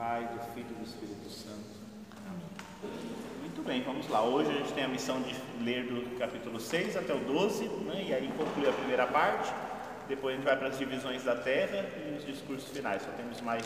Pai, 0.00 0.26
do 0.32 0.40
Filho 0.54 0.66
e 0.70 0.74
do 0.76 0.82
Espírito 0.82 1.28
Santo. 1.28 1.76
Amém. 2.26 2.40
Muito 3.40 3.62
bem, 3.62 3.82
vamos 3.82 4.08
lá. 4.08 4.22
Hoje 4.22 4.48
a 4.48 4.54
gente 4.54 4.72
tem 4.72 4.84
a 4.84 4.88
missão 4.88 5.20
de 5.20 5.36
ler 5.62 5.84
do 5.84 6.18
capítulo 6.18 6.58
6 6.58 6.96
até 6.96 7.12
o 7.12 7.18
12, 7.18 7.64
né? 7.64 8.06
e 8.08 8.14
aí 8.14 8.32
conclui 8.34 8.66
a 8.66 8.72
primeira 8.72 9.06
parte. 9.06 9.52
Depois 10.08 10.32
a 10.32 10.36
gente 10.38 10.46
vai 10.46 10.56
para 10.56 10.68
as 10.68 10.78
divisões 10.78 11.22
da 11.22 11.36
terra 11.36 11.84
e 11.98 12.16
os 12.16 12.24
discursos 12.24 12.70
finais. 12.70 13.02
Só 13.02 13.10
temos 13.10 13.42
mais 13.42 13.62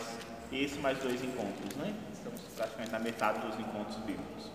esse, 0.51 0.77
mais 0.79 0.97
dois 0.97 1.23
encontros, 1.23 1.73
né? 1.77 1.93
Estamos 2.11 2.41
praticamente 2.53 2.91
na 2.91 2.99
metade 2.99 3.39
dos 3.39 3.57
encontros 3.57 3.95
bíblicos. 3.99 4.51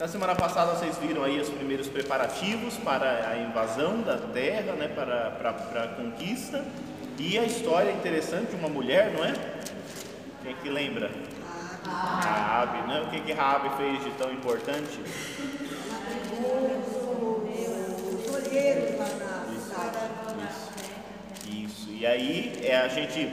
Na 0.00 0.08
semana 0.08 0.34
passada 0.34 0.74
vocês 0.74 0.96
viram 0.96 1.24
aí 1.24 1.38
os 1.38 1.50
primeiros 1.50 1.88
preparativos 1.88 2.78
para 2.78 3.28
a 3.28 3.36
invasão 3.36 4.00
da 4.00 4.16
terra, 4.16 4.72
né? 4.72 4.88
Para, 4.88 5.32
para, 5.32 5.52
para 5.52 5.84
a 5.84 5.88
conquista. 5.88 6.64
E 7.18 7.38
a 7.38 7.44
história 7.44 7.92
interessante 7.92 8.52
de 8.52 8.56
uma 8.56 8.70
mulher, 8.70 9.12
não 9.12 9.22
é? 9.22 9.34
Quem 10.42 10.52
é 10.52 10.54
que 10.60 10.68
lembra? 10.68 11.10
Raabe, 11.84 12.88
né? 12.88 13.02
O 13.02 13.10
que 13.10 13.20
que 13.20 13.32
Raabe 13.32 13.70
fez 13.76 14.02
de 14.04 14.10
tão 14.12 14.32
importante? 14.32 15.00
E 21.88 22.06
aí 22.06 22.60
é 22.64 22.76
a 22.76 22.88
gente 22.88 23.30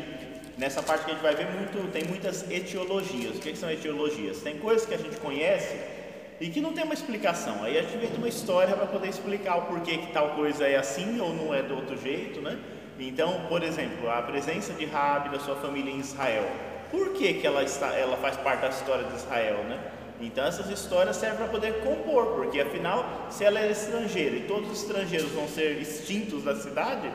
nessa 0.56 0.84
parte 0.84 1.06
que 1.06 1.12
a 1.12 1.14
gente 1.16 1.24
vai 1.24 1.34
ver 1.34 1.48
muito, 1.50 1.92
tem 1.92 2.04
muitas 2.04 2.50
etiologias. 2.52 3.38
O 3.38 3.40
que, 3.40 3.54
que 3.54 3.58
são 3.58 3.72
etiologias? 3.72 4.42
Tem 4.42 4.60
coisas 4.60 4.86
que 4.86 4.94
a 4.94 4.98
gente 4.98 5.18
conhece 5.18 5.76
e 6.40 6.50
que 6.50 6.62
não 6.62 6.74
tem 6.74 6.84
uma 6.84 6.94
explicação. 6.94 7.64
Aí 7.64 7.80
a 7.80 7.82
gente 7.82 8.08
de 8.08 8.18
uma 8.18 8.28
história 8.28 8.76
para 8.76 8.86
poder 8.86 9.08
explicar 9.08 9.56
o 9.58 9.62
porquê 9.64 9.98
que 9.98 10.12
tal 10.12 10.32
coisa 10.36 10.68
é 10.68 10.76
assim 10.76 11.20
ou 11.20 11.34
não 11.34 11.54
é 11.54 11.64
do 11.64 11.76
outro 11.76 11.98
jeito, 11.98 12.42
né? 12.42 12.60
Então, 13.00 13.46
por 13.48 13.64
exemplo, 13.64 14.10
a 14.10 14.22
presença 14.22 14.74
de 14.74 14.86
Rabi 14.86 15.30
da 15.30 15.40
sua 15.40 15.56
família 15.56 15.92
em 15.92 16.00
Israel. 16.00 16.69
Por 16.92 17.14
que, 17.14 17.36
que 17.36 17.46
ela, 17.46 17.64
está, 17.64 17.94
ela 17.94 18.18
faz 18.18 18.38
parte 18.38 18.62
da 18.62 18.70
história 18.70 19.04
de 19.06 19.16
Israel, 19.16 19.64
né? 19.66 19.80
Então 20.22 20.46
essas 20.46 20.70
histórias 20.70 21.16
servem 21.16 21.38
para 21.38 21.48
poder 21.48 21.82
compor, 21.82 22.36
porque 22.36 22.60
afinal, 22.60 23.06
se 23.30 23.46
ela 23.46 23.60
é 23.60 23.72
estrangeira 23.72 24.36
e 24.36 24.42
todos 24.42 24.70
os 24.72 24.84
estrangeiros 24.84 25.32
vão 25.32 25.48
ser 25.48 25.80
extintos 25.80 26.44
da 26.44 26.56
cidade, 26.56 27.10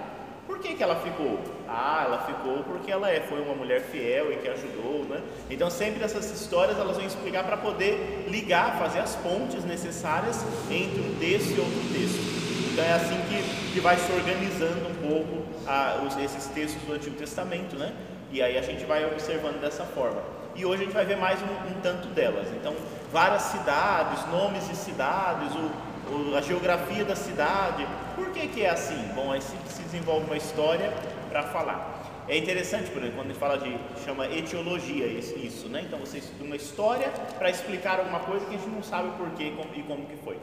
por 0.46 0.58
que, 0.58 0.74
que 0.74 0.82
ela 0.82 0.96
ficou? 0.96 1.38
Ah, 1.68 2.04
ela 2.06 2.18
ficou 2.18 2.62
porque 2.64 2.90
ela 2.90 3.10
é, 3.10 3.20
foi 3.20 3.40
uma 3.40 3.54
mulher 3.54 3.80
fiel 3.80 4.32
e 4.32 4.36
que 4.36 4.48
ajudou, 4.48 5.04
né? 5.08 5.20
Então 5.50 5.70
sempre 5.70 6.02
essas 6.02 6.30
histórias 6.30 6.78
elas 6.78 6.96
vão 6.96 7.06
explicar 7.06 7.44
para 7.44 7.56
poder 7.56 8.26
ligar, 8.28 8.78
fazer 8.78 9.00
as 9.00 9.16
pontes 9.16 9.64
necessárias 9.64 10.42
entre 10.70 11.00
um 11.00 11.14
texto 11.18 11.56
e 11.56 11.60
outro 11.60 11.80
texto. 11.92 12.44
Então 12.72 12.84
é 12.84 12.92
assim 12.92 13.16
que, 13.28 13.72
que 13.72 13.80
vai 13.80 13.96
se 13.96 14.10
organizando 14.12 14.88
um 14.88 15.08
pouco 15.08 15.46
ah, 15.66 16.02
os, 16.06 16.16
esses 16.18 16.46
textos 16.46 16.82
do 16.82 16.92
Antigo 16.92 17.16
Testamento, 17.16 17.76
né? 17.76 17.92
E 18.34 18.42
aí 18.42 18.58
a 18.58 18.62
gente 18.62 18.84
vai 18.84 19.06
observando 19.06 19.60
dessa 19.60 19.84
forma. 19.84 20.20
E 20.56 20.66
hoje 20.66 20.82
a 20.82 20.84
gente 20.86 20.92
vai 20.92 21.06
ver 21.06 21.16
mais 21.16 21.38
um, 21.40 21.68
um 21.70 21.80
tanto 21.80 22.08
delas. 22.08 22.48
Então, 22.48 22.74
várias 23.12 23.42
cidades, 23.42 24.26
nomes 24.26 24.68
de 24.68 24.74
cidades, 24.74 25.52
o, 25.54 26.34
a 26.34 26.40
geografia 26.40 27.04
da 27.04 27.14
cidade. 27.14 27.86
Por 28.16 28.30
que, 28.32 28.48
que 28.48 28.64
é 28.64 28.70
assim? 28.70 28.96
Bom, 29.14 29.30
aí 29.30 29.40
se, 29.40 29.54
se 29.68 29.82
desenvolve 29.82 30.26
uma 30.26 30.36
história 30.36 30.92
para 31.28 31.44
falar. 31.44 32.24
É 32.26 32.36
interessante, 32.36 32.90
por 32.90 33.02
exemplo, 33.02 33.18
quando 33.18 33.30
ele 33.30 33.38
fala 33.38 33.56
de 33.56 33.78
chama 34.04 34.26
etiologia 34.26 35.06
isso, 35.06 35.68
né? 35.68 35.84
Então 35.86 36.00
você 36.00 36.18
estuda 36.18 36.42
uma 36.42 36.56
história 36.56 37.08
para 37.38 37.48
explicar 37.50 38.00
alguma 38.00 38.18
coisa 38.18 38.46
que 38.46 38.56
a 38.56 38.58
gente 38.58 38.68
não 38.68 38.82
sabe 38.82 39.10
por 39.16 39.30
quê 39.36 39.52
e 39.76 39.82
como 39.82 40.06
que 40.06 40.16
foi. 40.24 40.38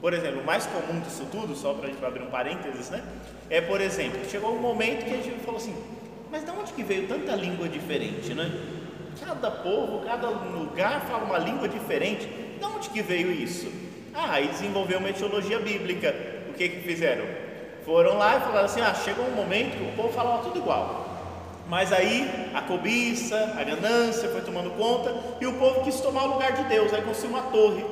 Por 0.00 0.12
exemplo, 0.12 0.40
o 0.40 0.44
mais 0.44 0.66
comum 0.66 0.98
disso 0.98 1.24
tudo, 1.30 1.54
só 1.54 1.74
para 1.74 1.86
a 1.86 1.92
gente 1.92 2.04
abrir 2.04 2.24
um 2.24 2.30
parênteses, 2.30 2.90
né? 2.90 3.04
É, 3.48 3.60
por 3.60 3.80
exemplo, 3.80 4.18
chegou 4.28 4.52
um 4.52 4.60
momento 4.60 5.04
que 5.04 5.14
a 5.14 5.22
gente 5.22 5.44
falou 5.44 5.60
assim, 5.60 5.76
mas 6.30 6.44
de 6.44 6.50
onde 6.50 6.72
que 6.72 6.82
veio 6.82 7.06
tanta 7.06 7.34
língua 7.34 7.68
diferente, 7.68 8.34
né? 8.34 8.50
Cada 9.24 9.50
povo, 9.50 10.04
cada 10.04 10.28
lugar 10.28 11.00
fala 11.02 11.24
uma 11.24 11.38
língua 11.38 11.68
diferente. 11.68 12.26
De 12.26 12.64
onde 12.64 12.90
que 12.90 13.02
veio 13.02 13.30
isso? 13.30 13.70
Ah, 14.14 14.32
aí 14.32 14.48
desenvolveu 14.48 14.98
uma 14.98 15.10
etiologia 15.10 15.58
bíblica. 15.58 16.14
O 16.48 16.54
que 16.54 16.68
que 16.68 16.80
fizeram? 16.80 17.24
Foram 17.84 18.18
lá 18.18 18.36
e 18.36 18.40
falaram 18.40 18.64
assim: 18.64 18.80
ah, 18.80 18.94
chegou 18.94 19.26
um 19.26 19.34
momento 19.34 19.76
que 19.76 19.84
o 19.84 19.92
povo 19.92 20.12
falava 20.12 20.42
tudo 20.42 20.58
igual. 20.58 21.06
Mas 21.68 21.92
aí 21.92 22.50
a 22.54 22.62
cobiça, 22.62 23.54
a 23.58 23.64
ganância 23.64 24.28
foi 24.28 24.40
tomando 24.40 24.70
conta 24.70 25.14
e 25.40 25.46
o 25.46 25.54
povo 25.54 25.82
quis 25.82 26.00
tomar 26.00 26.24
o 26.24 26.34
lugar 26.34 26.52
de 26.52 26.62
Deus, 26.64 26.92
aí 26.92 27.02
construiu 27.02 27.36
uma 27.36 27.50
torre. 27.50 27.84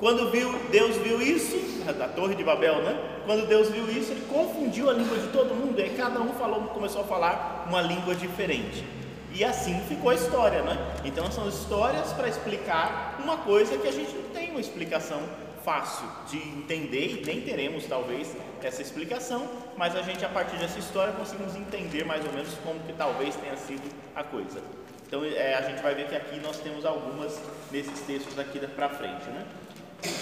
Quando 0.00 0.30
viu, 0.30 0.52
Deus 0.70 0.96
viu 0.96 1.22
isso, 1.22 1.56
da 1.92 2.08
torre 2.08 2.34
de 2.34 2.42
Babel, 2.44 2.82
né? 2.82 2.98
Quando 3.24 3.46
Deus 3.46 3.70
viu 3.70 3.88
isso, 3.90 4.12
ele 4.12 4.26
confundiu 4.28 4.90
a 4.90 4.92
língua 4.92 5.16
de 5.16 5.28
todo 5.28 5.54
mundo, 5.54 5.80
e 5.80 5.90
cada 5.90 6.20
um 6.20 6.34
falou, 6.34 6.62
começou 6.68 7.02
a 7.02 7.04
falar 7.04 7.66
uma 7.68 7.80
língua 7.80 8.14
diferente. 8.14 8.84
E 9.32 9.44
assim 9.44 9.80
ficou 9.88 10.10
a 10.10 10.14
história, 10.14 10.62
né? 10.62 10.94
Então 11.04 11.30
são 11.30 11.48
histórias 11.48 12.12
para 12.12 12.28
explicar 12.28 13.18
uma 13.22 13.38
coisa 13.38 13.76
que 13.76 13.88
a 13.88 13.92
gente 13.92 14.14
não 14.14 14.30
tem 14.30 14.50
uma 14.50 14.60
explicação 14.60 15.20
fácil 15.64 16.06
de 16.28 16.36
entender 16.36 17.20
e 17.20 17.24
nem 17.24 17.40
teremos 17.40 17.86
talvez 17.86 18.36
essa 18.62 18.82
explicação, 18.82 19.48
mas 19.76 19.96
a 19.96 20.02
gente 20.02 20.24
a 20.24 20.28
partir 20.28 20.56
dessa 20.56 20.78
história 20.78 21.12
conseguimos 21.14 21.56
entender 21.56 22.04
mais 22.04 22.24
ou 22.24 22.32
menos 22.32 22.54
como 22.62 22.78
que 22.80 22.92
talvez 22.92 23.34
tenha 23.36 23.56
sido 23.56 23.82
a 24.14 24.22
coisa. 24.22 24.60
Então 25.06 25.24
é, 25.24 25.54
a 25.54 25.62
gente 25.62 25.82
vai 25.82 25.94
ver 25.94 26.06
que 26.06 26.14
aqui 26.14 26.38
nós 26.40 26.58
temos 26.58 26.84
algumas 26.84 27.40
nesses 27.72 28.00
textos 28.00 28.38
aqui 28.38 28.60
para 28.60 28.88
frente, 28.90 29.24
né? 29.30 29.44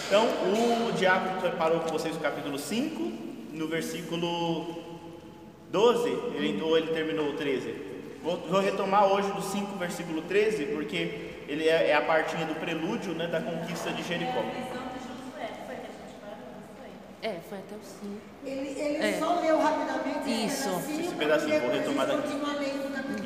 Então 0.07 0.27
o 0.89 0.93
diácono 0.93 1.41
preparou 1.41 1.81
com 1.81 1.91
vocês 1.91 2.17
o 2.17 2.21
capítulo 2.21 2.59
5, 2.59 3.13
no 3.53 3.67
versículo 3.67 4.83
12, 5.71 6.09
ele, 6.35 6.63
ou 6.63 6.77
ele 6.77 6.93
terminou 6.93 7.31
o 7.31 7.33
13? 7.33 7.75
Vou, 8.23 8.37
vou 8.39 8.61
retomar 8.61 9.07
hoje 9.07 9.31
do 9.33 9.43
5, 9.43 9.77
versículo 9.79 10.23
13, 10.23 10.67
porque 10.67 11.31
ele 11.49 11.69
é, 11.69 11.91
é 11.91 11.95
a 11.95 12.03
partinha 12.03 12.47
do 12.47 12.55
prelúdio 12.55 13.15
né, 13.15 13.27
da 13.27 13.41
conquista 13.41 13.91
de 13.91 14.03
Jericó. 14.03 14.45
É, 17.23 17.37
foi 17.49 17.59
até 17.59 17.75
o 17.75 17.81
5. 17.83 18.21
Ele, 18.45 18.81
ele 18.81 19.07
é. 19.07 19.19
só 19.19 19.41
leu 19.41 19.61
rapidamente 19.61 20.47
Isso. 20.47 20.69
esse 21.01 21.15
pedacinho. 21.15 21.61
Vou 21.61 21.71
retomar 21.71 22.07
daqui. 22.07 22.29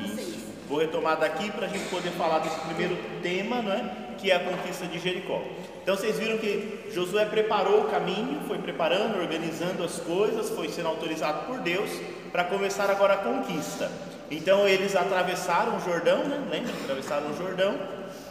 Isso. 0.05 0.37
Vou 0.69 0.79
retomar 0.79 1.17
daqui 1.17 1.51
para 1.51 1.65
a 1.65 1.69
gente 1.69 1.89
poder 1.89 2.11
falar 2.11 2.39
desse 2.39 2.59
primeiro 2.59 2.97
tema, 3.23 3.61
né, 3.61 4.15
que 4.17 4.29
é 4.29 4.35
a 4.35 4.39
conquista 4.39 4.85
de 4.85 4.99
Jericó. 4.99 5.41
Então 5.87 5.95
vocês 5.95 6.19
viram 6.19 6.37
que 6.37 6.91
Josué 6.91 7.23
preparou 7.23 7.83
o 7.83 7.85
caminho, 7.85 8.41
foi 8.45 8.57
preparando, 8.57 9.21
organizando 9.21 9.85
as 9.85 9.97
coisas, 9.99 10.49
foi 10.49 10.67
sendo 10.67 10.89
autorizado 10.89 11.47
por 11.47 11.59
Deus 11.59 11.89
para 12.29 12.43
começar 12.43 12.91
agora 12.91 13.13
a 13.13 13.17
conquista. 13.19 13.89
Então 14.29 14.67
eles 14.67 14.97
atravessaram 14.97 15.77
o 15.77 15.79
Jordão, 15.79 16.25
né? 16.25 16.45
Lembra? 16.51 16.73
Atravessaram 16.83 17.31
o 17.31 17.37
Jordão 17.37 17.79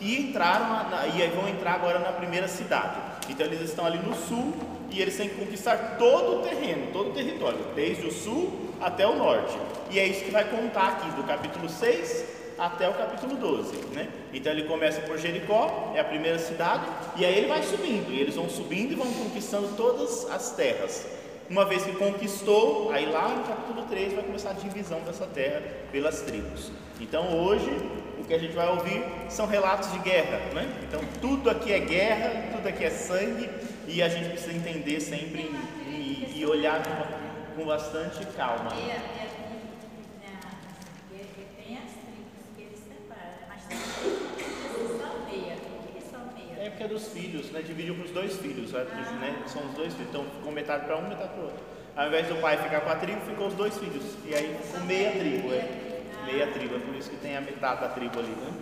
e 0.03 0.21
entraram 0.21 0.69
na, 0.69 1.07
e 1.07 1.23
aí 1.23 1.31
vão 1.31 1.49
entrar 1.49 1.73
agora 1.77 1.99
na 1.99 2.13
primeira 2.13 2.47
cidade. 2.47 2.99
Então 3.27 3.47
eles 3.47 3.63
estão 3.63 3.87
ali 3.87 4.01
no 4.01 4.15
sul 4.15 4.53
e 4.91 5.01
eles 5.01 5.17
têm 5.17 5.31
que 5.31 5.37
conquistar 5.37 5.97
todo 5.99 6.41
o 6.41 6.43
terreno, 6.43 6.93
todo 6.93 7.09
o 7.09 7.13
território, 7.15 7.61
desde 7.75 8.07
o 8.07 8.13
sul 8.13 8.75
até 8.83 9.07
o 9.07 9.17
norte. 9.17 9.57
E 9.91 9.99
é 9.99 10.07
isso 10.07 10.27
que 10.27 10.31
vai 10.31 10.45
contar 10.45 10.89
aqui, 10.89 11.11
do 11.13 11.23
capítulo 11.23 11.71
6 11.71 12.36
até 12.59 12.89
o 12.89 12.95
capítulo 12.95 13.37
12. 13.37 13.77
Né? 13.95 14.09
Então 14.33 14.53
ele 14.53 14.65
começa 14.65 15.01
por 15.03 15.19
Jericó, 15.19 15.93
é 15.95 16.01
a 16.01 16.05
primeira 16.05 16.39
cidade, 16.39 16.85
e 17.17 17.25
aí 17.25 17.37
ele 17.39 17.49
vai 17.49 17.63
subindo, 17.63 18.13
e 18.13 18.21
eles 18.21 18.35
vão 18.35 18.49
subindo 18.49 18.93
e 18.93 18.95
vão 18.95 19.13
conquistando 19.13 19.69
todas 19.77 20.31
as 20.31 20.53
terras. 20.53 21.07
Uma 21.49 21.65
vez 21.65 21.85
que 21.85 21.93
conquistou, 21.93 22.91
aí 22.91 23.07
lá 23.07 23.29
no 23.29 23.45
capítulo 23.45 23.83
3 23.89 24.15
vai 24.15 24.25
começar 24.25 24.51
a 24.51 24.55
divisão 24.55 25.01
dessa 25.01 25.27
terra 25.27 25.63
pelas 25.93 26.23
tribos. 26.23 26.73
Então 27.01 27.39
hoje 27.39 27.71
o 28.19 28.25
que 28.25 28.35
a 28.35 28.39
gente 28.39 28.53
vai 28.53 28.69
ouvir 28.69 29.05
são 29.29 29.47
relatos 29.47 29.93
de 29.93 29.99
guerra, 30.01 30.39
né? 30.53 30.69
Então 30.83 31.01
tudo 31.21 31.49
aqui 31.49 31.73
é 31.73 31.79
guerra, 31.79 32.51
tudo 32.53 32.67
aqui 32.67 32.85
é 32.85 32.91
sangue, 32.91 33.49
e 33.87 34.03
a 34.03 34.09
gente 34.09 34.31
precisa 34.31 34.53
entender 34.53 34.99
sempre 34.99 35.55
e, 35.87 36.33
e 36.37 36.47
olhar 36.47 36.83
com, 37.57 37.65
bastante 37.65 38.25
calma. 38.37 38.73
É, 38.75 38.91
é, 38.91 39.29
é 46.67 46.71
porque 46.71 46.83
é 46.83 46.89
dos 46.89 47.09
filhos, 47.09 47.51
né? 47.51 47.63
Dividiu 47.63 47.95
para 47.95 48.05
os 48.05 48.11
dois 48.11 48.37
filhos, 48.37 48.73
né? 48.73 49.43
São 49.47 49.65
os 49.67 49.75
dois 49.75 49.93
filhos, 49.95 50.09
então 50.09 50.25
ficou 50.25 50.53
metade 50.53 50.85
para 50.85 50.97
um, 50.97 51.09
metade 51.09 51.31
para 51.31 51.41
o 51.41 51.45
outro. 51.45 51.59
Ao 51.97 52.09
invés 52.09 52.27
do 52.27 52.35
pai 52.37 52.57
ficar 52.59 52.81
com 52.81 52.91
a 52.91 52.97
tribo, 52.97 53.21
ficou 53.23 53.47
os 53.47 53.55
dois 53.55 53.79
filhos. 53.79 54.05
E 54.27 54.35
aí 54.35 54.57
ficou 54.63 54.81
meia 54.85 55.13
tribo, 55.13 55.53
é. 55.53 56.03
Meia 56.27 56.47
tribo, 56.49 56.77
é 56.77 56.79
por 56.81 56.95
isso 56.95 57.09
que 57.09 57.17
tem 57.17 57.37
a 57.37 57.41
metade 57.41 57.81
da 57.81 57.89
tribo 57.89 58.19
ali, 58.19 58.29
né? 58.29 58.53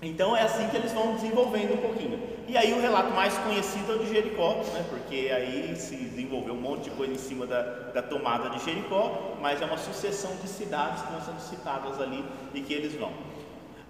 Então 0.00 0.36
é 0.36 0.42
assim 0.42 0.68
que 0.68 0.76
eles 0.76 0.92
vão 0.92 1.14
desenvolvendo 1.14 1.74
um 1.74 1.78
pouquinho. 1.78 2.20
E 2.46 2.56
aí 2.56 2.72
o 2.72 2.80
relato 2.80 3.12
mais 3.12 3.36
conhecido 3.38 3.92
é 3.92 3.96
o 3.96 3.98
de 3.98 4.08
Jericó, 4.08 4.62
né? 4.72 4.84
porque 4.88 5.28
aí 5.34 5.74
se 5.76 5.96
desenvolveu 5.96 6.54
um 6.54 6.60
monte 6.60 6.84
de 6.84 6.90
coisa 6.90 7.12
em 7.12 7.18
cima 7.18 7.46
da, 7.46 7.62
da 7.62 8.00
tomada 8.00 8.48
de 8.50 8.64
Jericó, 8.64 9.36
mas 9.40 9.60
é 9.60 9.64
uma 9.64 9.76
sucessão 9.76 10.34
de 10.36 10.48
cidades 10.48 11.02
que 11.02 11.12
vão 11.12 11.20
sendo 11.20 11.40
citadas 11.40 12.00
ali 12.00 12.24
e 12.54 12.60
que 12.60 12.72
eles 12.72 12.94
vão. 12.94 13.12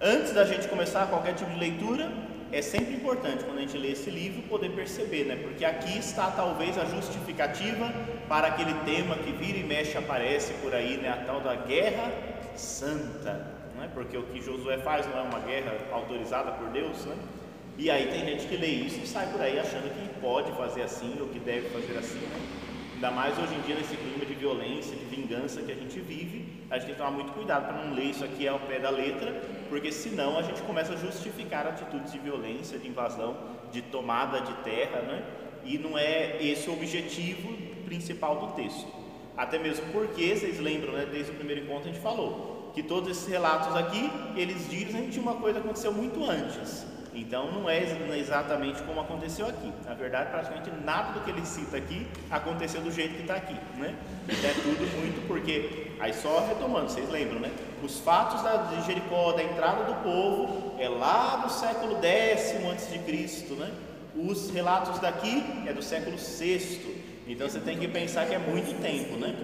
Antes 0.01 0.31
da 0.31 0.45
gente 0.45 0.67
começar 0.67 1.07
qualquer 1.07 1.35
tipo 1.35 1.51
de 1.51 1.59
leitura, 1.59 2.11
é 2.51 2.61
sempre 2.61 2.93
importante 2.93 3.43
quando 3.43 3.57
a 3.57 3.61
gente 3.61 3.77
lê 3.77 3.91
esse 3.91 4.09
livro 4.09 4.41
poder 4.43 4.69
perceber, 4.71 5.25
né? 5.25 5.35
Porque 5.35 5.65
aqui 5.65 5.97
está 5.97 6.31
talvez 6.31 6.77
a 6.77 6.85
justificativa 6.85 7.91
para 8.27 8.47
aquele 8.47 8.73
tema 8.85 9.15
que 9.15 9.31
vira 9.31 9.57
e 9.57 9.63
mexe 9.63 9.97
aparece 9.97 10.53
por 10.61 10.73
aí, 10.73 10.97
né? 10.97 11.09
A 11.09 11.17
tal 11.25 11.41
da 11.41 11.55
guerra 11.55 12.11
santa 12.55 13.59
né? 13.79 13.89
porque 13.93 14.17
o 14.17 14.23
que 14.23 14.41
Josué 14.41 14.77
faz 14.77 15.07
não 15.07 15.19
é 15.19 15.21
uma 15.21 15.39
guerra 15.39 15.73
autorizada 15.91 16.51
por 16.51 16.69
Deus, 16.69 17.05
né? 17.05 17.15
E 17.77 17.89
aí 17.89 18.07
tem 18.07 18.25
gente 18.25 18.45
que 18.45 18.57
lê 18.57 18.67
isso 18.67 18.99
e 19.01 19.07
sai 19.07 19.27
por 19.27 19.41
aí 19.41 19.57
achando 19.57 19.89
que 19.93 20.19
pode 20.19 20.51
fazer 20.51 20.83
assim 20.83 21.15
ou 21.19 21.27
que 21.27 21.39
deve 21.39 21.69
fazer 21.69 21.97
assim, 21.97 22.19
né? 22.19 22.39
Ainda 22.95 23.11
mais 23.11 23.37
hoje 23.37 23.55
em 23.55 23.61
dia 23.61 23.75
nesse 23.75 23.95
de 24.29 24.35
violência, 24.35 24.95
de 24.95 25.05
vingança 25.05 25.61
que 25.61 25.71
a 25.71 25.75
gente 25.75 25.99
vive, 25.99 26.45
a 26.69 26.75
gente 26.77 26.85
tem 26.85 26.95
que 26.95 27.01
tomar 27.01 27.11
muito 27.11 27.31
cuidado 27.33 27.65
para 27.65 27.83
não 27.83 27.93
ler 27.93 28.05
isso 28.05 28.23
aqui 28.23 28.47
ao 28.47 28.59
pé 28.59 28.79
da 28.79 28.89
letra, 28.89 29.31
porque 29.69 29.91
senão 29.91 30.37
a 30.37 30.43
gente 30.43 30.61
começa 30.61 30.93
a 30.93 30.95
justificar 30.95 31.67
atitudes 31.67 32.11
de 32.11 32.19
violência, 32.19 32.77
de 32.77 32.87
invasão, 32.87 33.35
de 33.71 33.81
tomada 33.81 34.39
de 34.41 34.53
terra, 34.63 35.01
né? 35.01 35.23
E 35.65 35.77
não 35.77 35.97
é 35.97 36.41
esse 36.41 36.69
o 36.69 36.73
objetivo 36.73 37.49
principal 37.85 38.39
do 38.39 38.53
texto. 38.53 38.87
Até 39.35 39.57
mesmo 39.57 39.85
porque, 39.91 40.35
vocês 40.35 40.59
lembram, 40.59 40.93
né, 40.93 41.07
desde 41.11 41.31
o 41.31 41.35
primeiro 41.35 41.63
encontro 41.63 41.89
a 41.89 41.93
gente 41.93 42.01
falou, 42.01 42.71
que 42.73 42.83
todos 42.83 43.09
esses 43.09 43.27
relatos 43.27 43.75
aqui, 43.75 44.09
eles 44.35 44.69
dizem 44.69 45.09
que 45.09 45.19
uma 45.19 45.35
coisa 45.35 45.59
aconteceu 45.59 45.91
muito 45.91 46.23
antes. 46.23 46.85
Então 47.19 47.51
não 47.51 47.69
é 47.69 47.83
exatamente 48.17 48.81
como 48.83 49.01
aconteceu 49.01 49.45
aqui. 49.45 49.69
Na 49.85 49.93
verdade, 49.93 50.31
praticamente 50.31 50.71
nada 50.85 51.11
do 51.11 51.25
que 51.25 51.29
ele 51.29 51.45
cita 51.45 51.75
aqui 51.75 52.07
aconteceu 52.31 52.79
do 52.79 52.89
jeito 52.89 53.15
que 53.15 53.21
está 53.21 53.35
aqui, 53.35 53.55
né? 53.77 53.93
Então 54.23 54.49
é 54.49 54.53
tudo 54.53 54.97
muito 54.97 55.27
porque 55.27 55.91
aí 55.99 56.13
só 56.13 56.47
retomando, 56.47 56.89
vocês 56.89 57.09
lembram, 57.09 57.41
né? 57.41 57.51
Os 57.83 57.99
fatos 57.99 58.41
da, 58.41 58.55
de 58.55 58.85
Jericó, 58.85 59.33
da 59.33 59.43
entrada 59.43 59.83
do 59.83 59.95
povo, 60.01 60.75
é 60.79 60.87
lá 60.87 61.37
do 61.37 61.51
século 61.51 61.97
X 62.01 62.55
antes 62.71 62.89
de 62.89 62.99
Cristo, 62.99 63.53
né? 63.55 63.69
Os 64.15 64.49
relatos 64.49 64.97
daqui 64.99 65.43
é 65.67 65.73
do 65.73 65.83
século 65.83 66.15
VI. 66.15 66.99
Então 67.27 67.49
você 67.49 67.59
tem 67.59 67.77
que 67.77 67.87
pensar 67.89 68.27
que 68.27 68.33
é 68.33 68.39
muito 68.39 68.81
tempo, 68.81 69.17
né? 69.17 69.35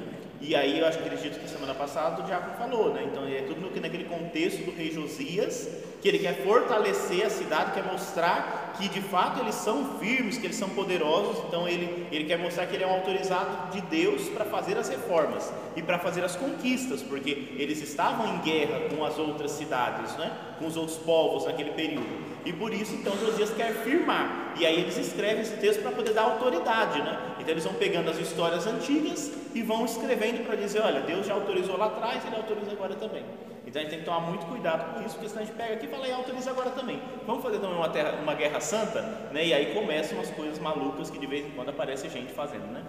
E 0.42 0.56
aí 0.56 0.80
eu 0.80 0.86
acho, 0.86 1.00
acredito 1.00 1.40
que 1.40 1.50
semana 1.50 1.74
passada 1.74 2.22
o 2.22 2.26
diácono 2.26 2.56
falou, 2.58 2.94
né? 2.94 3.04
Então 3.06 3.26
é 3.26 3.42
tudo 3.42 3.62
naquele 3.82 4.06
contexto 4.06 4.64
do 4.64 4.76
rei 4.76 4.92
Josias, 4.92 5.68
que 6.02 6.08
ele 6.08 6.20
quer 6.20 6.44
fortalecer 6.44 7.26
a 7.26 7.30
cidade, 7.30 7.72
quer 7.72 7.84
mostrar 7.84 8.65
que 8.78 8.88
de 8.90 9.02
fato 9.02 9.40
eles 9.40 9.56
são 9.56 9.98
firmes, 10.00 10.38
que 10.38 10.48
eles 10.48 10.56
são 10.56 10.70
poderosos, 10.70 11.44
então 11.48 11.68
ele, 11.68 12.08
ele 12.12 12.26
quer 12.26 12.38
mostrar 12.38 12.66
que 12.68 12.76
ele 12.76 12.84
é 12.84 12.88
um 12.88 12.94
autorizado 12.94 13.72
de 13.72 13.82
Deus 13.82 14.30
para 14.30 14.46
fazer 14.46 14.78
as 14.78 14.90
reformas 14.90 15.52
e 15.76 15.82
para 15.82 16.00
fazer 16.00 16.24
as 16.24 16.36
conquistas, 16.36 17.02
porque 17.02 17.54
eles 17.58 17.82
estavam 17.82 18.36
em 18.36 18.40
guerra 18.40 18.90
com 18.90 19.04
as 19.04 19.18
outras 19.18 19.52
cidades, 19.52 20.16
né? 20.18 20.32
com 20.60 20.68
os 20.68 20.78
outros 20.78 20.98
povos 20.98 21.46
naquele 21.46 21.72
período. 21.72 22.26
E 22.46 22.54
por 22.54 22.74
isso, 22.74 22.94
então, 22.96 23.18
Josias 23.18 23.52
quer 23.52 23.74
firmar. 23.84 24.54
E 24.58 24.66
aí 24.66 24.80
eles 24.80 24.98
escrevem 24.98 25.42
esse 25.42 25.58
texto 25.58 25.82
para 25.82 25.92
poder 25.92 26.14
dar 26.14 26.24
autoridade, 26.24 27.02
né? 27.02 27.36
Então 27.40 27.50
eles 27.50 27.64
vão 27.64 27.74
pegando 27.74 28.10
as 28.10 28.18
histórias 28.18 28.66
antigas 28.66 29.32
e 29.54 29.62
vão 29.62 29.84
escrevendo 29.86 30.46
para 30.46 30.56
dizer, 30.56 30.82
olha, 30.82 31.02
Deus 31.02 31.26
já 31.26 31.34
autorizou 31.34 31.78
lá 31.78 31.88
atrás, 31.88 32.24
ele 32.26 32.36
autoriza 32.36 32.72
agora 32.72 32.96
também. 32.96 33.24
Então 33.76 33.82
a 33.82 33.84
gente 33.84 33.90
tem 33.90 34.00
que 34.00 34.06
tomar 34.06 34.22
muito 34.22 34.46
cuidado 34.46 34.94
com 34.94 35.06
isso, 35.06 35.16
porque 35.16 35.28
senão 35.28 35.42
a 35.42 35.46
gente 35.46 35.58
pega 35.58 35.74
aqui 35.74 35.86
e 35.86 35.90
fala, 35.90 36.08
e 36.08 36.12
autoriza 36.14 36.50
agora 36.50 36.70
também. 36.70 36.98
Vamos 37.28 37.44
fazer 37.44 37.60
também 37.60 37.76
uma, 37.76 37.90
terra, 37.90 38.14
uma 38.24 38.34
guerra 38.34 38.62
santa, 38.62 39.02
né? 39.34 39.46
E 39.48 39.54
aí 39.54 39.74
começam 39.74 40.18
as 40.18 40.30
coisas 40.30 40.58
malucas 40.60 41.10
que 41.10 41.20
de 41.20 41.28
vez 41.28 41.46
em 41.46 41.50
quando 41.50 41.68
aparece 41.68 42.08
gente 42.08 42.32
fazendo, 42.32 42.72
né? 42.72 42.86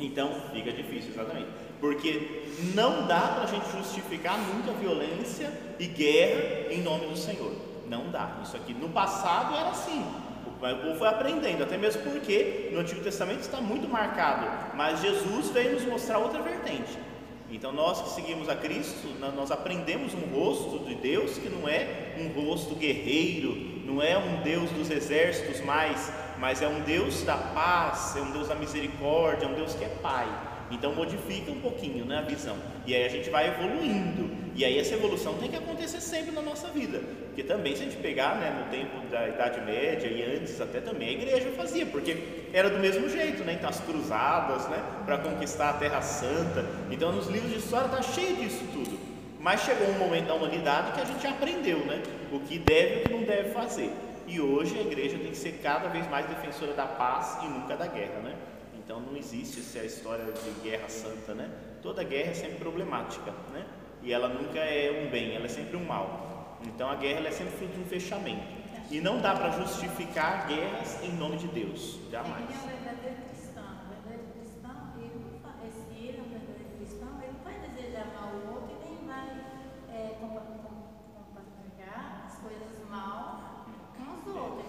Então 0.00 0.32
fica 0.50 0.72
difícil, 0.72 1.10
exatamente. 1.10 1.48
Porque 1.78 2.42
não 2.74 3.06
dá 3.06 3.20
para 3.20 3.42
a 3.42 3.46
gente 3.48 3.70
justificar 3.70 4.38
nunca 4.38 4.72
violência 4.72 5.52
e 5.78 5.84
guerra 5.84 6.72
em 6.72 6.80
nome 6.80 7.06
do 7.06 7.14
Senhor. 7.14 7.52
Não 7.86 8.10
dá. 8.10 8.38
Isso 8.42 8.56
aqui 8.56 8.72
no 8.72 8.88
passado 8.88 9.54
era 9.54 9.68
assim. 9.68 10.02
O 10.46 10.50
povo 10.52 10.94
foi 10.98 11.08
aprendendo, 11.08 11.64
até 11.64 11.76
mesmo 11.76 12.02
porque 12.04 12.70
no 12.72 12.80
Antigo 12.80 13.02
Testamento 13.02 13.40
está 13.40 13.60
muito 13.60 13.86
marcado. 13.86 14.74
Mas 14.74 15.02
Jesus 15.02 15.50
veio 15.50 15.74
nos 15.74 15.84
mostrar 15.84 16.16
outra 16.16 16.40
vertente. 16.40 16.96
Então 17.50 17.72
nós 17.72 18.02
que 18.02 18.10
seguimos 18.10 18.48
a 18.48 18.56
Cristo, 18.56 19.08
nós 19.34 19.50
aprendemos 19.50 20.12
um 20.14 20.20
rosto 20.34 20.84
de 20.84 20.94
Deus 20.94 21.38
que 21.38 21.48
não 21.48 21.66
é 21.66 22.14
um 22.18 22.28
rosto 22.40 22.74
guerreiro, 22.74 23.56
não 23.84 24.02
é 24.02 24.18
um 24.18 24.42
Deus 24.42 24.70
dos 24.70 24.90
exércitos 24.90 25.60
mais, 25.62 26.12
mas 26.38 26.60
é 26.60 26.68
um 26.68 26.80
Deus 26.80 27.22
da 27.22 27.36
paz, 27.36 28.16
é 28.16 28.20
um 28.20 28.30
Deus 28.30 28.48
da 28.48 28.54
misericórdia, 28.54 29.46
é 29.46 29.48
um 29.48 29.54
Deus 29.54 29.74
que 29.74 29.84
é 29.84 29.88
Pai. 29.88 30.28
Então 30.70 30.94
modifica 30.94 31.50
um 31.50 31.60
pouquinho 31.60 32.04
né, 32.04 32.18
a 32.18 32.22
visão. 32.22 32.56
E 32.86 32.94
aí 32.94 33.04
a 33.04 33.08
gente 33.08 33.30
vai 33.30 33.48
evoluindo. 33.48 34.30
E 34.54 34.64
aí 34.64 34.78
essa 34.78 34.94
evolução 34.94 35.34
tem 35.34 35.48
que 35.48 35.56
acontecer 35.56 36.00
sempre 36.00 36.30
na 36.30 36.42
nossa 36.42 36.68
vida. 36.68 37.00
Porque 37.26 37.42
também 37.42 37.74
se 37.74 37.82
a 37.82 37.84
gente 37.84 37.96
pegar 37.96 38.34
né, 38.36 38.64
no 38.64 38.70
tempo 38.70 39.06
da 39.08 39.28
Idade 39.28 39.60
Média 39.60 40.08
e 40.08 40.36
antes 40.36 40.60
até 40.60 40.80
também 40.80 41.08
a 41.08 41.12
igreja 41.12 41.50
fazia, 41.56 41.86
porque 41.86 42.16
era 42.52 42.68
do 42.68 42.78
mesmo 42.78 43.08
jeito, 43.08 43.44
né? 43.44 43.54
Então 43.54 43.70
as 43.70 43.80
cruzadas 43.80 44.68
né, 44.68 44.82
para 45.06 45.18
conquistar 45.18 45.70
a 45.70 45.72
Terra 45.74 46.02
Santa. 46.02 46.66
Então 46.90 47.12
nos 47.12 47.28
livros 47.28 47.52
de 47.52 47.58
história 47.58 47.86
está 47.86 48.02
cheio 48.02 48.36
disso 48.36 48.64
tudo. 48.72 48.98
Mas 49.40 49.62
chegou 49.62 49.88
um 49.88 49.98
momento 49.98 50.26
da 50.26 50.34
humanidade 50.34 50.92
que 50.92 51.00
a 51.00 51.04
gente 51.04 51.26
aprendeu 51.26 51.78
né, 51.86 52.02
o 52.32 52.40
que 52.40 52.58
deve 52.58 52.94
e 52.94 52.98
o 52.98 53.02
que 53.04 53.12
não 53.12 53.22
deve 53.22 53.50
fazer. 53.50 53.90
E 54.26 54.40
hoje 54.40 54.76
a 54.78 54.82
igreja 54.82 55.16
tem 55.16 55.30
que 55.30 55.36
ser 55.36 55.60
cada 55.62 55.88
vez 55.88 56.08
mais 56.10 56.26
defensora 56.26 56.74
da 56.74 56.84
paz 56.84 57.38
e 57.42 57.46
nunca 57.46 57.76
da 57.76 57.86
guerra, 57.86 58.20
né? 58.22 58.34
Então 58.98 59.12
não 59.12 59.16
existe 59.16 59.60
essa 59.60 59.78
história 59.86 60.24
de 60.24 60.68
guerra 60.68 60.88
santa, 60.88 61.32
né? 61.32 61.48
Toda 61.80 62.02
guerra 62.02 62.32
é 62.32 62.34
sempre 62.34 62.56
problemática, 62.56 63.32
né? 63.52 63.64
E 64.02 64.12
ela 64.12 64.28
nunca 64.28 64.58
é 64.58 65.04
um 65.04 65.08
bem, 65.08 65.36
ela 65.36 65.44
é 65.44 65.48
sempre 65.48 65.76
um 65.76 65.84
mal. 65.84 66.58
Então 66.66 66.90
a 66.90 66.96
guerra 66.96 67.28
é 67.28 67.30
sempre 67.30 67.56
fruto 67.56 67.74
de 67.74 67.80
um 67.80 67.84
fechamento. 67.84 68.42
E 68.90 69.00
não 69.00 69.20
dá 69.20 69.36
para 69.36 69.50
justificar 69.50 70.48
guerras 70.48 71.00
em 71.04 71.12
nome 71.12 71.36
de 71.36 71.46
Deus, 71.46 72.00
jamais. 72.10 72.42
Ele 72.42 72.74
verdadeiro 72.82 73.16
cristão. 73.28 73.62
O 73.62 74.02
verdadeiro 74.02 74.32
cristão, 74.34 74.92
ele 74.98 75.14
não 75.14 75.38
faz, 75.38 75.72
se 75.74 75.94
ele 75.94 76.18
verdadeiro 76.18 76.70
cristão, 76.78 77.22
ele 77.22 77.32
não 77.38 77.44
vai 77.44 77.54
desejar 77.68 78.06
mal 78.18 78.30
ao 78.34 78.54
outro 78.54 78.74
nem 78.84 78.98
vai 79.06 79.30
compartilhar 81.14 82.24
as 82.26 82.36
coisas 82.38 82.90
mal 82.90 83.64
com 83.96 84.28
os 84.28 84.36
outros. 84.36 84.66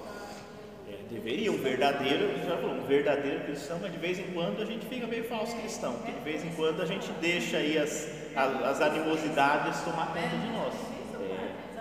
Deveria, 1.09 1.51
um 1.51 1.57
verdadeiro, 1.57 2.37
já 2.45 2.55
falou, 2.57 2.78
verdadeiro 2.89 3.45
cristão, 3.45 3.77
mas 3.79 3.91
de 3.91 3.99
vez 3.99 4.17
em 4.19 4.27
quando 4.33 4.61
a 4.61 4.65
gente 4.65 4.85
fica 4.87 5.05
meio 5.05 5.23
falso 5.25 5.55
cristão, 5.57 5.93
porque 5.93 6.11
de 6.11 6.21
vez 6.21 6.43
em 6.43 6.49
quando 6.55 6.81
a 6.81 6.85
gente 6.85 7.09
deixa 7.21 7.57
aí 7.57 7.77
as, 7.77 8.09
as, 8.35 8.63
as 8.63 8.81
animosidades 8.81 9.79
tomar 9.81 10.07
conta 10.07 10.35
de 10.45 10.51
nós. 10.51 10.73
É. 11.21 11.69
É 11.69 11.73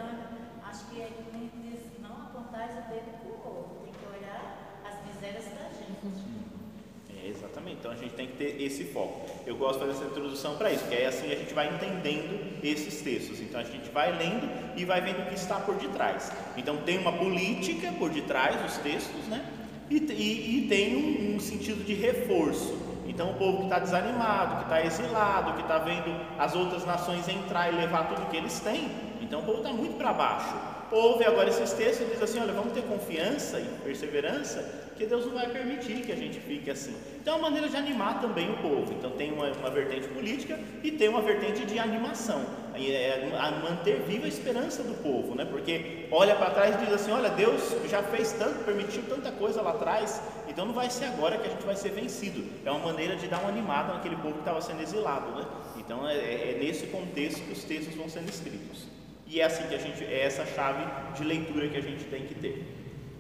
gente. 6.10 7.24
É, 7.24 7.28
exatamente, 7.28 7.78
então 7.80 7.90
a 7.90 7.96
gente 7.96 8.14
tem 8.14 8.26
que 8.26 8.36
ter 8.36 8.62
esse 8.62 8.84
foco. 8.84 9.26
Eu 9.46 9.56
gosto 9.56 9.80
de 9.80 9.86
fazer 9.86 9.98
essa 9.98 10.10
introdução 10.10 10.56
para 10.58 10.70
isso, 10.70 10.82
porque 10.82 10.96
aí 10.96 11.06
assim 11.06 11.32
a 11.32 11.36
gente 11.36 11.54
vai 11.54 11.74
entendendo 11.74 12.58
esses 12.62 13.00
textos. 13.00 13.40
Então 13.40 13.58
a 13.58 13.64
gente 13.64 13.88
vai 13.90 14.14
lendo 14.14 14.46
e 14.76 14.84
vai 14.84 15.00
vendo 15.00 15.22
o 15.22 15.26
que 15.26 15.34
está 15.34 15.58
por 15.58 15.74
detrás. 15.76 16.30
Então 16.56 16.76
tem 16.78 16.98
uma 16.98 17.12
política 17.12 17.92
por 17.98 18.10
detrás 18.10 18.60
dos 18.60 18.76
textos, 18.78 19.26
né? 19.28 19.54
E, 19.90 19.97
e, 19.97 20.59
e 20.59 20.68
tem 20.68 20.97
um, 20.97 21.37
um 21.37 21.40
sentido 21.40 21.85
de 21.85 21.95
reforço. 21.95 22.76
Então, 23.07 23.30
o 23.30 23.35
povo 23.35 23.59
que 23.59 23.64
está 23.64 23.78
desanimado, 23.78 24.57
que 24.57 24.62
está 24.64 24.85
exilado, 24.85 25.54
que 25.54 25.62
está 25.62 25.78
vendo 25.78 26.14
as 26.38 26.54
outras 26.54 26.85
nações 26.85 27.26
entrar 27.28 27.73
e 27.73 27.76
levar 27.76 28.09
tudo 28.09 28.28
que 28.28 28.37
eles 28.37 28.61
têm, 28.61 28.90
então 29.21 29.40
o 29.40 29.42
povo 29.45 29.59
está 29.59 29.73
muito 29.73 29.97
para 29.97 30.12
baixo 30.12 30.54
ouve 30.90 31.25
agora 31.25 31.49
esses 31.49 31.73
textos 31.73 32.07
e 32.07 32.11
diz 32.11 32.23
assim: 32.23 32.40
olha, 32.40 32.52
vamos 32.52 32.73
ter 32.73 32.83
confiança 32.83 33.61
e 33.61 33.66
perseverança, 33.85 34.64
que 34.98 35.06
Deus 35.06 35.24
não 35.24 35.34
vai 35.34 35.48
permitir 35.48 36.02
que 36.02 36.12
a 36.12 36.16
gente 36.16 36.40
fique 36.40 36.70
assim. 36.70 36.94
Então, 37.20 37.34
é 37.34 37.36
uma 37.38 37.48
maneira 37.48 37.68
de 37.68 37.76
animar 37.76 38.20
também 38.20 38.50
o 38.50 38.56
povo. 38.58 38.92
Então, 38.92 39.12
tem 39.12 39.32
uma, 39.32 39.46
uma 39.52 39.70
vertente 39.70 40.08
política 40.08 40.58
e 40.82 40.90
tem 40.90 41.08
uma 41.08 41.22
vertente 41.22 41.64
de 41.64 41.78
animação, 41.78 42.44
é, 42.74 43.30
a 43.38 43.50
manter 43.52 44.02
viva 44.02 44.26
a 44.26 44.28
esperança 44.28 44.82
do 44.82 44.94
povo, 45.02 45.34
né? 45.34 45.44
Porque 45.44 46.06
olha 46.10 46.34
para 46.34 46.50
trás 46.50 46.74
e 46.74 46.84
diz 46.84 46.92
assim: 46.92 47.12
olha, 47.12 47.30
Deus 47.30 47.74
já 47.88 48.02
fez 48.02 48.32
tanto, 48.32 48.64
permitiu 48.64 49.02
tanta 49.08 49.30
coisa 49.30 49.62
lá 49.62 49.70
atrás, 49.70 50.20
então 50.48 50.66
não 50.66 50.74
vai 50.74 50.90
ser 50.90 51.06
agora 51.06 51.38
que 51.38 51.46
a 51.46 51.50
gente 51.50 51.64
vai 51.64 51.76
ser 51.76 51.90
vencido. 51.90 52.44
É 52.64 52.70
uma 52.70 52.84
maneira 52.84 53.16
de 53.16 53.28
dar 53.28 53.38
uma 53.38 53.48
animada 53.48 53.94
naquele 53.94 54.16
povo 54.16 54.34
que 54.34 54.40
estava 54.40 54.60
sendo 54.60 54.82
exilado, 54.82 55.30
né? 55.36 55.46
Então, 55.76 56.08
é, 56.08 56.16
é, 56.16 56.54
é 56.54 56.58
nesse 56.60 56.88
contexto 56.88 57.40
que 57.44 57.52
os 57.52 57.62
textos 57.64 57.94
vão 57.94 58.08
sendo 58.08 58.28
escritos. 58.28 58.86
E 59.26 59.40
é 59.40 59.44
assim 59.44 59.66
que 59.68 59.74
a 59.74 59.78
gente, 59.78 60.02
é 60.04 60.22
essa 60.22 60.46
chave 60.46 60.82
de 61.14 61.22
leitura 61.22 61.68
que 61.68 61.76
a 61.76 61.82
gente 61.82 62.04
tem 62.04 62.24
que 62.26 62.34
ter. 62.34 62.77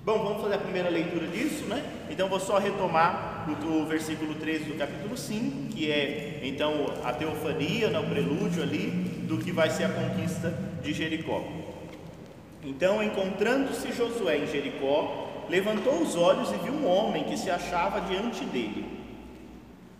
Bom, 0.08 0.24
vamos 0.24 0.40
fazer 0.40 0.54
a 0.54 0.58
primeira 0.58 0.88
leitura 0.88 1.26
disso, 1.26 1.66
né? 1.66 1.84
Então 2.08 2.30
vou 2.30 2.40
só 2.40 2.56
retomar 2.56 3.46
o, 3.46 3.82
o, 3.82 3.84
versículo 3.84 4.36
13 4.36 4.64
do 4.64 4.78
capítulo 4.78 5.18
5, 5.18 5.68
que 5.74 5.92
é 5.92 6.40
então 6.44 6.86
a 7.04 7.12
teofania, 7.12 7.90
né, 7.90 7.98
o 7.98 8.08
prelúdio 8.08 8.62
ali 8.62 8.86
do 9.28 9.36
que 9.36 9.52
vai 9.52 9.68
ser 9.68 9.84
a 9.84 9.90
conquista 9.90 10.58
de 10.82 10.94
Jericó. 10.94 11.44
Então, 12.64 13.02
encontrando-se 13.02 13.92
Josué 13.92 14.38
em 14.38 14.46
Jericó, 14.46 15.44
levantou 15.46 16.00
os 16.00 16.16
olhos 16.16 16.50
e 16.52 16.56
viu 16.56 16.72
um 16.72 16.88
homem 16.88 17.24
que 17.24 17.36
se 17.36 17.50
achava 17.50 18.00
diante 18.00 18.46
dele, 18.46 18.86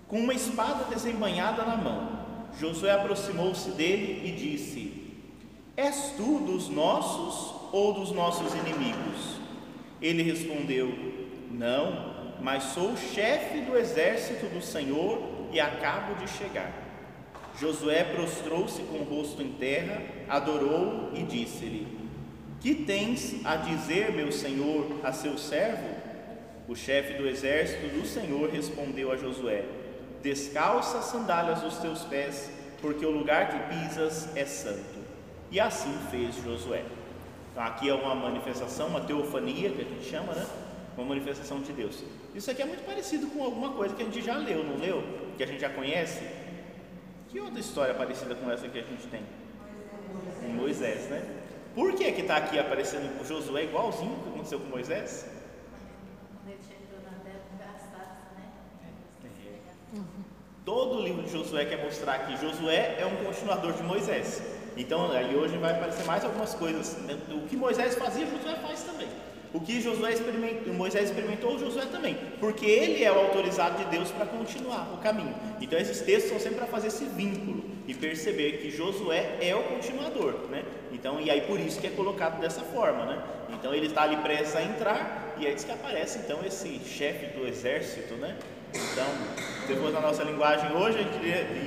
com 0.07 0.21
uma 0.21 0.33
espada 0.33 0.85
desembanhada 0.85 1.67
na 1.67 1.77
mão. 1.77 2.09
Josué 2.59 2.93
aproximou-se 2.93 3.73
dele 3.73 4.27
e 4.27 4.33
disse: 4.33 4.91
És 5.77 6.15
tu 6.17 6.39
dos 6.47 6.71
nossos 6.71 7.55
ou 7.73 7.93
dos 7.93 8.11
nossos 8.11 8.55
inimigos? 8.55 9.48
Ele 10.01 10.23
respondeu: 10.23 10.93
Não, 11.51 12.37
mas 12.41 12.65
sou 12.65 12.97
chefe 12.97 13.61
do 13.61 13.77
exército 13.77 14.47
do 14.47 14.63
Senhor 14.63 15.49
e 15.53 15.61
acabo 15.61 16.15
de 16.15 16.29
chegar. 16.29 16.73
Josué 17.59 18.05
prostrou-se 18.05 18.81
com 18.83 18.99
o 18.99 19.05
rosto 19.05 19.43
em 19.43 19.53
terra, 19.53 20.01
adorou 20.29 21.11
e 21.15 21.23
disse-lhe: 21.25 21.89
Que 22.61 22.75
tens 22.75 23.45
a 23.45 23.57
dizer, 23.57 24.13
meu 24.13 24.31
senhor, 24.31 25.01
a 25.03 25.13
seu 25.13 25.37
servo? 25.37 25.89
O 26.69 26.77
chefe 26.77 27.15
do 27.15 27.27
exército 27.27 27.89
do 27.89 28.07
Senhor 28.07 28.51
respondeu 28.51 29.11
a 29.11 29.17
Josué: 29.17 29.65
Descalça 30.23 30.99
as 30.99 31.07
sandálias 31.07 31.63
dos 31.63 31.79
teus 31.79 32.05
pés, 32.05 32.51
porque 32.81 33.05
o 33.05 33.11
lugar 33.11 33.49
que 33.49 33.75
pisas 33.75 34.37
é 34.37 34.45
santo. 34.45 34.99
E 35.51 35.59
assim 35.59 35.95
fez 36.11 36.37
Josué. 36.37 36.85
Aqui 37.59 37.89
é 37.89 37.95
uma 37.95 38.15
manifestação, 38.15 38.87
uma 38.87 39.01
teofania 39.01 39.69
que 39.71 39.81
a 39.81 39.85
gente 39.85 40.05
chama, 40.09 40.33
né? 40.33 40.47
Uma 40.97 41.07
manifestação 41.07 41.61
de 41.61 41.73
Deus. 41.73 42.05
Isso 42.33 42.49
aqui 42.49 42.63
é 42.63 42.65
muito 42.65 42.87
parecido 42.87 43.27
com 43.27 43.43
alguma 43.43 43.73
coisa 43.73 43.97
que 43.97 44.03
a 44.03 44.05
gente 44.05 44.23
já 44.23 44.37
leu, 44.37 44.63
não 44.63 44.77
leu? 44.77 45.03
Que 45.37 45.43
a 45.43 45.47
gente 45.47 45.61
já 45.61 45.69
conhece? 45.69 46.23
Que 47.29 47.41
outra 47.41 47.59
história 47.59 47.95
parecida 47.95 48.37
com 48.37 48.49
essa 48.49 48.69
que 48.69 48.79
a 48.79 48.83
gente 48.83 49.09
tem? 49.09 49.23
Em 50.45 50.53
Moisés, 50.53 51.09
né? 51.11 51.21
Por 51.75 51.95
que 51.95 52.13
que 52.13 52.21
está 52.21 52.37
aqui 52.37 52.61
aparecendo 52.61 53.19
com 53.19 53.25
Josué 53.25 53.65
igualzinho 53.65 54.17
que 54.23 54.29
aconteceu 54.29 54.61
com 54.61 54.67
Moisés? 54.69 55.27
Todo 60.65 60.99
o 60.99 61.03
livro 61.03 61.23
de 61.23 61.33
Josué 61.33 61.65
quer 61.65 61.83
mostrar 61.83 62.19
que 62.21 62.37
Josué 62.37 62.99
é 63.01 63.07
um 63.07 63.25
continuador 63.25 63.73
de 63.73 63.83
Moisés. 63.83 64.58
Então, 64.79 65.11
aí 65.11 65.35
hoje 65.35 65.57
vai 65.59 65.73
aparecer 65.73 66.05
mais 66.07 66.25
algumas 66.25 66.55
coisas. 66.55 66.97
O 67.31 67.47
que 67.49 67.57
Moisés 67.57 67.97
fazia, 67.97 68.25
Josué 68.27 68.55
faz 68.63 68.85
também. 68.85 69.09
O 69.53 69.61
que 69.61 69.81
Josué 69.81 70.13
experimentou, 70.13 70.75
Moisés 70.75 71.09
experimentou, 71.09 71.59
Josué 71.59 71.87
também, 71.87 72.17
porque 72.39 72.67
ele 72.67 73.03
é 73.03 73.11
o 73.11 73.19
autorizado 73.19 73.83
de 73.83 73.91
Deus 73.91 74.11
para 74.11 74.27
continuar 74.27 74.93
o 74.93 74.99
caminho. 74.99 75.35
Então 75.59 75.79
esses 75.79 76.03
textos 76.03 76.31
são 76.31 76.39
sempre 76.39 76.59
para 76.59 76.67
fazer 76.67 76.89
esse 76.89 77.07
vínculo 77.07 77.65
e 77.87 77.95
perceber 77.95 78.59
que 78.59 78.71
Josué 78.71 79.39
é 79.41 79.57
o 79.57 79.63
continuador, 79.63 80.35
né? 80.51 80.65
Então 80.93 81.19
e 81.19 81.31
aí 81.31 81.41
por 81.41 81.59
isso 81.59 81.81
que 81.81 81.87
é 81.87 81.91
colocado 81.91 82.39
dessa 82.39 82.61
forma, 82.61 83.07
né? 83.07 83.23
Então 83.49 83.75
ele 83.75 83.87
está 83.87 84.03
ali 84.03 84.19
prestes 84.19 84.55
a 84.55 84.63
entrar 84.63 85.35
e 85.39 85.47
aí 85.47 85.55
diz 85.55 85.65
que 85.65 85.73
aparece 85.73 86.19
então 86.19 86.41
esse 86.45 86.79
chefe 86.81 87.39
do 87.39 87.49
exército, 87.49 88.17
né? 88.17 88.37
Então, 88.75 89.07
depois 89.69 89.93
da 89.93 90.01
nossa 90.01 90.25
linguagem 90.25 90.73
hoje, 90.73 90.99
a 90.99 91.03
gente 91.03 91.17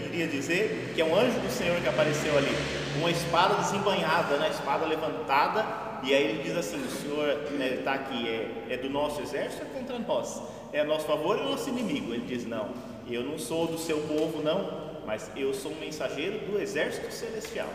iria, 0.09 0.27
dizer 0.27 0.91
que 0.93 1.01
é 1.01 1.05
um 1.05 1.15
anjo 1.15 1.39
do 1.39 1.49
Senhor 1.51 1.79
que 1.79 1.87
apareceu 1.87 2.35
ali, 2.37 2.49
uma 2.97 3.11
espada 3.11 3.55
desembanhada, 3.55 4.37
né? 4.37 4.49
espada 4.49 4.85
levantada, 4.85 5.63
e 6.03 6.13
aí 6.13 6.23
ele 6.23 6.43
diz 6.43 6.57
assim: 6.57 6.77
O 6.77 6.89
Senhor 6.89 7.29
está 7.29 7.51
né, 7.51 7.81
tá 7.83 7.93
aqui, 7.93 8.27
é, 8.27 8.73
é 8.73 8.77
do 8.77 8.89
nosso 8.89 9.21
exército 9.21 9.63
é 9.63 9.79
contra 9.79 9.99
nós? 9.99 10.41
É 10.73 10.79
a 10.79 10.83
nosso 10.83 11.05
favor 11.05 11.37
ou 11.37 11.43
é 11.43 11.49
nosso 11.51 11.69
inimigo? 11.69 12.13
Ele 12.13 12.25
diz: 12.25 12.45
Não, 12.45 12.69
eu 13.07 13.23
não 13.23 13.37
sou 13.37 13.67
do 13.67 13.77
seu 13.77 13.99
povo, 14.01 14.41
não, 14.41 14.99
mas 15.05 15.29
eu 15.35 15.53
sou 15.53 15.71
um 15.71 15.79
mensageiro 15.79 16.39
do 16.39 16.59
exército 16.59 17.11
celestial. 17.13 17.69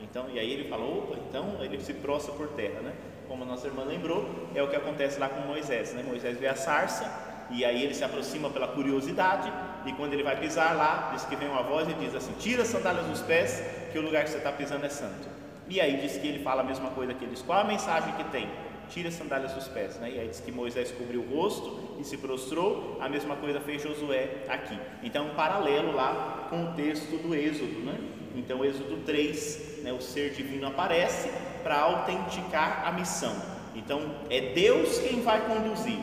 Então, 0.00 0.26
e 0.32 0.38
aí 0.38 0.50
ele 0.50 0.68
fala: 0.68 0.84
Opa, 0.84 1.16
então 1.28 1.58
ele 1.60 1.78
se 1.82 1.92
prostra 1.92 2.32
por 2.32 2.48
terra, 2.48 2.80
né? 2.80 2.92
Como 3.28 3.42
a 3.42 3.46
nossa 3.46 3.66
irmã 3.66 3.84
lembrou, 3.84 4.26
é 4.54 4.62
o 4.62 4.68
que 4.68 4.76
acontece 4.76 5.18
lá 5.18 5.28
com 5.28 5.40
Moisés, 5.40 5.92
né? 5.92 6.02
Moisés 6.02 6.38
vê 6.38 6.46
a 6.46 6.54
sarça 6.54 7.25
e 7.50 7.64
aí 7.64 7.82
ele 7.82 7.94
se 7.94 8.04
aproxima 8.04 8.50
pela 8.50 8.68
curiosidade 8.68 9.52
e 9.86 9.92
quando 9.92 10.12
ele 10.12 10.24
vai 10.24 10.36
pisar 10.36 10.76
lá, 10.76 11.10
diz 11.14 11.24
que 11.24 11.36
vem 11.36 11.48
uma 11.48 11.62
voz 11.62 11.88
e 11.88 11.94
diz 11.94 12.14
assim: 12.14 12.32
Tira 12.38 12.62
as 12.62 12.68
sandálias 12.68 13.06
dos 13.06 13.22
pés, 13.22 13.62
que 13.92 13.98
o 13.98 14.02
lugar 14.02 14.24
que 14.24 14.30
você 14.30 14.38
está 14.38 14.50
pisando 14.50 14.84
é 14.84 14.88
santo. 14.88 15.28
E 15.68 15.80
aí 15.80 15.96
diz 15.98 16.16
que 16.16 16.26
ele 16.26 16.42
fala 16.42 16.62
a 16.62 16.64
mesma 16.64 16.90
coisa 16.90 17.14
que 17.14 17.24
eles. 17.24 17.42
Qual 17.42 17.58
a 17.58 17.64
mensagem 17.64 18.12
que 18.14 18.24
tem? 18.24 18.48
Tira 18.88 19.08
as 19.08 19.14
sandálias 19.14 19.52
dos 19.52 19.66
pés, 19.68 19.96
né? 19.98 20.10
E 20.10 20.18
aí 20.18 20.28
diz 20.28 20.40
que 20.40 20.52
Moisés 20.52 20.92
cobriu 20.92 21.20
o 21.20 21.36
rosto 21.36 21.96
e 22.00 22.04
se 22.04 22.16
prostrou. 22.16 22.98
A 23.00 23.08
mesma 23.08 23.36
coisa 23.36 23.60
fez 23.60 23.82
Josué 23.82 24.44
aqui. 24.48 24.78
Então, 25.02 25.26
um 25.26 25.34
paralelo 25.34 25.92
lá 25.92 26.46
com 26.50 26.64
o 26.64 26.72
texto 26.74 27.16
do 27.16 27.34
Êxodo, 27.34 27.80
né? 27.80 27.98
Então, 28.36 28.64
Êxodo 28.64 28.98
3, 29.04 29.82
né, 29.82 29.92
o 29.92 30.00
ser 30.00 30.30
divino 30.30 30.66
aparece 30.66 31.30
para 31.62 31.80
autenticar 31.80 32.86
a 32.86 32.92
missão. 32.92 33.34
Então, 33.74 34.14
é 34.30 34.52
Deus 34.52 34.98
quem 34.98 35.20
vai 35.22 35.40
conduzir. 35.46 35.98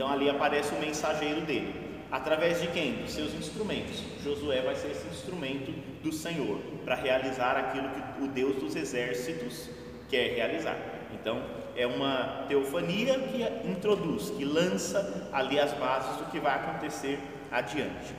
Então, 0.00 0.10
ali 0.10 0.30
aparece 0.30 0.74
o 0.74 0.78
mensageiro 0.78 1.42
dele. 1.42 1.74
Através 2.10 2.58
de 2.58 2.68
quem? 2.68 3.02
Dos 3.02 3.12
seus 3.12 3.34
instrumentos. 3.34 4.02
Josué 4.24 4.62
vai 4.62 4.74
ser 4.74 4.92
esse 4.92 5.06
instrumento 5.08 5.70
do 6.02 6.10
Senhor 6.10 6.58
para 6.86 6.94
realizar 6.94 7.54
aquilo 7.54 7.90
que 7.90 8.24
o 8.24 8.26
Deus 8.26 8.56
dos 8.56 8.74
exércitos 8.76 9.68
quer 10.08 10.36
realizar. 10.36 10.78
Então, 11.12 11.42
é 11.76 11.86
uma 11.86 12.46
teofania 12.48 13.18
que 13.18 13.42
introduz, 13.68 14.30
que 14.30 14.42
lança 14.42 15.28
ali 15.34 15.60
as 15.60 15.74
bases 15.74 16.16
do 16.16 16.30
que 16.30 16.40
vai 16.40 16.54
acontecer 16.54 17.18
adiante. 17.52 18.14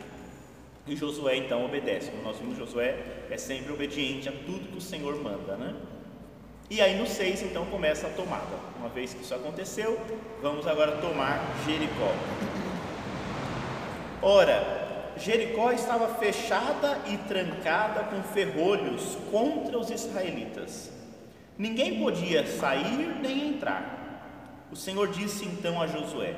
E 0.85 0.95
Josué 0.95 1.37
então 1.37 1.65
obedece. 1.65 2.11
Como 2.11 2.21
nós 2.21 2.37
vimos, 2.37 2.59
Josué 2.59 2.95
é 3.27 3.37
sempre 3.37 3.73
obediente 3.73 4.29
a 4.29 4.31
tudo 4.31 4.69
que 4.71 4.77
o 4.77 4.81
Senhor 4.81 5.15
manda, 5.15 5.57
né? 5.57 5.73
E 6.71 6.79
aí 6.79 6.97
no 6.97 7.05
6 7.05 7.41
então 7.41 7.65
começa 7.65 8.07
a 8.07 8.11
tomada. 8.11 8.55
Uma 8.79 8.87
vez 8.87 9.13
que 9.13 9.21
isso 9.21 9.35
aconteceu, 9.35 9.99
vamos 10.41 10.65
agora 10.65 10.93
tomar 11.01 11.53
Jericó. 11.65 12.13
Ora, 14.21 15.11
Jericó 15.17 15.73
estava 15.73 16.15
fechada 16.15 16.97
e 17.09 17.17
trancada 17.27 18.05
com 18.05 18.23
ferrolhos 18.23 19.17
contra 19.29 19.77
os 19.77 19.89
israelitas. 19.89 20.89
Ninguém 21.57 21.99
podia 21.99 22.47
sair 22.47 23.19
nem 23.21 23.49
entrar. 23.49 24.69
O 24.71 24.75
Senhor 24.77 25.09
disse 25.09 25.43
então 25.43 25.81
a 25.81 25.87
Josué: 25.87 26.35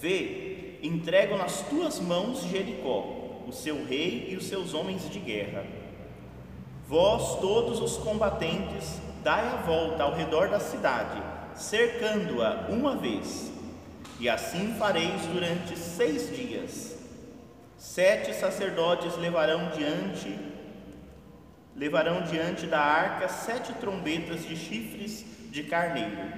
Vê, 0.00 0.78
entrego 0.80 1.36
nas 1.36 1.60
tuas 1.62 1.98
mãos 1.98 2.44
Jericó, 2.44 3.42
o 3.48 3.52
seu 3.52 3.84
rei 3.84 4.28
e 4.30 4.36
os 4.36 4.46
seus 4.46 4.74
homens 4.74 5.10
de 5.10 5.18
guerra. 5.18 5.79
Vós, 6.90 7.38
todos 7.38 7.80
os 7.80 7.98
combatentes, 7.98 9.00
dai 9.22 9.46
a 9.46 9.62
volta 9.62 10.02
ao 10.02 10.12
redor 10.12 10.48
da 10.48 10.58
cidade, 10.58 11.22
cercando-a 11.54 12.66
uma 12.68 12.96
vez, 12.96 13.52
e 14.18 14.28
assim 14.28 14.74
fareis 14.76 15.24
durante 15.26 15.78
seis 15.78 16.34
dias. 16.34 16.98
Sete 17.78 18.34
sacerdotes 18.34 19.16
levarão 19.18 19.70
diante 19.70 20.36
levarão 21.76 22.22
diante 22.22 22.66
da 22.66 22.80
arca 22.80 23.28
sete 23.28 23.72
trombetas 23.74 24.44
de 24.44 24.56
chifres 24.56 25.24
de 25.48 25.62
carneiro. 25.62 26.32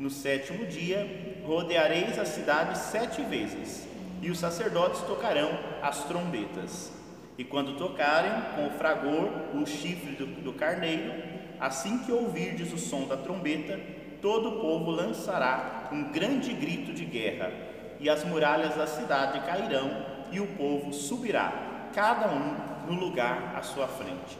No 0.00 0.10
sétimo 0.10 0.66
dia 0.66 1.40
rodeareis 1.46 2.18
a 2.18 2.24
cidade 2.24 2.76
sete 2.76 3.22
vezes, 3.22 3.86
e 4.20 4.32
os 4.32 4.40
sacerdotes 4.40 5.00
tocarão 5.02 5.56
as 5.80 6.02
trombetas. 6.06 6.95
E 7.38 7.44
quando 7.44 7.76
tocarem 7.76 8.32
com 8.54 8.66
o 8.66 8.78
fragor 8.78 9.28
o 9.54 9.66
chifre 9.66 10.12
do, 10.12 10.26
do 10.26 10.52
carneiro, 10.52 11.12
assim 11.60 11.98
que 11.98 12.12
ouvirdes 12.12 12.72
o 12.72 12.78
som 12.78 13.06
da 13.06 13.16
trombeta, 13.16 13.78
todo 14.20 14.48
o 14.48 14.60
povo 14.60 14.90
lançará 14.90 15.88
um 15.92 16.10
grande 16.10 16.52
grito 16.54 16.92
de 16.92 17.04
guerra, 17.04 17.52
e 17.98 18.10
as 18.10 18.24
muralhas 18.24 18.74
da 18.74 18.86
cidade 18.86 19.40
cairão 19.46 20.04
e 20.30 20.40
o 20.40 20.46
povo 20.48 20.92
subirá, 20.92 21.90
cada 21.94 22.28
um 22.28 22.92
no 22.92 22.98
lugar 22.98 23.54
à 23.56 23.62
sua 23.62 23.86
frente. 23.86 24.38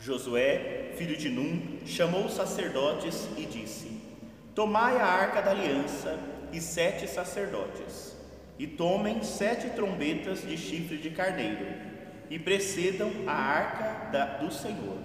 Josué, 0.00 0.92
filho 0.96 1.16
de 1.16 1.28
Num, 1.28 1.80
chamou 1.84 2.24
os 2.24 2.34
sacerdotes 2.34 3.28
e 3.36 3.44
disse: 3.44 4.00
Tomai 4.54 4.96
a 4.96 5.04
arca 5.04 5.42
da 5.42 5.50
aliança 5.50 6.18
e 6.52 6.60
sete 6.60 7.08
sacerdotes, 7.08 8.07
e 8.58 8.66
tomem 8.66 9.22
sete 9.22 9.70
trombetas 9.70 10.42
de 10.42 10.56
chifre 10.56 10.98
de 10.98 11.10
carneiro, 11.10 11.66
e 12.28 12.38
precedam 12.38 13.10
a 13.26 13.32
arca 13.32 14.10
da, 14.10 14.24
do 14.38 14.52
Senhor. 14.52 14.98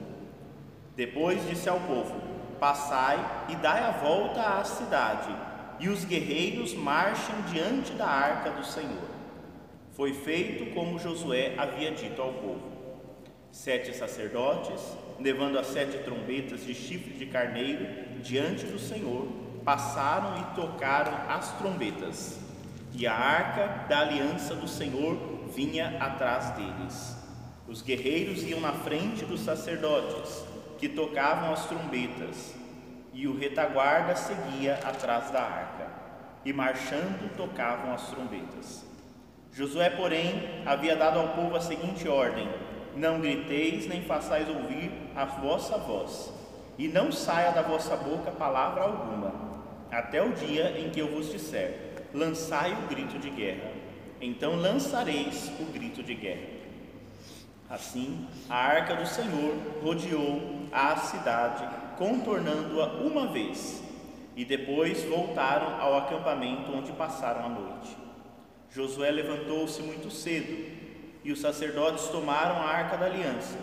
Depois 0.95 1.47
disse 1.47 1.69
ao 1.69 1.79
povo: 1.79 2.15
Passai 2.59 3.17
e 3.49 3.55
dai 3.55 3.83
a 3.83 3.91
volta 3.91 4.59
à 4.59 4.63
cidade, 4.63 5.33
e 5.79 5.87
os 5.87 6.03
guerreiros 6.03 6.73
marchem 6.73 7.35
diante 7.51 7.93
da 7.93 8.07
arca 8.07 8.51
do 8.51 8.65
Senhor. 8.65 9.09
Foi 9.91 10.13
feito 10.13 10.73
como 10.73 10.99
Josué 10.99 11.53
havia 11.57 11.91
dito 11.91 12.21
ao 12.21 12.33
povo. 12.33 12.73
Sete 13.51 13.95
sacerdotes, 13.95 14.81
levando 15.19 15.59
as 15.59 15.67
sete 15.67 15.99
trombetas 15.99 16.65
de 16.65 16.73
chifre 16.73 17.13
de 17.13 17.27
carneiro 17.27 17.85
diante 18.21 18.65
do 18.65 18.79
Senhor, 18.79 19.27
passaram 19.63 20.39
e 20.39 20.55
tocaram 20.55 21.13
as 21.29 21.55
trombetas. 21.59 22.42
E 22.95 23.07
a 23.07 23.13
arca 23.13 23.85
da 23.89 23.99
aliança 23.99 24.53
do 24.55 24.67
Senhor 24.67 25.17
vinha 25.53 25.97
atrás 25.99 26.51
deles. 26.51 27.17
Os 27.67 27.81
guerreiros 27.81 28.43
iam 28.43 28.59
na 28.59 28.73
frente 28.73 29.25
dos 29.25 29.39
sacerdotes, 29.41 30.43
que 30.77 30.87
tocavam 30.87 31.51
as 31.51 31.65
trombetas, 31.65 32.53
e 33.13 33.27
o 33.27 33.37
retaguarda 33.37 34.15
seguia 34.15 34.75
atrás 34.83 35.31
da 35.31 35.41
arca, 35.41 35.87
e 36.45 36.51
marchando 36.51 37.35
tocavam 37.35 37.93
as 37.93 38.09
trombetas. 38.09 38.85
Josué, 39.51 39.89
porém, 39.89 40.63
havia 40.65 40.95
dado 40.95 41.19
ao 41.19 41.29
povo 41.29 41.55
a 41.55 41.61
seguinte 41.61 42.07
ordem: 42.07 42.49
Não 42.95 43.21
griteis 43.21 43.87
nem 43.87 44.01
façais 44.01 44.49
ouvir 44.49 44.91
a 45.15 45.25
vossa 45.25 45.77
voz, 45.77 46.31
e 46.77 46.87
não 46.87 47.11
saia 47.11 47.51
da 47.51 47.61
vossa 47.61 47.95
boca 47.95 48.31
palavra 48.31 48.83
alguma, 48.83 49.33
até 49.91 50.21
o 50.21 50.33
dia 50.33 50.79
em 50.79 50.89
que 50.89 50.99
eu 50.99 51.07
vos 51.07 51.31
disser: 51.31 51.92
Lançai 52.13 52.73
o 52.73 52.87
grito 52.87 53.17
de 53.17 53.29
guerra. 53.29 53.71
Então 54.21 54.55
lançareis 54.55 55.51
o 55.59 55.65
grito 55.65 56.03
de 56.03 56.13
guerra. 56.13 56.47
Assim, 57.69 58.27
a 58.47 58.55
arca 58.55 58.95
do 58.95 59.07
Senhor 59.07 59.55
rodeou 59.81 60.67
a 60.71 60.95
cidade, 60.97 61.67
contornando-a 61.97 62.85
uma 63.01 63.27
vez, 63.27 63.83
e 64.35 64.45
depois 64.45 65.03
voltaram 65.05 65.81
ao 65.81 65.97
acampamento 65.97 66.71
onde 66.71 66.91
passaram 66.91 67.45
a 67.45 67.49
noite. 67.49 67.97
Josué 68.69 69.09
levantou-se 69.09 69.81
muito 69.81 70.11
cedo, 70.11 70.71
e 71.23 71.31
os 71.31 71.41
sacerdotes 71.41 72.07
tomaram 72.09 72.57
a 72.57 72.69
arca 72.69 72.95
da 72.95 73.07
aliança. 73.07 73.57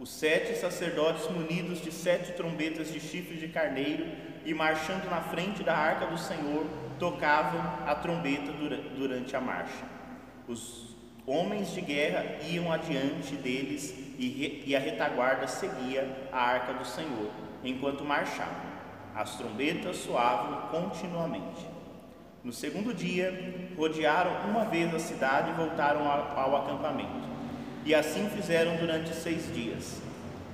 Os 0.00 0.08
sete 0.08 0.56
sacerdotes, 0.56 1.28
munidos 1.30 1.82
de 1.82 1.92
sete 1.92 2.32
trombetas 2.32 2.90
de 2.90 2.98
chifre 2.98 3.36
de 3.36 3.48
carneiro 3.48 4.06
e 4.46 4.54
marchando 4.54 5.10
na 5.10 5.20
frente 5.20 5.62
da 5.62 5.76
arca 5.76 6.06
do 6.06 6.16
Senhor, 6.16 6.64
tocavam 6.98 7.60
a 7.86 7.94
trombeta 7.94 8.50
durante 8.96 9.36
a 9.36 9.42
marcha. 9.42 9.84
Os 10.48 10.96
homens 11.26 11.74
de 11.74 11.82
guerra 11.82 12.38
iam 12.48 12.72
adiante 12.72 13.36
deles 13.36 13.94
e 14.18 14.74
a 14.74 14.78
retaguarda 14.78 15.46
seguia 15.46 16.08
a 16.32 16.40
arca 16.40 16.72
do 16.72 16.86
Senhor, 16.86 17.30
enquanto 17.62 18.02
marchavam. 18.02 18.70
As 19.14 19.36
trombetas 19.36 19.98
soavam 19.98 20.68
continuamente. 20.68 21.68
No 22.42 22.54
segundo 22.54 22.94
dia, 22.94 23.68
rodearam 23.76 24.48
uma 24.48 24.64
vez 24.64 24.94
a 24.94 24.98
cidade 24.98 25.50
e 25.50 25.54
voltaram 25.54 26.10
ao 26.10 26.56
acampamento. 26.56 27.28
E 27.84 27.94
assim 27.94 28.28
fizeram 28.28 28.76
durante 28.76 29.14
seis 29.14 29.52
dias. 29.54 30.00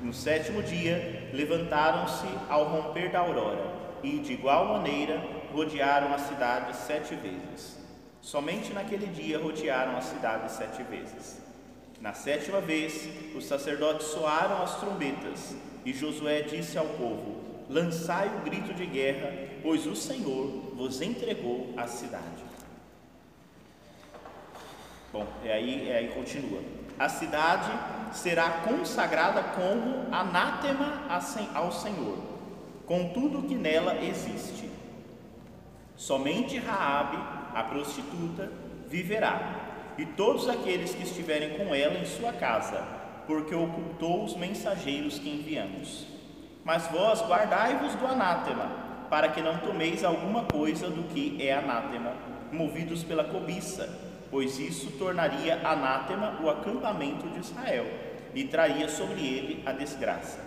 No 0.03 0.13
sétimo 0.13 0.63
dia, 0.63 1.31
levantaram-se 1.33 2.27
ao 2.49 2.65
romper 2.65 3.11
da 3.11 3.21
aurora 3.21 3.73
e, 4.03 4.19
de 4.19 4.35
igual 4.35 4.67
maneira, 4.67 5.21
rodearam 5.53 6.15
a 6.15 6.19
cidade 6.19 6.77
sete 6.77 7.15
vezes. 7.17 7.79
Somente 8.21 8.73
naquele 8.73 9.07
dia 9.07 9.39
rodearam 9.39 9.97
a 9.97 10.01
cidade 10.01 10.53
sete 10.53 10.83
vezes. 10.83 11.41
Na 12.01 12.13
sétima 12.13 12.61
vez, 12.61 13.09
os 13.35 13.47
sacerdotes 13.47 14.07
soaram 14.09 14.63
as 14.63 14.79
trombetas 14.79 15.57
e 15.85 15.93
Josué 15.93 16.43
disse 16.43 16.77
ao 16.77 16.87
povo: 16.87 17.45
Lançai 17.69 18.29
o 18.29 18.45
grito 18.45 18.75
de 18.75 18.87
guerra, 18.87 19.33
pois 19.63 19.87
o 19.87 19.97
Senhor 19.97 20.47
vos 20.75 21.01
entregou 21.01 21.73
a 21.77 21.87
cidade. 21.87 22.45
Bom, 25.13 25.27
e 25.43 25.49
aí, 25.49 25.87
e 25.87 25.93
aí 25.93 26.09
continua. 26.09 26.61
A 26.99 27.09
cidade 27.11 27.71
será 28.13 28.49
consagrada 28.65 29.43
como 29.43 30.15
anátema 30.15 31.03
ao 31.55 31.71
Senhor, 31.71 32.19
com 32.87 33.11
tudo 33.11 33.47
que 33.47 33.55
nela 33.55 34.03
existe. 34.03 34.71
Somente 35.95 36.59
Raabe, 36.59 37.19
a 37.55 37.63
prostituta, 37.65 38.51
viverá, 38.89 39.95
e 39.99 40.07
todos 40.07 40.49
aqueles 40.49 40.95
que 40.95 41.03
estiverem 41.03 41.59
com 41.59 41.75
ela 41.75 41.99
em 41.99 42.07
sua 42.07 42.33
casa, 42.33 42.83
porque 43.27 43.55
ocultou 43.55 44.25
os 44.25 44.37
mensageiros 44.37 45.19
que 45.19 45.29
enviamos. 45.29 46.07
Mas 46.65 46.87
vós 46.89 47.21
guardai-vos 47.23 47.95
do 47.95 48.07
anátema, 48.07 48.71
para 49.11 49.29
que 49.29 49.43
não 49.43 49.59
tomeis 49.59 50.03
alguma 50.03 50.45
coisa 50.45 50.89
do 50.89 51.05
que 51.05 51.37
é 51.41 51.53
anátema, 51.53 52.13
movidos 52.53 53.03
pela 53.05 53.25
cobiça, 53.25 54.06
pois 54.31 54.59
isso 54.59 54.93
tornaria 54.99 55.61
anátema 55.67 56.39
o 56.43 56.51
acampamento 56.51 57.29
de 57.29 57.41
Israel 57.41 57.87
e 58.35 58.45
traria 58.45 58.89
sobre 58.89 59.21
ele 59.21 59.63
a 59.65 59.73
desgraça. 59.73 60.39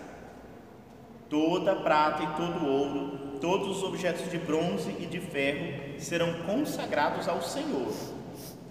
Toda 1.28 1.76
prata 1.76 2.22
e 2.22 2.26
todo 2.36 2.66
ouro, 2.66 3.38
todos 3.40 3.78
os 3.78 3.82
objetos 3.82 4.30
de 4.30 4.38
bronze 4.38 4.94
e 4.98 5.06
de 5.06 5.20
ferro 5.20 5.98
serão 5.98 6.42
consagrados 6.42 7.28
ao 7.28 7.40
Senhor, 7.40 7.92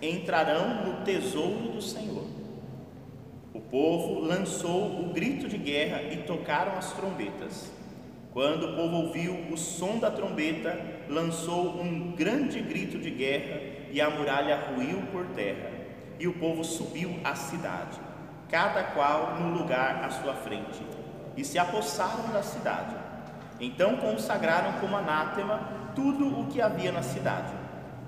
entrarão 0.02 0.86
no 0.86 1.06
tesouro 1.06 1.69
do 1.69 1.82
Senhor. 1.82 2.26
O 3.54 3.60
povo 3.60 4.19
lançou 4.19 5.02
o 5.02 5.13
grito 5.13 5.48
de 5.48 5.58
guerra 5.58 6.02
e 6.04 6.17
tocaram 6.17 6.78
as 6.78 6.93
trombetas. 6.93 7.72
Quando 8.32 8.67
o 8.67 8.76
povo 8.76 8.95
ouviu 9.08 9.34
o 9.52 9.58
som 9.58 9.98
da 9.98 10.12
trombeta, 10.12 10.80
lançou 11.10 11.82
um 11.82 12.12
grande 12.12 12.62
grito 12.62 13.00
de 13.00 13.10
guerra 13.10 13.60
e 13.91 14.02
a 14.02 14.10
muralha 14.10 14.73
ruiu 14.73 15.02
por 15.12 15.25
terra. 15.36 15.71
E 16.19 16.28
o 16.28 16.34
povo 16.34 16.63
subiu 16.63 17.19
à 17.23 17.34
cidade, 17.34 17.97
cada 18.49 18.84
qual 18.84 19.36
no 19.39 19.58
lugar 19.58 20.04
à 20.04 20.10
sua 20.10 20.34
frente, 20.34 20.82
e 21.38 21.45
se 21.45 21.58
apossaram 21.58 22.30
da 22.34 22.43
cidade. 22.43 22.95
Então 23.60 23.97
consagraram 23.97 24.73
como 24.80 24.97
anátema 24.97 25.62
tudo 25.95 26.39
o 26.39 26.47
que 26.47 26.62
havia 26.62 26.91
na 26.91 27.02
cidade: 27.02 27.54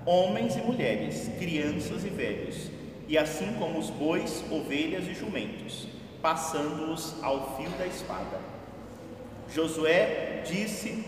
homens 0.05 0.55
e 0.57 0.61
mulheres, 0.61 1.31
crianças 1.39 2.03
e 2.03 2.09
velhos 2.09 2.81
e 3.11 3.17
assim 3.17 3.53
como 3.59 3.77
os 3.77 3.89
bois, 3.89 4.41
ovelhas 4.49 5.05
e 5.05 5.13
jumentos, 5.13 5.85
passando-os 6.21 7.21
ao 7.21 7.57
fio 7.57 7.69
da 7.71 7.85
espada. 7.85 8.39
Josué 9.53 10.43
disse 10.45 11.03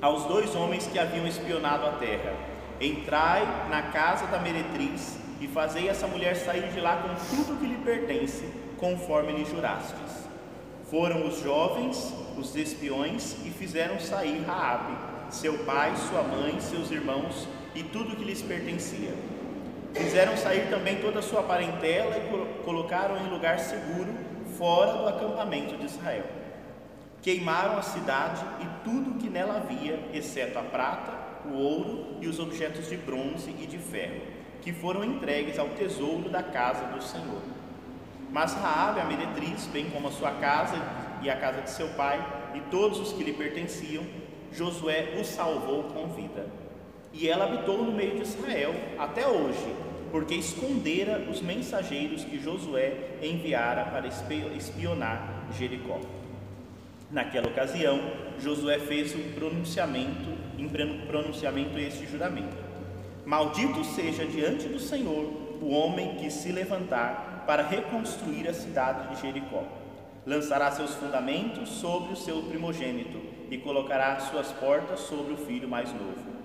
aos 0.00 0.22
dois 0.26 0.54
homens 0.54 0.86
que 0.86 1.00
haviam 1.00 1.26
espionado 1.26 1.84
a 1.84 1.92
terra: 1.94 2.32
Entrai 2.80 3.68
na 3.70 3.82
casa 3.82 4.26
da 4.26 4.38
meretriz 4.38 5.16
e 5.40 5.46
fazei 5.46 5.88
essa 5.88 6.06
mulher 6.06 6.36
sair 6.36 6.70
de 6.72 6.80
lá 6.80 6.96
com 6.96 7.36
tudo 7.36 7.58
que 7.58 7.66
lhe 7.66 7.78
pertence, 7.78 8.44
conforme 8.78 9.32
lhe 9.32 9.44
jurastes. 9.44 10.26
Foram 10.90 11.26
os 11.26 11.40
jovens, 11.40 12.12
os 12.36 12.54
espiões, 12.54 13.36
e 13.44 13.50
fizeram 13.50 13.98
sair 13.98 14.42
Raabe, 14.46 14.96
seu 15.30 15.58
pai, 15.64 15.94
sua 15.96 16.22
mãe, 16.22 16.60
seus 16.60 16.90
irmãos 16.90 17.48
e 17.74 17.82
tudo 17.82 18.16
que 18.16 18.24
lhes 18.24 18.42
pertencia 18.42 19.12
Fizeram 19.96 20.36
sair 20.36 20.68
também 20.68 21.00
toda 21.00 21.20
a 21.20 21.22
sua 21.22 21.42
parentela 21.42 22.16
e 22.18 22.62
colocaram 22.64 23.16
em 23.16 23.30
lugar 23.30 23.58
seguro, 23.58 24.12
fora 24.58 24.92
do 24.92 25.08
acampamento 25.08 25.74
de 25.76 25.86
Israel. 25.86 26.24
Queimaram 27.22 27.78
a 27.78 27.82
cidade 27.82 28.44
e 28.60 28.84
tudo 28.84 29.12
o 29.12 29.14
que 29.14 29.28
nela 29.28 29.56
havia, 29.56 29.98
exceto 30.12 30.58
a 30.58 30.62
prata, 30.62 31.12
o 31.50 31.54
ouro 31.56 32.16
e 32.20 32.26
os 32.26 32.38
objetos 32.38 32.88
de 32.88 32.96
bronze 32.96 33.50
e 33.50 33.66
de 33.66 33.78
ferro, 33.78 34.20
que 34.62 34.72
foram 34.72 35.04
entregues 35.04 35.58
ao 35.58 35.68
tesouro 35.70 36.28
da 36.28 36.42
casa 36.42 36.86
do 36.86 37.02
Senhor. 37.02 37.42
Mas 38.30 38.54
Raabe, 38.54 39.00
a 39.00 39.04
meretriz, 39.04 39.66
bem 39.66 39.88
como 39.90 40.08
a 40.08 40.12
sua 40.12 40.32
casa 40.32 40.76
e 41.22 41.30
a 41.30 41.36
casa 41.36 41.62
de 41.62 41.70
seu 41.70 41.88
pai, 41.90 42.20
e 42.54 42.60
todos 42.70 42.98
os 42.98 43.12
que 43.12 43.24
lhe 43.24 43.32
pertenciam, 43.32 44.04
Josué 44.52 45.14
os 45.20 45.26
salvou 45.26 45.84
com 45.84 46.08
vida. 46.08 46.46
E 47.12 47.28
ela 47.28 47.44
habitou 47.44 47.82
no 47.82 47.92
meio 47.92 48.16
de 48.16 48.22
Israel 48.22 48.74
até 48.98 49.26
hoje, 49.26 49.74
porque 50.10 50.34
escondera 50.34 51.26
os 51.30 51.40
mensageiros 51.40 52.24
que 52.24 52.38
Josué 52.38 53.18
enviara 53.22 53.84
para 53.84 54.06
espionar 54.06 55.46
Jericó. 55.56 56.00
Naquela 57.10 57.48
ocasião, 57.48 58.00
Josué 58.38 58.78
fez 58.78 59.14
um 59.14 59.32
pronunciamento, 59.32 60.35
em 60.58 60.68
pronunciamento 61.06 61.78
este 61.78 62.06
juramento: 62.06 62.56
Maldito 63.24 63.84
seja 63.84 64.24
diante 64.24 64.68
do 64.68 64.78
Senhor 64.78 65.24
o 65.60 65.70
homem 65.70 66.16
que 66.16 66.30
se 66.30 66.52
levantar 66.52 67.44
para 67.46 67.66
reconstruir 67.66 68.48
a 68.48 68.54
cidade 68.54 69.14
de 69.14 69.22
Jericó. 69.22 69.64
Lançará 70.26 70.70
seus 70.72 70.94
fundamentos 70.94 71.68
sobre 71.68 72.12
o 72.12 72.16
seu 72.16 72.42
primogênito 72.42 73.20
e 73.50 73.58
colocará 73.58 74.18
suas 74.20 74.50
portas 74.52 75.00
sobre 75.00 75.32
o 75.32 75.36
filho 75.36 75.68
mais 75.68 75.92
novo. 75.92 76.36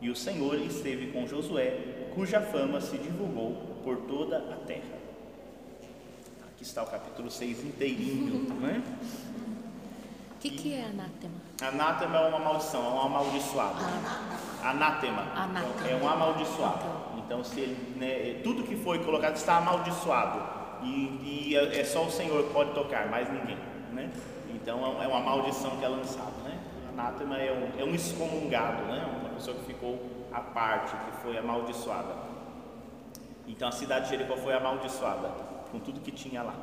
E 0.00 0.10
o 0.10 0.16
Senhor 0.16 0.60
esteve 0.60 1.06
com 1.08 1.26
Josué 1.26 2.10
cuja 2.14 2.40
fama 2.40 2.80
se 2.80 2.96
divulgou 2.98 3.80
por 3.82 3.96
toda 4.02 4.38
a 4.38 4.56
terra. 4.66 4.98
Aqui 6.48 6.62
está 6.62 6.82
o 6.82 6.86
capítulo 6.86 7.30
6 7.30 7.64
inteirinho, 7.64 8.44
né? 8.60 8.82
O 10.36 10.38
que, 10.40 10.50
que 10.50 10.74
é 10.74 10.84
anátema? 10.84 11.43
Anátema 11.60 12.18
é 12.18 12.28
uma 12.28 12.38
maldição, 12.38 12.84
é 12.84 12.88
um 12.88 13.00
amaldiçoado. 13.00 13.76
Ah. 13.80 14.70
Anátema, 14.70 15.22
anátema. 15.34 15.88
é 15.88 15.94
um 16.02 16.08
amaldiçoado. 16.08 16.84
Então, 17.18 17.44
se 17.44 17.60
ele, 17.60 17.94
né, 17.96 18.40
tudo 18.42 18.64
que 18.64 18.76
foi 18.76 18.98
colocado 19.04 19.36
está 19.36 19.58
amaldiçoado. 19.58 20.64
E, 20.82 21.50
e, 21.50 21.56
é 21.56 21.84
só 21.84 22.04
o 22.04 22.10
Senhor 22.10 22.44
que 22.44 22.52
pode 22.52 22.72
tocar, 22.72 23.08
mais 23.08 23.32
ninguém. 23.32 23.56
Né? 23.92 24.10
Então, 24.54 25.00
é 25.00 25.06
uma 25.06 25.20
maldição 25.20 25.76
que 25.78 25.84
é 25.84 25.88
lançada. 25.88 26.32
Né? 26.44 26.58
Anátema 26.90 27.38
é 27.38 27.52
um, 27.52 27.80
é 27.80 27.84
um 27.84 27.94
excomungado, 27.94 28.82
né? 28.84 29.06
uma 29.20 29.30
pessoa 29.30 29.56
que 29.56 29.64
ficou 29.64 30.26
a 30.32 30.40
parte 30.40 30.90
que 30.90 31.22
foi 31.22 31.38
amaldiçoada. 31.38 32.14
Então 33.46 33.68
a 33.68 33.72
cidade 33.72 34.06
de 34.06 34.10
Jericó 34.10 34.36
foi 34.36 34.54
amaldiçoada 34.54 35.28
com 35.70 35.78
tudo 35.78 36.00
que 36.00 36.10
tinha 36.10 36.42
lá. 36.42 36.54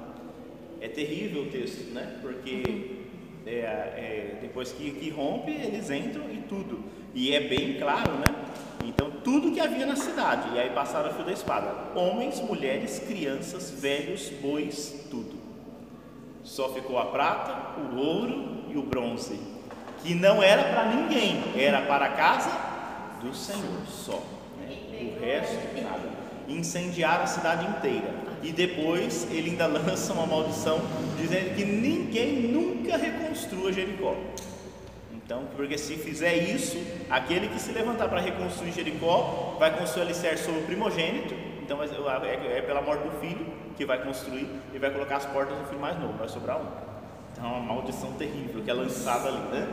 É 0.79 0.87
terrível 0.87 1.43
o 1.43 1.51
texto, 1.51 1.93
né? 1.93 2.19
Porque 2.21 3.00
é, 3.45 3.51
é, 3.51 4.37
depois 4.41 4.71
que, 4.71 4.91
que 4.91 5.09
rompe, 5.09 5.51
eles 5.51 5.89
entram 5.89 6.29
e 6.31 6.37
tudo. 6.47 6.83
E 7.13 7.33
é 7.33 7.41
bem 7.41 7.77
claro, 7.79 8.13
né? 8.13 8.35
Então, 8.85 9.11
tudo 9.23 9.51
que 9.51 9.59
havia 9.59 9.85
na 9.85 9.95
cidade, 9.95 10.55
e 10.55 10.59
aí 10.59 10.69
passaram 10.71 11.09
a 11.09 11.13
fio 11.13 11.25
da 11.25 11.31
espada: 11.31 11.73
homens, 11.95 12.39
mulheres, 12.41 12.99
crianças, 12.99 13.71
velhos, 13.71 14.29
bois, 14.41 15.07
tudo. 15.09 15.39
Só 16.43 16.73
ficou 16.73 16.97
a 16.97 17.05
prata, 17.05 17.79
o 17.79 17.97
ouro 17.97 18.65
e 18.69 18.77
o 18.77 18.81
bronze, 18.81 19.39
que 20.01 20.15
não 20.15 20.41
era 20.41 20.63
para 20.63 20.85
ninguém, 20.85 21.43
era 21.55 21.81
para 21.81 22.05
a 22.05 22.09
casa 22.09 22.51
do 23.21 23.33
Senhor 23.33 23.85
só. 23.87 24.23
Né? 24.59 24.77
O 24.99 25.19
resto, 25.23 25.55
nada. 25.81 26.09
Incendiaram 26.47 27.23
a 27.23 27.27
cidade 27.27 27.67
inteira. 27.67 28.30
E 28.43 28.51
depois 28.51 29.27
ele 29.31 29.51
ainda 29.51 29.67
lança 29.79 30.13
uma 30.13 30.25
maldição, 30.25 30.79
dizendo 31.17 31.55
que 31.55 31.63
ninguém 31.63 32.41
nunca 32.51 32.97
reconstrua 32.97 33.71
Jericó. 33.71 34.15
Então, 35.13 35.45
porque 35.55 35.77
se 35.77 35.95
fizer 35.95 36.35
isso, 36.35 36.77
aquele 37.09 37.47
que 37.47 37.59
se 37.59 37.71
levantar 37.71 38.09
para 38.09 38.19
reconstruir 38.19 38.73
Jericó 38.73 39.55
vai 39.57 39.77
construir 39.77 40.03
alicerce 40.03 40.43
sobre 40.43 40.59
o 40.59 40.63
primogênito. 40.63 41.33
Então, 41.61 41.79
é, 41.81 42.57
é 42.57 42.61
pela 42.61 42.81
morte 42.81 43.03
do 43.03 43.11
filho 43.21 43.45
que 43.77 43.85
vai 43.85 44.03
construir 44.03 44.45
e 44.73 44.77
vai 44.77 44.91
colocar 44.91 45.17
as 45.17 45.25
portas 45.25 45.57
do 45.57 45.65
filho 45.67 45.79
mais 45.79 45.97
novo, 45.97 46.17
vai 46.17 46.27
sobrar 46.27 46.57
um. 46.57 46.65
Então, 47.31 47.45
é 47.45 47.47
uma 47.47 47.73
maldição 47.73 48.11
terrível 48.13 48.61
que 48.61 48.69
é 48.69 48.73
lançada 48.73 49.29
ali, 49.29 49.37
né? 49.37 49.67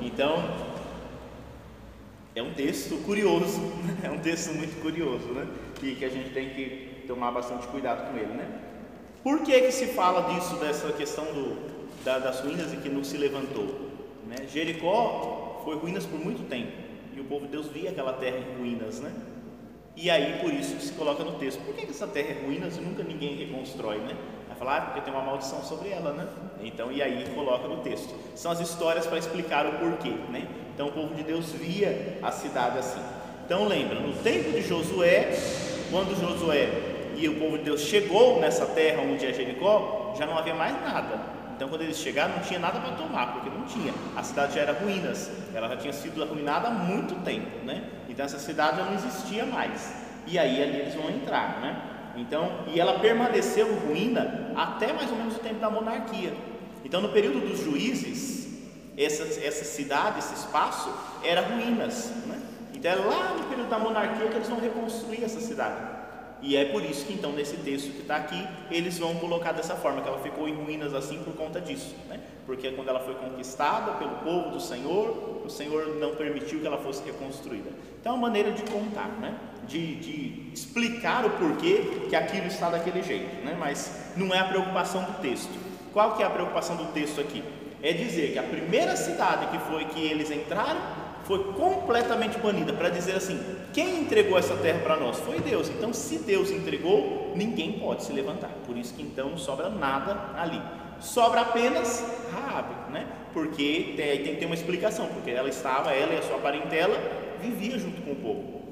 Então, 0.00 0.42
é 2.34 2.42
um 2.42 2.54
texto 2.54 2.96
curioso, 3.04 3.60
é 4.02 4.10
um 4.10 4.18
texto 4.20 4.54
muito 4.54 4.80
curioso, 4.80 5.26
né? 5.32 5.46
E 5.82 5.94
que 5.96 6.04
a 6.04 6.08
gente 6.08 6.30
tem 6.30 6.48
que 6.48 6.93
tomar 7.06 7.30
bastante 7.30 7.66
cuidado 7.68 8.10
com 8.10 8.16
ele, 8.16 8.32
né? 8.32 8.60
Por 9.22 9.40
que 9.40 9.58
que 9.60 9.72
se 9.72 9.86
fala 9.86 10.34
disso, 10.34 10.56
dessa 10.56 10.92
questão 10.92 11.24
do, 11.24 11.56
da, 12.04 12.18
das 12.18 12.40
ruínas 12.40 12.72
e 12.72 12.76
que 12.76 12.88
não 12.88 13.02
se 13.02 13.16
levantou? 13.16 13.90
Né? 14.26 14.46
Jericó 14.46 15.62
foi 15.64 15.76
ruínas 15.76 16.04
por 16.04 16.18
muito 16.18 16.46
tempo 16.48 16.72
e 17.14 17.20
o 17.20 17.24
povo 17.24 17.46
de 17.46 17.52
Deus 17.52 17.68
via 17.68 17.90
aquela 17.90 18.12
terra 18.12 18.36
em 18.38 18.58
ruínas, 18.58 19.00
né? 19.00 19.12
E 19.96 20.10
aí 20.10 20.40
por 20.40 20.52
isso 20.52 20.74
que 20.74 20.82
se 20.82 20.92
coloca 20.92 21.22
no 21.22 21.32
texto: 21.38 21.60
por 21.64 21.74
que 21.74 21.86
essa 21.86 22.06
terra 22.06 22.30
é 22.30 22.44
ruínas 22.44 22.76
e 22.76 22.80
nunca 22.80 23.02
ninguém 23.02 23.36
reconstrói, 23.36 23.98
né? 23.98 24.16
Vai 24.48 24.56
falar, 24.56 24.76
ah, 24.76 24.80
porque 24.82 25.00
tem 25.00 25.12
uma 25.12 25.22
maldição 25.22 25.62
sobre 25.62 25.90
ela, 25.90 26.12
né? 26.12 26.28
Então, 26.62 26.90
e 26.90 27.02
aí 27.02 27.28
coloca 27.34 27.66
no 27.68 27.78
texto. 27.78 28.14
São 28.34 28.52
as 28.52 28.60
histórias 28.60 29.06
para 29.06 29.18
explicar 29.18 29.66
o 29.66 29.78
porquê, 29.78 30.10
né? 30.30 30.48
Então 30.74 30.88
o 30.88 30.92
povo 30.92 31.14
de 31.14 31.22
Deus 31.22 31.52
via 31.52 32.18
a 32.22 32.30
cidade 32.30 32.78
assim. 32.78 33.00
Então 33.46 33.68
lembra, 33.68 34.00
no 34.00 34.12
tempo 34.22 34.50
de 34.50 34.62
Josué, 34.62 35.30
quando 35.90 36.18
Josué 36.18 36.93
e 37.16 37.28
o 37.28 37.38
povo 37.38 37.58
de 37.58 37.64
Deus 37.64 37.80
chegou 37.82 38.40
nessa 38.40 38.66
terra 38.66 39.02
onde 39.02 39.26
é 39.26 39.32
Jericó, 39.32 40.14
já 40.18 40.26
não 40.26 40.36
havia 40.36 40.54
mais 40.54 40.74
nada. 40.82 41.34
Então, 41.56 41.68
quando 41.68 41.82
eles 41.82 41.98
chegaram, 41.98 42.34
não 42.34 42.42
tinha 42.42 42.58
nada 42.58 42.80
para 42.80 42.96
tomar, 42.96 43.32
porque 43.32 43.48
não 43.48 43.64
tinha. 43.64 43.94
A 44.16 44.22
cidade 44.22 44.54
já 44.54 44.62
era 44.62 44.72
ruínas, 44.72 45.30
ela 45.54 45.68
já 45.68 45.76
tinha 45.76 45.92
sido 45.92 46.22
arruinada 46.22 46.68
há 46.68 46.70
muito 46.70 47.14
tempo, 47.24 47.64
né? 47.64 47.84
Então, 48.08 48.26
essa 48.26 48.38
cidade 48.38 48.78
já 48.78 48.84
não 48.84 48.94
existia 48.94 49.46
mais. 49.46 49.94
E 50.26 50.38
aí, 50.38 50.62
ali 50.62 50.80
eles 50.80 50.94
vão 50.94 51.08
entrar, 51.10 51.60
né? 51.60 51.76
Então, 52.16 52.64
e 52.66 52.80
ela 52.80 52.98
permaneceu 52.98 53.72
ruína 53.80 54.52
até 54.56 54.92
mais 54.92 55.10
ou 55.10 55.16
menos 55.16 55.36
o 55.36 55.40
tempo 55.40 55.60
da 55.60 55.70
monarquia. 55.70 56.34
Então, 56.84 57.00
no 57.00 57.10
período 57.10 57.40
dos 57.40 57.60
juízes, 57.60 58.48
essa, 58.96 59.22
essa 59.44 59.64
cidade, 59.64 60.18
esse 60.18 60.34
espaço, 60.34 60.92
era 61.22 61.40
ruínas, 61.40 62.12
né? 62.26 62.40
Então, 62.74 62.90
é 62.90 62.96
lá 62.96 63.34
no 63.38 63.44
período 63.44 63.68
da 63.68 63.78
monarquia 63.78 64.28
que 64.28 64.34
eles 64.34 64.48
vão 64.48 64.60
reconstruir 64.60 65.22
essa 65.22 65.40
cidade. 65.40 65.93
E 66.44 66.56
é 66.56 66.66
por 66.66 66.84
isso 66.84 67.06
que 67.06 67.14
então 67.14 67.32
nesse 67.32 67.56
texto 67.56 67.90
que 67.90 68.02
está 68.02 68.16
aqui, 68.16 68.46
eles 68.70 68.98
vão 68.98 69.14
colocar 69.14 69.52
dessa 69.52 69.74
forma, 69.76 70.02
que 70.02 70.08
ela 70.08 70.18
ficou 70.18 70.46
em 70.46 70.54
ruínas 70.54 70.92
assim 70.92 71.16
por 71.24 71.34
conta 71.34 71.58
disso, 71.58 71.96
né? 72.06 72.20
Porque 72.44 72.70
quando 72.72 72.90
ela 72.90 73.00
foi 73.00 73.14
conquistada 73.14 73.92
pelo 73.92 74.16
povo 74.16 74.50
do 74.50 74.60
Senhor, 74.60 75.40
o 75.42 75.48
Senhor 75.48 75.96
não 75.98 76.14
permitiu 76.14 76.60
que 76.60 76.66
ela 76.66 76.76
fosse 76.76 77.02
reconstruída. 77.02 77.70
Então 77.98 78.12
é 78.12 78.14
uma 78.16 78.26
maneira 78.26 78.52
de 78.52 78.62
contar, 78.64 79.08
né? 79.22 79.34
De, 79.66 79.94
de 79.94 80.50
explicar 80.52 81.24
o 81.24 81.30
porquê 81.30 82.08
que 82.10 82.14
aquilo 82.14 82.48
está 82.48 82.68
daquele 82.68 83.02
jeito, 83.02 83.42
né? 83.42 83.56
Mas 83.58 84.12
não 84.14 84.34
é 84.34 84.38
a 84.38 84.44
preocupação 84.44 85.02
do 85.02 85.22
texto. 85.22 85.58
Qual 85.94 86.14
que 86.14 86.22
é 86.22 86.26
a 86.26 86.30
preocupação 86.30 86.76
do 86.76 86.92
texto 86.92 87.22
aqui? 87.22 87.42
É 87.82 87.94
dizer 87.94 88.32
que 88.32 88.38
a 88.38 88.42
primeira 88.42 88.96
cidade 88.96 89.46
que 89.46 89.58
foi 89.64 89.86
que 89.86 90.00
eles 90.00 90.30
entraram 90.30 91.03
foi 91.24 91.52
completamente 91.54 92.38
banida, 92.38 92.72
para 92.72 92.88
dizer 92.90 93.16
assim: 93.16 93.40
quem 93.72 94.00
entregou 94.00 94.38
essa 94.38 94.56
terra 94.56 94.80
para 94.80 94.96
nós? 94.96 95.18
Foi 95.18 95.40
Deus. 95.40 95.68
Então, 95.68 95.92
se 95.92 96.18
Deus 96.18 96.50
entregou, 96.50 97.32
ninguém 97.34 97.78
pode 97.78 98.04
se 98.04 98.12
levantar. 98.12 98.50
Por 98.66 98.76
isso 98.76 98.94
que 98.94 99.02
então 99.02 99.30
não 99.30 99.38
sobra 99.38 99.68
nada 99.68 100.30
ali. 100.36 100.60
Sobra 101.00 101.40
apenas 101.40 102.04
Raabe, 102.32 102.92
né? 102.92 103.06
Porque 103.32 103.94
tem, 103.96 104.22
tem 104.22 104.34
que 104.34 104.40
ter 104.40 104.46
uma 104.46 104.54
explicação, 104.54 105.06
porque 105.08 105.30
ela 105.30 105.48
estava, 105.48 105.92
ela 105.92 106.14
e 106.14 106.18
a 106.18 106.22
sua 106.22 106.38
parentela 106.38 106.96
vivia 107.40 107.78
junto 107.78 108.00
com 108.02 108.12
o 108.12 108.16
povo. 108.16 108.62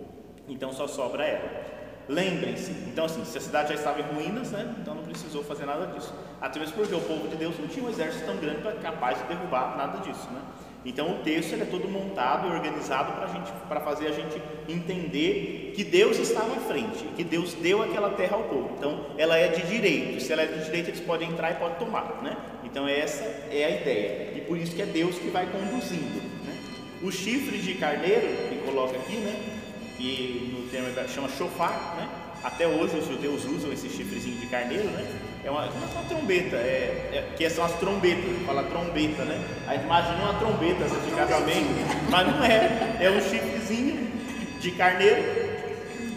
Então 0.49 0.73
só 0.73 0.87
sobra 0.87 1.25
ela. 1.25 1.73
Lembrem-se, 2.09 2.73
então 2.88 3.05
assim, 3.05 3.25
se 3.25 3.38
a 3.38 3.41
cidade 3.41 3.69
já 3.71 3.75
estava 3.77 4.01
em 4.01 4.03
ruínas, 4.03 4.51
né, 4.51 4.75
então 4.81 4.95
não 4.95 5.05
precisou 5.05 5.43
fazer 5.45 5.67
nada 5.67 5.87
disso. 5.87 6.12
Até 6.41 6.59
mesmo 6.59 6.75
porque 6.75 6.95
o 6.95 7.01
povo 7.01 7.29
de 7.29 7.37
Deus 7.37 7.59
não 7.59 7.69
tinha 7.69 7.85
um 7.87 7.88
exército 7.88 8.27
tão 8.27 8.37
grande 8.37 8.61
para 8.61 8.73
capaz 8.73 9.19
de 9.19 9.25
derrubar 9.29 9.77
nada 9.77 9.99
disso, 9.99 10.29
né? 10.31 10.43
Então 10.85 11.12
o 11.12 11.18
texto 11.18 11.53
ele 11.53 11.62
é 11.62 11.66
todo 11.66 11.88
montado 11.88 12.49
e 12.49 12.51
organizado 12.51 13.12
para 13.12 13.29
gente, 13.29 13.53
para 13.68 13.81
fazer 13.81 14.09
a 14.09 14.12
gente 14.12 14.40
entender 14.68 15.73
que 15.77 15.85
Deus 15.85 16.18
estava 16.18 16.53
à 16.53 16.61
frente, 16.61 17.05
que 17.16 17.23
Deus 17.23 17.55
deu 17.55 17.83
aquela 17.83 18.11
terra 18.11 18.37
ao 18.37 18.45
povo. 18.45 18.75
Então 18.77 19.07
ela 19.16 19.37
é 19.37 19.49
de 19.49 19.62
direito. 19.66 20.21
Se 20.21 20.33
ela 20.33 20.42
é 20.42 20.47
de 20.47 20.64
direito, 20.64 20.88
eles 20.88 21.01
podem 21.01 21.31
entrar 21.31 21.53
e 21.53 21.55
podem 21.55 21.77
tomar, 21.77 22.21
né? 22.23 22.37
Então 22.64 22.88
essa 22.88 23.23
é 23.51 23.64
a 23.64 23.71
ideia. 23.71 24.33
E 24.37 24.40
por 24.40 24.59
isso 24.59 24.75
que 24.75 24.83
é 24.83 24.87
Deus 24.87 25.16
que 25.18 25.29
vai 25.29 25.47
conduzindo. 25.47 26.21
Né? 26.45 26.59
Os 27.03 27.14
chifres 27.14 27.62
de 27.62 27.75
carneiro 27.75 28.27
que 28.49 28.57
coloca 28.64 28.97
aqui, 28.97 29.16
né? 29.16 29.37
Que 29.97 30.53
no 30.53 30.68
termo 30.68 30.88
chama 31.09 31.29
chofar, 31.29 31.97
né? 31.97 32.09
Até 32.42 32.66
hoje 32.66 32.97
os 32.97 33.07
judeus 33.07 33.45
usam 33.45 33.73
esse 33.73 33.88
chifrezinho 33.88 34.37
de 34.38 34.47
carneiro, 34.49 34.88
né? 34.88 35.32
É 35.44 35.50
uma, 35.50 35.64
uma 35.64 36.05
trombeta, 36.09 36.57
é, 36.57 37.11
é, 37.12 37.35
que 37.37 37.50
são 37.50 37.64
as 37.64 37.72
trombetas, 37.72 38.24
fala 38.46 38.62
trombeta, 38.62 39.24
né? 39.24 39.44
Aí 39.66 39.81
imagina 39.81 40.22
uma 40.22 40.35
trombeta 40.35 40.85
assim, 40.85 41.00
de 41.00 41.16
casamento, 41.16 42.11
mas 42.11 42.26
não 42.28 42.44
é, 42.44 42.96
é 43.00 43.11
um 43.11 43.20
chifrezinho 43.20 44.09
de 44.61 44.70
carneiro 44.70 45.20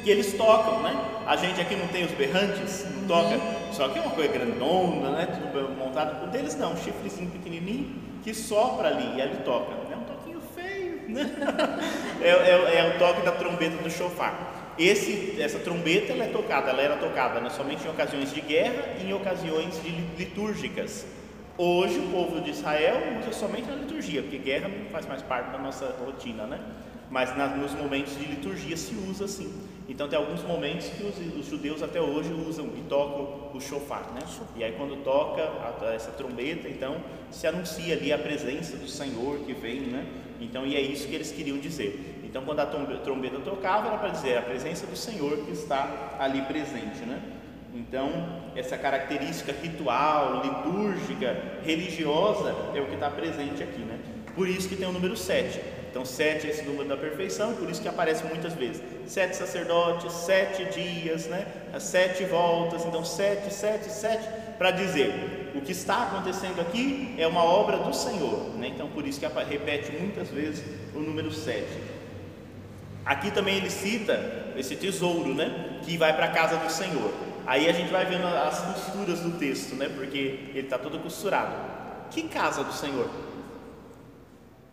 que 0.04 0.12
eles 0.12 0.34
tocam, 0.34 0.84
né? 0.84 0.96
A 1.26 1.36
gente 1.36 1.60
aqui 1.60 1.76
não 1.76 1.88
tem 1.88 2.06
os 2.06 2.12
berrantes, 2.12 2.86
não 2.96 3.08
toca, 3.08 3.40
só 3.72 3.90
que 3.90 3.98
é 3.98 4.02
uma 4.04 4.12
coisa 4.12 4.32
grandona, 4.32 5.10
né? 5.10 5.26
Tudo 5.26 5.76
montado. 5.76 6.26
O 6.26 6.28
deles 6.28 6.56
não, 6.56 6.74
um 6.74 6.78
chifrezinho 6.78 7.32
pequenininho 7.32 7.96
que 8.24 8.32
sopra 8.32 8.90
ali 8.90 9.18
e 9.18 9.22
ele 9.22 9.38
toca. 9.38 9.74
É 9.92 9.96
um 9.96 10.04
toquinho 10.04 10.40
feio, 10.56 11.02
né? 11.10 11.32
é, 12.22 12.30
é, 12.30 12.78
é 12.78 12.96
o 12.96 13.00
toque 13.00 13.22
da 13.22 13.32
trombeta 13.32 13.82
do 13.82 13.90
chofar. 13.90 14.55
Esse, 14.78 15.42
essa 15.42 15.58
trombeta 15.60 16.12
ela 16.12 16.26
é 16.26 16.28
tocada, 16.28 16.70
ela 16.70 16.82
era 16.82 16.98
tocada 16.98 17.40
né, 17.40 17.50
somente 17.50 17.86
em 17.86 17.90
ocasiões 17.90 18.34
de 18.34 18.42
guerra 18.42 18.98
e 19.02 19.06
em 19.10 19.14
ocasiões 19.14 19.80
litúrgicas. 20.18 21.06
Hoje 21.58 21.98
o 22.00 22.12
povo 22.12 22.42
de 22.42 22.50
Israel 22.50 22.98
usa 23.22 23.32
somente 23.32 23.70
na 23.70 23.76
liturgia, 23.76 24.22
porque 24.22 24.38
guerra 24.38 24.68
não 24.68 24.90
faz 24.90 25.06
mais 25.06 25.22
parte 25.22 25.52
da 25.52 25.58
nossa 25.58 25.96
rotina, 26.06 26.46
né? 26.46 26.60
Mas 27.10 27.36
na, 27.38 27.48
nos 27.48 27.72
momentos 27.72 28.18
de 28.18 28.26
liturgia 28.26 28.76
se 28.76 28.94
usa 29.10 29.26
sim. 29.26 29.54
Então 29.88 30.10
tem 30.10 30.20
alguns 30.20 30.44
momentos 30.44 30.88
que 30.88 31.04
os, 31.06 31.16
os, 31.40 31.46
judeus 31.46 31.82
até 31.82 32.02
hoje 32.02 32.34
usam 32.34 32.66
e 32.76 32.82
tocam 32.90 33.52
o 33.54 33.62
shofar, 33.62 34.12
né? 34.14 34.22
E 34.58 34.64
aí 34.66 34.74
quando 34.74 35.02
toca 35.06 35.44
a, 35.44 35.94
essa 35.94 36.12
trombeta, 36.12 36.68
então 36.68 36.98
se 37.32 37.48
anuncia 37.48 37.96
ali 37.96 38.12
a 38.12 38.18
presença 38.18 38.76
do 38.76 38.90
Senhor 38.90 39.40
que 39.46 39.54
vem, 39.54 39.82
né? 39.82 40.06
Então 40.42 40.66
e 40.68 40.76
é 40.76 40.82
isso 40.82 41.08
que 41.08 41.16
eles 41.16 41.32
queriam 41.32 41.58
dizer. 41.58 42.15
Então, 42.36 42.44
quando 42.44 42.60
a 42.60 42.66
trombeta 42.66 43.40
tocava, 43.40 43.88
era 43.88 43.98
para 43.98 44.10
dizer 44.10 44.38
a 44.38 44.42
presença 44.42 44.86
do 44.86 44.98
Senhor 44.98 45.38
que 45.46 45.54
está 45.54 46.18
ali 46.20 46.42
presente, 46.42 47.06
né? 47.06 47.22
Então, 47.74 48.12
essa 48.54 48.78
característica 48.78 49.54
ritual, 49.54 50.42
litúrgica, 50.44 51.34
religiosa 51.64 52.54
é 52.76 52.82
o 52.82 52.88
que 52.88 52.96
está 52.96 53.10
presente 53.10 53.64
aqui, 53.64 53.80
né? 53.80 53.98
Por 54.36 54.50
isso 54.50 54.68
que 54.68 54.76
tem 54.76 54.86
o 54.86 54.92
número 54.92 55.16
7. 55.16 55.62
Então, 55.90 56.04
7 56.04 56.46
é 56.46 56.50
esse 56.50 56.66
número 56.66 56.90
da 56.90 56.98
perfeição, 56.98 57.54
por 57.54 57.70
isso 57.70 57.82
que 57.82 57.88
aparece 57.88 58.26
muitas 58.26 58.52
vezes. 58.52 58.84
Sete 59.08 59.38
sacerdotes, 59.38 60.12
sete 60.12 60.66
dias, 60.66 61.28
né? 61.28 61.48
Sete 61.80 62.26
voltas, 62.26 62.84
então 62.84 63.06
sete, 63.06 63.54
sete, 63.54 63.90
sete, 63.90 64.28
para 64.58 64.72
dizer 64.72 65.54
o 65.56 65.62
que 65.62 65.72
está 65.72 66.04
acontecendo 66.04 66.60
aqui 66.60 67.16
é 67.18 67.26
uma 67.26 67.46
obra 67.46 67.78
do 67.78 67.94
Senhor, 67.96 68.50
né? 68.58 68.68
Então, 68.68 68.90
por 68.90 69.08
isso 69.08 69.22
que 69.22 69.26
repete 69.26 69.94
muitas 69.94 70.28
vezes 70.28 70.66
o 70.94 71.00
número 71.00 71.32
7. 71.32 71.95
Aqui 73.06 73.30
também 73.30 73.58
ele 73.58 73.70
cita 73.70 74.54
esse 74.58 74.76
tesouro, 74.76 75.36
né? 75.36 75.80
Que 75.84 75.98
vai 75.98 76.16
para 76.16 76.26
a 76.26 76.32
casa 76.32 76.58
do 76.58 76.72
Senhor. 76.72 77.14
Aí 77.46 77.70
a 77.70 77.72
gente 77.72 77.92
vai 77.92 78.06
vendo 78.06 78.26
as 78.26 78.60
costuras 78.60 79.20
do 79.20 79.38
texto, 79.38 79.76
né? 79.76 79.88
Porque 79.88 80.18
ele 80.18 80.62
está 80.62 80.80
todo 80.80 80.98
costurado. 81.00 81.56
Que 82.10 82.24
casa 82.24 82.64
do 82.64 82.74
Senhor? 82.74 83.08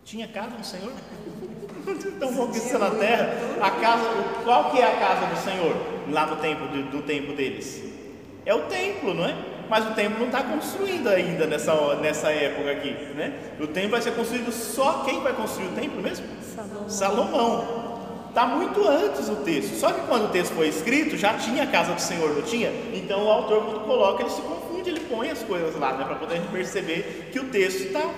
Tinha 0.03 0.27
casa 0.27 0.57
do 0.57 0.65
Senhor? 0.65 0.91
Estão 1.87 2.33
conquistando 2.33 2.85
a 2.85 2.91
terra. 2.91 3.35
A 3.61 3.69
casa, 3.69 4.03
qual 4.43 4.71
que 4.71 4.79
é 4.79 4.85
a 4.85 4.97
casa 4.97 5.27
do 5.27 5.37
Senhor? 5.37 5.75
Lá 6.09 6.25
no 6.25 6.37
tempo 6.37 6.65
do, 6.67 6.83
do 6.89 7.01
tempo 7.03 7.33
deles. 7.33 7.83
É 8.45 8.53
o 8.53 8.63
templo, 8.63 9.13
não 9.13 9.25
é? 9.25 9.35
Mas 9.69 9.87
o 9.87 9.93
templo 9.93 10.19
não 10.19 10.25
está 10.25 10.43
construído 10.43 11.07
ainda 11.07 11.45
nessa, 11.45 11.95
nessa 11.95 12.31
época 12.31 12.71
aqui, 12.71 12.91
né? 13.15 13.33
O 13.59 13.67
templo 13.67 13.91
vai 13.91 14.01
ser 14.01 14.11
construído 14.11 14.51
só 14.51 15.03
quem 15.03 15.21
vai 15.21 15.33
construir 15.33 15.67
o 15.67 15.71
templo 15.71 16.01
mesmo? 16.01 16.25
Salomão. 16.41 16.89
Salomão. 16.89 17.82
Está 18.33 18.47
muito 18.47 18.83
antes 18.87 19.29
o 19.29 19.35
texto. 19.35 19.75
Só 19.75 19.91
que 19.91 20.07
quando 20.07 20.25
o 20.25 20.29
texto 20.29 20.55
foi 20.55 20.67
escrito, 20.67 21.15
já 21.15 21.35
tinha 21.35 21.65
a 21.65 21.67
casa 21.67 21.93
do 21.93 22.01
Senhor, 22.01 22.33
não 22.33 22.41
tinha? 22.41 22.71
Então 22.91 23.23
o 23.27 23.29
autor, 23.29 23.63
quando 23.63 23.85
coloca, 23.85 24.23
ele 24.23 24.31
se 24.31 24.41
confunde, 24.41 24.89
ele 24.89 25.01
põe 25.01 25.29
as 25.29 25.43
coisas 25.43 25.75
lá, 25.75 25.93
né? 25.93 26.03
Para 26.03 26.15
poder 26.15 26.41
perceber 26.51 27.29
que 27.31 27.39
o 27.39 27.43
texto 27.49 27.83
está 27.83 28.09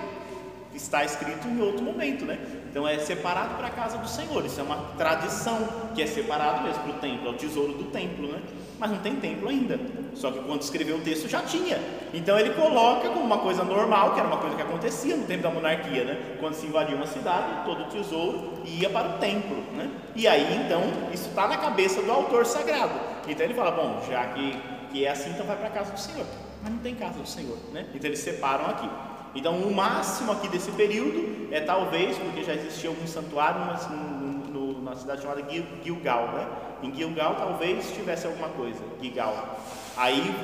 está 0.74 1.04
escrito 1.04 1.46
em 1.46 1.60
outro 1.60 1.82
momento, 1.82 2.24
né? 2.24 2.38
Então 2.70 2.88
é 2.88 2.98
separado 2.98 3.56
para 3.56 3.66
a 3.66 3.70
casa 3.70 3.98
do 3.98 4.08
Senhor. 4.08 4.44
Isso 4.46 4.58
é 4.58 4.62
uma 4.62 4.76
tradição 4.96 5.58
que 5.94 6.00
é 6.00 6.06
separado 6.06 6.62
mesmo 6.62 6.82
para 6.82 6.92
o 6.92 6.98
templo, 6.98 7.28
é 7.28 7.30
o 7.30 7.34
tesouro 7.34 7.74
do 7.74 7.84
templo, 7.84 8.28
né? 8.32 8.40
Mas 8.78 8.90
não 8.90 8.98
tem 8.98 9.16
templo 9.16 9.48
ainda. 9.48 9.78
Só 10.14 10.30
que 10.30 10.38
quando 10.40 10.62
escreveu 10.62 10.96
o 10.96 11.00
texto 11.00 11.28
já 11.28 11.42
tinha. 11.42 11.78
Então 12.12 12.38
ele 12.38 12.50
coloca 12.50 13.08
como 13.08 13.20
uma 13.20 13.38
coisa 13.38 13.64
normal, 13.64 14.14
que 14.14 14.20
era 14.20 14.28
uma 14.28 14.38
coisa 14.38 14.56
que 14.56 14.62
acontecia 14.62 15.16
no 15.16 15.26
tempo 15.26 15.42
da 15.42 15.50
monarquia, 15.50 16.04
né? 16.04 16.36
Quando 16.40 16.54
se 16.54 16.66
invadia 16.66 16.96
uma 16.96 17.06
cidade, 17.06 17.64
todo 17.64 17.82
o 17.82 17.86
tesouro 17.86 18.54
ia 18.64 18.88
para 18.88 19.16
o 19.16 19.18
templo, 19.18 19.56
né? 19.74 19.90
E 20.14 20.26
aí 20.26 20.64
então 20.64 20.82
isso 21.12 21.28
está 21.28 21.46
na 21.46 21.56
cabeça 21.56 22.02
do 22.02 22.10
autor 22.10 22.46
sagrado. 22.46 22.98
Então 23.28 23.44
ele 23.44 23.54
fala, 23.54 23.70
bom, 23.70 24.02
já 24.08 24.24
que, 24.26 24.56
que 24.90 25.04
é 25.04 25.10
assim, 25.10 25.30
então 25.30 25.46
vai 25.46 25.56
para 25.56 25.68
a 25.68 25.70
casa 25.70 25.92
do 25.92 26.00
Senhor. 26.00 26.26
Mas 26.62 26.72
não 26.72 26.78
tem 26.78 26.94
casa 26.94 27.18
do 27.18 27.28
Senhor, 27.28 27.58
né? 27.72 27.86
Então 27.94 28.08
eles 28.08 28.20
separam 28.20 28.66
aqui. 28.66 28.88
Então, 29.36 29.54
o 29.54 29.74
máximo 29.74 30.32
aqui 30.32 30.48
desse 30.48 30.70
período 30.72 31.48
é 31.52 31.60
talvez, 31.60 32.16
porque 32.16 32.42
já 32.42 32.54
existia 32.54 32.88
algum 32.88 33.06
santuário 33.06 33.60
numa, 33.60 34.46
numa 34.50 34.96
cidade 34.96 35.20
chamada 35.20 35.42
Gilgal, 35.84 36.32
né? 36.32 36.46
Em 36.82 36.94
Gilgal 36.94 37.34
talvez 37.36 37.90
tivesse 37.92 38.26
alguma 38.26 38.48
coisa, 38.48 38.80
Gilgal. 39.00 39.58
Aí 39.96 40.34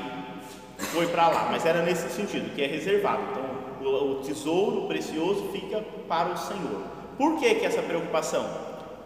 foi 0.79 1.07
para 1.07 1.29
lá, 1.29 1.49
mas 1.51 1.65
era 1.65 1.83
nesse 1.83 2.09
sentido, 2.11 2.55
que 2.55 2.63
é 2.63 2.67
reservado. 2.67 3.23
Então, 3.31 3.91
o, 3.91 4.13
o 4.13 4.15
tesouro 4.23 4.89
precioso 4.89 5.49
fica 5.53 5.83
para 6.09 6.31
o 6.31 6.37
Senhor. 6.37 6.83
Por 7.17 7.39
que, 7.39 7.55
que 7.57 7.67
essa 7.67 7.83
preocupação? 7.83 8.49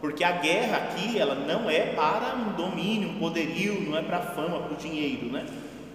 Porque 0.01 0.23
a 0.23 0.33
guerra 0.33 0.77
aqui, 0.77 1.19
ela 1.19 1.35
não 1.35 1.69
é 1.69 1.81
para 1.81 2.35
um 2.37 2.53
domínio, 2.53 3.11
um 3.11 3.19
poderio, 3.19 3.81
não 3.81 3.99
é 3.99 4.03
para 4.03 4.21
fama, 4.21 4.61
para 4.61 4.75
o 4.75 4.77
dinheiro, 4.77 5.27
né? 5.27 5.47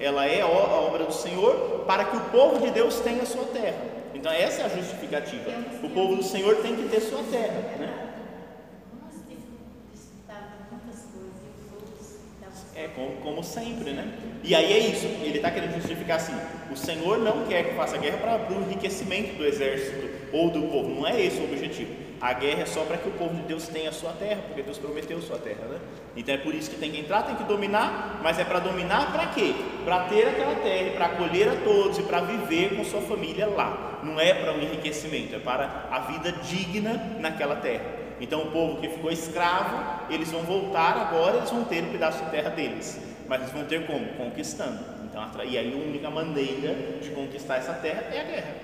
ela 0.01 0.25
é 0.25 0.41
a 0.41 0.47
obra 0.47 1.05
do 1.05 1.13
Senhor 1.13 1.83
para 1.85 2.05
que 2.05 2.17
o 2.17 2.21
povo 2.31 2.59
de 2.59 2.71
Deus 2.71 2.99
tenha 2.99 3.25
sua 3.25 3.45
terra. 3.45 3.77
Então 4.15 4.31
essa 4.31 4.63
é 4.63 4.65
a 4.65 4.69
justificativa. 4.69 5.51
O 5.83 5.89
povo 5.89 6.15
do 6.15 6.23
Senhor 6.23 6.55
tem 6.57 6.75
que 6.75 6.89
ter 6.89 6.99
sua 7.01 7.23
terra, 7.31 7.77
né? 7.77 7.90
É 12.81 12.87
como, 12.95 13.11
como, 13.17 13.43
sempre, 13.43 13.91
né? 13.91 14.11
E 14.43 14.55
aí 14.55 14.73
é 14.73 14.79
isso, 14.79 15.05
ele 15.05 15.37
está 15.37 15.51
querendo 15.51 15.75
justificar 15.75 16.17
assim: 16.17 16.33
o 16.71 16.75
Senhor 16.75 17.19
não 17.19 17.45
quer 17.45 17.63
que 17.63 17.75
faça 17.75 17.95
guerra 17.95 18.17
para 18.17 18.55
o 18.55 18.63
enriquecimento 18.63 19.35
do 19.35 19.45
exército 19.45 20.09
ou 20.33 20.49
do 20.49 20.63
povo, 20.63 20.89
não 20.89 21.07
é 21.07 21.21
esse 21.21 21.39
o 21.39 21.43
objetivo. 21.43 21.93
A 22.19 22.33
guerra 22.33 22.63
é 22.63 22.65
só 22.65 22.83
para 22.83 22.97
que 22.97 23.07
o 23.07 23.11
povo 23.11 23.35
de 23.35 23.43
Deus 23.43 23.67
tenha 23.67 23.89
a 23.89 23.91
sua 23.91 24.13
terra, 24.13 24.41
porque 24.47 24.63
Deus 24.63 24.79
prometeu 24.79 25.21
sua 25.21 25.37
terra, 25.37 25.63
né? 25.69 25.79
Então 26.17 26.33
é 26.33 26.39
por 26.39 26.55
isso 26.55 26.71
que 26.71 26.77
tem 26.77 26.91
que 26.91 26.99
entrar, 26.99 27.21
tem 27.21 27.35
que 27.35 27.43
dominar, 27.43 28.19
mas 28.23 28.39
é 28.39 28.43
para 28.43 28.57
dominar 28.57 29.11
para 29.11 29.27
quê? 29.27 29.53
Para 29.85 30.05
ter 30.05 30.29
aquela 30.29 30.55
terra, 30.55 30.91
para 30.95 31.05
acolher 31.05 31.49
a 31.49 31.55
todos 31.57 31.99
e 31.99 32.03
para 32.03 32.21
viver 32.21 32.75
com 32.75 32.83
sua 32.83 33.01
família 33.01 33.45
lá. 33.45 33.99
Não 34.03 34.19
é 34.19 34.33
para 34.33 34.53
um 34.53 34.59
enriquecimento, 34.59 35.35
é 35.35 35.39
para 35.39 35.87
a 35.91 35.99
vida 35.99 36.31
digna 36.31 37.17
naquela 37.19 37.57
terra. 37.57 38.00
Então 38.21 38.43
o 38.43 38.51
povo 38.51 38.79
que 38.79 38.87
ficou 38.87 39.11
escravo, 39.11 40.05
eles 40.13 40.31
vão 40.31 40.43
voltar 40.43 40.95
agora, 40.95 41.37
eles 41.37 41.49
vão 41.49 41.63
ter 41.63 41.83
um 41.83 41.91
pedaço 41.91 42.23
de 42.23 42.29
terra 42.29 42.51
deles, 42.51 43.01
mas 43.27 43.41
eles 43.41 43.51
vão 43.51 43.65
ter 43.65 43.87
como? 43.87 44.05
Conquistando. 44.13 44.79
Então, 45.05 45.27
e 45.43 45.57
aí 45.57 45.73
a 45.73 45.75
única 45.75 46.09
maneira 46.09 46.99
de 47.01 47.09
conquistar 47.09 47.57
essa 47.57 47.73
terra 47.73 48.03
é 48.13 48.21
a 48.21 48.23
guerra. 48.23 48.55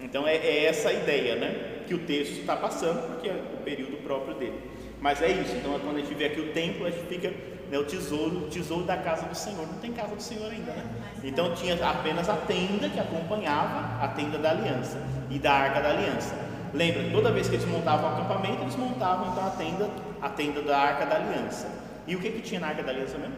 Então 0.00 0.26
é, 0.26 0.36
é 0.36 0.66
essa 0.66 0.88
a 0.88 0.92
ideia 0.92 1.34
né, 1.34 1.82
que 1.86 1.94
o 1.94 1.98
texto 1.98 2.40
está 2.40 2.56
passando, 2.56 3.08
porque 3.08 3.28
é 3.28 3.32
o 3.32 3.62
período 3.64 3.96
próprio 4.04 4.34
dele. 4.34 4.58
Mas 5.00 5.20
é 5.20 5.32
isso, 5.32 5.56
então 5.56 5.78
quando 5.80 5.96
a 5.96 6.00
gente 6.00 6.14
vê 6.14 6.26
aqui 6.26 6.40
o 6.40 6.52
templo, 6.52 6.86
a 6.86 6.90
gente 6.90 7.06
fica 7.06 7.32
né, 7.70 7.78
o 7.78 7.84
tesouro, 7.84 8.44
o 8.44 8.48
tesouro 8.48 8.84
da 8.84 8.96
casa 8.96 9.26
do 9.26 9.34
Senhor. 9.34 9.66
Não 9.66 9.78
tem 9.80 9.92
casa 9.92 10.14
do 10.14 10.22
Senhor 10.22 10.50
ainda, 10.50 10.72
né? 10.72 10.84
Então 11.24 11.52
tinha 11.54 11.74
apenas 11.86 12.28
a 12.28 12.36
tenda 12.36 12.88
que 12.88 13.00
acompanhava 13.00 14.04
a 14.04 14.08
tenda 14.08 14.38
da 14.38 14.50
aliança 14.50 15.02
e 15.28 15.38
da 15.40 15.52
arca 15.52 15.80
da 15.80 15.90
aliança. 15.90 16.51
Lembra, 16.74 17.10
toda 17.10 17.30
vez 17.30 17.48
que 17.48 17.56
eles 17.56 17.66
montavam 17.66 18.10
o 18.10 18.14
acampamento, 18.14 18.62
eles 18.62 18.76
montavam 18.76 19.32
então 19.32 19.46
a 19.46 19.50
tenda, 19.50 19.90
a 20.20 20.28
tenda 20.28 20.62
da 20.62 20.78
arca 20.78 21.06
da 21.06 21.16
aliança. 21.16 21.68
E 22.06 22.16
o 22.16 22.20
que, 22.20 22.30
que 22.30 22.40
tinha 22.40 22.60
na 22.60 22.68
arca 22.68 22.82
da 22.82 22.90
aliança 22.90 23.18
mesmo? 23.18 23.34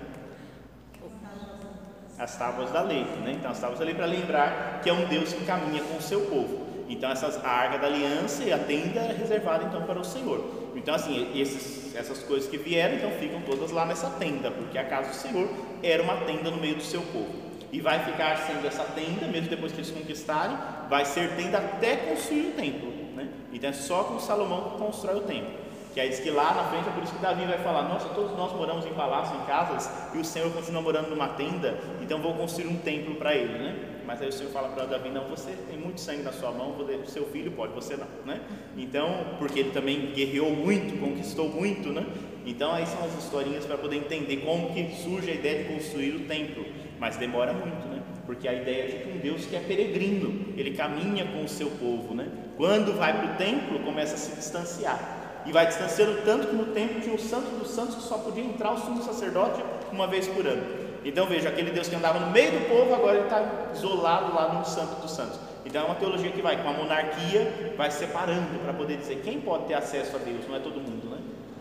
as 2.18 2.36
tábuas 2.36 2.70
da 2.70 2.82
lei, 2.82 3.04
né? 3.24 3.32
Então 3.32 3.50
as 3.50 3.58
tábuas 3.58 3.78
da 3.78 3.84
lei 3.84 3.94
para 3.94 4.06
lembrar 4.06 4.80
que 4.82 4.88
é 4.88 4.92
um 4.92 5.04
Deus 5.06 5.32
que 5.32 5.44
caminha 5.44 5.82
com 5.82 5.96
o 5.96 6.02
seu 6.02 6.22
povo. 6.22 6.64
Então 6.88 7.10
essas 7.10 7.42
a 7.44 7.48
arca 7.48 7.78
da 7.78 7.86
aliança 7.86 8.44
e 8.44 8.52
a 8.52 8.58
tenda 8.58 9.00
era 9.00 9.12
reservada 9.12 9.64
então 9.64 9.82
para 9.82 9.98
o 9.98 10.04
Senhor. 10.04 10.72
Então 10.76 10.94
assim 10.94 11.30
esses, 11.38 11.94
essas 11.94 12.22
coisas 12.22 12.48
que 12.48 12.56
vieram 12.56 12.96
então 12.96 13.10
ficam 13.12 13.40
todas 13.42 13.70
lá 13.70 13.84
nessa 13.84 14.10
tenda, 14.10 14.50
porque 14.50 14.78
a 14.78 14.84
casa 14.84 15.10
do 15.10 15.16
Senhor 15.16 15.48
era 15.82 16.02
uma 16.02 16.16
tenda 16.18 16.50
no 16.50 16.58
meio 16.58 16.76
do 16.76 16.82
seu 16.82 17.02
povo. 17.02 17.44
E 17.72 17.80
vai 17.80 18.04
ficar 18.04 18.36
sendo 18.46 18.64
essa 18.66 18.84
tenda 18.84 19.26
mesmo 19.26 19.48
depois 19.48 19.72
que 19.72 19.78
eles 19.78 19.90
conquistarem, 19.90 20.56
vai 20.88 21.04
ser 21.04 21.34
tenda 21.34 21.58
até 21.58 21.96
construir 21.96 22.48
o 22.48 22.52
templo, 22.52 22.92
né? 23.14 23.28
Então 23.52 23.70
é 23.70 23.72
só 23.72 24.04
com 24.04 24.18
Salomão 24.18 24.70
que 24.70 24.78
constrói 24.78 25.16
o 25.16 25.20
templo. 25.22 25.64
Que 25.94 26.00
aí 26.00 26.08
diz 26.08 26.18
que 26.18 26.28
lá 26.28 26.52
na 26.54 26.64
frente 26.64 26.88
é 26.88 26.90
por 26.90 27.04
isso 27.04 27.14
que 27.14 27.22
Davi 27.22 27.44
vai 27.46 27.58
falar: 27.58 27.88
Nossa, 27.88 28.08
todos 28.08 28.36
nós 28.36 28.52
moramos 28.52 28.84
em 28.84 28.92
palácios, 28.94 29.40
em 29.40 29.44
casas, 29.46 29.88
e 30.12 30.18
o 30.18 30.24
Senhor 30.24 30.52
continua 30.52 30.82
morando 30.82 31.08
numa 31.08 31.28
tenda, 31.28 31.78
então 32.02 32.20
vou 32.20 32.34
construir 32.34 32.66
um 32.66 32.76
templo 32.78 33.14
para 33.14 33.32
ele, 33.32 33.52
né? 33.52 34.00
Mas 34.04 34.20
aí 34.20 34.28
o 34.28 34.32
Senhor 34.32 34.50
fala 34.50 34.70
para 34.70 34.86
Davi: 34.86 35.08
Não, 35.10 35.28
você 35.28 35.52
tem 35.68 35.78
muito 35.78 36.00
sangue 36.00 36.24
na 36.24 36.32
sua 36.32 36.50
mão, 36.50 36.74
seu 37.06 37.26
filho 37.26 37.52
pode, 37.52 37.72
você 37.74 37.96
não, 37.96 38.08
né? 38.26 38.40
Então, 38.76 39.08
porque 39.38 39.60
ele 39.60 39.70
também 39.70 40.12
guerreou 40.12 40.50
muito, 40.50 40.98
conquistou 40.98 41.48
muito, 41.48 41.90
né? 41.90 42.04
Então 42.44 42.72
aí 42.72 42.86
são 42.86 43.04
as 43.04 43.14
historinhas 43.16 43.64
para 43.64 43.78
poder 43.78 43.96
entender 43.96 44.38
como 44.38 44.74
que 44.74 44.96
surge 44.96 45.30
a 45.30 45.34
ideia 45.34 45.62
de 45.62 45.74
construir 45.74 46.16
o 46.16 46.26
templo, 46.26 46.64
mas 46.98 47.16
demora 47.16 47.52
muito, 47.52 47.86
né? 47.86 47.93
Porque 48.26 48.48
a 48.48 48.52
ideia 48.52 48.84
é 48.84 48.86
de 48.86 49.10
um 49.10 49.18
Deus 49.18 49.44
que 49.46 49.54
é 49.54 49.60
peregrino, 49.60 50.54
ele 50.56 50.74
caminha 50.74 51.26
com 51.26 51.44
o 51.44 51.48
seu 51.48 51.68
povo, 51.70 52.14
né? 52.14 52.28
Quando 52.56 52.96
vai 52.96 53.12
para 53.12 53.34
o 53.34 53.36
templo, 53.36 53.80
começa 53.80 54.14
a 54.14 54.18
se 54.18 54.34
distanciar 54.34 55.42
e 55.46 55.52
vai 55.52 55.66
distanciando 55.66 56.22
tanto 56.24 56.46
que 56.46 56.54
no 56.54 56.66
templo 56.66 57.00
tinha 57.00 57.14
o 57.14 57.18
santo 57.18 57.50
dos 57.58 57.70
santos 57.70 57.96
que 57.96 58.02
só 58.02 58.18
podia 58.18 58.44
entrar 58.44 58.72
o 58.72 58.78
sumo 58.78 59.02
sacerdote 59.02 59.62
uma 59.92 60.06
vez 60.06 60.26
por 60.26 60.46
ano. 60.46 60.62
Então 61.04 61.26
veja, 61.26 61.50
aquele 61.50 61.70
Deus 61.70 61.86
que 61.86 61.94
andava 61.94 62.18
no 62.18 62.30
meio 62.30 62.52
do 62.52 62.68
povo, 62.68 62.94
agora 62.94 63.16
ele 63.16 63.24
está 63.24 63.70
isolado 63.74 64.34
lá 64.34 64.54
no 64.54 64.64
santo 64.64 65.02
dos 65.02 65.10
santos. 65.10 65.38
Então 65.66 65.82
é 65.82 65.84
uma 65.84 65.94
teologia 65.94 66.30
que 66.30 66.40
vai 66.40 66.62
com 66.62 66.68
a 66.68 66.72
monarquia, 66.72 67.74
vai 67.76 67.90
separando 67.90 68.58
para 68.62 68.72
poder 68.72 68.96
dizer 68.96 69.20
quem 69.22 69.40
pode 69.40 69.66
ter 69.66 69.74
acesso 69.74 70.16
a 70.16 70.18
Deus, 70.18 70.48
não 70.48 70.56
é 70.56 70.60
todo 70.60 70.76
mundo, 70.76 71.10
né? 71.10 71.18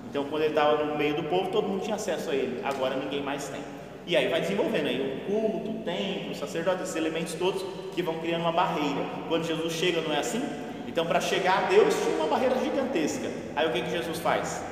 Então 0.09 0.23
quando 0.25 0.43
ele 0.43 0.51
estava 0.51 0.83
no 0.85 0.97
meio 0.97 1.15
do 1.15 1.23
povo, 1.23 1.49
todo 1.49 1.67
mundo 1.67 1.83
tinha 1.83 1.95
acesso 1.95 2.29
a 2.29 2.35
ele, 2.35 2.61
agora 2.63 2.95
ninguém 2.95 3.21
mais 3.21 3.49
tem. 3.49 3.61
E 4.05 4.17
aí 4.17 4.27
vai 4.27 4.41
desenvolvendo 4.41 4.87
aí 4.87 4.99
o 4.99 5.31
culto, 5.31 5.71
o 5.71 5.83
templo, 5.83 6.31
o 6.31 6.35
sacerdote, 6.35 6.83
esses 6.83 6.95
elementos 6.95 7.33
todos 7.35 7.63
que 7.95 8.01
vão 8.01 8.19
criando 8.19 8.41
uma 8.41 8.51
barreira. 8.51 9.05
Quando 9.29 9.45
Jesus 9.45 9.73
chega, 9.73 10.01
não 10.01 10.13
é 10.13 10.19
assim? 10.19 10.43
Então, 10.87 11.05
para 11.05 11.21
chegar 11.21 11.63
a 11.63 11.67
Deus, 11.67 11.95
tinha 11.95 12.17
uma 12.17 12.27
barreira 12.27 12.55
gigantesca. 12.59 13.29
Aí, 13.55 13.67
o 13.67 13.71
que, 13.71 13.81
que 13.81 13.89
Jesus 13.89 14.19
faz? 14.19 14.63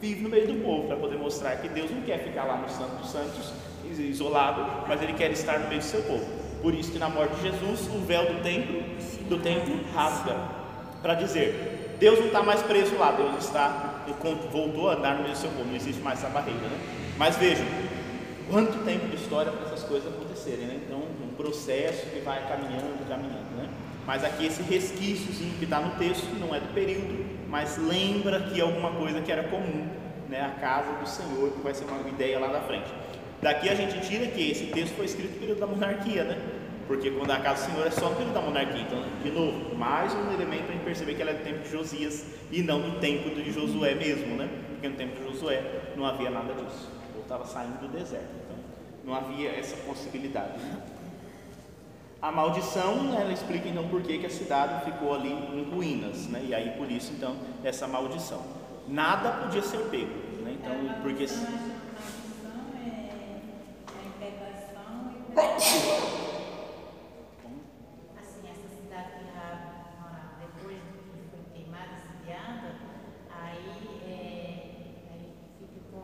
Vive 0.00 0.22
no 0.22 0.28
meio 0.28 0.46
do 0.46 0.62
povo, 0.62 0.86
para 0.86 0.96
poder 0.96 1.16
mostrar 1.16 1.56
que 1.56 1.68
Deus 1.68 1.90
não 1.90 2.02
quer 2.02 2.18
ficar 2.18 2.44
lá 2.44 2.56
no 2.56 2.68
Santo 2.68 2.96
dos 2.96 3.10
Santos, 3.10 3.52
isolado, 3.98 4.86
mas 4.86 5.00
Ele 5.02 5.14
quer 5.14 5.30
estar 5.30 5.58
no 5.58 5.68
meio 5.68 5.80
do 5.80 5.84
seu 5.84 6.02
povo. 6.02 6.24
Por 6.60 6.74
isso 6.74 6.92
que 6.92 6.98
na 6.98 7.08
morte 7.08 7.34
de 7.36 7.42
Jesus, 7.42 7.88
o 7.88 7.98
véu 8.06 8.26
do 8.26 8.42
templo, 8.42 8.82
do 9.28 9.38
templo 9.38 9.80
rasga, 9.94 10.36
para 11.02 11.14
dizer, 11.14 11.96
Deus 11.98 12.18
não 12.18 12.26
está 12.26 12.42
mais 12.42 12.62
preso 12.62 12.96
lá, 12.96 13.12
Deus 13.12 13.44
está, 13.44 14.04
voltou 14.52 14.90
a 14.90 14.94
andar 14.94 15.16
no 15.16 15.22
meio 15.22 15.34
do 15.34 15.38
seu 15.38 15.50
povo, 15.50 15.64
não 15.64 15.74
existe 15.74 16.00
mais 16.00 16.18
essa 16.18 16.28
barreira. 16.28 16.60
Né? 16.60 16.78
Mas 17.18 17.36
vejam, 17.36 17.66
quanto 18.50 18.84
tempo 18.84 19.08
de 19.08 19.16
história 19.16 19.50
para 19.52 19.66
essas 19.66 19.82
coisas 19.82 20.12
acontecerem, 20.12 20.66
né? 20.66 20.80
Então, 20.86 20.98
um 20.98 21.34
processo 21.34 22.06
que 22.10 22.20
vai 22.20 22.46
caminhando, 22.48 23.08
caminhando, 23.08 23.56
né? 23.56 23.68
Mas 24.06 24.24
aqui 24.24 24.46
esse 24.46 24.62
resquíciozinho 24.62 25.54
que 25.58 25.64
está 25.64 25.80
no 25.80 25.96
texto 25.96 26.26
não 26.38 26.54
é 26.54 26.60
do 26.60 26.72
período, 26.74 27.24
mas 27.48 27.78
lembra 27.78 28.40
que 28.40 28.60
alguma 28.60 28.90
coisa 28.92 29.20
que 29.20 29.30
era 29.30 29.44
comum, 29.44 29.86
né? 30.28 30.40
A 30.40 30.60
casa 30.60 30.92
do 30.94 31.08
Senhor, 31.08 31.52
que 31.52 31.60
vai 31.60 31.74
ser 31.74 31.84
uma 31.84 32.08
ideia 32.08 32.38
lá 32.38 32.48
na 32.48 32.60
frente. 32.60 32.92
Daqui 33.40 33.68
a 33.68 33.74
gente 33.74 34.00
tira 34.06 34.26
que 34.26 34.50
esse 34.50 34.66
texto 34.66 34.94
foi 34.94 35.06
escrito 35.06 35.34
no 35.34 35.40
período 35.40 35.60
da 35.60 35.66
monarquia, 35.66 36.24
né? 36.24 36.38
Porque 36.86 37.10
quando 37.10 37.30
a 37.30 37.38
casa 37.38 37.64
do 37.64 37.72
Senhor 37.72 37.86
é 37.86 37.90
só 37.90 38.10
no 38.10 38.16
período 38.16 38.34
da 38.34 38.40
monarquia. 38.40 38.82
Então, 38.82 39.04
de 39.22 39.30
novo, 39.30 39.74
mais 39.74 40.12
um 40.14 40.32
elemento 40.32 40.64
para 40.64 40.70
a 40.70 40.76
gente 40.76 40.84
perceber 40.84 41.14
que 41.14 41.22
ela 41.22 41.30
é 41.30 41.34
do 41.34 41.44
tempo 41.44 41.60
de 41.60 41.70
Josias 41.70 42.26
e 42.50 42.62
não 42.62 42.80
do 42.80 42.98
tempo 42.98 43.30
de 43.30 43.52
Josué 43.52 43.94
mesmo, 43.94 44.36
né? 44.36 44.48
Porque 44.68 44.88
no 44.88 44.96
tempo 44.96 45.16
de 45.16 45.32
Josué 45.32 45.62
não 45.96 46.04
havia 46.04 46.30
nada 46.30 46.54
disso. 46.54 47.01
Estava 47.32 47.46
saindo 47.48 47.80
do 47.80 47.88
deserto. 47.88 48.28
Então, 48.44 48.56
não 49.06 49.14
havia 49.14 49.58
essa 49.58 49.74
possibilidade. 49.86 50.58
Né? 50.58 50.82
A 52.20 52.30
maldição, 52.30 53.04
né, 53.04 53.22
ela 53.22 53.32
explica 53.32 53.66
então 53.70 53.88
por 53.88 54.02
que, 54.02 54.18
que 54.18 54.26
a 54.26 54.30
cidade 54.30 54.84
ficou 54.84 55.14
ali 55.14 55.32
em 55.32 55.64
ruínas, 55.74 56.26
né? 56.26 56.44
E 56.46 56.54
aí 56.54 56.72
por 56.76 56.90
isso 56.90 57.10
então 57.16 57.34
essa 57.64 57.88
maldição. 57.88 58.42
Nada 58.86 59.30
podia 59.44 59.62
ser 59.62 59.78
pego, 59.88 60.12
né? 60.42 60.58
Então, 60.60 60.74
porque 61.00 61.24
A 61.24 61.26
maldição 61.26 62.60
é 62.76 63.08
a 63.88 64.02
integração 64.08 64.92
e 65.16 65.32
Assim, 68.20 68.42
essa 68.50 68.68
cidade 68.76 69.08
que 69.08 69.24
Raab 69.34 69.62
morava, 69.98 70.32
depois 70.38 70.76
que 70.76 71.30
foi 71.30 71.40
queimada, 71.54 71.94
sediada, 71.96 72.74
aí, 73.30 73.66
é, 74.06 74.14
aí 75.10 75.32
fica 75.58 75.80
com 75.90 76.02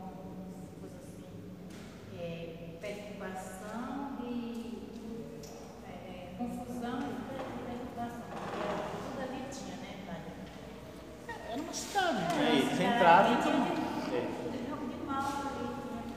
coisa 0.80 0.96
assim, 0.96 1.28
é, 2.18 2.24
perturbação 2.80 4.18
e 4.22 4.32
é, 5.86 5.90
é, 5.90 6.28
confusão 6.38 6.98
e 7.00 7.14
perturbação. 7.66 8.22
Porque 8.32 8.58
era 8.66 8.78
tudo 8.90 9.20
ali 9.22 9.40
tinha, 9.52 9.76
né, 9.76 9.92
Tânia? 10.06 11.38
era 11.52 11.60
uma 11.62 11.72
cidade, 11.72 12.16
É, 12.18 12.20
né? 12.20 12.26
uma 12.28 12.50
Eles 12.50 12.70
cidade, 12.70 12.84
entraram 12.96 13.42
tinha 13.42 13.54
então. 13.54 13.64
de- 13.64 13.88
É. 14.16 14.20
de- 14.20 14.96
de 14.98 15.04
mal 15.06 15.28
ali, 15.42 15.66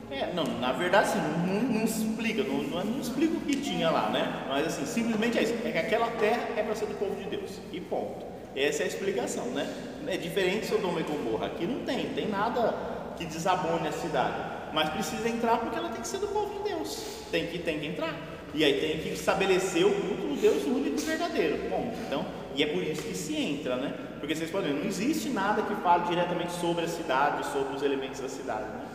tinha 0.10 0.24
É, 0.30 0.34
não, 0.34 0.44
na 0.60 0.72
verdade 0.74 1.10
assim, 1.10 1.20
não, 1.20 1.38
não, 1.62 1.62
não 1.74 1.84
explica, 1.84 2.44
não, 2.44 2.64
não, 2.64 2.84
não 2.84 3.00
explica 3.00 3.38
o 3.38 3.42
que 3.42 3.56
tinha 3.62 3.90
lá, 3.90 4.10
né? 4.10 4.46
Mas 4.50 4.68
assim, 4.68 4.86
simplesmente 4.86 5.38
é 5.38 5.44
isso, 5.44 5.54
é 5.66 5.72
que 5.72 5.78
aquela 5.78 6.08
terra 6.12 6.48
é 6.58 6.64
para 6.64 6.76
ser 6.76 6.86
do 6.88 6.96
povo 6.96 7.16
de 7.16 7.26
Deus. 7.30 7.60
E 7.72 7.80
ponto. 7.92 8.26
Essa 8.56 8.84
é 8.84 8.86
a 8.86 8.88
explicação, 8.88 9.46
né? 9.48 9.68
É 10.08 10.18
diferente 10.18 10.66
Sodoma 10.66 11.02
e 11.02 11.04
Gomorra. 11.04 11.48
Aqui 11.48 11.68
não 11.68 11.86
tem, 11.86 12.08
tem 12.14 12.28
nada 12.28 12.74
que 13.18 13.26
desabone 13.26 13.88
a 13.88 13.92
cidade. 13.92 14.52
Mas 14.74 14.90
precisa 14.90 15.28
entrar 15.28 15.58
porque 15.58 15.78
ela 15.78 15.90
tem 15.90 16.02
que 16.02 16.08
ser 16.08 16.20
do 16.20 16.30
povo 16.30 16.58
de 16.58 16.70
Deus. 16.70 17.04
Tem 17.30 17.48
que, 17.48 17.60
tem 17.60 17.80
que 17.80 17.88
entrar. 17.88 18.16
E 18.54 18.64
aí 18.64 18.80
tem 18.80 19.00
que 19.00 19.10
estabelecer 19.10 19.86
o 19.86 19.92
culto 19.92 20.28
do 20.28 20.42
Deus 20.42 20.64
único 20.66 21.00
e 21.00 21.06
verdadeiro. 21.06 21.70
Ponto. 21.70 21.98
Então, 22.08 22.26
e 22.56 22.64
é 22.64 22.68
por 22.68 22.82
isso 22.84 23.04
que 23.04 23.16
se 23.16 23.36
entra, 23.36 23.76
né? 23.76 23.94
Porque 24.20 24.36
vocês 24.36 24.50
podem 24.50 24.74
ver, 24.74 24.80
não 24.80 24.88
existe 24.88 25.30
nada 25.30 25.62
que 25.62 25.76
fale 25.76 26.06
diretamente 26.06 26.52
sobre 26.54 26.86
a 26.86 26.88
cidade, 26.88 27.46
sobre 27.48 27.76
os 27.76 27.82
elementos 27.82 28.20
da 28.20 28.30
cidade, 28.30 28.66
né? 28.66 28.86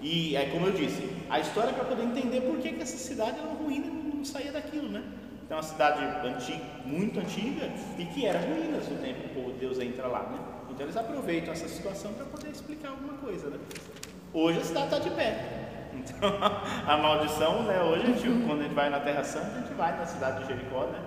E 0.00 0.34
é 0.36 0.46
como 0.46 0.66
eu 0.66 0.72
disse, 0.72 1.02
a 1.28 1.38
história 1.40 1.70
é 1.70 1.72
para 1.72 1.84
poder 1.84 2.04
entender 2.04 2.40
por 2.40 2.58
que, 2.58 2.70
que 2.72 2.82
essa 2.82 2.96
cidade 2.96 3.38
era 3.38 3.48
ruína 3.48 3.86
e 3.86 4.16
não 4.16 4.24
saía 4.24 4.52
daquilo, 4.52 4.88
né? 4.88 5.02
Então, 5.50 5.58
é 5.58 5.62
uma 5.62 5.68
cidade 5.68 6.04
antiga, 6.28 6.64
muito 6.84 7.18
antiga 7.18 7.68
e 7.98 8.04
que 8.04 8.24
era 8.24 8.38
ruínas 8.38 8.88
no 8.88 8.98
tempo 8.98 9.20
que 9.22 9.26
o 9.26 9.42
povo 9.42 9.52
de 9.54 9.58
Deus 9.58 9.80
entra 9.80 10.06
lá, 10.06 10.20
né? 10.30 10.38
Então, 10.70 10.86
eles 10.86 10.96
aproveitam 10.96 11.52
essa 11.52 11.66
situação 11.66 12.12
para 12.12 12.24
poder 12.26 12.50
explicar 12.50 12.90
alguma 12.90 13.14
coisa, 13.14 13.50
né? 13.50 13.58
Hoje 14.32 14.60
a 14.60 14.64
cidade 14.64 14.94
está 14.94 14.98
de 15.00 15.10
pé. 15.10 15.66
Então, 15.92 16.30
a 16.86 16.96
maldição, 16.96 17.64
né? 17.64 17.82
Hoje, 17.82 18.02
a 18.04 18.06
gente, 18.06 18.46
quando 18.46 18.60
a 18.60 18.62
gente 18.62 18.74
vai 18.74 18.90
na 18.90 19.00
Terra 19.00 19.24
Santa, 19.24 19.56
a 19.56 19.60
gente 19.60 19.74
vai 19.74 19.98
na 19.98 20.06
cidade 20.06 20.42
de 20.42 20.46
Jericó, 20.46 20.86
né? 20.86 21.00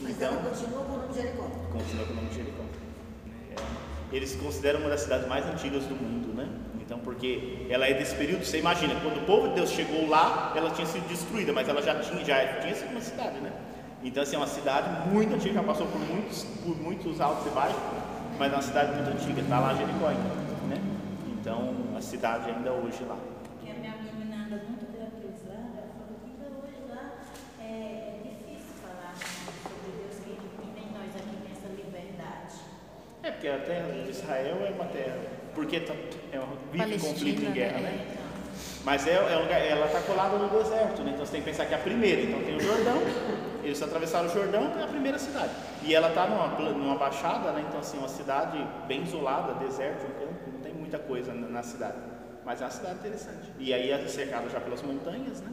Então, 0.00 0.36
continua 0.36 0.84
com 0.84 0.92
o 0.92 0.96
nome 0.98 1.08
de 1.08 1.14
Jericó. 1.20 1.42
continua 1.72 2.06
com 2.06 2.12
o 2.12 2.16
nome 2.16 2.28
de 2.28 2.34
Jericó. 2.36 2.62
É, 3.50 4.16
Eles 4.16 4.36
consideram 4.36 4.78
uma 4.78 4.90
das 4.90 5.00
cidades 5.00 5.26
mais 5.26 5.44
antigas 5.44 5.82
do 5.86 5.96
mundo, 5.96 6.32
né? 6.34 6.48
Então, 6.80 7.00
porque 7.00 7.66
ela 7.68 7.84
é 7.84 7.94
desse 7.94 8.14
período, 8.14 8.44
você 8.44 8.60
imagina, 8.60 8.94
quando 9.02 9.16
o 9.16 9.26
povo 9.26 9.48
de 9.48 9.54
Deus 9.56 9.70
chegou 9.70 10.08
lá, 10.08 10.52
ela 10.54 10.70
tinha 10.70 10.86
sido 10.86 11.06
destruída, 11.08 11.52
mas 11.52 11.68
ela 11.68 11.82
já 11.82 11.98
tinha, 11.98 12.24
já 12.24 12.60
tinha 12.60 12.76
sido 12.76 12.92
uma 12.92 13.00
cidade, 13.00 13.40
né? 13.40 13.52
Então, 14.02 14.22
assim, 14.22 14.36
é 14.36 14.38
uma 14.38 14.46
cidade 14.46 15.08
muito 15.08 15.34
antiga, 15.34 15.54
já 15.54 15.62
passou 15.62 15.86
por 15.86 16.00
muitos, 16.00 16.44
por 16.64 16.76
muitos 16.76 17.20
altos 17.20 17.46
e 17.46 17.50
baixos, 17.50 17.80
mas 18.38 18.52
é 18.52 18.54
uma 18.54 18.62
cidade 18.62 18.94
muito 18.94 19.10
antiga, 19.10 19.40
está 19.40 19.58
lá 19.58 19.74
Jericó 19.74 20.06
ainda, 20.06 20.34
né? 20.68 20.80
Então, 21.26 21.74
a 21.96 22.00
cidade 22.00 22.48
ainda 22.48 22.72
hoje 22.72 23.02
lá. 23.04 23.16
Porque 23.16 23.70
a 23.70 23.74
minha 23.74 23.96
menina 23.96 24.46
anda 24.46 24.62
muito 24.68 24.86
lá, 25.48 25.54
ela 25.54 25.88
falou 25.98 26.14
que 26.22 26.30
ainda 26.30 26.46
hoje 26.62 26.78
lá 26.88 27.10
é, 27.60 27.64
é 27.64 28.20
difícil 28.22 28.74
falar 28.80 29.14
sobre 29.62 29.90
Deus, 29.98 30.14
que, 30.22 30.38
nem 30.74 30.86
nós 30.92 31.16
aqui 31.16 31.36
tem 31.42 31.52
essa 31.52 31.68
liberdade. 31.74 32.54
É, 33.24 33.30
porque 33.32 33.48
a 33.48 33.58
terra 33.58 33.88
de 33.90 34.10
Israel 34.10 34.56
é 34.64 34.70
uma 34.70 34.84
terra, 34.84 35.18
porque 35.54 35.80
tá, 35.80 35.94
é 36.32 36.38
vive 36.70 36.78
Palestina, 36.78 37.12
conflito 37.12 37.42
em 37.42 37.52
guerra, 37.52 37.78
né? 37.78 37.90
né? 37.90 38.06
Então, 38.12 38.28
Mas 38.84 39.06
é, 39.08 39.14
é 39.14 39.38
um 39.38 39.50
ela 39.50 39.86
está 39.86 40.00
colada 40.02 40.38
no 40.38 40.48
deserto, 40.48 41.02
né? 41.02 41.10
Então 41.14 41.26
você 41.26 41.32
tem 41.32 41.42
que 41.42 41.50
pensar 41.50 41.66
que 41.66 41.74
é 41.74 41.76
a 41.76 41.80
primeira. 41.80 42.22
Então 42.22 42.40
tem 42.42 42.56
o 42.56 42.60
Jordão, 42.60 43.02
eles 43.68 43.82
atravessaram 43.82 44.26
o 44.26 44.32
Jordão, 44.32 44.72
é 44.78 44.82
a 44.82 44.86
primeira 44.86 45.18
cidade. 45.18 45.50
E 45.82 45.94
ela 45.94 46.08
está 46.08 46.26
numa, 46.26 46.48
numa 46.72 46.96
baixada, 46.96 47.52
né? 47.52 47.64
Então 47.68 47.80
assim, 47.80 47.98
uma 47.98 48.08
cidade 48.08 48.58
bem 48.86 49.02
isolada, 49.02 49.54
deserto, 49.54 50.04
um 50.06 50.20
campo, 50.20 50.50
não 50.52 50.60
tem 50.60 50.72
muita 50.72 50.98
coisa 50.98 51.32
na, 51.32 51.48
na 51.48 51.62
cidade. 51.62 51.96
Mas 52.44 52.60
é 52.60 52.64
uma 52.64 52.70
cidade 52.70 52.94
interessante. 52.96 53.52
E 53.58 53.74
aí 53.74 53.90
é 53.90 54.06
cercada 54.08 54.48
já 54.48 54.60
pelas 54.60 54.82
montanhas, 54.82 55.40
né? 55.42 55.52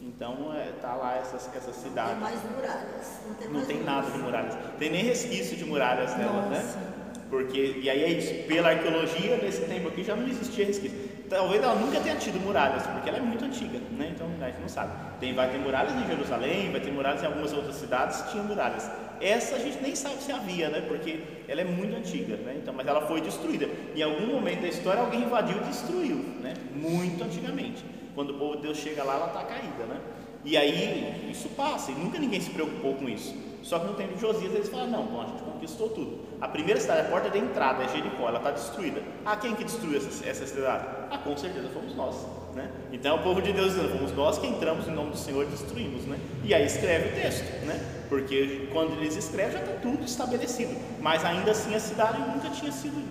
Então 0.00 0.54
é, 0.54 0.72
tá 0.80 0.94
lá 0.94 1.16
essa, 1.16 1.36
essa 1.36 1.48
Não 1.56 1.62
tem 1.62 1.72
cidade. 1.72 2.20
mais 2.20 2.40
muralhas. 2.44 3.20
Não 3.26 3.34
tem, 3.34 3.48
Não 3.48 3.64
tem 3.64 3.82
nada 3.82 4.10
de 4.10 4.18
muralhas. 4.18 4.54
Tem 4.78 4.90
nem 4.90 5.04
resquício 5.04 5.56
de 5.56 5.64
muralhas 5.64 6.16
nela, 6.16 6.42
né? 6.42 6.62
Nossa. 6.62 6.98
Porque, 7.30 7.78
e 7.82 7.90
aí 7.90 8.04
é 8.04 8.10
isso, 8.10 8.46
pela 8.46 8.70
arqueologia, 8.70 9.36
nesse 9.36 9.62
tempo 9.62 9.88
aqui 9.88 10.02
já 10.02 10.16
não 10.16 10.26
existia 10.26 10.64
resquício. 10.64 11.07
Talvez 11.28 11.62
ela 11.62 11.74
nunca 11.74 12.00
tenha 12.00 12.16
tido 12.16 12.40
muralhas, 12.40 12.86
porque 12.86 13.08
ela 13.08 13.18
é 13.18 13.20
muito 13.20 13.44
antiga, 13.44 13.78
né? 13.92 14.12
Então 14.14 14.26
a 14.40 14.46
gente 14.46 14.60
não 14.60 14.68
sabe. 14.68 14.92
Tem, 15.20 15.34
vai 15.34 15.50
ter 15.50 15.58
muralhas 15.58 15.92
em 15.94 16.06
Jerusalém, 16.06 16.70
vai 16.70 16.80
ter 16.80 16.90
muralhas 16.90 17.22
em 17.22 17.26
algumas 17.26 17.52
outras 17.52 17.76
cidades, 17.76 18.30
tinha 18.30 18.42
muralhas. 18.42 18.90
Essa 19.20 19.56
a 19.56 19.58
gente 19.58 19.82
nem 19.82 19.94
sabe 19.94 20.22
se 20.22 20.32
havia, 20.32 20.68
né? 20.70 20.82
Porque 20.86 21.20
ela 21.46 21.60
é 21.60 21.64
muito 21.64 21.96
antiga, 21.96 22.36
né? 22.36 22.56
Então, 22.62 22.72
mas 22.72 22.86
ela 22.86 23.02
foi 23.02 23.20
destruída. 23.20 23.68
Em 23.94 24.02
algum 24.02 24.26
momento 24.26 24.62
da 24.62 24.68
história 24.68 25.00
alguém 25.00 25.22
invadiu 25.22 25.56
e 25.58 25.64
destruiu, 25.64 26.16
né? 26.40 26.54
Muito 26.74 27.22
antigamente. 27.22 27.84
Quando 28.14 28.30
o 28.30 28.38
povo 28.38 28.56
de 28.56 28.62
Deus 28.62 28.78
chega 28.78 29.04
lá, 29.04 29.16
ela 29.16 29.26
está 29.26 29.42
caída, 29.44 29.84
né? 29.88 30.00
E 30.44 30.56
aí 30.56 31.28
isso 31.30 31.48
passa, 31.50 31.90
e 31.90 31.94
nunca 31.94 32.18
ninguém 32.18 32.40
se 32.40 32.50
preocupou 32.50 32.94
com 32.94 33.08
isso. 33.08 33.34
Só 33.62 33.78
que 33.78 33.86
no 33.86 33.94
tempo 33.94 34.14
de 34.14 34.20
Josias 34.20 34.54
eles 34.54 34.68
falam, 34.68 34.88
não, 34.88 35.06
bom, 35.06 35.20
a 35.20 35.26
gente 35.26 35.42
conquistou 35.42 35.88
tudo. 35.90 36.20
A 36.40 36.48
primeira 36.48 36.80
cidade, 36.80 37.06
a 37.06 37.10
porta 37.10 37.28
de 37.28 37.38
entrada 37.38 37.84
é 37.84 37.88
Jericó, 37.88 38.28
ela 38.28 38.38
está 38.38 38.50
destruída. 38.50 39.02
Ah, 39.24 39.36
quem 39.36 39.54
que 39.54 39.64
destruiu 39.64 39.98
essa, 39.98 40.28
essa 40.28 40.46
cidade? 40.46 40.86
Ah, 41.10 41.18
com 41.18 41.36
certeza 41.36 41.68
fomos 41.68 41.94
nós. 41.94 42.26
Né? 42.54 42.70
Então 42.92 43.16
o 43.16 43.22
povo 43.22 43.42
de 43.42 43.52
Deus 43.52 43.74
dizendo, 43.74 43.90
fomos 43.90 44.12
nós 44.12 44.38
que 44.38 44.46
entramos 44.46 44.88
em 44.88 44.92
nome 44.92 45.10
do 45.10 45.16
Senhor 45.16 45.44
e 45.44 45.46
destruímos. 45.46 46.04
Né? 46.04 46.18
E 46.44 46.54
aí 46.54 46.64
escreve 46.64 47.10
o 47.10 47.20
texto, 47.20 47.44
né? 47.66 48.04
porque 48.08 48.68
quando 48.72 48.92
eles 48.94 49.16
escrevem 49.16 49.52
já 49.52 49.60
está 49.60 49.72
tudo 49.80 50.04
estabelecido. 50.04 50.74
Mas 51.00 51.24
ainda 51.24 51.50
assim 51.50 51.74
a 51.74 51.80
cidade 51.80 52.18
nunca 52.20 52.48
tinha 52.50 52.72
sido 52.72 53.02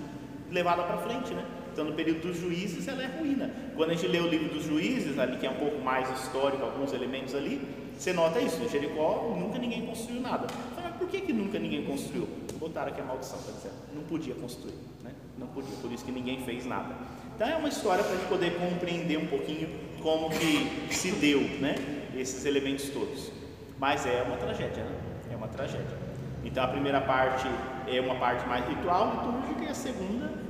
levada 0.52 0.84
para 0.84 0.98
frente. 0.98 1.34
Né? 1.34 1.44
Então 1.78 1.86
no 1.86 1.94
período 1.94 2.22
dos 2.22 2.40
juízes 2.40 2.88
ela 2.88 3.04
é 3.04 3.06
ruína. 3.06 3.52
Quando 3.76 3.92
a 3.92 3.94
gente 3.94 4.08
lê 4.08 4.20
o 4.20 4.28
livro 4.28 4.50
dos 4.50 4.64
juízes, 4.64 5.20
ali 5.20 5.38
que 5.38 5.46
é 5.46 5.50
um 5.52 5.58
pouco 5.58 5.80
mais 5.80 6.10
histórico, 6.10 6.64
alguns 6.64 6.92
elementos 6.92 7.36
ali, 7.36 7.62
você 7.96 8.12
nota 8.14 8.40
isso, 8.40 8.60
em 8.64 8.68
Jericó 8.68 9.38
nunca 9.40 9.60
ninguém 9.60 9.86
construiu 9.86 10.22
nada. 10.22 10.48
Mas 10.76 10.96
por 10.96 11.08
que, 11.08 11.22
que 11.22 11.32
nunca 11.32 11.60
ninguém 11.60 11.86
construiu? 11.86 12.28
Botaram 12.56 12.92
aqui 12.92 13.00
a 13.00 13.04
maldição, 13.04 13.38
está 13.38 13.52
dizendo. 13.52 13.76
Não 13.94 14.02
podia 14.02 14.34
construir, 14.34 14.74
né? 15.04 15.12
Não 15.38 15.46
podia, 15.46 15.76
por 15.80 15.92
isso 15.92 16.04
que 16.04 16.12
ninguém 16.12 16.44
fez 16.44 16.66
nada. 16.66 16.96
Então 17.36 17.48
é 17.48 17.56
uma 17.56 17.70
história 17.70 18.04
para 18.04 18.14
a 18.14 18.18
gente 18.18 18.28
poder 18.28 18.58
compreender 18.58 19.20
um 19.20 19.28
pouquinho 19.28 19.70
como 20.02 20.32
que 20.32 20.92
se 20.92 21.12
deu, 21.12 21.42
né? 21.60 21.76
Esses 22.18 22.44
elementos 22.46 22.90
todos. 22.90 23.32
Mas 23.78 24.04
é 24.08 24.24
uma 24.24 24.38
tragédia, 24.38 24.84
né? 24.84 24.98
É 25.32 25.36
uma 25.36 25.48
tragédia. 25.48 25.96
Então 26.44 26.64
a 26.64 26.68
primeira 26.70 27.02
parte 27.02 27.48
é 27.88 28.02
uma 28.02 28.16
parte 28.16 28.48
mais 28.48 28.68
ritual, 28.68 29.28
litúrgica, 29.28 29.66
e 29.66 29.68
a 29.68 29.76
segunda 29.76 30.47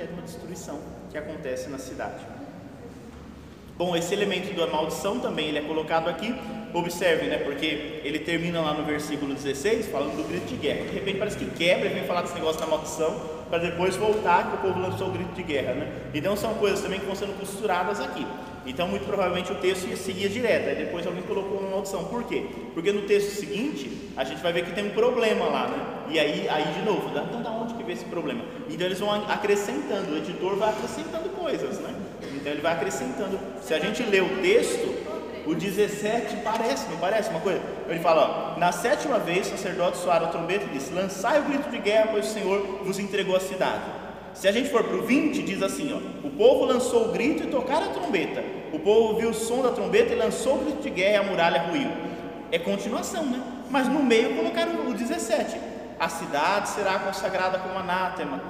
é 0.00 0.04
uma 0.04 0.08
tragédia, 0.08 0.12
uma 0.12 0.22
destruição 0.22 0.78
que 1.10 1.18
acontece 1.18 1.68
na 1.68 1.78
cidade. 1.78 2.24
Bom, 3.76 3.96
esse 3.96 4.14
elemento 4.14 4.54
da 4.54 4.66
maldição 4.66 5.18
também 5.18 5.48
ele 5.48 5.58
é 5.58 5.62
colocado 5.62 6.08
aqui. 6.08 6.34
Observe, 6.74 7.26
né? 7.26 7.38
Porque 7.38 8.00
ele 8.04 8.20
termina 8.20 8.60
lá 8.60 8.74
no 8.74 8.84
versículo 8.84 9.34
16 9.34 9.86
falando 9.86 10.16
do 10.16 10.28
grito 10.28 10.46
de 10.46 10.56
guerra. 10.56 10.86
De 10.86 10.94
repente 10.94 11.18
parece 11.18 11.36
que 11.36 11.46
quebra 11.46 11.88
e 11.88 11.92
vem 11.92 12.04
falar 12.04 12.22
desse 12.22 12.34
negócio 12.34 12.60
da 12.60 12.66
maldição 12.66 13.20
para 13.48 13.58
depois 13.58 13.96
voltar 13.96 14.50
que 14.50 14.56
o 14.56 14.58
povo 14.60 14.80
lançou 14.80 15.08
o 15.08 15.10
grito 15.10 15.34
de 15.34 15.42
guerra, 15.42 15.74
né? 15.74 15.92
Então 16.14 16.36
são 16.36 16.54
coisas 16.54 16.80
também 16.80 17.00
que 17.00 17.06
vão 17.06 17.14
sendo 17.14 17.38
costuradas 17.38 18.00
aqui. 18.00 18.26
Então 18.66 18.86
muito 18.86 19.06
provavelmente 19.06 19.50
o 19.50 19.56
texto 19.56 19.86
ia 19.88 19.96
seguir 19.96 20.28
direto. 20.28 20.68
Aí 20.68 20.76
depois 20.76 21.06
alguém 21.06 21.22
colocou 21.22 21.58
uma 21.58 21.70
maldição. 21.70 22.04
Por 22.04 22.24
quê? 22.24 22.46
Porque 22.74 22.92
no 22.92 23.02
texto 23.02 23.30
seguinte 23.30 24.12
a 24.16 24.24
gente 24.24 24.42
vai 24.42 24.52
ver 24.52 24.64
que 24.64 24.72
tem 24.72 24.86
um 24.86 24.90
problema 24.90 25.46
lá, 25.46 25.68
né? 25.68 25.86
E 26.10 26.18
aí, 26.18 26.48
aí 26.48 26.64
de 26.74 26.82
novo, 26.82 27.08
então 27.08 27.42
da 27.42 27.50
onde 27.50 27.74
que 27.74 27.82
vem 27.82 27.94
esse 27.94 28.04
problema? 28.04 28.44
Então 28.68 28.86
eles 28.86 29.00
vão 29.00 29.10
acrescentando. 29.10 30.12
O 30.12 30.16
editor 30.16 30.56
vai 30.56 30.70
acrescentando 30.70 31.28
coisas, 31.30 31.78
né? 31.78 31.94
Então 32.34 32.52
ele 32.52 32.60
vai 32.60 32.72
acrescentando. 32.72 33.38
Se 33.62 33.74
a 33.74 33.78
gente 33.78 34.02
lê 34.02 34.20
o 34.20 34.28
texto, 34.40 34.94
o 35.46 35.54
17 35.54 36.36
parece, 36.44 36.88
não 36.88 36.98
parece 36.98 37.30
uma 37.30 37.40
coisa? 37.40 37.60
Ele 37.88 37.98
fala, 38.00 38.54
ó, 38.54 38.60
na 38.60 38.70
sétima 38.70 39.18
vez 39.18 39.48
o 39.48 39.50
sacerdote 39.50 39.98
soaram 39.98 40.26
a 40.26 40.28
trombeta 40.28 40.66
e 40.66 40.68
disse, 40.68 40.92
lançai 40.92 41.40
o 41.40 41.44
grito 41.44 41.68
de 41.68 41.78
guerra, 41.78 42.08
pois 42.12 42.26
o 42.26 42.32
Senhor 42.32 42.60
vos 42.84 42.98
entregou 42.98 43.34
a 43.34 43.40
cidade. 43.40 44.01
Se 44.34 44.48
a 44.48 44.52
gente 44.52 44.70
for 44.70 44.82
para 44.82 44.96
o 44.96 45.02
20, 45.02 45.42
diz 45.42 45.62
assim, 45.62 45.92
ó, 45.92 46.26
o 46.26 46.30
povo 46.30 46.64
lançou 46.64 47.08
o 47.08 47.12
grito 47.12 47.44
e 47.44 47.46
tocaram 47.46 47.90
a 47.90 47.94
trombeta. 47.94 48.42
O 48.72 48.78
povo 48.78 49.12
ouviu 49.12 49.30
o 49.30 49.34
som 49.34 49.62
da 49.62 49.70
trombeta 49.70 50.12
e 50.12 50.16
lançou 50.16 50.56
o 50.56 50.64
grito 50.64 50.82
de 50.82 50.90
guerra 50.90 51.12
e 51.12 51.16
a 51.16 51.30
muralha 51.30 51.62
ruiu. 51.62 51.90
É 52.50 52.58
continuação, 52.58 53.24
né? 53.24 53.40
Mas 53.70 53.88
no 53.88 54.02
meio 54.02 54.34
colocaram 54.36 54.88
o 54.88 54.94
17. 54.94 55.56
A 56.00 56.08
cidade 56.08 56.70
será 56.70 56.98
consagrada 56.98 57.58
como 57.58 57.78
anátema, 57.78 58.40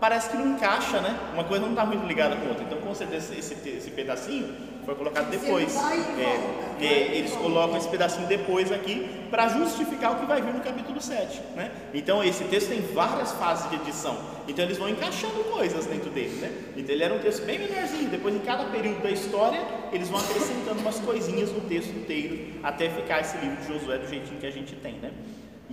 parece 0.00 0.30
que 0.30 0.36
não 0.36 0.48
encaixa, 0.48 1.00
né? 1.00 1.16
Uma 1.32 1.44
coisa 1.44 1.62
não 1.64 1.72
está 1.72 1.84
muito 1.84 2.06
ligada 2.06 2.36
com 2.36 2.46
a 2.46 2.48
outra. 2.50 2.64
Então, 2.64 2.78
com 2.80 2.94
certeza, 2.94 3.34
esse, 3.34 3.54
esse 3.68 3.90
pedacinho 3.90 4.71
foi 4.84 4.94
colocado 4.94 5.30
depois. 5.30 5.76
É, 6.18 6.84
é, 6.84 7.16
eles 7.16 7.32
colocam 7.32 7.76
esse 7.76 7.88
pedacinho 7.88 8.26
depois 8.26 8.72
aqui 8.72 9.08
para 9.30 9.48
justificar 9.48 10.12
o 10.12 10.16
que 10.16 10.26
vai 10.26 10.42
vir 10.42 10.52
no 10.52 10.60
capítulo 10.60 11.00
7. 11.00 11.40
Né? 11.54 11.70
Então 11.94 12.22
esse 12.22 12.44
texto 12.44 12.68
tem 12.68 12.80
várias 12.80 13.32
fases 13.32 13.70
de 13.70 13.76
edição. 13.76 14.18
Então 14.48 14.64
eles 14.64 14.78
vão 14.78 14.88
encaixando 14.88 15.44
coisas 15.44 15.86
dentro 15.86 16.10
dele. 16.10 16.34
Né? 16.40 16.52
Então 16.76 16.94
ele 16.94 17.04
era 17.04 17.14
um 17.14 17.20
texto 17.20 17.44
bem 17.44 17.58
menorzinho. 17.58 18.10
Depois, 18.10 18.34
em 18.34 18.40
cada 18.40 18.64
período 18.64 19.02
da 19.02 19.10
história, 19.10 19.60
eles 19.92 20.08
vão 20.08 20.20
acrescentando 20.20 20.80
umas 20.80 20.98
coisinhas 20.98 21.50
no 21.52 21.60
texto 21.60 21.90
inteiro 21.90 22.54
até 22.62 22.90
ficar 22.90 23.20
esse 23.20 23.36
livro 23.38 23.56
de 23.56 23.68
Josué 23.68 23.98
do 23.98 24.08
jeitinho 24.08 24.40
que 24.40 24.46
a 24.46 24.52
gente 24.52 24.74
tem. 24.76 24.94
Né? 24.94 25.10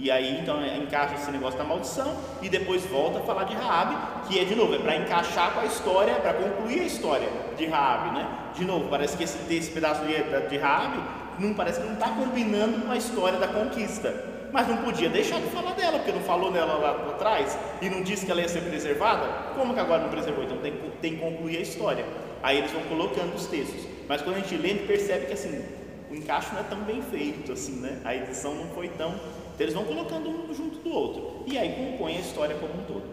E 0.02 0.10
aí 0.10 0.40
então 0.40 0.62
é, 0.62 0.78
encaixa 0.78 1.16
esse 1.16 1.30
negócio 1.30 1.58
da 1.58 1.66
maldição 1.66 2.16
e 2.42 2.48
depois 2.48 2.86
volta 2.86 3.20
a 3.20 3.22
falar 3.22 3.44
de 3.44 3.54
Raabe, 3.54 3.96
que 4.28 4.40
é 4.40 4.46
de 4.46 4.56
novo, 4.56 4.74
é 4.74 4.80
para 4.80 4.96
encaixar 4.96 5.54
com 5.54 5.60
a 5.60 5.66
história, 5.66 6.16
para 6.16 6.34
concluir 6.34 6.80
a 6.80 6.84
história 6.86 7.28
de 7.58 7.66
Raabe, 7.66 8.16
né? 8.18 8.26
De 8.56 8.64
novo, 8.64 8.88
parece 8.90 9.18
que 9.18 9.26
esse, 9.26 9.38
esse 9.54 9.70
pedaço 9.72 10.02
de, 10.06 10.48
de 10.48 10.58
Raabe 10.58 11.04
não 11.38 11.54
parece 11.54 11.82
que 11.82 11.86
não 11.86 11.96
está 11.96 12.08
combinando 12.10 12.80
com 12.82 12.92
a 12.92 12.96
história 12.96 13.38
da 13.38 13.48
conquista. 13.50 14.40
Mas 14.52 14.68
não 14.68 14.78
podia 14.78 15.10
deixar 15.10 15.40
de 15.40 15.48
falar 15.48 15.74
dela, 15.74 16.00
porque 16.00 16.12
não 16.12 16.22
falou 16.22 16.50
nela 16.50 16.74
lá 16.76 16.92
atrás 17.12 17.58
e 17.82 17.90
não 17.90 18.02
disse 18.02 18.26
que 18.26 18.32
ela 18.32 18.42
ia 18.42 18.50
ser 18.50 18.62
preservada. 18.62 19.54
Como 19.54 19.74
que 19.74 19.80
agora 19.80 20.02
não 20.02 20.10
preservou? 20.10 20.44
Então 20.44 20.58
tem, 20.58 20.74
tem 21.02 21.16
que 21.16 21.20
concluir 21.20 21.58
a 21.58 21.62
história. 21.62 22.06
Aí 22.42 22.58
eles 22.58 22.72
vão 22.72 22.82
colocando 22.84 23.36
os 23.36 23.46
textos. 23.46 23.86
Mas 24.08 24.22
quando 24.22 24.38
a 24.38 24.40
gente 24.40 24.56
lê, 24.56 24.70
a 24.70 24.74
gente 24.74 24.88
percebe 24.88 25.28
que 25.28 25.34
assim, 25.34 25.64
o 26.10 26.16
encaixe 26.16 26.52
não 26.54 26.62
é 26.62 26.64
tão 26.64 26.80
bem 26.80 27.02
feito 27.02 27.52
assim, 27.52 27.74
né? 27.74 28.00
A 28.04 28.16
edição 28.16 28.56
não 28.56 28.68
foi 28.70 28.88
tão. 28.90 29.14
Então 29.60 29.66
eles 29.66 29.74
vão 29.74 29.84
colocando 29.84 30.30
um 30.30 30.54
junto 30.54 30.80
do 30.80 30.90
outro. 30.90 31.44
E 31.46 31.58
aí 31.58 31.74
compõe 31.74 32.16
a 32.16 32.22
história 32.22 32.56
como 32.56 32.82
um 32.82 32.86
todo. 32.86 33.04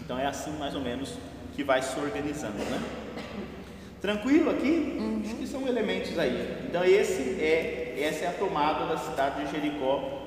Então 0.00 0.18
é 0.18 0.26
assim 0.26 0.50
mais 0.58 0.74
ou 0.74 0.80
menos 0.80 1.16
que 1.54 1.62
vai 1.62 1.80
se 1.80 1.96
organizando, 1.96 2.58
né? 2.58 2.82
Tranquilo 4.00 4.50
aqui? 4.50 4.98
Acho 5.24 5.36
que 5.36 5.46
são 5.46 5.64
elementos 5.68 6.18
aí. 6.18 6.58
Então 6.68 6.84
esse 6.84 7.40
é, 7.40 7.96
essa 8.00 8.24
é 8.24 8.26
a 8.26 8.32
tomada 8.32 8.86
da 8.86 8.98
cidade 8.98 9.44
de 9.44 9.52
Jericó 9.52 10.24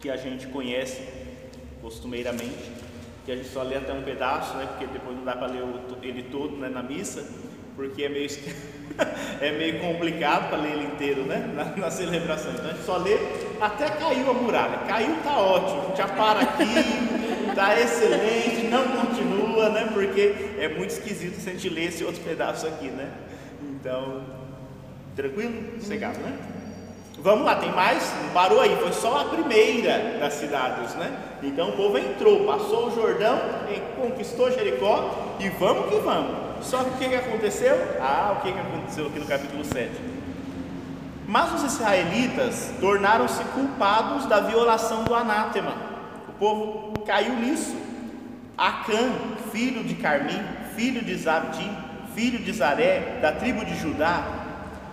que 0.00 0.10
a 0.10 0.18
gente 0.18 0.48
conhece 0.48 1.02
costumeiramente, 1.80 2.70
que 3.24 3.32
a 3.32 3.36
gente 3.36 3.48
só 3.48 3.62
lê 3.62 3.76
até 3.76 3.94
um 3.94 4.02
pedaço, 4.02 4.54
né? 4.58 4.66
Porque 4.66 4.86
depois 4.86 5.16
não 5.16 5.24
dá 5.24 5.34
para 5.34 5.46
ler 5.46 5.62
ele 6.02 6.24
todo 6.24 6.58
né, 6.58 6.68
na 6.68 6.82
missa, 6.82 7.26
porque 7.74 8.02
é 8.02 8.10
meio, 8.10 8.28
é 9.40 9.52
meio 9.52 9.80
complicado 9.80 10.48
para 10.48 10.58
ler 10.58 10.72
ele 10.72 10.84
inteiro, 10.84 11.22
né? 11.22 11.50
Na, 11.54 11.64
na 11.64 11.90
celebração. 11.90 12.52
Então 12.52 12.66
a 12.66 12.72
gente 12.72 12.84
só 12.84 12.96
lê 12.96 13.16
até 13.60 13.88
caiu 13.88 14.30
a 14.30 14.34
muralha. 14.34 14.78
Caiu 14.86 15.16
tá 15.22 15.38
ótimo, 15.38 15.94
já 15.96 16.08
para 16.08 16.40
aqui, 16.40 16.64
tá 17.54 17.80
excelente, 17.80 18.68
não 18.68 18.84
continua, 18.88 19.68
né? 19.70 19.88
Porque 19.92 20.34
é 20.58 20.68
muito 20.68 20.90
esquisito 20.90 21.40
se 21.40 21.50
a 21.50 21.52
gente 21.52 21.68
ler 21.68 21.88
esse 21.88 22.04
outro 22.04 22.22
pedaço 22.22 22.66
aqui, 22.66 22.88
né? 22.88 23.10
Então, 23.62 24.22
tranquilo? 25.14 25.80
Sossegado, 25.80 26.18
né? 26.20 26.36
Vamos 27.22 27.44
lá, 27.44 27.56
tem 27.56 27.70
mais? 27.72 28.14
Não 28.22 28.30
parou 28.30 28.60
aí, 28.60 28.74
foi 28.76 28.92
só 28.94 29.20
a 29.20 29.24
primeira 29.26 30.18
das 30.18 30.34
cidades, 30.34 30.94
né? 30.94 31.12
Então 31.42 31.68
o 31.68 31.72
povo 31.72 31.98
entrou, 31.98 32.46
passou 32.46 32.86
o 32.86 32.94
Jordão, 32.94 33.38
conquistou 33.94 34.50
Jericó 34.50 35.36
e 35.38 35.50
vamos 35.50 35.90
que 35.90 36.00
vamos. 36.00 36.49
Só 36.62 36.84
que 36.84 36.90
o 36.90 37.08
que, 37.08 37.14
aconteceu? 37.14 37.76
Ah, 38.00 38.36
o 38.38 38.42
que 38.42 38.50
aconteceu 38.50 39.06
aqui 39.06 39.18
no 39.18 39.26
capítulo 39.26 39.64
7? 39.64 39.90
Mas 41.26 41.54
os 41.54 41.74
israelitas 41.74 42.72
tornaram-se 42.80 43.42
culpados 43.44 44.26
da 44.26 44.40
violação 44.40 45.04
do 45.04 45.14
anátema. 45.14 45.74
O 46.28 46.32
povo 46.32 46.92
caiu 47.06 47.34
nisso. 47.36 47.76
Acã, 48.58 49.12
filho 49.52 49.84
de 49.84 49.94
Carmi, 49.94 50.38
filho 50.74 51.02
de 51.02 51.16
Zabdi, 51.16 51.70
filho 52.14 52.38
de 52.40 52.52
Zaré, 52.52 53.18
da 53.22 53.32
tribo 53.32 53.64
de 53.64 53.74
Judá, 53.76 54.22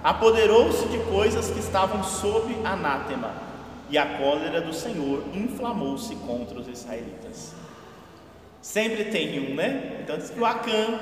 apoderou-se 0.04 0.88
de 0.88 0.98
coisas 1.00 1.50
que 1.50 1.60
estavam 1.60 2.04
sob 2.04 2.56
anátema, 2.64 3.32
e 3.90 3.98
a 3.98 4.06
cólera 4.18 4.62
do 4.62 4.74
Senhor 4.74 5.24
inflamou-se 5.34 6.16
contra 6.16 6.60
os 6.60 6.68
israelitas. 6.68 7.54
Sempre 8.62 9.06
tem 9.06 9.52
um, 9.52 9.56
né? 9.56 10.00
Então 10.02 10.18
diz 10.18 10.30
que 10.30 10.40
o 10.40 10.46
Acã, 10.46 11.00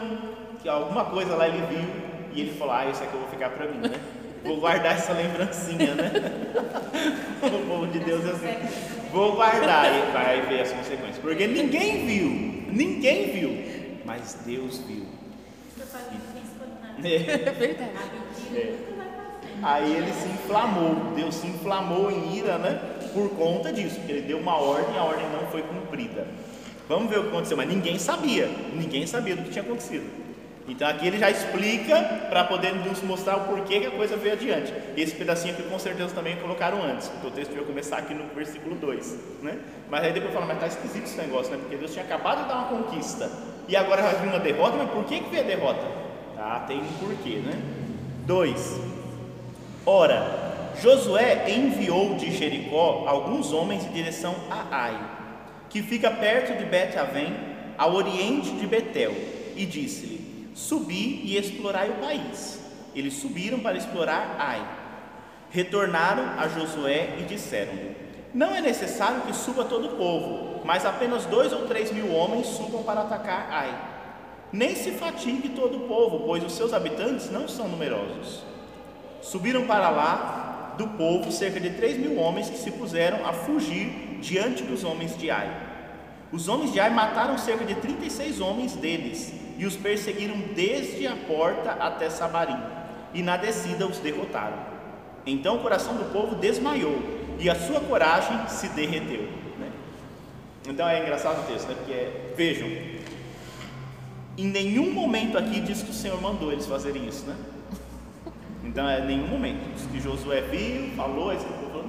que 0.66 0.70
alguma 0.70 1.05
coisa 1.05 1.36
lá 1.36 1.47
ele 1.47 1.63
viu, 1.68 1.88
e 2.34 2.41
ele 2.41 2.57
falou: 2.57 2.74
Ah, 2.74 2.89
isso 2.89 3.03
aqui 3.03 3.13
eu 3.13 3.20
vou 3.20 3.30
ficar 3.30 3.51
para 3.51 3.68
mim, 3.68 3.78
né? 3.78 3.99
Vou 4.43 4.59
guardar 4.59 4.95
essa 4.95 5.13
lembrancinha, 5.13 5.93
né? 5.93 6.11
o 7.43 7.68
povo 7.68 7.86
de 7.86 7.99
Deus 7.99 8.26
é 8.26 8.32
assim. 8.32 9.09
Vou 9.11 9.36
guardar 9.36 9.93
e 9.93 10.11
vai 10.11 10.41
ver 10.41 10.61
as 10.61 10.72
consequências. 10.72 11.20
Porque 11.20 11.45
ninguém 11.45 12.07
viu, 12.07 12.74
ninguém 12.74 13.32
viu, 13.32 14.01
mas 14.05 14.39
Deus 14.43 14.80
viu. 14.80 15.05
É. 17.03 17.16
É 17.45 17.51
verdade. 17.51 17.91
É. 18.55 18.74
Aí 19.61 19.95
ele 19.95 20.11
se 20.13 20.28
inflamou, 20.28 20.95
Deus 21.16 21.36
se 21.36 21.45
inflamou 21.45 22.11
em 22.11 22.38
ira, 22.38 22.57
né? 22.57 22.80
Por 23.13 23.30
conta 23.36 23.72
disso, 23.72 23.97
porque 23.97 24.11
ele 24.13 24.22
deu 24.22 24.39
uma 24.39 24.57
ordem 24.59 24.95
e 24.95 24.97
a 24.97 25.03
ordem 25.03 25.28
não 25.30 25.47
foi 25.51 25.61
cumprida. 25.61 26.28
Vamos 26.89 27.09
ver 27.09 27.20
o 27.20 27.24
que 27.24 27.30
aconteceu, 27.30 27.55
mas 27.55 27.70
ninguém 27.70 27.99
sabia, 27.99 28.49
ninguém 28.74 29.05
sabia 29.05 29.36
do 29.36 29.43
que 29.43 29.51
tinha 29.51 29.63
acontecido. 29.63 30.24
Então 30.68 30.88
aqui 30.88 31.05
ele 31.05 31.20
já 31.20 31.30
explica 31.30 32.01
para 32.30 32.43
poder 32.43 32.74
nos 32.74 33.01
mostrar 33.03 33.38
o 33.38 33.41
porquê 33.41 33.80
que 33.80 33.86
a 33.86 33.91
coisa 33.91 34.18
veio 34.18 34.34
adiante. 34.34 34.74
Esse 34.97 35.13
pedacinho 35.16 35.53
aqui 35.53 35.63
com 35.63 35.78
certeza 35.78 36.13
também 36.13 36.36
colocaram 36.38 36.82
antes, 36.82 37.07
porque 37.07 37.28
o 37.28 37.32
texto 37.32 37.53
vai 37.53 37.63
começar 37.63 37.97
aqui 37.97 38.13
no 38.13 38.26
versículo 38.34 38.76
2, 38.76 39.18
né? 39.43 39.59
Mas 39.89 40.03
aí 40.03 40.11
depois 40.11 40.34
fala, 40.34 40.47
mas 40.47 40.59
tá 40.59 40.68
esquisito 40.68 41.05
esse 41.05 41.18
negócio, 41.18 41.51
né? 41.51 41.59
Porque 41.61 41.76
Deus 41.76 41.91
tinha 41.91 42.03
acabado 42.03 42.43
de 42.43 42.49
dar 42.49 42.55
uma 42.55 42.68
conquista 42.68 43.30
e 43.68 43.76
agora 43.76 44.01
vai 44.01 44.16
vir 44.16 44.28
uma 44.28 44.39
derrota, 44.39 44.78
mas 44.78 44.89
por 44.89 45.03
que 45.05 45.20
que 45.20 45.30
veio 45.30 45.43
a 45.43 45.47
derrota? 45.47 45.86
Ah, 46.38 46.66
tem 46.68 46.80
um 46.80 46.93
porquê, 46.99 47.38
né? 47.38 47.53
2. 48.26 48.80
Ora, 49.86 50.74
Josué 50.82 51.45
enviou 51.47 52.16
de 52.16 52.32
Jericó 52.32 53.05
alguns 53.07 53.53
homens 53.53 53.86
em 53.86 53.89
direção 53.89 54.36
a 54.49 54.66
Ai, 54.72 54.99
que 55.70 55.84
fica 55.84 56.09
perto 56.09 56.57
de 56.57 56.66
Bet-Avém, 56.66 57.36
ao 57.78 57.93
oriente 57.93 58.51
de 58.51 58.66
Betel, 58.66 59.13
e 59.55 59.66
disse-lhe: 59.66 60.24
Subi 60.56 61.22
e 61.26 61.36
explorai 61.36 61.89
o 61.89 61.95
país. 61.95 62.62
Eles 62.95 63.16
subiram 63.16 63.60
para 63.60 63.78
explorar 63.78 64.38
Ai. 64.39 64.66
Retornaram 65.49 66.39
a 66.39 66.47
Josué 66.47 67.18
e 67.20 67.24
disseram-lhe: 67.24 67.93
Não 68.34 68.56
é 68.56 68.62
necessário 68.62 69.22
que 69.24 69.34
suba 69.34 69.66
todo 69.66 69.88
o 69.88 69.97
povo, 69.97 70.62
mas 70.64 70.86
apenas 70.86 71.26
dois 71.26 71.51
ou 71.51 71.68
três 71.68 71.91
mil 71.91 72.10
homens 72.10 72.47
subam 72.47 72.84
para 72.84 73.01
atacar 73.01 73.49
Ai. 73.51 73.78
Nem 74.53 74.74
se 74.74 74.91
fatigue 74.91 75.49
todo 75.49 75.76
o 75.76 75.88
povo, 75.89 76.26
pois 76.26 76.41
os 76.41 76.53
seus 76.53 76.74
habitantes 76.74 77.30
não 77.30 77.49
são 77.49 77.68
numerosos. 77.68 78.41
Subiram 79.22 79.68
para 79.68 79.89
lá 79.89 80.74
do 80.78 80.88
povo 80.88 81.34
cerca 81.34 81.60
de 81.60 81.72
três 81.72 81.97
mil 81.97 82.18
homens 82.18 82.49
que 82.49 82.58
se 82.58 82.72
puseram 82.72 83.26
a 83.26 83.34
fugir 83.34 84.20
diante 84.22 84.64
dos 84.64 84.86
homens 84.86 85.18
de 85.18 85.30
Ai. 85.30 85.51
Os 86.32 86.47
homens 86.47 86.72
de 86.72 86.80
Ai 86.80 86.91
mataram 86.91 87.38
cerca 87.38 87.66
de 87.66 87.76
36 87.76 88.39
homens 88.39 88.74
deles 88.74 89.44
e 89.58 89.66
os 89.66 89.76
perseguiram 89.76 90.38
desde 90.53 91.08
a 91.08 91.16
porta 91.16 91.72
até 91.72 92.10
Sabarim, 92.10 92.58
e 93.14 93.22
na 93.24 93.38
descida 93.38 93.88
os 93.88 93.99
derrotaram. 93.99 94.58
Então 95.26 95.58
o 95.58 95.60
coração 95.60 95.95
do 95.95 96.06
povo 96.12 96.36
desmaiou 96.36 97.01
e 97.39 97.49
a 97.49 97.56
sua 97.56 97.80
coragem 97.80 98.47
se 98.47 98.68
derreteu. 98.70 99.24
né? 99.58 99.72
Então 100.68 100.88
é 100.88 101.01
engraçado 101.01 101.41
o 101.41 101.51
texto, 101.51 101.68
né? 101.68 101.76
Porque 101.76 101.93
é- 101.93 102.34
vejam, 102.36 102.68
em 104.38 104.47
nenhum 104.47 104.91
momento 104.91 105.38
aqui 105.38 105.62
diz 105.62 105.82
que 105.82 105.91
o 105.91 105.93
Senhor 105.93 106.22
mandou 106.22 106.51
eles 106.51 106.66
fazerem 106.68 107.08
isso, 107.08 107.26
né? 107.26 107.36
Então 108.64 108.89
é 108.89 109.03
nenhum 109.03 109.28
momento. 109.28 109.62
Diz 109.74 109.86
que 109.86 109.99
Josué 110.01 110.41
viu, 110.41 110.91
falou, 110.95 111.32
esse 111.32 111.45
povo 111.45 111.70
falou, 111.70 111.88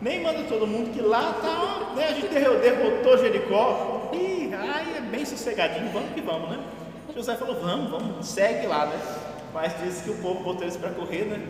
nem 0.00 0.22
manda 0.22 0.42
todo 0.44 0.66
mundo 0.66 0.92
que 0.92 1.00
lá 1.00 1.34
tá, 1.40 1.88
ó, 1.92 1.94
né? 1.94 2.08
A 2.08 2.12
gente 2.12 2.28
derro- 2.28 2.58
derrotou 2.60 3.16
Jericó. 3.18 4.10
Ih, 4.12 4.50
ai, 4.54 4.96
é 4.98 5.00
bem 5.00 5.24
sossegadinho, 5.24 5.90
vamos 5.92 6.10
que 6.12 6.20
vamos, 6.20 6.50
né? 6.50 6.58
Josué 7.14 7.34
falou, 7.36 7.58
vamos, 7.60 7.90
vamos, 7.90 8.26
segue 8.26 8.66
lá, 8.66 8.86
né? 8.86 8.98
Mas 9.54 9.72
diz 9.82 10.02
que 10.02 10.10
o 10.10 10.18
povo 10.18 10.42
botou 10.44 10.64
eles 10.64 10.76
para 10.76 10.90
correr, 10.90 11.24
né? 11.24 11.40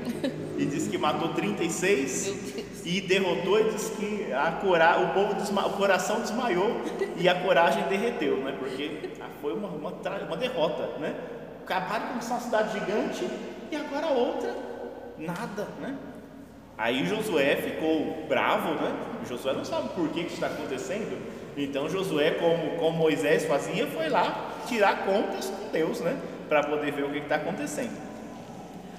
E 0.56 0.64
disse 0.64 0.88
que 0.88 0.96
matou 0.96 1.30
36 1.30 2.54
e 2.84 3.00
derrotou 3.00 3.58
e 3.60 3.64
disse 3.70 3.90
que 3.96 4.32
a 4.32 4.52
cora, 4.52 5.00
o 5.00 5.08
povo 5.12 5.34
desma, 5.34 5.66
o 5.66 5.70
coração 5.70 6.20
desmaiou 6.20 6.82
e 7.16 7.28
a 7.28 7.34
coragem 7.34 7.82
derreteu, 7.88 8.36
né? 8.38 8.54
Porque 8.56 9.10
ah, 9.20 9.26
foi 9.42 9.52
uma, 9.54 9.66
uma, 9.68 9.90
tra- 9.90 10.22
uma 10.24 10.36
derrota, 10.36 10.88
né? 11.00 11.16
Acabaram 11.64 12.04
de 12.04 12.08
começar 12.10 12.34
uma 12.34 12.40
cidade 12.42 12.78
gigante 12.78 13.28
e 13.72 13.76
agora 13.76 14.06
outra, 14.06 14.54
nada, 15.18 15.66
né? 15.80 15.96
Aí 16.78 17.06
Josué 17.06 17.56
ficou 17.56 18.26
bravo, 18.28 18.74
né? 18.74 18.94
Josué 19.26 19.54
não 19.54 19.64
sabe 19.64 19.88
por 19.90 20.08
que 20.10 20.24
que 20.24 20.34
está 20.34 20.46
acontecendo. 20.46 21.18
Então 21.56 21.88
Josué, 21.88 22.32
como, 22.32 22.76
como 22.76 22.98
Moisés 22.98 23.46
fazia, 23.46 23.86
foi 23.86 24.08
lá 24.10 24.52
tirar 24.66 25.06
contas 25.06 25.48
com 25.48 25.70
Deus, 25.70 26.00
né? 26.00 26.18
Para 26.48 26.64
poder 26.64 26.92
ver 26.92 27.04
o 27.04 27.10
que 27.10 27.18
está 27.18 27.36
acontecendo. 27.36 27.96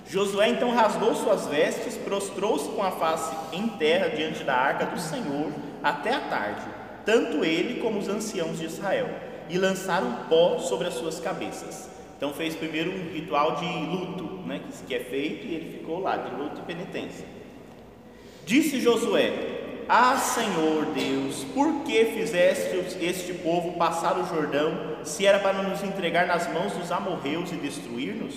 Josué 0.08 0.50
então 0.50 0.72
rasgou 0.72 1.14
suas 1.14 1.46
vestes, 1.48 1.98
prostrou-se 1.98 2.70
com 2.70 2.82
a 2.82 2.92
face 2.92 3.36
em 3.52 3.68
terra 3.68 4.08
diante 4.08 4.44
da 4.44 4.56
arca 4.56 4.86
do 4.86 5.00
Senhor 5.00 5.52
até 5.84 6.14
a 6.14 6.22
tarde, 6.22 6.66
tanto 7.06 7.44
ele 7.44 7.82
como 7.82 8.00
os 8.00 8.08
anciãos 8.08 8.58
de 8.58 8.66
Israel, 8.66 9.10
e 9.50 9.58
lançaram 9.58 10.26
pó 10.30 10.60
sobre 10.60 10.88
as 10.88 10.94
suas 10.94 11.20
cabeças. 11.20 11.90
Então 12.16 12.34
fez 12.34 12.56
primeiro 12.56 12.90
um 12.90 13.14
ritual 13.14 13.58
de 13.58 13.66
luto, 13.66 14.24
né, 14.48 14.62
que 14.88 14.96
é 14.96 15.00
feito 15.00 15.46
e 15.46 15.54
ele 15.54 15.78
ficou 15.78 16.00
lá 16.00 16.16
de 16.18 16.34
luto 16.36 16.62
e 16.62 16.64
penitência. 16.64 17.37
Disse 18.48 18.80
Josué: 18.80 19.34
Ah, 19.89 20.16
Senhor 20.16 20.86
Deus, 20.86 21.43
por 21.54 21.84
que 21.84 22.06
fizeste 22.06 22.78
este 23.02 23.34
povo 23.34 23.74
passar 23.74 24.18
o 24.18 24.26
Jordão, 24.26 24.95
se 25.04 25.26
era 25.26 25.38
para 25.38 25.62
nos 25.64 25.84
entregar 25.84 26.26
nas 26.26 26.50
mãos 26.54 26.72
dos 26.72 26.89
amorreus 26.89 27.52
e 27.52 27.56
destruir-nos? 27.56 28.36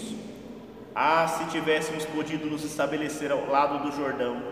Ah, 0.92 1.28
se 1.28 1.44
tivéssemos 1.52 2.04
podido 2.06 2.50
nos 2.50 2.64
estabelecer 2.64 3.30
ao 3.30 3.48
lado 3.48 3.88
do 3.88 3.96
Jordão. 3.96 4.42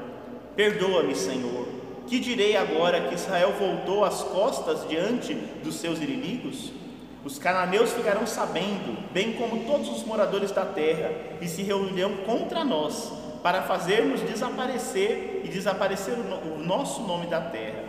Perdoa-me, 0.54 1.16
Senhor. 1.16 1.66
Que 2.06 2.20
direi 2.20 2.56
agora 2.56 3.08
que 3.08 3.16
Israel 3.16 3.52
voltou 3.58 4.04
às 4.04 4.22
costas 4.22 4.88
diante 4.88 5.34
dos 5.64 5.74
seus 5.74 5.98
inimigos? 5.98 6.70
Os 7.24 7.36
cananeus 7.36 7.90
ficarão 7.90 8.28
sabendo, 8.28 8.96
bem 9.12 9.32
como 9.32 9.64
todos 9.64 9.88
os 9.88 10.04
moradores 10.04 10.52
da 10.52 10.64
terra, 10.64 11.10
e 11.40 11.48
se 11.48 11.62
reunirão 11.62 12.18
contra 12.18 12.64
nós, 12.64 13.12
para 13.42 13.62
fazermos 13.62 14.20
desaparecer 14.20 15.42
e 15.44 15.48
desaparecer 15.48 16.14
o, 16.14 16.58
nosso 16.58 17.02
nome 17.02 17.26
da 17.26 17.40
terra. 17.40 17.84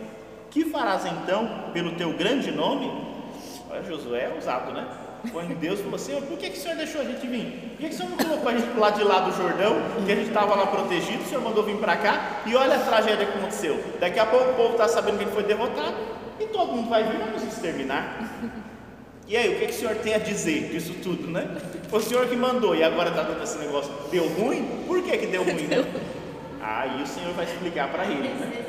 Que 0.49 0.65
farás 0.65 1.05
então 1.05 1.71
pelo 1.73 1.91
teu 1.91 2.13
grande 2.13 2.51
nome? 2.51 2.91
Olha, 3.69 3.83
Josué 3.83 4.31
é 4.33 4.37
usado, 4.37 4.71
né? 4.71 4.87
Quando 5.31 5.53
Deus 5.59 5.79
falou 5.81 5.95
assim: 5.95 6.19
por 6.21 6.37
que, 6.37 6.49
que 6.49 6.57
o 6.57 6.61
Senhor 6.61 6.77
deixou 6.77 7.01
a 7.01 7.03
gente 7.03 7.27
vir? 7.27 7.69
Por 7.71 7.77
que, 7.77 7.89
que 7.89 7.95
o 7.95 7.97
Senhor 7.97 8.09
não 8.09 8.17
colocou 8.17 8.49
a 8.49 8.57
gente 8.57 8.77
lado 8.77 8.97
de 8.97 9.03
lá 9.03 9.19
do 9.19 9.31
Jordão, 9.33 9.75
que 10.05 10.11
a 10.11 10.15
gente 10.15 10.29
estava 10.29 10.55
lá 10.55 10.65
protegido? 10.67 11.23
O 11.23 11.25
Senhor 11.25 11.43
mandou 11.43 11.63
vir 11.63 11.77
para 11.77 11.97
cá 11.97 12.41
e 12.45 12.55
olha 12.55 12.75
a 12.75 12.79
tragédia 12.79 13.25
que 13.25 13.37
aconteceu. 13.37 13.83
Daqui 13.99 14.17
a 14.17 14.25
pouco 14.25 14.51
o 14.51 14.53
povo 14.55 14.71
está 14.71 14.87
sabendo 14.87 15.17
que 15.17 15.25
ele 15.25 15.31
foi 15.31 15.43
derrotado 15.43 15.95
e 16.39 16.45
todo 16.47 16.71
mundo 16.71 16.89
vai 16.89 17.03
vir, 17.03 17.17
vamos 17.19 17.43
exterminar. 17.43 18.17
E 19.27 19.37
aí, 19.37 19.53
o 19.53 19.59
que, 19.59 19.67
que 19.67 19.73
o 19.73 19.75
senhor 19.75 19.95
tem 19.97 20.15
a 20.15 20.17
dizer 20.17 20.71
disso 20.71 20.93
tudo, 21.03 21.27
né? 21.27 21.47
O 21.91 21.99
senhor 21.99 22.27
que 22.27 22.35
mandou 22.35 22.75
e 22.75 22.83
agora 22.83 23.09
está 23.09 23.23
dando 23.23 23.43
esse 23.43 23.57
negócio. 23.57 23.91
Deu 24.11 24.27
ruim? 24.27 24.83
Por 24.85 25.01
que, 25.01 25.17
que 25.17 25.27
deu 25.27 25.43
ruim, 25.43 25.67
né? 25.67 25.85
Aí 26.61 27.01
o 27.01 27.07
senhor 27.07 27.33
vai 27.33 27.45
explicar 27.45 27.89
para 27.91 28.05
ele, 28.05 28.27
né? 28.27 28.65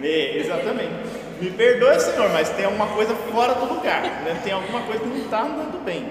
É, 0.00 0.38
exatamente. 0.38 0.92
Me 1.40 1.50
perdoe, 1.50 1.98
senhor, 2.00 2.30
mas 2.30 2.50
tem 2.50 2.64
alguma 2.64 2.86
coisa 2.88 3.14
fora 3.14 3.54
do 3.54 3.74
lugar, 3.74 4.02
né? 4.02 4.40
tem 4.44 4.52
alguma 4.52 4.82
coisa 4.82 5.00
que 5.00 5.08
não 5.08 5.16
está 5.16 5.42
andando 5.42 5.84
bem. 5.84 6.08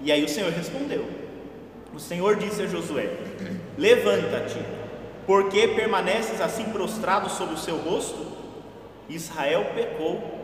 E 0.00 0.10
aí 0.10 0.24
o 0.24 0.28
senhor 0.28 0.50
respondeu. 0.50 1.04
O 1.94 1.98
senhor 2.00 2.36
disse 2.36 2.62
a 2.62 2.66
Josué: 2.66 3.08
Levanta-te, 3.78 4.58
porque 5.26 5.68
permaneces 5.68 6.40
assim 6.40 6.64
prostrado 6.64 7.28
sobre 7.30 7.54
o 7.54 7.58
seu 7.58 7.76
rosto? 7.76 8.26
Israel 9.08 9.66
pecou 9.74 10.36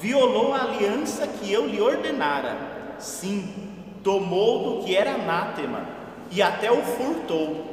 violou 0.00 0.54
a 0.54 0.62
aliança 0.62 1.26
que 1.26 1.52
eu 1.52 1.66
lhe 1.66 1.80
ordenara. 1.80 2.56
Sim, 2.98 3.67
tomou 4.02 4.76
do 4.80 4.84
que 4.84 4.96
era 4.96 5.14
anátema 5.14 5.86
e 6.30 6.42
até 6.42 6.70
o 6.70 6.82
furtou, 6.82 7.64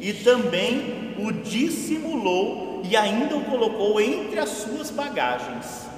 e 0.00 0.12
também 0.12 1.14
o 1.18 1.32
dissimulou 1.32 2.82
e 2.84 2.96
ainda 2.96 3.36
o 3.36 3.44
colocou 3.44 4.00
entre 4.00 4.38
as 4.38 4.50
suas 4.50 4.90
bagagens. 4.90 5.88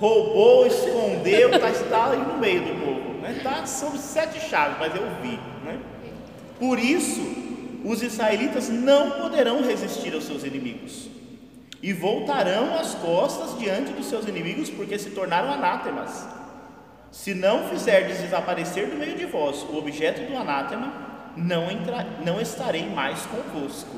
Roubou, 0.00 0.66
escondeu, 0.66 1.50
está 1.50 1.70
tá 1.70 2.10
aí 2.10 2.18
no 2.18 2.38
meio 2.38 2.62
do 2.62 2.84
povo, 2.84 3.20
né? 3.20 3.34
Está 3.36 3.66
sob 3.66 3.98
sete 3.98 4.40
chaves, 4.40 4.76
mas 4.80 4.94
eu 4.94 5.02
vi, 5.22 5.38
né? 5.64 5.78
Por 6.58 6.78
isso, 6.78 7.20
os 7.84 8.02
israelitas 8.02 8.68
não 8.68 9.10
poderão 9.12 9.62
resistir 9.62 10.14
aos 10.14 10.24
seus 10.24 10.44
inimigos 10.44 11.08
e 11.82 11.92
voltarão 11.92 12.74
as 12.76 12.94
costas 12.94 13.58
diante 13.58 13.92
dos 13.92 14.06
seus 14.06 14.26
inimigos, 14.26 14.70
porque 14.70 14.98
se 14.98 15.10
tornaram 15.10 15.52
anátemas. 15.52 16.24
Se 17.12 17.34
não 17.34 17.68
fizerdes 17.68 18.20
desaparecer 18.20 18.88
do 18.88 18.96
meio 18.96 19.16
de 19.16 19.26
vós 19.26 19.62
o 19.70 19.76
objeto 19.76 20.22
do 20.22 20.36
anátema, 20.36 20.90
não, 21.36 21.70
entra, 21.70 22.06
não 22.24 22.40
estarei 22.40 22.88
mais 22.88 23.24
convosco. 23.26 23.94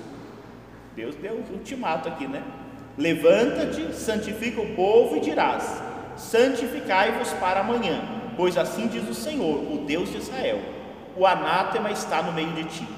Deus 0.96 1.14
deu 1.14 1.34
o 1.34 1.52
ultimato 1.52 2.08
aqui, 2.08 2.26
né? 2.26 2.42
Levanta-te, 2.98 3.94
santifica 3.94 4.60
o 4.60 4.74
povo 4.74 5.16
e 5.16 5.20
dirás: 5.20 5.80
Santificai-vos 6.16 7.32
para 7.34 7.60
amanhã, 7.60 8.02
pois 8.36 8.58
assim 8.58 8.88
diz 8.88 9.08
o 9.08 9.14
Senhor, 9.14 9.72
o 9.72 9.84
Deus 9.86 10.10
de 10.10 10.18
Israel: 10.18 10.60
O 11.16 11.24
anátema 11.24 11.92
está 11.92 12.20
no 12.20 12.32
meio 12.32 12.52
de 12.52 12.64
ti, 12.64 12.88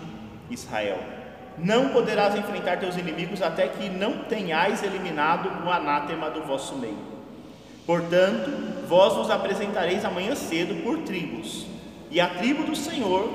Israel 0.51 0.99
não 1.59 1.89
poderás 1.89 2.35
enfrentar 2.35 2.79
teus 2.79 2.97
inimigos 2.97 3.41
até 3.41 3.69
que 3.69 3.89
não 3.89 4.25
tenhais 4.25 4.83
eliminado 4.83 5.64
o 5.64 5.71
anátema 5.71 6.29
do 6.29 6.43
vosso 6.43 6.77
meio. 6.77 7.16
Portanto, 7.87 8.51
vós 8.89 9.14
vos 9.14 9.30
apresentareis 9.30 10.05
amanhã 10.05 10.34
cedo 10.34 10.82
por 10.82 10.99
tribos, 10.99 11.66
e 12.11 12.20
a 12.20 12.28
tribo 12.28 12.64
do 12.64 12.74
Senhor, 12.74 13.28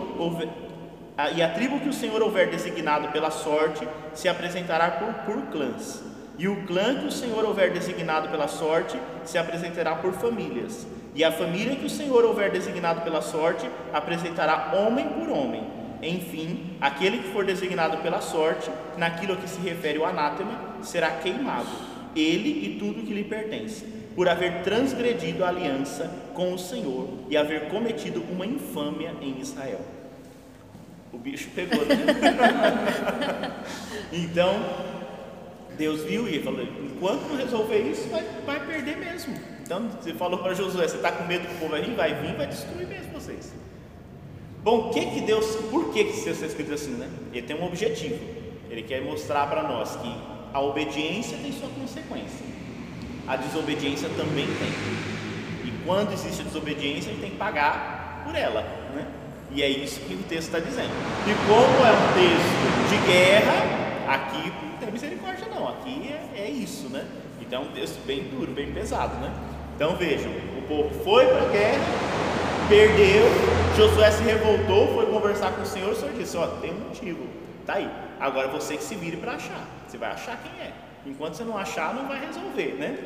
e 1.36 1.41
a 1.41 1.49
tribo 1.49 1.80
que 1.80 1.89
o 1.89 1.93
Senhor 1.93 2.22
houver 2.22 2.49
designado 2.49 3.10
pela 3.10 3.32
sorte, 3.32 3.88
se 4.14 4.28
apresentará 4.28 4.91
por, 4.91 5.14
por 5.26 5.41
clãs. 5.52 6.04
E 6.38 6.47
o 6.47 6.66
clã 6.66 6.99
que 6.99 7.06
o 7.06 7.12
Senhor 7.12 7.45
houver 7.45 7.72
designado 7.72 8.30
pela 8.30 8.47
sorte, 8.47 8.97
se 9.24 9.38
apresentará 9.38 9.95
por 9.95 10.14
famílias. 10.14 10.88
E 11.14 11.24
a 11.24 11.32
família 11.32 11.76
que 11.76 11.86
o 11.86 11.89
Senhor 11.89 12.26
houver 12.26 12.52
designado 12.52 13.02
pela 13.02 13.22
sorte, 13.22 13.70
apresentará 13.93 14.72
homem 14.74 15.08
por 15.10 15.30
homem 15.30 15.82
enfim, 16.02 16.78
aquele 16.82 17.20
que 17.20 17.30
for 17.30 17.45
designado 17.45 17.97
pela 17.97 18.22
sorte, 18.22 18.72
naquilo 18.97 19.34
a 19.34 19.38
que 19.38 19.47
se 19.47 19.62
refere 19.62 19.99
o 19.99 20.06
anátema, 20.06 20.60
será 20.82 21.12
queimado, 21.12 21.70
ele 22.16 22.66
e 22.66 22.80
tudo 22.80 23.04
que 23.04 23.14
lhe 23.14 23.24
pertence, 23.24 23.86
por 24.16 24.28
haver 24.28 24.64
transgredido 24.64 25.43
a 25.43 25.49
aliança 25.49 26.12
com 26.34 26.53
o 26.53 26.59
Senhor 26.59 27.07
e 27.30 27.38
haver 27.38 27.70
cometido 27.70 28.24
uma 28.30 28.45
infâmia 28.45 29.14
em 29.22 29.39
Israel. 29.39 29.80
O 31.14 31.18
bicho 31.18 31.49
pegou, 31.53 31.86
né? 31.86 31.97
então, 34.12 34.53
Deus 35.78 36.03
viu 36.03 36.28
e 36.28 36.41
falou: 36.41 36.62
enquanto 36.62 37.28
não 37.28 37.38
resolver 37.38 37.80
isso, 37.80 38.07
vai, 38.09 38.24
vai 38.45 38.66
perder 38.66 38.97
mesmo. 38.97 39.36
Então, 39.64 39.89
você 39.89 40.14
falou 40.14 40.39
para 40.39 40.53
Josué: 40.53 40.88
você 40.88 40.97
está 40.97 41.12
com 41.12 41.26
medo 41.26 41.47
que 41.47 41.55
o 41.55 41.57
povo 41.57 41.72
vai 41.72 41.82
vir? 41.82 41.95
Vai 41.95 42.14
vir, 42.16 42.36
vai 42.36 42.47
destruir 42.47 42.88
mesmo 42.88 43.14
vocês. 43.14 43.53
Bom, 44.64 44.89
o 44.89 44.91
que 44.91 45.05
que 45.07 45.22
Deus, 45.22 45.55
por 45.72 45.91
que 45.91 46.03
que 46.03 46.12
isso 46.12 46.30
está 46.30 46.45
escrito 46.45 46.74
assim, 46.74 46.91
né? 46.91 47.09
Ele 47.34 47.45
tem 47.45 47.55
um 47.55 47.66
objetivo. 47.66 48.20
Ele 48.70 48.84
quer 48.84 49.01
mostrar 49.01 49.47
para 49.47 49.64
nós 49.64 49.95
que 49.97 50.16
a 50.53 50.62
obediência 50.62 51.38
tem 51.38 51.51
sua 51.51 51.70
consequência. 51.70 52.45
A 53.28 53.36
desobediência 53.36 54.09
também 54.09 54.45
tem. 54.45 54.74
E 55.65 55.72
quando 55.86 56.13
existe 56.13 56.43
desobediência, 56.43 57.11
a 57.11 57.13
gente 57.13 57.22
tem 57.22 57.32
que 57.32 57.38
pagar 57.38 58.24
por 58.26 58.36
ela, 58.36 58.61
né? 58.95 59.05
E 59.51 59.61
é 59.61 59.69
isso 59.69 59.99
que 60.01 60.13
o 60.13 60.24
texto 60.24 60.47
está 60.47 60.59
dizendo. 60.59 60.91
E 61.28 61.34
como 61.47 61.86
é 61.86 61.91
um 61.91 62.13
texto 62.13 62.89
de 62.89 63.11
guerra, 63.11 63.82
aqui 64.07 64.51
não 64.63 64.78
tem 64.78 64.91
misericórdia 64.91 65.47
não, 65.53 65.67
aqui 65.67 66.09
é, 66.09 66.41
é 66.41 66.49
isso, 66.49 66.89
né? 66.89 67.05
Então 67.41 67.63
é 67.63 67.65
um 67.65 67.72
texto 67.72 68.05
bem 68.05 68.24
duro, 68.24 68.51
bem 68.51 68.72
pesado, 68.72 69.15
né? 69.17 69.32
Então 69.76 69.95
vejam, 69.95 70.32
o 70.57 70.61
povo 70.67 71.03
foi 71.03 71.26
para 71.26 71.41
a 71.41 71.49
guerra, 71.49 71.84
perdeu, 72.69 73.26
Josué 73.76 74.11
se 74.11 74.24
revoltou, 74.24 74.93
foi 74.93 75.05
conversar 75.07 75.51
com 75.51 75.61
o 75.61 75.65
Senhor, 75.65 75.91
o 75.91 75.95
Senhor 75.95 76.13
disse: 76.13 76.38
Ó, 76.38 76.47
tem 76.47 76.72
um 76.72 76.88
motivo, 76.88 77.28
tá 77.65 77.74
aí. 77.74 77.89
Agora 78.19 78.47
você 78.47 78.78
que 78.78 78.84
se 78.84 78.95
vire 78.95 79.17
para 79.17 79.34
achar, 79.34 79.67
você 79.88 79.97
vai 79.97 80.11
achar 80.11 80.38
quem 80.41 80.51
é. 80.65 80.72
Enquanto 81.06 81.36
você 81.36 81.43
não 81.43 81.58
achar, 81.58 81.93
não 81.93 82.08
vai 82.08 82.20
resolver, 82.26 82.76
né? 82.80 82.97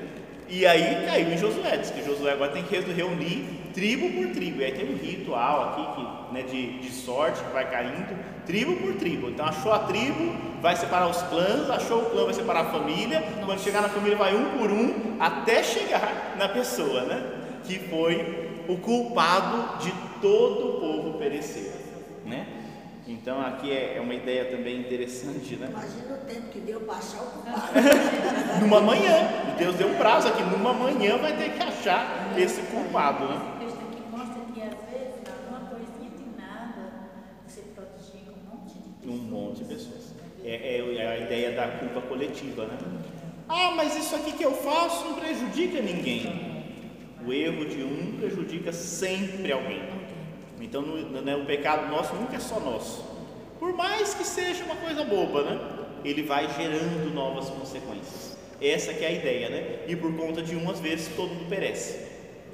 E 0.47 0.65
aí 0.65 1.05
caiu 1.05 1.33
em 1.33 1.37
Josué, 1.37 1.75
diz 1.77 1.89
que 1.89 2.03
Josué 2.03 2.33
agora 2.33 2.51
tem 2.51 2.63
que 2.63 2.77
reunir 2.77 3.65
tribo 3.73 4.09
por 4.11 4.31
tribo. 4.31 4.61
E 4.61 4.65
aí 4.65 4.71
tem 4.73 4.93
um 4.93 4.97
ritual 4.97 5.69
aqui 5.69 5.95
que, 5.95 6.33
né, 6.33 6.41
de, 6.43 6.79
de 6.79 6.91
sorte 6.91 7.43
que 7.43 7.51
vai 7.51 7.69
caindo, 7.69 8.15
tribo 8.45 8.75
por 8.75 8.93
tribo. 8.95 9.29
Então 9.29 9.45
achou 9.45 9.73
a 9.73 9.79
tribo, 9.79 10.35
vai 10.61 10.75
separar 10.75 11.07
os 11.07 11.21
clãs, 11.23 11.69
achou 11.69 12.03
o 12.03 12.09
clã, 12.11 12.25
vai 12.25 12.33
separar 12.33 12.61
a 12.61 12.71
família. 12.71 13.23
Quando 13.43 13.59
chegar 13.59 13.81
na 13.81 13.89
família, 13.89 14.17
vai 14.17 14.35
um 14.35 14.57
por 14.57 14.71
um 14.71 15.17
até 15.19 15.63
chegar 15.63 16.35
na 16.37 16.47
pessoa, 16.47 17.01
né? 17.01 17.23
Que 17.63 17.79
foi 17.79 18.63
o 18.67 18.77
culpado 18.77 19.83
de 19.83 19.91
todo 20.21 20.77
o 20.77 20.79
povo 20.79 21.17
perecer? 21.17 21.74
Então 23.25 23.41
aqui 23.41 23.71
é, 23.71 23.97
é 23.97 24.01
uma 24.01 24.13
ideia 24.13 24.45
também 24.45 24.81
interessante, 24.81 25.55
né? 25.55 25.67
Imagina 25.71 26.13
o 26.13 26.25
tempo 26.27 26.47
que 26.51 26.59
deu 26.59 26.79
para 26.81 26.93
achar 26.93 27.23
o 27.23 27.25
culpado. 27.25 27.73
numa 28.61 28.81
manhã, 28.81 29.55
Deus 29.57 29.75
deu 29.77 29.87
um 29.87 29.95
prazo 29.95 30.27
aqui, 30.27 30.43
numa 30.43 30.71
manhã 30.71 31.17
vai 31.17 31.35
ter 31.35 31.53
que 31.53 31.63
achar 31.63 32.37
esse 32.37 32.61
culpado, 32.61 33.27
né? 33.27 33.41
mostra 34.11 34.41
que 34.53 34.61
às 34.61 34.77
vezes 34.91 35.23
uma 35.49 35.59
coisinha 35.61 36.11
de 36.11 36.39
nada 36.39 37.09
você 37.47 37.61
protegia 37.61 38.29
um 38.29 38.57
monte 38.57 38.75
de 38.75 38.89
pessoas. 38.91 39.19
Um 39.19 39.23
monte 39.23 39.57
de 39.57 39.73
pessoas. 39.73 40.13
É, 40.43 40.77
é, 40.77 40.95
é 40.95 41.07
a 41.07 41.17
ideia 41.17 41.51
da 41.53 41.67
culpa 41.79 42.01
coletiva, 42.01 42.67
né? 42.67 42.77
Ah, 43.49 43.71
mas 43.75 43.97
isso 43.97 44.15
aqui 44.15 44.33
que 44.33 44.45
eu 44.45 44.51
faço 44.51 45.03
não 45.03 45.15
prejudica 45.15 45.81
ninguém. 45.81 46.63
O 47.25 47.33
erro 47.33 47.65
de 47.65 47.81
um 47.81 48.17
prejudica 48.19 48.71
sempre 48.71 49.51
alguém. 49.51 49.81
Então, 50.61 50.83
no, 50.83 51.21
né, 51.23 51.35
o 51.35 51.43
pecado 51.43 51.89
nosso 51.89 52.13
nunca 52.13 52.35
é 52.35 52.39
só 52.39 52.59
nosso. 52.59 53.14
Por 53.59 53.73
mais 53.73 54.13
que 54.13 54.25
seja 54.25 54.63
uma 54.63 54.75
coisa 54.75 55.03
boba, 55.03 55.43
né? 55.43 55.59
Ele 56.03 56.23
vai 56.23 56.47
gerando 56.53 57.13
novas 57.13 57.49
consequências. 57.49 58.37
Essa 58.61 58.93
que 58.93 59.03
é 59.03 59.07
a 59.07 59.11
ideia, 59.11 59.49
né? 59.49 59.79
E 59.87 59.95
por 59.95 60.15
conta 60.15 60.41
de 60.41 60.55
umas 60.55 60.79
vezes 60.79 61.09
todo 61.15 61.29
mundo 61.29 61.49
perece. 61.49 61.99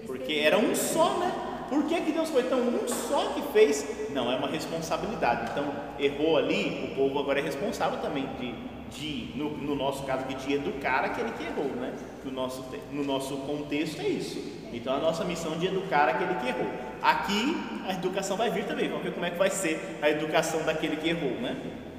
Porque 0.06 0.34
era 0.34 0.58
um 0.58 0.76
só, 0.76 1.18
né? 1.18 1.32
Por 1.70 1.86
que, 1.86 2.02
que 2.02 2.12
Deus 2.12 2.30
foi 2.30 2.44
tão 2.44 2.60
um 2.60 2.88
só 2.88 3.34
que 3.34 3.42
fez? 3.54 4.10
Não, 4.10 4.32
é 4.32 4.36
uma 4.36 4.48
responsabilidade. 4.48 5.52
Então, 5.52 5.74
errou 5.98 6.38
ali, 6.38 6.92
o 6.92 6.96
povo 6.96 7.20
agora 7.20 7.40
é 7.40 7.44
responsável 7.44 8.00
também 8.00 8.28
de, 8.40 8.54
de 8.92 9.32
no, 9.36 9.58
no 9.58 9.76
nosso 9.76 10.04
caso 10.04 10.24
aqui, 10.24 10.36
de 10.36 10.54
educar 10.54 11.04
aquele 11.04 11.32
que 11.32 11.44
errou, 11.44 11.70
né? 11.76 11.94
No 12.24 12.32
nosso, 12.32 12.66
no 12.92 13.04
nosso 13.04 13.38
contexto 13.38 14.02
é 14.02 14.08
isso. 14.08 14.62
Então, 14.74 14.96
a 14.96 15.00
nossa 15.00 15.26
missão 15.26 15.58
de 15.58 15.68
educar 15.68 16.08
aquele 16.08 16.36
que 16.36 16.48
errou. 16.48 16.72
Aqui, 17.02 17.58
a 17.88 17.94
educação 17.94 18.38
vai 18.38 18.50
vir 18.50 18.66
também. 18.66 18.88
Vamos 18.88 19.04
ver 19.04 19.12
como 19.14 19.26
é 19.26 19.32
que 19.32 19.38
vai 19.38 19.50
ser 19.50 20.00
a 20.02 20.10
educação 20.10 20.64
daquele 20.64 20.96
que 20.96 21.10
errou, 21.10 21.42
né? 21.42 21.58
É. 21.78 21.92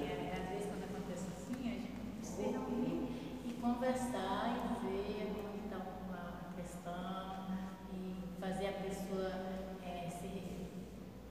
E 0.00 0.04
é, 0.04 0.24
e 3.46 3.52
conversar 3.60 4.54
e 4.54 4.88
ver 4.88 5.32
como 5.34 5.54
está 5.64 5.76
uma 6.08 6.54
questão 6.56 7.46
e 7.92 8.40
fazer 8.40 8.68
a 8.68 8.72
pessoa 8.72 9.30
é, 9.84 10.08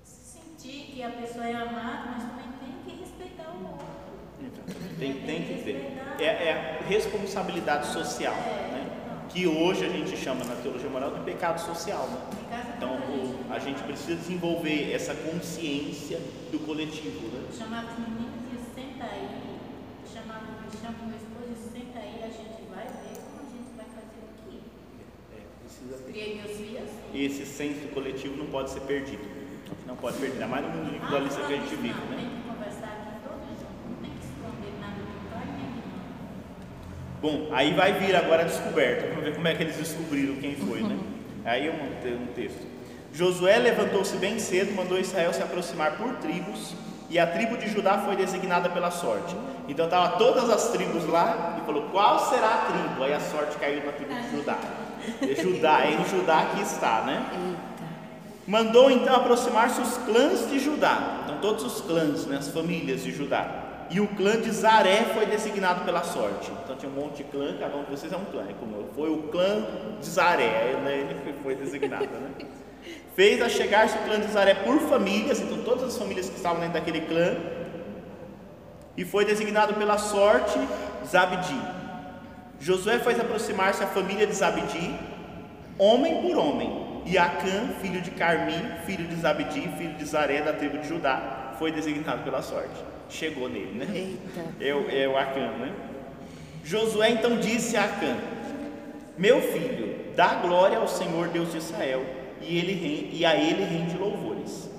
se 0.04 0.40
sentir 0.40 0.92
que 0.92 1.02
a 1.02 1.10
pessoa 1.10 1.48
é 1.48 1.56
amada, 1.56 2.12
mas 2.12 2.24
também 2.24 2.46
tem 2.60 2.74
que 2.86 3.02
respeitar 3.02 3.50
o 3.50 3.66
outro. 3.68 4.83
Tem, 5.00 5.14
tem 5.14 5.42
que 5.44 5.64
ter. 5.64 5.98
É, 6.20 6.26
é 6.26 6.80
a 6.84 6.88
responsabilidade 6.88 7.88
social, 7.88 8.34
né? 8.36 8.90
Que 9.30 9.48
hoje 9.48 9.86
a 9.86 9.90
gente 9.90 10.16
chama 10.16 10.44
na 10.46 10.56
teologia 10.56 10.90
moral 10.90 11.12
de 11.12 11.22
pecado 11.22 11.60
social, 11.60 12.08
né? 12.08 12.74
Então, 12.78 12.94
o- 12.96 13.52
a 13.52 13.58
gente 13.60 13.82
precisa 13.84 14.16
desenvolver 14.16 14.92
essa 14.94 15.16
consciência 15.16 16.20
do 16.52 16.60
coletivo, 16.60 17.28
né? 17.30 17.48
chamava 17.58 17.88
os 17.92 17.98
meninos 18.00 18.34
e 18.54 18.58
senta 18.76 19.06
aí, 19.06 19.28
chamava, 20.14 20.46
chama 20.80 20.96
o 21.02 21.08
meu 21.08 21.18
esposo 21.18 21.50
e 21.52 21.80
senta 21.80 22.00
aí, 22.00 22.22
a 22.24 22.28
gente 22.28 22.62
vai 22.70 22.86
ver 22.86 23.18
como 23.26 23.42
a 23.42 23.50
gente 23.50 23.72
vai 23.76 23.86
fazer 23.86 24.22
aqui. 24.30 24.62
É, 25.36 25.42
precisa 25.64 25.98
ter. 26.04 26.12
Criei 26.12 26.36
meus 26.44 26.58
filhos. 26.58 26.90
E 27.14 27.26
esse 27.26 27.46
senso 27.46 27.88
coletivo 27.94 28.38
não 28.38 28.46
pode 28.48 28.70
ser 28.70 28.82
perdido. 28.82 29.24
Não 29.88 29.96
pode 29.96 30.18
perder, 30.18 30.34
ainda 30.34 30.48
mais 30.48 30.66
no 30.66 30.72
mundo 30.72 30.90
individualista 30.90 31.42
que 31.42 31.54
a 31.54 31.58
gente 31.58 31.76
vive, 31.76 31.88
né? 31.90 32.18
Tem 32.18 32.30
que 32.30 32.48
conversar 32.48 32.92
aqui 32.94 33.18
todos 33.26 33.50
juntos, 33.50 33.82
não 33.90 33.96
tem 33.98 34.12
que 34.12 34.26
esconder 34.26 34.74
nada 34.80 35.02
do 35.02 35.30
pai 35.32 35.46
nem 35.58 35.68
de 35.74 35.82
mãe. 35.90 36.02
Bom, 37.24 37.48
aí 37.54 37.74
vai 37.74 37.94
vir 37.94 38.14
agora 38.18 38.42
a 38.42 38.46
descoberta. 38.46 39.08
Vamos 39.08 39.24
ver 39.24 39.34
como 39.34 39.48
é 39.48 39.56
que 39.56 39.64
eles 39.64 39.78
descobriram 39.78 40.36
quem 40.36 40.58
foi, 40.58 40.82
né? 40.82 41.00
Aí 41.46 41.68
eu 41.68 41.74
montei 41.74 42.16
um 42.16 42.26
texto. 42.36 42.68
Josué 43.14 43.60
levantou-se 43.60 44.18
bem 44.18 44.38
cedo, 44.40 44.76
mandou 44.76 45.00
Israel 45.00 45.32
se 45.32 45.42
aproximar 45.42 45.96
por 45.96 46.16
tribos, 46.16 46.76
e 47.10 47.18
a 47.18 47.26
tribo 47.26 47.56
de 47.56 47.70
Judá 47.70 48.00
foi 48.00 48.18
designada 48.18 48.70
pela 48.70 48.92
sorte. 48.92 49.34
Então 49.70 49.86
estavam 49.86 50.18
todas 50.18 50.50
as 50.50 50.74
tribos 50.74 51.08
lá 51.08 51.58
e 51.62 51.66
falou: 51.66 51.84
qual 51.94 52.20
será 52.30 52.56
a 52.56 52.58
tribo? 52.66 53.02
Aí 53.02 53.14
a 53.14 53.22
sorte 53.22 53.56
caiu 53.56 53.86
na 53.86 53.94
tribo 53.94 54.14
de 54.14 54.36
Judá. 54.36 54.58
É 55.22 55.42
Judá, 55.42 55.86
é 55.86 55.94
em 55.94 56.06
Judá 56.06 56.46
que 56.54 56.62
está, 56.62 57.04
né? 57.06 57.26
Mandou 58.46 58.92
então 58.92 59.16
aproximar-se 59.16 59.80
os 59.80 59.96
clãs 60.00 60.50
de 60.50 60.60
Judá, 60.60 61.22
então 61.24 61.38
todos 61.38 61.64
os 61.64 61.80
clãs, 61.80 62.26
né, 62.26 62.36
as 62.36 62.50
famílias 62.50 63.02
de 63.02 63.14
Judá. 63.14 63.63
E 63.94 64.00
o 64.02 64.08
clã 64.08 64.42
de 64.42 64.50
Zaré 64.50 65.04
foi 65.14 65.28
designado 65.28 65.86
pela 65.86 66.02
sorte. 66.02 66.52
Então 66.64 66.76
tinha 66.76 66.92
um 66.92 66.96
monte 66.96 67.18
de 67.18 67.26
clã, 67.26 67.56
cada 67.60 67.78
um 67.78 67.84
de 67.84 67.92
vocês 67.92 68.12
é 68.12 68.18
um 68.18 68.26
clã. 68.26 68.44
É 68.50 68.54
como 68.60 68.90
foi 68.96 69.12
o 69.12 69.28
clã 69.28 69.64
de 70.02 70.08
Zaré, 70.08 70.74
né, 70.84 70.98
ele 70.98 71.20
foi, 71.24 71.34
foi 71.44 71.56
designado. 71.56 72.08
Né? 72.08 72.48
Fez 73.16 73.40
a 73.40 73.48
chegar-se 73.48 73.96
o 73.96 74.02
clã 74.02 74.20
de 74.20 74.32
Zaré 74.32 74.56
por 74.56 74.80
famílias, 74.80 75.40
então 75.40 75.64
todas 75.64 75.84
as 75.84 75.96
famílias 75.96 76.28
que 76.28 76.36
estavam 76.36 76.60
dentro 76.60 76.74
daquele 76.74 77.02
clã. 77.02 77.38
E 78.98 79.06
foi 79.06 79.26
designado 79.26 79.76
pela 79.76 80.00
sorte 80.00 80.58
Zabdi. 81.06 81.62
Josué 82.60 82.98
fez 82.98 83.20
aproximar-se 83.20 83.84
a 83.84 83.88
família 83.88 84.26
de 84.26 84.34
Zabdi, 84.34 84.96
homem 85.78 86.20
por 86.24 86.36
homem. 86.36 87.04
E 87.06 87.16
Acã, 87.16 87.68
filho 87.80 88.02
de 88.02 88.10
Carmi, 88.10 88.60
filho 88.88 89.08
de 89.08 89.16
Zabdi, 89.18 89.70
filho 89.78 89.94
de 89.94 90.06
Zaré, 90.06 90.42
da 90.42 90.54
tribo 90.54 90.80
de 90.80 90.88
Judá, 90.88 91.54
foi 91.60 91.72
designado 91.72 92.24
pela 92.24 92.42
sorte. 92.42 92.93
Chegou 93.10 93.50
nele, 93.50 93.72
né? 93.74 93.88
Eita. 93.94 94.56
É 94.60 94.74
o, 94.74 94.90
é 94.90 95.08
o 95.08 95.18
Acã, 95.18 95.52
né? 95.58 95.74
Josué 96.64 97.10
então 97.12 97.40
disse 97.40 97.76
a 97.76 97.84
Acã: 97.86 98.18
Meu 99.18 99.42
filho, 99.42 99.96
dá 100.16 100.36
glória 100.36 100.78
ao 100.78 100.88
Senhor 100.88 101.28
Deus 101.28 101.52
de 101.52 101.58
Israel, 101.58 102.06
e, 102.42 102.58
ele, 102.58 103.10
e 103.14 103.26
a 103.26 103.36
ele 103.36 103.64
rende 103.64 103.98
louvores. 103.98 104.70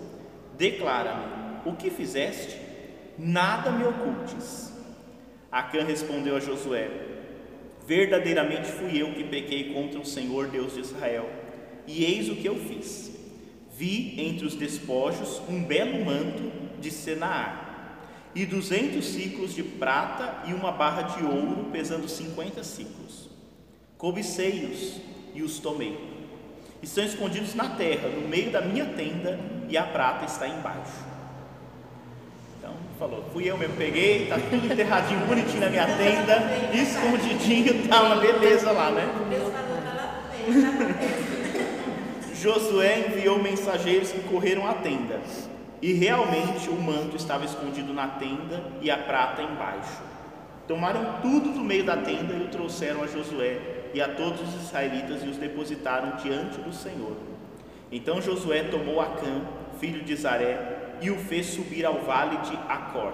Declara-me: 0.57 1.69
O 1.69 1.75
que 1.75 1.91
fizeste? 1.91 2.59
Nada 3.19 3.71
me 3.71 3.85
ocultes. 3.85 4.73
Acã 5.51 5.85
respondeu 5.85 6.37
a 6.37 6.41
Josué: 6.41 6.91
Verdadeiramente 7.87 8.67
fui 8.67 9.01
eu 9.01 9.13
que 9.13 9.25
pequei 9.25 9.73
contra 9.73 10.01
o 10.01 10.07
Senhor 10.07 10.49
Deus 10.49 10.75
de 10.75 10.81
Israel, 10.81 11.29
e 11.87 12.05
eis 12.05 12.29
o 12.29 12.35
que 12.37 12.49
eu 12.49 12.57
fiz. 12.57 13.13
Vi 13.77 14.15
entre 14.21 14.47
os 14.47 14.55
despojos 14.55 15.43
um 15.49 15.63
belo 15.63 16.05
manto 16.05 16.51
de 16.81 16.91
Senaar, 16.91 17.64
e 18.35 18.45
duzentos 18.45 19.07
ciclos 19.07 19.55
de 19.55 19.63
prata 19.63 20.43
e 20.47 20.53
uma 20.53 20.73
barra 20.73 21.03
de 21.03 21.25
ouro 21.25 21.69
pesando 21.71 22.09
cinquenta 22.09 22.65
ciclos. 22.65 23.31
Cobicei-os 23.97 25.01
e 25.35 25.43
os 25.43 25.59
tomei. 25.59 25.97
Estão 26.83 27.05
escondidos 27.05 27.55
na 27.55 27.71
terra, 27.71 28.09
no 28.09 28.29
meio 28.29 28.51
da 28.51 28.61
minha 28.61 28.85
tenda, 28.87 29.39
e 29.69 29.79
a 29.79 29.85
prata 29.85 30.27
está 30.27 30.47
embaixo. 30.47 31.05
Então, 32.59 32.75
falou, 32.99 33.25
fui 33.33 33.51
eu 33.51 33.57
mesmo, 33.57 33.77
peguei, 33.77 34.27
tá 34.27 34.37
tudo 34.39 34.67
enterradinho, 34.67 35.21
bonitinho 35.27 35.61
na 35.61 35.71
minha 35.71 35.87
tenda, 35.97 36.43
escondidinho, 36.75 37.89
tá 37.89 38.03
uma 38.03 38.17
beleza 38.17 38.71
lá, 38.73 38.91
né? 38.91 39.09
Tá. 39.53 39.65
Josué 42.35 43.07
enviou 43.09 43.43
mensageiros 43.43 44.13
que 44.13 44.21
correram 44.25 44.69
à 44.69 44.75
tenda, 44.75 45.21
e 45.83 45.93
realmente 45.93 46.69
o 46.71 46.81
manto 46.81 47.17
estava 47.17 47.45
escondido 47.45 47.93
na 47.93 48.09
tenda 48.09 48.65
e 48.81 48.91
a 48.91 48.97
prata 48.97 49.43
embaixo. 49.43 50.03
Tomaram 50.67 51.21
tudo 51.21 51.51
do 51.51 51.61
meio 51.61 51.85
da 51.85 51.97
tenda 51.97 52.33
e 52.33 52.45
o 52.45 52.49
trouxeram 52.49 53.03
a 53.03 53.07
Josué 53.07 53.91
e 53.93 54.01
a 54.01 54.09
todos 54.09 54.41
os 54.41 54.63
israelitas 54.63 55.23
e 55.23 55.29
os 55.29 55.37
depositaram 55.37 56.17
diante 56.17 56.61
do 56.61 56.73
Senhor. 56.73 57.17
Então 57.93 58.21
Josué 58.21 58.65
tomou 58.65 59.01
Acã, 59.01 59.43
filho 59.79 60.03
de 60.03 60.17
Zaré, 60.17 60.97
e 61.01 61.11
o 61.11 61.19
fez 61.19 61.47
subir 61.47 61.85
ao 61.85 62.01
vale 62.01 62.39
de 62.39 62.57
Acor, 62.69 63.13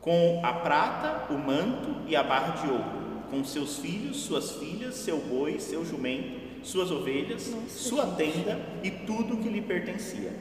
com 0.00 0.40
a 0.42 0.52
prata, 0.52 1.32
o 1.32 1.38
manto 1.38 1.96
e 2.06 2.16
a 2.16 2.22
barra 2.22 2.62
de 2.62 2.70
ouro, 2.70 3.24
com 3.30 3.44
seus 3.44 3.78
filhos, 3.78 4.18
suas 4.18 4.52
filhas, 4.52 4.94
seu 4.94 5.18
boi, 5.18 5.58
seu 5.58 5.84
jumento, 5.84 6.40
suas 6.62 6.90
ovelhas, 6.90 7.54
sua 7.68 8.06
tenda 8.06 8.58
e 8.82 8.90
tudo 8.90 9.36
que 9.36 9.48
lhe 9.48 9.60
pertencia. 9.60 10.32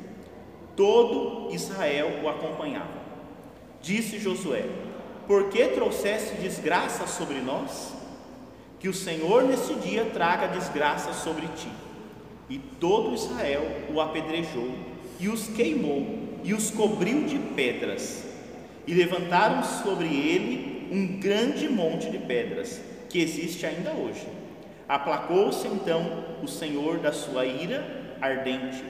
Todo 0.75 1.53
Israel 1.53 2.19
o 2.23 2.29
acompanhava. 2.29 3.05
Disse 3.81 4.19
Josué: 4.19 4.65
Por 5.27 5.49
que 5.49 5.67
trouxeste 5.67 6.35
desgraça 6.35 7.07
sobre 7.07 7.39
nós? 7.39 7.93
Que 8.79 8.89
o 8.89 8.93
Senhor 8.93 9.43
nesse 9.43 9.73
dia 9.75 10.05
traga 10.05 10.47
desgraça 10.47 11.13
sobre 11.13 11.47
ti. 11.55 11.69
E 12.49 12.59
todo 12.79 13.15
Israel 13.15 13.63
o 13.93 13.99
apedrejou, 13.99 14.69
e 15.19 15.29
os 15.29 15.47
queimou, 15.47 16.19
e 16.43 16.53
os 16.53 16.69
cobriu 16.69 17.23
de 17.23 17.39
pedras. 17.39 18.23
E 18.85 18.93
levantaram 18.93 19.63
sobre 19.63 20.07
ele 20.07 20.87
um 20.91 21.19
grande 21.19 21.67
monte 21.67 22.09
de 22.11 22.19
pedras, 22.19 22.79
que 23.09 23.19
existe 23.19 23.65
ainda 23.65 23.91
hoje. 23.91 24.27
Aplacou-se 24.87 25.67
então 25.67 26.25
o 26.43 26.47
Senhor 26.47 26.99
da 26.99 27.11
sua 27.11 27.45
ira 27.45 28.17
ardente. 28.21 28.83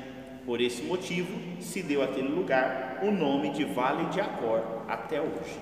Por 0.46 0.62
esse 0.62 0.84
motivo 0.84 1.30
se 1.60 1.82
deu 1.82 2.04
àquele 2.04 2.28
lugar 2.28 3.00
o 3.02 3.12
nome 3.12 3.50
de 3.52 3.64
Vale 3.66 4.06
de 4.06 4.22
Acor 4.22 4.62
até 4.88 5.20
hoje. 5.20 5.60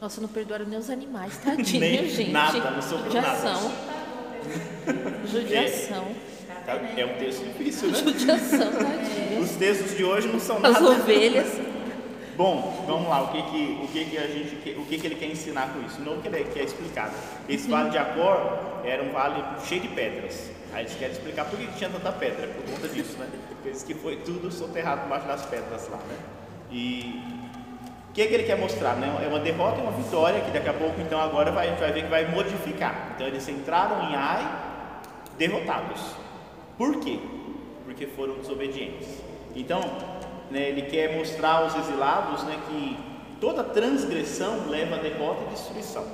Nossa, 0.00 0.20
não 0.20 0.28
perdoaram 0.28 0.66
nem 0.66 0.78
os 0.78 0.88
animais, 0.90 1.36
tadinho, 1.42 1.80
Nem 1.80 2.08
gente. 2.08 2.30
nada, 2.30 2.70
não 2.70 2.82
sobrou 2.82 3.06
Judiação. 3.10 3.72
É. 4.86 5.26
Judiação. 5.26 6.06
Tá? 6.66 6.74
É 6.96 7.04
um 7.04 7.18
texto 7.18 7.42
difícil, 7.44 7.88
né? 7.90 7.98
Judiação, 7.98 8.72
tadinho. 8.72 9.40
Os 9.42 9.50
textos 9.50 9.96
de 9.96 10.04
hoje 10.04 10.28
não 10.28 10.38
são 10.40 10.56
As 10.58 10.62
nada. 10.74 10.90
ovelhas. 10.90 11.48
Bom, 12.36 12.84
vamos 12.86 13.08
lá, 13.08 13.22
o 13.22 13.28
que 13.28 13.42
que, 13.42 13.80
o 13.84 13.88
que, 13.88 14.04
que 14.06 14.18
a 14.18 14.26
gente, 14.26 14.76
o 14.76 14.84
que, 14.86 14.98
que 14.98 15.06
ele 15.06 15.14
quer 15.14 15.26
ensinar 15.26 15.72
com 15.72 15.84
isso? 15.86 16.00
Não 16.00 16.20
que 16.20 16.26
ele 16.26 16.44
quer 16.52 16.64
explicar. 16.64 17.12
Esse 17.48 17.68
vale 17.68 17.90
de 17.90 17.98
Acor 17.98 18.58
era 18.84 19.02
um 19.02 19.12
vale 19.12 19.42
cheio 19.66 19.82
de 19.82 19.88
pedras. 19.88 20.50
Aí 20.72 20.82
eles 20.82 20.94
querem 20.94 21.14
explicar 21.14 21.44
por 21.44 21.56
que, 21.56 21.66
tinha 21.78 21.88
tanta 21.88 22.10
pedra, 22.10 22.48
por 22.48 22.64
conta 22.64 22.88
disso, 22.88 23.16
né? 23.18 23.28
Eles 23.64 23.84
que 23.84 23.94
foi 23.94 24.16
tudo 24.16 24.50
soterrado 24.50 25.06
embaixo 25.06 25.28
das 25.28 25.46
pedras 25.46 25.88
lá, 25.88 25.98
né? 25.98 26.16
E 26.72 27.22
o 28.10 28.12
que, 28.12 28.26
que 28.26 28.34
ele 28.34 28.42
quer 28.42 28.58
mostrar? 28.58 28.96
Né? 28.96 29.12
É 29.24 29.28
uma 29.28 29.38
derrota 29.38 29.78
e 29.78 29.82
uma 29.82 29.92
vitória 29.92 30.40
que 30.40 30.50
daqui 30.50 30.68
a 30.68 30.74
pouco, 30.74 31.00
então, 31.00 31.20
agora 31.20 31.52
vai, 31.52 31.72
vai 31.76 31.92
ver 31.92 32.02
que 32.02 32.10
vai 32.10 32.28
modificar. 32.28 33.12
Então, 33.14 33.26
eles 33.26 33.48
entraram 33.48 34.10
em 34.10 34.16
Ai 34.16 34.64
derrotados. 35.38 36.00
Por 36.76 36.98
quê? 37.00 37.20
Porque 37.84 38.06
foram 38.08 38.34
desobedientes. 38.34 39.22
Então, 39.54 39.80
né, 40.50 40.68
ele 40.68 40.82
quer 40.82 41.16
mostrar 41.16 41.62
aos 41.62 41.74
exilados 41.76 42.42
né, 42.44 42.58
que 42.68 42.96
toda 43.40 43.64
transgressão 43.64 44.68
leva 44.68 44.96
a 44.96 44.98
derrota 44.98 45.44
e 45.46 45.54
destruição. 45.54 46.04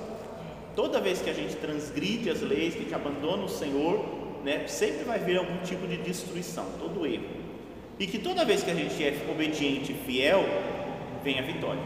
Toda 0.75 1.01
vez 1.01 1.21
que 1.21 1.31
a 1.31 1.35
gente 1.35 1.57
transgride 1.57 2.31
as 2.31 2.41
leis, 2.41 2.75
que 2.75 2.81
a 2.81 2.83
gente 2.83 2.95
abandona 2.95 3.45
o 3.45 3.49
Senhor, 3.49 4.05
né, 4.45 4.67
sempre 4.67 5.05
vai 5.05 5.19
vir 5.19 5.39
algum 5.39 5.59
tipo 5.59 5.87
de 5.87 5.97
destruição, 5.97 6.65
todo 6.79 7.07
erro. 7.07 7.25
E 7.99 8.07
que 8.07 8.19
toda 8.19 8.45
vez 8.45 8.63
que 8.63 8.71
a 8.71 8.75
gente 8.75 9.03
é 9.05 9.15
obediente 9.31 9.93
e 9.93 9.95
fiel, 9.95 10.45
vem 11.23 11.39
a 11.39 11.43
vitória. 11.43 11.83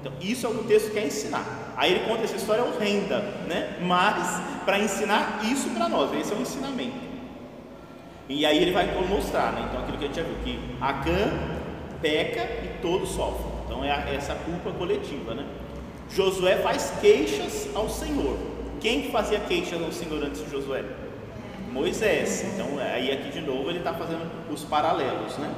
Então, 0.00 0.12
isso 0.20 0.46
é 0.46 0.50
o 0.50 0.52
que 0.52 0.60
o 0.60 0.64
texto 0.64 0.92
quer 0.92 1.06
ensinar. 1.06 1.72
Aí 1.76 1.92
ele 1.92 2.06
conta 2.06 2.24
essa 2.24 2.36
história 2.36 2.62
horrenda, 2.62 3.20
né? 3.48 3.78
Mas 3.80 4.42
para 4.64 4.78
ensinar 4.78 5.40
isso 5.44 5.70
para 5.70 5.88
nós, 5.88 6.12
esse 6.12 6.32
é 6.32 6.36
o 6.36 6.42
ensinamento. 6.42 7.14
E 8.28 8.44
aí 8.44 8.58
ele 8.58 8.72
vai 8.72 8.86
mostrar, 9.08 9.52
né? 9.52 9.66
Então 9.68 9.80
aquilo 9.80 9.98
que 9.98 10.04
a 10.04 10.06
gente 10.08 10.16
já 10.16 10.22
viu, 10.22 10.34
que 10.44 10.58
Acã 10.80 11.53
peca 12.04 12.42
e 12.62 12.82
todos 12.82 13.08
sofrem. 13.08 13.50
Então 13.64 13.82
é 13.82 14.14
essa 14.14 14.34
culpa 14.34 14.70
coletiva, 14.72 15.34
né? 15.34 15.46
Josué 16.10 16.56
faz 16.56 16.92
queixas 17.00 17.70
ao 17.74 17.88
Senhor. 17.88 18.36
Quem 18.78 19.00
que 19.00 19.10
fazia 19.10 19.40
queixas 19.40 19.82
ao 19.82 19.90
Senhor 19.90 20.22
antes 20.22 20.44
de 20.44 20.50
Josué? 20.50 20.84
Moisés. 21.72 22.44
Então 22.52 22.78
aí 22.78 23.10
aqui 23.10 23.30
de 23.30 23.40
novo 23.40 23.70
ele 23.70 23.78
está 23.78 23.94
fazendo 23.94 24.30
os 24.52 24.62
paralelos, 24.64 25.38
né? 25.38 25.50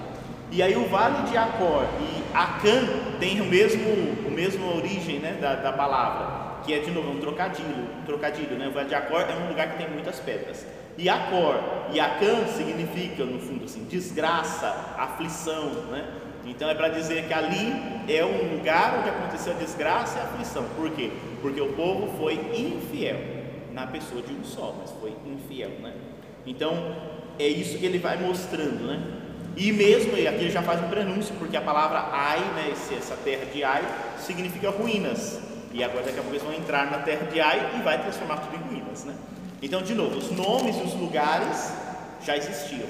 E 0.52 0.62
aí 0.62 0.76
o 0.76 0.86
vale 0.88 1.28
de 1.28 1.36
Acor 1.36 1.84
e 2.00 2.22
Acã 2.32 2.86
tem 3.18 3.40
o 3.40 3.46
mesmo, 3.46 3.82
o 4.24 4.30
mesmo 4.30 4.76
origem 4.76 5.18
né, 5.18 5.36
da, 5.40 5.56
da 5.56 5.72
palavra, 5.72 6.62
que 6.64 6.72
é 6.72 6.78
de 6.78 6.92
novo 6.92 7.10
um 7.10 7.18
trocadilho, 7.18 7.88
um 8.00 8.04
trocadilho, 8.06 8.56
né? 8.56 8.68
O 8.68 8.70
vale 8.70 8.88
de 8.88 8.94
Acor 8.94 9.22
é 9.22 9.34
um 9.34 9.48
lugar 9.48 9.72
que 9.72 9.78
tem 9.78 9.90
muitas 9.90 10.20
pedras. 10.20 10.64
E 10.96 11.08
Acor 11.08 11.58
e 11.92 11.98
Acã 11.98 12.46
significa, 12.46 13.24
no 13.24 13.40
fundo, 13.40 13.64
assim, 13.64 13.84
desgraça, 13.84 14.94
aflição, 14.96 15.68
né? 15.90 16.06
Então 16.46 16.70
é 16.70 16.74
para 16.74 16.88
dizer 16.88 17.26
que 17.26 17.34
ali 17.34 17.74
é 18.08 18.24
um 18.24 18.56
lugar 18.56 18.98
onde 19.00 19.10
aconteceu 19.10 19.52
a 19.52 19.56
desgraça 19.56 20.18
e 20.18 20.20
a 20.20 20.24
aflição. 20.24 20.64
Por 20.76 20.90
quê? 20.90 21.10
Porque 21.42 21.60
o 21.60 21.72
povo 21.72 22.16
foi 22.18 22.34
infiel 22.34 23.18
na 23.72 23.86
pessoa 23.86 24.22
de 24.22 24.32
um 24.32 24.44
só, 24.44 24.74
mas 24.78 24.90
foi 24.92 25.14
infiel, 25.26 25.70
né? 25.82 25.92
Então 26.46 26.96
é 27.38 27.46
isso 27.46 27.76
que 27.78 27.84
ele 27.84 27.98
vai 27.98 28.16
mostrando, 28.16 28.86
né? 28.86 29.02
E 29.56 29.72
mesmo 29.72 30.12
aqui 30.12 30.20
ele 30.20 30.50
já 30.50 30.62
faz 30.62 30.82
um 30.82 30.88
prenúncio, 30.88 31.34
porque 31.38 31.56
a 31.56 31.62
palavra 31.62 32.08
Ai, 32.12 32.40
né, 32.54 32.72
essa 32.96 33.16
terra 33.16 33.46
de 33.46 33.64
Ai, 33.64 33.82
significa 34.18 34.70
ruínas. 34.70 35.40
E 35.72 35.82
agora 35.82 36.04
daqui 36.04 36.18
a 36.18 36.22
pouco 36.22 36.32
eles 36.36 36.42
vão 36.42 36.54
entrar 36.54 36.90
na 36.90 36.98
terra 36.98 37.26
de 37.26 37.40
Ai 37.40 37.78
e 37.78 37.82
vai 37.82 38.00
transformar 38.00 38.36
tudo 38.36 38.54
em 38.54 38.68
ruínas, 38.68 39.04
né? 39.04 39.14
Então, 39.62 39.82
de 39.82 39.94
novo, 39.94 40.16
os 40.16 40.30
nomes 40.30 40.76
e 40.76 40.82
os 40.82 40.94
lugares 40.94 41.72
já 42.22 42.36
existiam. 42.36 42.86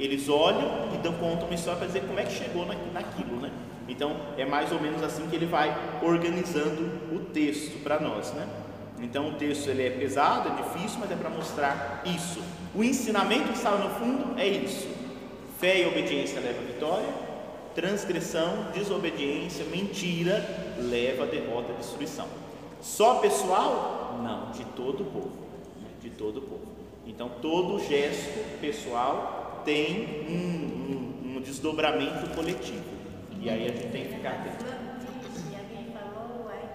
Eles 0.00 0.28
olham 0.30 0.88
e 0.94 0.98
dão 0.98 1.12
conta 1.12 1.44
uma 1.44 1.54
história 1.54 1.78
para 1.78 1.86
dizer 1.86 2.00
como 2.06 2.18
é 2.18 2.24
que 2.24 2.32
chegou 2.32 2.64
naquilo, 2.64 3.36
né? 3.38 3.52
Então, 3.86 4.16
é 4.38 4.46
mais 4.46 4.72
ou 4.72 4.80
menos 4.80 5.02
assim 5.02 5.26
que 5.28 5.36
ele 5.36 5.46
vai 5.46 5.76
organizando 6.02 7.14
o 7.14 7.18
texto 7.32 7.82
para 7.82 8.00
nós, 8.00 8.32
né? 8.32 8.48
Então, 9.02 9.28
o 9.28 9.32
texto 9.34 9.68
ele 9.68 9.86
é 9.86 9.90
pesado, 9.90 10.48
é 10.48 10.62
difícil, 10.62 10.98
mas 11.00 11.10
é 11.10 11.16
para 11.16 11.28
mostrar 11.28 12.02
isso. 12.06 12.40
O 12.74 12.82
ensinamento 12.82 13.48
que 13.48 13.58
estava 13.58 13.76
no 13.78 13.90
fundo 13.96 14.38
é 14.38 14.46
isso. 14.46 14.88
Fé 15.58 15.82
e 15.82 15.86
obediência 15.86 16.40
leva 16.40 16.60
a 16.60 16.64
vitória, 16.64 17.08
transgressão, 17.74 18.68
desobediência, 18.72 19.64
mentira 19.66 20.42
leva 20.78 21.24
a 21.24 21.26
derrota 21.26 21.72
e 21.72 21.76
destruição. 21.76 22.26
Só 22.80 23.16
pessoal? 23.16 24.18
Não, 24.22 24.50
de 24.52 24.64
todo 24.64 25.02
o 25.02 25.06
povo, 25.06 25.32
né? 25.82 25.88
de 26.00 26.10
todo 26.10 26.38
o 26.38 26.42
povo. 26.42 26.62
Então, 27.06 27.30
todo 27.42 27.78
gesto 27.80 28.60
pessoal 28.60 29.39
tem 29.64 30.26
um, 30.28 31.32
um, 31.32 31.36
um 31.36 31.40
desdobramento 31.40 32.28
coletivo. 32.34 32.84
E 33.40 33.48
aí 33.48 33.66
a 33.66 33.68
gente 33.68 33.88
tem 33.88 34.04
que 34.04 34.14
ficar 34.14 34.30
atento. 34.30 34.64
E 34.64 35.56
alguém 35.56 35.92
falou, 35.92 36.48
aí 36.48 36.70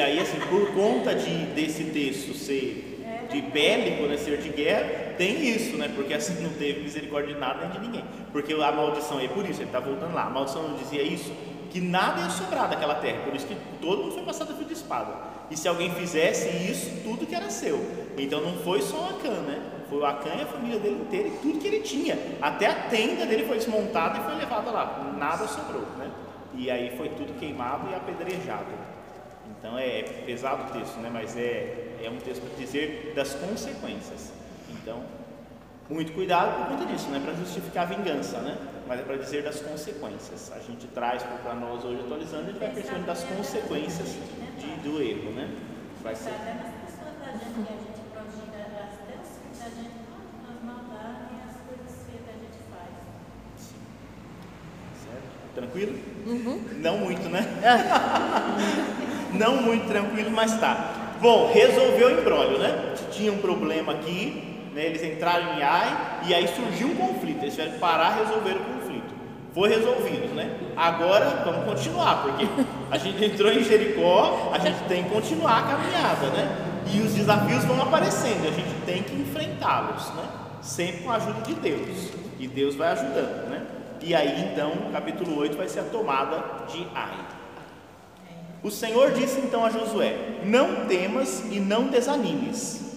aí, 0.00 0.18
assim, 0.18 0.38
por 0.48 0.72
conta 0.74 1.14
de, 1.14 1.46
desse 1.54 1.84
texto 1.84 2.34
ser 2.34 2.88
de 3.30 3.42
bélico, 3.42 4.04
né, 4.04 4.16
ser 4.16 4.38
de 4.38 4.48
guerra, 4.48 5.14
tem 5.16 5.48
isso, 5.48 5.76
né? 5.76 5.90
Porque 5.94 6.14
assim 6.14 6.42
não 6.42 6.50
teve 6.50 6.80
misericórdia 6.80 7.34
de 7.34 7.40
nada 7.40 7.68
nem 7.68 7.70
de 7.70 7.78
ninguém. 7.80 8.04
Porque 8.32 8.54
a 8.54 8.72
maldição 8.72 9.20
é 9.20 9.28
por 9.28 9.44
isso, 9.44 9.60
ele 9.60 9.68
está 9.68 9.80
voltando 9.80 10.14
lá. 10.14 10.24
A 10.24 10.30
maldição 10.30 10.66
não 10.66 10.76
dizia 10.76 11.02
isso, 11.02 11.32
que 11.70 11.80
nada 11.80 12.22
ia 12.22 12.30
sobrar 12.30 12.68
daquela 12.68 12.94
terra. 12.96 13.22
Por 13.24 13.34
isso 13.34 13.46
que 13.46 13.56
todo 13.80 14.02
mundo 14.02 14.14
foi 14.14 14.22
passado 14.22 14.52
a 14.52 14.56
fio 14.56 14.64
de 14.64 14.72
espada. 14.72 15.12
E 15.50 15.56
se 15.56 15.66
alguém 15.66 15.90
fizesse 15.94 16.48
isso, 16.48 16.90
tudo 17.02 17.26
que 17.26 17.34
era 17.34 17.50
seu. 17.50 17.78
Então 18.16 18.40
não 18.40 18.56
foi 18.58 18.82
só 18.82 18.96
o 18.96 19.04
Acã, 19.16 19.40
né? 19.42 19.62
Foi 19.88 19.98
o 19.98 20.04
Acã 20.04 20.30
e 20.38 20.42
a 20.42 20.46
família 20.46 20.78
dele 20.78 21.00
inteira 21.00 21.28
e 21.28 21.38
tudo 21.38 21.58
que 21.58 21.66
ele 21.66 21.80
tinha. 21.80 22.18
Até 22.42 22.66
a 22.66 22.74
tenda 22.88 23.24
dele 23.24 23.46
foi 23.46 23.56
desmontada 23.56 24.18
e 24.18 24.22
foi 24.22 24.34
levada 24.34 24.70
lá. 24.70 25.14
Nada 25.16 25.46
sobrou, 25.46 25.82
né? 25.96 26.10
E 26.54 26.70
aí 26.70 26.96
foi 26.96 27.08
tudo 27.10 27.38
queimado 27.38 27.88
e 27.90 27.94
apedrejado. 27.94 28.66
Então 29.58 29.78
é 29.78 30.02
pesado 30.26 30.64
o 30.64 30.78
texto, 30.78 30.98
né? 30.98 31.10
mas 31.12 31.36
é, 31.36 31.96
é 32.02 32.10
um 32.10 32.18
texto 32.18 32.42
para 32.42 32.56
dizer 32.56 33.12
das 33.14 33.34
consequências. 33.34 34.32
Então, 34.70 35.02
muito 35.88 36.12
cuidado 36.12 36.58
por 36.58 36.76
conta 36.76 36.92
disso, 36.92 37.08
não 37.08 37.16
é 37.16 37.20
para 37.20 37.34
justificar 37.34 37.84
a 37.84 37.86
vingança, 37.86 38.38
né? 38.40 38.58
mas 38.86 39.00
é 39.00 39.02
para 39.02 39.16
dizer 39.16 39.42
das 39.42 39.60
consequências. 39.60 40.52
A 40.52 40.58
gente 40.60 40.86
traz 40.88 41.22
para 41.22 41.54
nós 41.54 41.84
hoje 41.84 42.00
atualizando, 42.00 42.44
a 42.44 42.46
gente 42.46 42.58
vai 42.58 42.70
percebendo 42.70 43.06
das 43.06 43.24
consequências 43.24 44.16
do 44.78 45.02
erro. 45.02 45.30
Né? 45.32 45.48
Vai 46.02 46.14
ser. 46.14 46.30
Até 46.30 46.54
nas 46.54 46.72
pessoas 46.84 47.14
da 47.20 47.32
gente 47.32 47.54
que 47.54 47.72
a 47.72 47.78
gente 47.78 48.00
prodiga, 48.12 48.58
até 48.64 48.84
os 48.86 49.30
filhos 49.38 49.58
da 49.58 49.68
gente, 49.70 49.98
as 50.48 50.64
maldades 50.64 51.28
e 51.30 51.36
as 51.48 51.56
coisas 51.66 52.06
feias 52.06 52.22
que 52.24 52.30
a 52.30 52.38
gente 52.38 52.60
faz. 52.70 52.92
Certo? 55.04 55.54
Tranquilo? 55.54 55.98
Não 56.78 56.98
muito, 56.98 57.28
né? 57.28 57.44
Não 59.32 59.62
muito 59.62 59.86
tranquilo, 59.86 60.30
mas 60.30 60.58
tá. 60.58 61.16
Bom, 61.20 61.50
resolveu 61.52 62.08
o 62.08 62.20
embrólio, 62.20 62.58
né? 62.58 62.94
Tinha 63.10 63.32
um 63.32 63.38
problema 63.38 63.92
aqui, 63.92 64.70
né? 64.74 64.86
eles 64.86 65.02
entraram 65.02 65.58
em 65.58 65.62
Ai 65.62 66.22
e 66.26 66.34
aí 66.34 66.46
surgiu 66.48 66.88
um 66.88 66.94
conflito. 66.94 67.42
Eles 67.42 67.54
tiveram 67.54 67.72
que 67.72 67.78
parar 67.78 68.16
e 68.16 68.24
resolver 68.24 68.52
o 68.52 68.58
conflito. 68.58 68.77
Foi 69.58 69.68
resolvido, 69.70 70.36
né? 70.36 70.56
Agora 70.76 71.42
vamos 71.44 71.64
continuar, 71.64 72.22
porque 72.22 72.46
a 72.92 72.96
gente 72.96 73.24
entrou 73.24 73.50
em 73.50 73.64
Jericó, 73.64 74.52
a 74.54 74.58
gente 74.60 74.84
tem 74.84 75.02
que 75.02 75.10
continuar 75.10 75.58
a 75.58 75.62
caminhada, 75.62 76.28
né? 76.28 76.84
E 76.94 77.00
os 77.00 77.12
desafios 77.12 77.64
vão 77.64 77.82
aparecendo, 77.82 78.46
a 78.46 78.52
gente 78.52 78.72
tem 78.86 79.02
que 79.02 79.16
enfrentá-los, 79.16 80.14
né? 80.14 80.28
Sempre 80.62 81.02
com 81.02 81.10
a 81.10 81.16
ajuda 81.16 81.40
de 81.40 81.54
Deus. 81.54 82.12
E 82.38 82.46
Deus 82.46 82.76
vai 82.76 82.92
ajudando, 82.92 83.50
né? 83.50 83.66
E 84.00 84.14
aí 84.14 84.48
então, 84.52 84.92
capítulo 84.92 85.36
8 85.36 85.56
vai 85.56 85.68
ser 85.68 85.80
a 85.80 85.84
tomada 85.84 86.40
de 86.68 86.86
Ai. 86.94 87.18
O 88.62 88.70
Senhor 88.70 89.10
disse 89.10 89.40
então 89.40 89.64
a 89.64 89.70
Josué: 89.70 90.14
Não 90.44 90.86
temas 90.86 91.42
e 91.50 91.58
não 91.58 91.88
desanimes. 91.88 92.96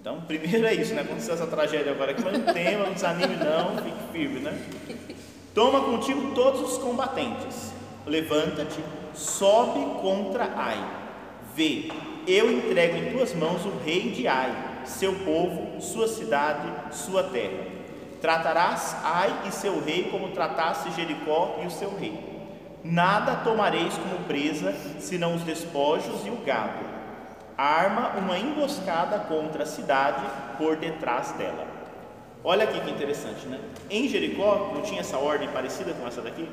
Então, 0.00 0.22
primeiro 0.22 0.66
é 0.66 0.74
isso, 0.74 0.92
né? 0.92 1.02
Aconteceu 1.02 1.34
essa 1.34 1.46
tragédia 1.46 1.92
agora 1.92 2.16
mas 2.20 2.32
não 2.32 2.52
tema, 2.52 2.84
não 2.84 2.92
desanime, 2.92 3.36
não, 3.36 3.76
fique 3.76 4.12
firme, 4.12 4.40
né? 4.40 4.58
Toma 5.54 5.82
contigo 5.82 6.34
todos 6.34 6.60
os 6.60 6.78
combatentes, 6.78 7.72
levanta-te, 8.04 8.82
sobe 9.14 10.00
contra 10.02 10.50
Ai. 10.56 10.84
Vê, 11.54 11.92
eu 12.26 12.50
entrego 12.50 12.96
em 12.96 13.12
tuas 13.12 13.32
mãos 13.32 13.64
o 13.64 13.78
rei 13.84 14.10
de 14.10 14.26
Ai, 14.26 14.52
seu 14.84 15.14
povo, 15.20 15.80
sua 15.80 16.08
cidade, 16.08 16.68
sua 16.90 17.22
terra. 17.22 17.66
Tratarás 18.20 18.96
Ai 19.04 19.42
e 19.46 19.52
seu 19.52 19.80
rei 19.80 20.08
como 20.10 20.30
trataste 20.30 20.90
Jericó 20.90 21.60
e 21.62 21.66
o 21.68 21.70
seu 21.70 21.96
rei. 21.96 22.18
Nada 22.82 23.36
tomareis 23.36 23.96
como 23.96 24.24
presa, 24.24 24.74
senão 24.98 25.36
os 25.36 25.42
despojos 25.42 26.26
e 26.26 26.30
o 26.30 26.44
gado. 26.44 26.84
Arma 27.56 28.14
uma 28.18 28.36
emboscada 28.36 29.20
contra 29.20 29.62
a 29.62 29.66
cidade 29.66 30.26
por 30.58 30.74
detrás 30.74 31.30
dela. 31.32 31.73
Olha 32.46 32.64
aqui 32.64 32.78
que 32.78 32.90
interessante, 32.90 33.46
né? 33.46 33.58
Em 33.90 34.06
Jericó 34.06 34.72
não 34.74 34.82
tinha 34.82 35.00
essa 35.00 35.16
ordem 35.16 35.48
parecida 35.48 35.94
com 35.94 36.06
essa 36.06 36.20
daqui? 36.20 36.46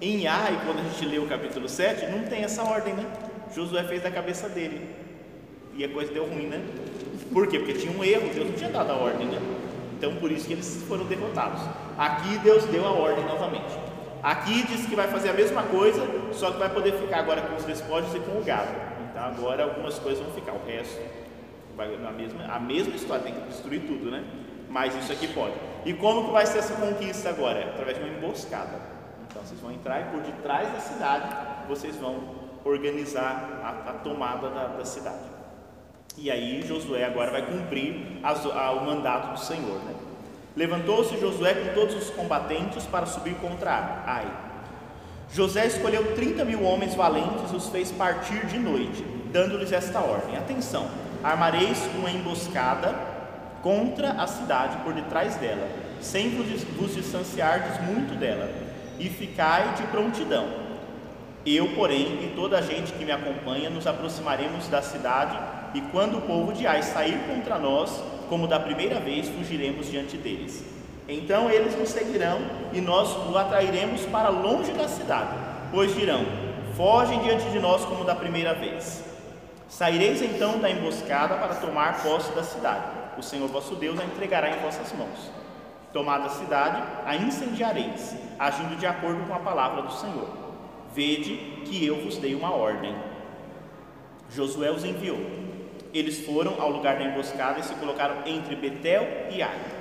Em 0.00 0.28
Ai, 0.28 0.60
quando 0.64 0.78
a 0.78 0.82
gente 0.84 1.04
lê 1.04 1.18
o 1.18 1.26
capítulo 1.26 1.68
7, 1.68 2.06
não 2.06 2.28
tem 2.28 2.44
essa 2.44 2.62
ordem, 2.62 2.94
né? 2.94 3.04
Josué 3.52 3.82
fez 3.82 4.04
da 4.04 4.10
cabeça 4.10 4.48
dele. 4.48 4.88
E 5.74 5.84
a 5.84 5.88
coisa 5.88 6.12
deu 6.12 6.26
ruim, 6.26 6.46
né? 6.46 6.64
Por 7.32 7.48
quê? 7.48 7.58
Porque 7.58 7.74
tinha 7.74 7.92
um 7.92 8.04
erro, 8.04 8.32
Deus 8.32 8.50
não 8.50 8.56
tinha 8.56 8.70
dado 8.70 8.92
a 8.92 8.94
ordem, 8.94 9.26
né? 9.26 9.40
Então 9.98 10.14
por 10.14 10.30
isso 10.30 10.46
que 10.46 10.52
eles 10.52 10.84
foram 10.86 11.04
derrotados. 11.06 11.60
Aqui 11.98 12.38
Deus 12.38 12.64
deu 12.66 12.86
a 12.86 12.92
ordem 12.92 13.24
novamente. 13.24 13.76
Aqui 14.22 14.64
diz 14.68 14.86
que 14.86 14.94
vai 14.94 15.08
fazer 15.08 15.30
a 15.30 15.32
mesma 15.32 15.64
coisa, 15.64 16.06
só 16.32 16.52
que 16.52 16.58
vai 16.58 16.70
poder 16.70 16.92
ficar 16.92 17.18
agora 17.18 17.40
com 17.40 17.56
os 17.56 17.64
despojos 17.64 18.14
e 18.14 18.20
com 18.20 18.38
o 18.38 18.44
gado. 18.44 18.70
Então 19.10 19.24
agora 19.24 19.64
algumas 19.64 19.98
coisas 19.98 20.22
vão 20.22 20.32
ficar, 20.32 20.52
o 20.52 20.64
resto 20.64 21.00
vai 21.76 21.96
na 21.96 22.12
mesma, 22.12 22.44
a 22.44 22.60
mesma 22.60 22.94
história, 22.94 23.24
tem 23.24 23.34
que 23.34 23.48
destruir 23.48 23.80
tudo, 23.80 24.10
né? 24.10 24.22
Mas 24.70 24.94
isso 24.94 25.10
aqui 25.10 25.26
pode. 25.26 25.54
E 25.84 25.92
como 25.92 26.26
que 26.26 26.30
vai 26.30 26.46
ser 26.46 26.58
essa 26.58 26.74
conquista 26.74 27.28
agora? 27.28 27.70
Através 27.70 27.98
de 27.98 28.04
uma 28.04 28.16
emboscada. 28.16 28.80
Então 29.28 29.42
vocês 29.42 29.60
vão 29.60 29.72
entrar 29.72 30.00
e 30.00 30.04
por 30.04 30.20
detrás 30.20 30.72
da 30.72 30.78
cidade 30.78 31.26
vocês 31.68 31.96
vão 31.96 32.40
organizar 32.64 33.60
a, 33.64 33.90
a 33.90 33.92
tomada 33.94 34.48
da, 34.48 34.66
da, 34.68 34.84
cidade. 34.84 35.24
E 36.16 36.30
aí 36.30 36.62
Josué 36.62 37.04
agora 37.04 37.32
vai 37.32 37.46
cumprir 37.46 38.20
as, 38.22 38.46
a, 38.46 38.70
o 38.72 38.84
mandato 38.84 39.32
do 39.32 39.40
Senhor, 39.40 39.82
né? 39.84 39.94
Levantou-se 40.56 41.18
Josué 41.18 41.54
com 41.54 41.74
todos 41.74 41.94
os 41.96 42.10
combatentes 42.10 42.84
para 42.86 43.06
subir 43.06 43.34
contra 43.36 44.02
Ai. 44.06 44.26
José 45.32 45.66
escolheu 45.66 46.14
30 46.14 46.44
mil 46.44 46.62
homens 46.62 46.94
valentes 46.94 47.52
e 47.52 47.56
os 47.56 47.68
fez 47.68 47.90
partir 47.92 48.46
de 48.46 48.58
noite, 48.58 49.02
dando-lhes 49.32 49.72
esta 49.72 50.00
ordem: 50.00 50.36
Atenção, 50.36 50.88
armareis 51.22 51.78
uma 51.96 52.10
emboscada 52.10 53.09
contra 53.62 54.12
a 54.12 54.26
cidade 54.26 54.76
por 54.78 54.92
detrás 54.92 55.36
dela, 55.36 55.68
sem 56.00 56.30
vos, 56.30 56.94
distanciardes 56.94 57.80
muito 57.82 58.18
dela, 58.18 58.50
e 58.98 59.08
ficai 59.08 59.74
de 59.74 59.82
prontidão. 59.84 60.46
Eu, 61.44 61.74
porém, 61.74 62.24
e 62.24 62.32
toda 62.36 62.58
a 62.58 62.62
gente 62.62 62.92
que 62.92 63.04
me 63.04 63.12
acompanha, 63.12 63.70
nos 63.70 63.86
aproximaremos 63.86 64.68
da 64.68 64.82
cidade, 64.82 65.38
e 65.74 65.80
quando 65.80 66.18
o 66.18 66.22
povo 66.22 66.52
de 66.52 66.66
Ai 66.66 66.82
sair 66.82 67.18
contra 67.26 67.58
nós, 67.58 68.02
como 68.28 68.46
da 68.46 68.60
primeira 68.60 69.00
vez, 69.00 69.28
fugiremos 69.28 69.90
diante 69.90 70.16
deles. 70.16 70.64
Então 71.08 71.50
eles 71.50 71.76
nos 71.76 71.88
seguirão 71.88 72.38
e 72.72 72.80
nós 72.80 73.16
o 73.28 73.36
atrairemos 73.36 74.02
para 74.06 74.28
longe 74.28 74.70
da 74.72 74.86
cidade, 74.86 75.30
pois 75.72 75.94
dirão: 75.94 76.24
Fogem 76.76 77.18
diante 77.20 77.50
de 77.50 77.58
nós 77.58 77.84
como 77.84 78.04
da 78.04 78.14
primeira 78.14 78.54
vez. 78.54 79.02
Saireis 79.68 80.22
então 80.22 80.58
da 80.58 80.70
emboscada 80.70 81.34
para 81.36 81.54
tomar 81.56 82.02
posse 82.02 82.30
da 82.32 82.44
cidade. 82.44 82.99
O 83.20 83.22
Senhor 83.22 83.48
vosso 83.48 83.74
Deus 83.74 84.00
a 84.00 84.04
entregará 84.04 84.48
em 84.48 84.60
vossas 84.60 84.90
mãos. 84.94 85.30
Tomada 85.92 86.24
a 86.24 86.30
cidade, 86.30 86.82
a 87.04 87.16
incendiareis, 87.16 88.16
agindo 88.38 88.78
de 88.78 88.86
acordo 88.86 89.26
com 89.26 89.34
a 89.34 89.40
palavra 89.40 89.82
do 89.82 89.92
Senhor. 89.92 90.26
Vede 90.94 91.36
que 91.66 91.84
eu 91.84 92.02
vos 92.02 92.16
dei 92.16 92.34
uma 92.34 92.54
ordem. 92.54 92.96
Josué 94.30 94.70
os 94.70 94.84
enviou. 94.84 95.18
Eles 95.92 96.24
foram 96.24 96.58
ao 96.58 96.70
lugar 96.70 96.96
da 96.96 97.04
emboscada 97.04 97.60
e 97.60 97.62
se 97.62 97.74
colocaram 97.74 98.22
entre 98.24 98.56
Betel 98.56 99.06
e 99.30 99.42
Ai 99.42 99.80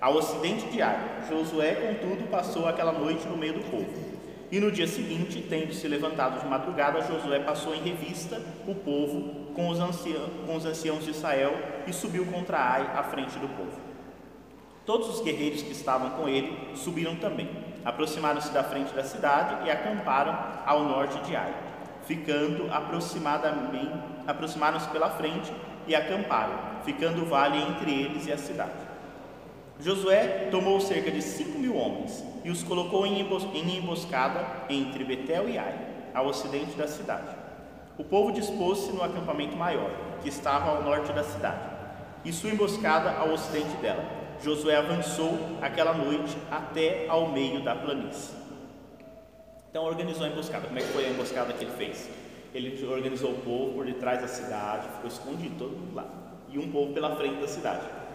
ao 0.00 0.14
ocidente 0.16 0.66
de 0.66 0.82
Ai. 0.82 1.24
Josué, 1.28 1.74
contudo, 1.74 2.28
passou 2.30 2.68
aquela 2.68 2.92
noite 2.92 3.26
no 3.26 3.36
meio 3.36 3.54
do 3.54 3.70
povo. 3.70 4.15
E 4.50 4.60
no 4.60 4.70
dia 4.70 4.86
seguinte, 4.86 5.44
tendo 5.48 5.74
se 5.74 5.88
levantado 5.88 6.40
de 6.40 6.46
madrugada, 6.46 7.02
Josué 7.02 7.40
passou 7.40 7.74
em 7.74 7.82
revista 7.82 8.40
o 8.66 8.74
povo 8.74 9.52
com 9.54 9.68
os, 9.68 9.80
anciãos, 9.80 10.30
com 10.46 10.54
os 10.54 10.64
anciãos 10.64 11.04
de 11.04 11.10
Israel 11.10 11.52
e 11.86 11.92
subiu 11.92 12.24
contra 12.26 12.58
Ai 12.58 12.88
à 12.96 13.02
frente 13.02 13.36
do 13.38 13.48
povo. 13.48 13.80
Todos 14.84 15.08
os 15.08 15.20
guerreiros 15.20 15.62
que 15.62 15.72
estavam 15.72 16.10
com 16.10 16.28
ele 16.28 16.76
subiram 16.76 17.16
também, 17.16 17.50
aproximaram-se 17.84 18.52
da 18.52 18.62
frente 18.62 18.94
da 18.94 19.02
cidade 19.02 19.66
e 19.66 19.70
acamparam 19.70 20.38
ao 20.64 20.84
norte 20.84 21.18
de 21.24 21.34
Ai, 21.34 21.52
ficando 22.04 22.72
aproximadamente, 22.72 23.98
aproximaram-se 24.28 24.88
pela 24.90 25.10
frente 25.10 25.52
e 25.88 25.94
acamparam, 25.96 26.54
ficando 26.84 27.22
o 27.22 27.26
vale 27.26 27.58
entre 27.58 27.90
eles 27.92 28.26
e 28.26 28.32
a 28.32 28.38
cidade. 28.38 28.85
Josué 29.78 30.48
tomou 30.50 30.80
cerca 30.80 31.10
de 31.10 31.20
cinco 31.20 31.58
mil 31.58 31.76
homens 31.76 32.24
e 32.42 32.50
os 32.50 32.62
colocou 32.62 33.06
em 33.06 33.20
emboscada 33.20 34.46
entre 34.70 35.04
Betel 35.04 35.48
e 35.48 35.58
Ai, 35.58 35.74
ao 36.14 36.26
ocidente 36.26 36.74
da 36.76 36.88
cidade. 36.88 37.36
O 37.98 38.04
povo 38.04 38.32
dispôs-se 38.32 38.90
no 38.92 39.02
acampamento 39.02 39.56
maior, 39.56 39.90
que 40.22 40.28
estava 40.28 40.70
ao 40.70 40.82
norte 40.82 41.12
da 41.12 41.22
cidade, 41.22 41.60
e 42.24 42.32
sua 42.32 42.50
emboscada 42.50 43.10
ao 43.10 43.32
ocidente 43.32 43.76
dela. 43.76 44.04
Josué 44.42 44.76
avançou 44.76 45.32
aquela 45.60 45.92
noite 45.92 46.36
até 46.50 47.06
ao 47.08 47.28
meio 47.28 47.62
da 47.62 47.74
planície. 47.74 48.34
Então 49.70 49.84
organizou 49.84 50.24
a 50.24 50.28
emboscada. 50.28 50.66
Como 50.66 50.78
é 50.78 50.82
que 50.82 50.88
foi 50.88 51.04
a 51.04 51.10
emboscada 51.10 51.52
que 51.52 51.64
ele 51.64 51.72
fez? 51.72 52.08
Ele 52.54 52.82
organizou 52.86 53.32
o 53.32 53.40
povo 53.40 53.74
por 53.74 53.84
detrás 53.84 54.22
da 54.22 54.28
cidade, 54.28 54.88
ficou 54.94 55.08
escondido 55.08 55.58
todo 55.58 55.70
mundo 55.70 55.94
lá, 55.94 56.06
e 56.50 56.58
um 56.58 56.70
povo 56.70 56.94
pela 56.94 57.14
frente 57.16 57.40
da 57.40 57.48
cidade. 57.48 58.05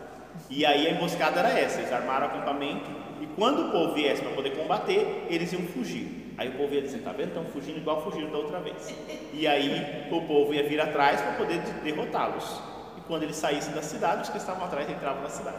E 0.49 0.65
aí 0.65 0.87
a 0.87 0.91
emboscada 0.91 1.39
era 1.39 1.59
essa: 1.59 1.79
eles 1.79 1.91
armaram 1.91 2.27
o 2.27 2.29
acampamento 2.29 2.89
e 3.21 3.27
quando 3.35 3.67
o 3.67 3.71
povo 3.71 3.93
viesse 3.93 4.21
para 4.21 4.31
poder 4.31 4.51
combater, 4.51 5.27
eles 5.29 5.53
iam 5.53 5.61
fugir. 5.61 6.33
Aí 6.37 6.49
o 6.49 6.53
povo 6.53 6.73
ia 6.73 6.81
dizer: 6.81 6.99
tá 6.99 7.11
vendo? 7.11 7.29
Estão 7.29 7.45
fugindo 7.45 7.77
igual 7.77 8.03
fugiram 8.03 8.31
da 8.31 8.37
outra 8.39 8.59
vez. 8.59 8.93
E 9.31 9.47
aí 9.47 10.07
o 10.11 10.21
povo 10.21 10.53
ia 10.53 10.67
vir 10.67 10.81
atrás 10.81 11.21
para 11.21 11.33
poder 11.33 11.59
derrotá-los. 11.83 12.61
E 12.97 13.01
quando 13.01 13.23
eles 13.23 13.35
saíssem 13.35 13.73
da 13.73 13.81
cidade, 13.81 14.23
os 14.23 14.29
que 14.29 14.37
estavam 14.37 14.65
atrás 14.65 14.89
entravam 14.89 15.21
na 15.21 15.29
cidade. 15.29 15.57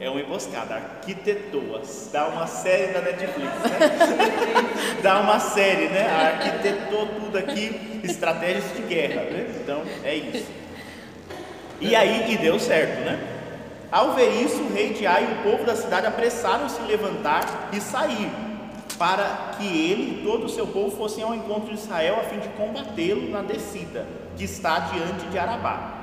É 0.00 0.08
uma 0.08 0.20
emboscada, 0.20 0.76
arquitetou 0.76 1.82
Dá 2.12 2.28
uma 2.28 2.46
série 2.46 2.92
da 2.92 3.00
Netflix, 3.00 3.52
né? 3.64 5.00
Dá 5.02 5.18
uma 5.18 5.40
série, 5.40 5.88
né? 5.88 6.08
Arquitetou 6.08 7.06
tudo 7.20 7.36
aqui, 7.36 8.00
estratégias 8.04 8.72
de 8.76 8.82
guerra, 8.82 9.22
né? 9.22 9.52
Então 9.60 9.82
é 10.04 10.14
isso. 10.14 10.46
E 11.80 11.96
aí, 11.96 12.32
e 12.32 12.38
deu 12.38 12.60
certo, 12.60 13.00
né? 13.00 13.37
Ao 13.90 14.12
ver 14.12 14.42
isso, 14.42 14.62
o 14.62 14.72
rei 14.72 14.92
de 14.92 15.06
Ai 15.06 15.24
e 15.24 15.32
o 15.40 15.50
povo 15.50 15.64
da 15.64 15.74
cidade 15.74 16.06
apressaram-se 16.06 16.80
em 16.82 16.86
levantar 16.86 17.70
e 17.72 17.80
sair, 17.80 18.30
para 18.98 19.52
que 19.56 19.64
ele 19.64 20.20
e 20.20 20.24
todo 20.24 20.44
o 20.44 20.48
seu 20.48 20.66
povo 20.66 20.94
fossem 20.94 21.24
ao 21.24 21.34
encontro 21.34 21.74
de 21.74 21.80
Israel 21.80 22.18
a 22.20 22.24
fim 22.24 22.38
de 22.38 22.48
combatê-lo 22.48 23.30
na 23.30 23.40
descida, 23.40 24.06
que 24.36 24.44
está 24.44 24.78
diante 24.80 25.26
de 25.28 25.38
Arabá. 25.38 25.94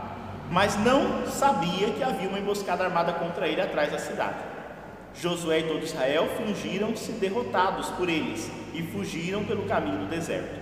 Mas 0.49 0.75
não 0.77 1.27
sabia 1.27 1.91
que 1.91 2.03
havia 2.03 2.27
uma 2.27 2.39
emboscada 2.39 2.83
armada 2.83 3.13
contra 3.13 3.47
ele 3.47 3.61
atrás 3.61 3.91
da 3.91 3.99
cidade. 3.99 4.37
Josué 5.13 5.59
e 5.59 5.63
todo 5.63 5.83
Israel 5.83 6.27
fingiram-se 6.37 7.11
derrotados 7.13 7.89
por 7.91 8.09
eles 8.09 8.49
e 8.73 8.81
fugiram 8.81 9.45
pelo 9.45 9.65
caminho 9.65 9.99
do 9.99 10.09
deserto. 10.09 10.59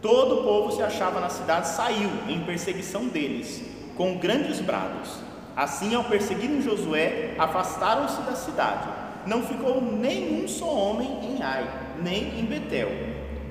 Todo 0.00 0.40
o 0.40 0.44
povo 0.44 0.72
se 0.72 0.82
achava 0.82 1.18
na 1.18 1.28
cidade 1.28 1.68
saiu 1.68 2.10
em 2.28 2.40
perseguição 2.40 3.08
deles, 3.08 3.64
com 3.96 4.16
grandes 4.16 4.60
brados. 4.60 5.27
Assim, 5.58 5.92
ao 5.92 6.04
perseguirem 6.04 6.62
Josué, 6.62 7.34
afastaram-se 7.36 8.22
da 8.22 8.36
cidade. 8.36 8.88
Não 9.26 9.42
ficou 9.42 9.82
nenhum 9.82 10.46
só 10.46 10.72
homem 10.72 11.08
em 11.24 11.42
Ai, 11.42 11.68
nem 12.00 12.38
em 12.38 12.44
Betel, 12.44 12.88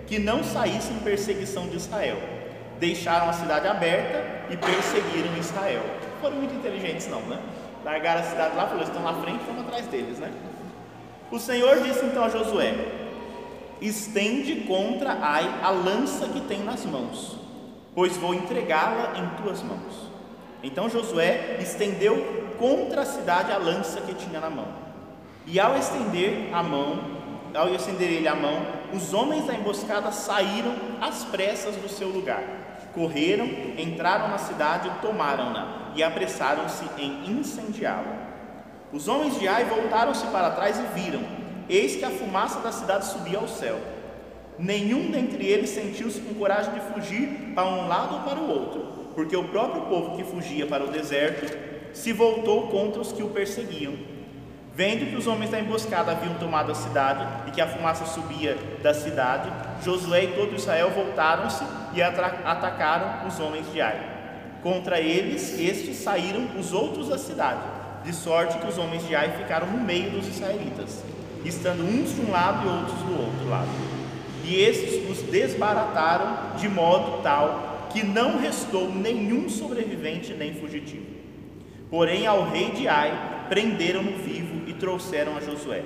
que 0.08 0.18
não 0.18 0.42
saísse 0.42 0.94
em 0.94 1.00
perseguição 1.00 1.68
de 1.68 1.76
Israel. 1.76 2.16
Deixaram 2.80 3.30
a 3.30 3.34
cidade 3.34 3.68
aberta 3.68 4.24
e 4.50 4.56
perseguiram 4.56 5.36
Israel. 5.38 5.84
Foram 6.22 6.38
muito 6.38 6.56
inteligentes, 6.56 7.10
não, 7.10 7.20
né? 7.24 7.42
Largaram 7.84 8.22
a 8.22 8.24
cidade 8.24 8.56
lá, 8.56 8.68
falaram: 8.68 8.88
estão 8.88 9.04
na 9.04 9.14
frente, 9.16 9.44
vamos 9.46 9.64
atrás 9.64 9.86
deles, 9.88 10.18
né? 10.18 10.32
O 11.30 11.38
Senhor 11.38 11.84
disse 11.84 12.06
então 12.06 12.24
a 12.24 12.30
Josué: 12.30 12.74
Estende 13.82 14.62
contra 14.62 15.18
Ai 15.22 15.60
a 15.62 15.72
lança 15.72 16.30
que 16.30 16.40
tem 16.40 16.64
nas 16.64 16.86
mãos, 16.86 17.38
pois 17.94 18.16
vou 18.16 18.34
entregá-la 18.34 19.20
em 19.20 19.44
tuas 19.44 19.62
mãos. 19.62 20.07
Então 20.64 20.90
Josué 20.90 21.58
estendeu 21.60 22.56
contra 22.58 23.02
a 23.02 23.06
cidade 23.06 23.52
a 23.52 23.58
lança 23.58 24.02
que 24.02 24.14
tinha 24.16 24.40
na 24.40 24.50
mão. 24.50 24.68
E 25.46 25.60
ao 25.60 25.78
estender 25.78 26.50
a 26.54 26.64
mão, 26.64 27.00
ao 27.54 27.74
estender 27.74 28.12
ele 28.12 28.28
a 28.28 28.36
mão, 28.36 28.66
os 28.94 29.14
homens 29.14 29.46
da 29.46 29.54
emboscada 29.54 30.12
saíram 30.12 30.76
às 31.00 31.24
pressas 31.26 31.76
do 31.76 31.88
seu 31.88 32.10
lugar. 32.10 32.44
Correram, 32.94 33.48
entraram 33.78 34.30
na 34.30 34.40
cidade, 34.40 34.92
tomaram-na 35.02 35.92
e 35.96 36.04
apressaram-se 36.04 36.86
em 36.98 37.30
incendiá-la. 37.30 38.28
Os 38.92 39.08
homens 39.08 39.40
de 39.40 39.48
Ai 39.48 39.66
voltaram-se 39.66 40.26
para 40.28 40.52
trás 40.52 40.80
e 40.80 41.00
viram, 41.00 41.22
eis 41.70 41.96
que 41.96 42.06
a 42.06 42.10
fumaça 42.10 42.60
da 42.62 42.72
cidade 42.72 43.06
subia 43.06 43.38
ao 43.38 43.48
céu. 43.48 43.80
Nenhum 44.58 45.12
dentre 45.12 45.46
eles 45.46 45.70
sentiu-se 45.70 46.20
com 46.20 46.34
coragem 46.34 46.74
de 46.74 46.80
fugir 46.80 47.54
para 47.54 47.68
um 47.68 47.88
lado 47.88 48.16
ou 48.16 48.22
para 48.22 48.40
o 48.40 48.50
outro 48.50 48.97
porque 49.18 49.36
o 49.36 49.46
próprio 49.46 49.82
povo 49.86 50.16
que 50.16 50.24
fugia 50.24 50.68
para 50.68 50.84
o 50.84 50.92
deserto 50.92 51.58
se 51.92 52.14
voltou 52.14 52.68
contra 52.68 53.02
os 53.02 53.12
que 53.12 53.24
o 53.24 53.30
perseguiam. 53.30 53.96
Vendo 54.76 55.10
que 55.10 55.16
os 55.16 55.26
homens 55.26 55.50
da 55.50 55.60
emboscada 55.60 56.12
haviam 56.12 56.36
tomado 56.36 56.72
a 56.72 56.76
cidade 56.76 57.28
e 57.48 57.52
que 57.52 57.60
a 57.60 57.66
fumaça 57.66 58.06
subia 58.06 58.56
da 58.84 58.94
cidade, 58.94 59.52
Josué 59.84 60.26
e 60.26 60.34
todo 60.34 60.56
Israel 60.56 60.92
voltaram-se 60.92 61.64
e 61.96 62.02
atacaram 62.04 63.28
os 63.28 63.40
homens 63.40 63.66
de 63.74 63.82
Ai. 63.82 64.00
Contra 64.62 65.00
eles, 65.00 65.60
estes 65.60 65.98
saíram 65.98 66.50
os 66.56 66.72
outros 66.72 67.10
da 67.10 67.18
cidade, 67.18 67.62
de 68.04 68.14
sorte 68.14 68.60
que 68.60 68.68
os 68.68 68.78
homens 68.78 69.04
de 69.08 69.16
Ai 69.16 69.36
ficaram 69.36 69.66
no 69.66 69.80
meio 69.80 70.12
dos 70.12 70.28
israelitas, 70.28 71.04
estando 71.44 71.82
uns 71.82 72.14
de 72.14 72.22
um 72.22 72.30
lado 72.30 72.68
e 72.68 72.70
outros 72.70 73.00
do 73.00 73.20
outro 73.20 73.50
lado. 73.50 73.70
E 74.44 74.62
estes 74.62 75.10
os 75.10 75.24
desbarataram 75.24 76.56
de 76.56 76.70
modo 76.70 77.24
tal 77.24 77.77
que 77.92 78.04
não 78.04 78.38
restou 78.38 78.92
nenhum 78.92 79.50
sobrevivente 79.50 80.34
nem 80.34 80.54
fugitivo. 80.54 81.06
Porém, 81.90 82.28
ao 82.28 82.50
rei 82.50 82.72
de 82.72 82.88
Ai 82.88 83.46
prenderam-no 83.50 84.12
vivo 84.18 84.68
e 84.68 84.74
trouxeram 84.74 85.38
a 85.38 85.40
Josué. 85.40 85.84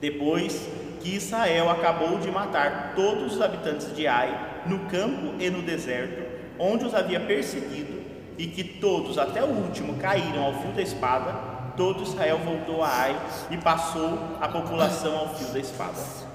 Depois 0.00 0.68
que 1.00 1.16
Israel 1.16 1.70
acabou 1.70 2.18
de 2.18 2.30
matar 2.30 2.92
todos 2.94 3.34
os 3.34 3.40
habitantes 3.40 3.94
de 3.94 4.06
Ai, 4.06 4.62
no 4.66 4.80
campo 4.80 5.34
e 5.38 5.50
no 5.50 5.62
deserto, 5.62 6.22
onde 6.58 6.84
os 6.84 6.94
havia 6.94 7.20
perseguido, 7.20 8.00
e 8.38 8.46
que 8.46 8.62
todos, 8.62 9.18
até 9.18 9.42
o 9.42 9.48
último, 9.48 9.96
caíram 9.96 10.44
ao 10.44 10.54
fio 10.54 10.72
da 10.72 10.82
espada, 10.82 11.32
todo 11.76 12.02
Israel 12.02 12.38
voltou 12.38 12.82
a 12.82 12.88
Ai 12.88 13.20
e 13.50 13.56
passou 13.56 14.18
a 14.40 14.48
população 14.48 15.16
ao 15.16 15.34
fio 15.34 15.48
da 15.48 15.58
espada. 15.58 16.29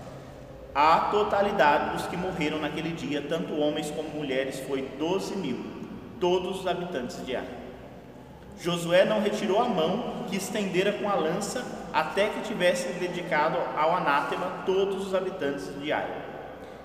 A 0.76 1.08
totalidade 1.10 1.92
dos 1.92 2.06
que 2.08 2.18
morreram 2.18 2.60
naquele 2.60 2.92
dia, 2.92 3.22
tanto 3.22 3.58
homens 3.58 3.90
como 3.92 4.10
mulheres, 4.10 4.60
foi 4.60 4.82
12 5.00 5.38
mil, 5.38 5.58
todos 6.20 6.60
os 6.60 6.68
habitantes 6.68 7.26
de 7.26 7.34
Ar. 7.34 7.46
Josué 8.60 9.06
não 9.06 9.22
retirou 9.22 9.62
a 9.62 9.70
mão 9.70 10.26
que 10.28 10.36
estendera 10.36 10.92
com 10.92 11.10
a 11.10 11.16
lança 11.16 11.64
até 11.94 12.28
que 12.28 12.42
tivesse 12.42 12.90
dedicado 13.00 13.58
ao 13.78 13.96
anátema 13.96 14.52
todos 14.66 15.08
os 15.08 15.16
habitantes 15.16 15.72
de 15.80 15.94
Ai. 15.94 16.10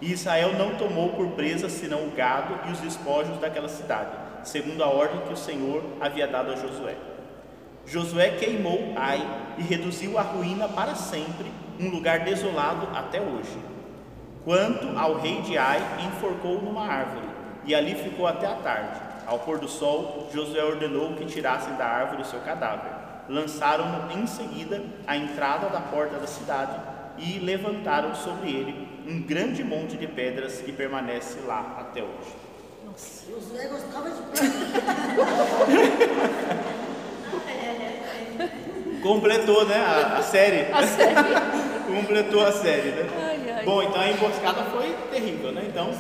E 0.01 0.13
Israel 0.13 0.53
não 0.53 0.77
tomou 0.77 1.09
por 1.15 1.27
presa 1.31 1.69
senão 1.69 2.07
o 2.07 2.13
gado 2.13 2.61
e 2.69 2.71
os 2.71 2.79
despojos 2.79 3.39
daquela 3.39 3.69
cidade, 3.69 4.13
segundo 4.45 4.85
a 4.85 4.87
ordem 4.89 5.21
que 5.23 5.33
o 5.33 5.37
Senhor 5.37 5.83
havia 6.01 6.29
dado 6.29 6.53
a 6.53 6.55
Josué. 6.55 6.95
Josué 7.85 8.37
queimou 8.39 8.95
Ai 8.95 9.21
e 9.59 9.63
reduziu 9.63 10.17
a 10.17 10.23
ruína 10.23 10.69
para 10.69 10.95
sempre, 10.95 11.51
um 11.81 11.91
lugar 11.91 12.21
desolado 12.21 12.87
até 12.97 13.21
hoje. 13.21 13.80
Quanto 14.45 14.99
ao 14.99 15.19
rei 15.19 15.43
de 15.43 15.59
Ai, 15.59 15.81
enforcou 16.07 16.63
numa 16.63 16.87
árvore, 16.87 17.29
e 17.65 17.75
ali 17.75 17.95
ficou 17.95 18.27
até 18.27 18.47
a 18.47 18.55
tarde. 18.55 19.01
Ao 19.27 19.39
pôr 19.39 19.59
do 19.59 19.69
sol, 19.69 20.29
Josué 20.33 20.65
ordenou 20.65 21.15
que 21.15 21.27
tirassem 21.27 21.75
da 21.75 21.85
árvore 21.85 22.23
o 22.23 22.25
seu 22.25 22.41
cadáver. 22.41 22.91
Lançaram-no 23.29 24.11
em 24.19 24.27
seguida 24.27 24.83
à 25.07 25.17
entrada 25.17 25.69
da 25.69 25.81
porta 25.81 26.19
da 26.19 26.27
cidade 26.27 26.81
e 27.19 27.39
levantaram 27.39 28.15
sobre 28.15 28.51
ele 28.51 28.89
um 29.07 29.21
grande 29.23 29.63
monte 29.63 29.97
de 29.97 30.07
pedras 30.07 30.61
que 30.61 30.73
permanece 30.73 31.39
lá 31.47 31.77
até 31.79 32.03
hoje. 32.03 32.35
Josué 33.29 33.69
gostava 33.69 34.11
de. 34.11 34.17
Completou, 39.01 39.65
né, 39.67 39.77
a, 39.77 40.19
a 40.19 40.23
série. 40.23 40.73
A 40.73 40.87
série. 40.87 41.70
Completou 41.95 42.47
a 42.47 42.53
série, 42.53 42.91
né? 42.91 43.07
Ai, 43.19 43.53
ai. 43.57 43.65
Bom, 43.65 43.83
então 43.83 44.01
a 44.01 44.11
emboscada 44.11 44.63
foi 44.65 44.95
terrível, 45.11 45.53
né? 45.53 45.65
Então, 45.69 45.91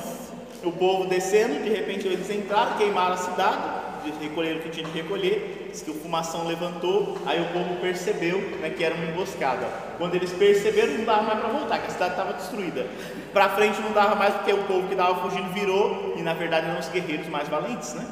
o 0.65 0.73
povo 0.73 1.07
descendo, 1.07 1.63
de 1.63 1.71
repente 1.71 2.07
eles 2.07 2.31
entraram, 2.31 2.77
queimaram 2.77 3.15
a 3.15 3.17
cidade, 3.17 3.81
recolheram 4.21 4.59
o 4.59 4.63
que 4.63 4.71
tinha 4.71 4.87
de 4.87 4.93
recolher, 4.93 5.69
diz 5.71 5.83
que 5.83 5.91
o 5.91 5.95
fumação 5.95 6.47
levantou, 6.47 7.19
aí 7.27 7.41
o 7.41 7.47
povo 7.47 7.77
percebeu 7.81 8.39
né, 8.61 8.71
que 8.71 8.83
era 8.83 8.95
uma 8.95 9.05
emboscada. 9.05 9.67
Quando 9.99 10.15
eles 10.15 10.33
perceberam, 10.33 10.95
não 10.95 11.05
dava 11.05 11.23
mais 11.23 11.41
para 11.41 11.49
voltar, 11.49 11.79
que 11.79 11.87
a 11.87 11.91
cidade 11.91 12.11
estava 12.13 12.33
destruída. 12.35 12.87
Para 13.33 13.49
frente 13.51 13.81
não 13.81 13.93
dava 13.93 14.15
mais, 14.15 14.35
porque 14.35 14.53
o 14.53 14.65
povo 14.65 14.87
que 14.87 14.95
estava 14.95 15.29
fugindo 15.29 15.53
virou, 15.53 16.15
e 16.17 16.23
na 16.23 16.35
verdade 16.35 16.69
eram 16.69 16.81
os 16.81 16.89
guerreiros 16.89 17.29
mais 17.29 17.49
valentes, 17.49 17.95
né? 17.95 18.07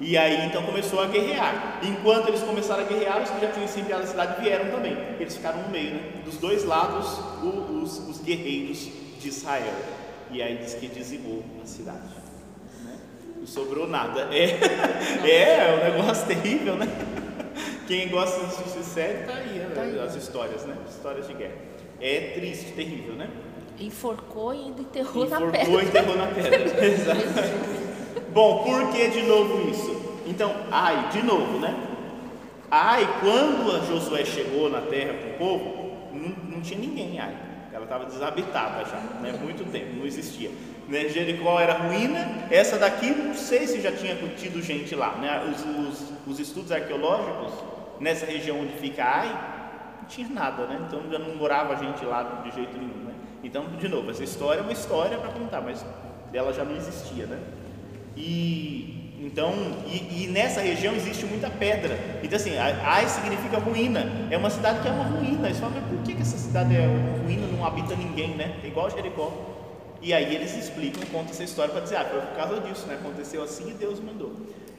E 0.00 0.16
aí 0.16 0.46
então 0.46 0.62
começou 0.62 1.00
a 1.00 1.06
guerrear. 1.06 1.80
Enquanto 1.82 2.28
eles 2.28 2.40
começaram 2.42 2.84
a 2.84 2.86
guerrear, 2.86 3.20
os 3.22 3.30
que 3.30 3.40
já 3.40 3.50
tinham 3.50 3.64
incendiado 3.64 4.04
a 4.04 4.06
cidade 4.06 4.40
vieram 4.40 4.70
também. 4.70 4.96
Eles 5.18 5.36
ficaram 5.36 5.62
no 5.62 5.68
meio, 5.70 5.94
né? 5.94 6.02
Dos 6.24 6.36
dois 6.36 6.64
lados, 6.64 7.06
o- 7.42 7.80
os, 7.82 7.98
os 8.08 8.20
guerreiros 8.20 8.88
de 9.20 9.28
Israel. 9.28 9.74
E 10.30 10.40
aí 10.42 10.56
diz 10.58 10.74
que 10.74 10.86
dizimou 10.86 11.42
a 11.62 11.66
cidade. 11.66 11.98
né? 12.84 12.96
Não 13.38 13.46
sobrou 13.46 13.88
nada. 13.88 14.28
É, 14.32 14.44
é, 15.28 15.42
é 15.68 15.80
um 15.90 15.96
negócio 15.96 16.26
terrível, 16.26 16.76
né? 16.76 16.86
Quem 17.88 18.08
gosta 18.08 18.38
de 18.40 18.46
assistir 18.46 18.84
série, 18.84 19.24
tá 19.24 19.32
aí? 19.34 19.66
Tá 19.74 19.80
aí. 19.80 19.98
as 19.98 20.14
histórias, 20.14 20.64
né? 20.64 20.76
Histórias 20.88 21.26
de 21.26 21.32
guerra. 21.34 21.54
É 22.00 22.32
triste, 22.34 22.72
terrível, 22.72 23.14
né? 23.14 23.28
Enforcou 23.80 24.54
e 24.54 24.68
enterrou 24.68 25.26
na 25.28 25.36
Enforcou 25.38 25.50
pedra. 25.50 25.82
e 25.82 25.86
enterrou 25.86 26.16
na 26.16 26.26
pedra. 26.26 26.84
Exato. 26.86 27.20
Bom, 28.38 28.62
por 28.62 28.92
que 28.92 29.08
de 29.08 29.22
novo 29.22 29.68
isso? 29.68 30.20
Então, 30.24 30.54
ai, 30.70 31.08
de 31.08 31.20
novo, 31.24 31.58
né? 31.58 31.74
Ai, 32.70 33.04
quando 33.18 33.84
Josué 33.88 34.24
chegou 34.24 34.70
na 34.70 34.80
terra 34.80 35.12
com 35.14 35.30
o 35.30 35.38
povo, 35.38 36.08
não, 36.12 36.54
não 36.54 36.60
tinha 36.60 36.78
ninguém, 36.78 37.18
ai. 37.18 37.36
Ela 37.72 37.82
estava 37.82 38.04
desabitada 38.04 38.84
já, 38.84 39.00
né? 39.20 39.36
Muito 39.42 39.68
tempo, 39.72 39.96
não 39.96 40.06
existia. 40.06 40.52
Né? 40.86 41.08
Jericó 41.08 41.58
era 41.58 41.78
ruína, 41.78 42.46
essa 42.48 42.78
daqui 42.78 43.10
não 43.10 43.34
sei 43.34 43.66
se 43.66 43.80
já 43.80 43.90
tinha 43.90 44.14
tido 44.36 44.62
gente 44.62 44.94
lá, 44.94 45.16
né? 45.16 45.42
Os, 45.50 45.64
os, 45.64 46.12
os 46.28 46.38
estudos 46.38 46.70
arqueológicos 46.70 47.54
nessa 47.98 48.24
região 48.24 48.60
onde 48.60 48.74
fica 48.74 49.02
Ai, 49.04 49.98
não 50.00 50.06
tinha 50.06 50.28
nada, 50.28 50.64
né? 50.64 50.80
Então 50.86 51.02
já 51.10 51.18
não 51.18 51.34
morava 51.34 51.74
gente 51.74 52.04
lá 52.04 52.40
de 52.44 52.54
jeito 52.54 52.78
nenhum, 52.78 53.04
né? 53.04 53.14
Então, 53.42 53.66
de 53.66 53.88
novo, 53.88 54.08
essa 54.12 54.22
história 54.22 54.60
é 54.60 54.62
uma 54.62 54.72
história 54.72 55.18
para 55.18 55.32
contar, 55.32 55.60
mas 55.60 55.84
ela 56.32 56.52
já 56.52 56.62
não 56.62 56.76
existia, 56.76 57.26
né? 57.26 57.40
E 58.18 58.98
então, 59.20 59.52
e, 59.86 60.24
e 60.24 60.26
nessa 60.28 60.60
região 60.60 60.94
existe 60.94 61.26
muita 61.26 61.50
pedra. 61.50 61.98
Então 62.22 62.36
assim, 62.36 62.56
Ai 62.56 63.08
significa 63.08 63.58
ruína. 63.58 64.06
É 64.30 64.36
uma 64.36 64.50
cidade 64.50 64.80
que 64.80 64.88
é 64.88 64.90
uma 64.90 65.04
ruína. 65.04 65.48
Eles 65.48 65.58
falam, 65.58 65.80
por 65.82 66.02
que, 66.02 66.14
que 66.14 66.22
essa 66.22 66.38
cidade 66.38 66.74
é 66.74 66.86
uma 66.86 67.18
ruína, 67.22 67.46
não 67.46 67.64
habita 67.64 67.94
ninguém, 67.94 68.30
né? 68.30 68.56
É 68.64 68.66
igual 68.66 68.90
Jericó. 68.90 69.32
E 70.00 70.14
aí 70.14 70.34
eles 70.34 70.56
explicam, 70.56 71.02
contam 71.12 71.30
essa 71.30 71.42
história 71.42 71.72
para 71.72 71.82
dizer, 71.82 71.96
ah, 71.96 72.04
foi 72.04 72.20
por 72.20 72.36
causa 72.36 72.60
disso, 72.60 72.86
né? 72.86 72.94
Aconteceu 72.94 73.42
assim 73.42 73.70
e 73.70 73.74
Deus 73.74 74.00
mandou. 74.00 74.32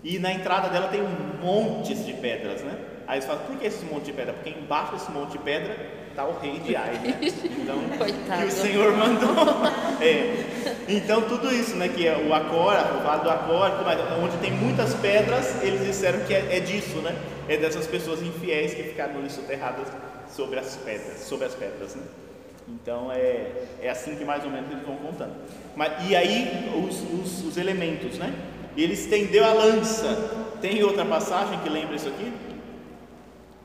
E 0.03 0.17
na 0.17 0.31
entrada 0.31 0.69
dela 0.69 0.87
tem 0.87 1.01
um 1.01 1.43
monte 1.43 1.93
de 1.93 2.13
pedras, 2.13 2.61
né? 2.61 2.77
Aí 3.05 3.17
eles 3.17 3.25
falam, 3.25 3.43
por 3.43 3.57
que 3.57 3.67
esse 3.67 3.85
monte 3.85 4.05
de 4.05 4.13
pedra? 4.13 4.33
Porque 4.33 4.49
embaixo 4.49 4.93
desse 4.93 5.11
monte 5.11 5.33
de 5.33 5.39
pedra 5.39 5.98
está 6.20 6.26
o 6.26 6.38
rei 6.39 6.59
de 6.59 6.76
Ai, 6.76 6.93
né? 6.99 7.17
Então, 7.22 7.97
Coitado. 7.97 8.41
que 8.43 8.47
o 8.47 8.51
Senhor 8.51 8.97
mandou. 8.97 9.30
É. 10.01 10.45
Então 10.88 11.24
tudo 11.24 11.53
isso, 11.53 11.76
né? 11.76 11.89
Que 11.89 12.07
é 12.07 12.17
o 12.17 12.34
Acora, 12.34 12.95
o 12.95 13.03
Vale 13.03 13.22
do 13.22 13.84
mais, 13.84 13.99
onde 14.24 14.38
tem 14.38 14.49
muitas 14.51 14.93
pedras, 14.93 15.61
eles 15.61 15.86
disseram 15.86 16.22
que 16.22 16.34
é, 16.34 16.55
é 16.55 16.59
disso, 16.61 16.99
né? 16.99 17.13
É 17.49 17.57
dessas 17.57 17.86
pessoas 17.86 18.22
infiéis 18.22 18.74
que 18.74 18.84
ficaram 18.84 19.17
ali 19.17 19.30
soterradas 19.30 19.88
sobre 20.34 20.57
as 20.57 20.78
pedras, 20.78 21.20
sobre 21.20 21.47
as 21.47 21.53
pedras, 21.53 21.95
né? 21.95 22.03
Então 22.70 23.11
é, 23.11 23.47
é 23.82 23.89
assim 23.89 24.15
que 24.15 24.24
mais 24.24 24.45
ou 24.45 24.49
menos 24.49 24.72
eles 24.72 24.86
vão 24.86 24.95
contando. 24.95 25.34
Mas, 25.76 26.09
e 26.09 26.15
aí 26.15 26.72
os, 26.74 27.01
os, 27.01 27.45
os 27.45 27.57
elementos, 27.57 28.17
né? 28.17 28.34
Ele 28.78 28.93
estendeu 28.93 29.43
a 29.43 29.51
lança. 29.51 30.47
Tem 30.61 30.82
outra 30.82 31.03
passagem 31.03 31.59
que 31.59 31.70
lembra 31.70 31.97
isso 31.97 32.07
aqui? 32.07 32.32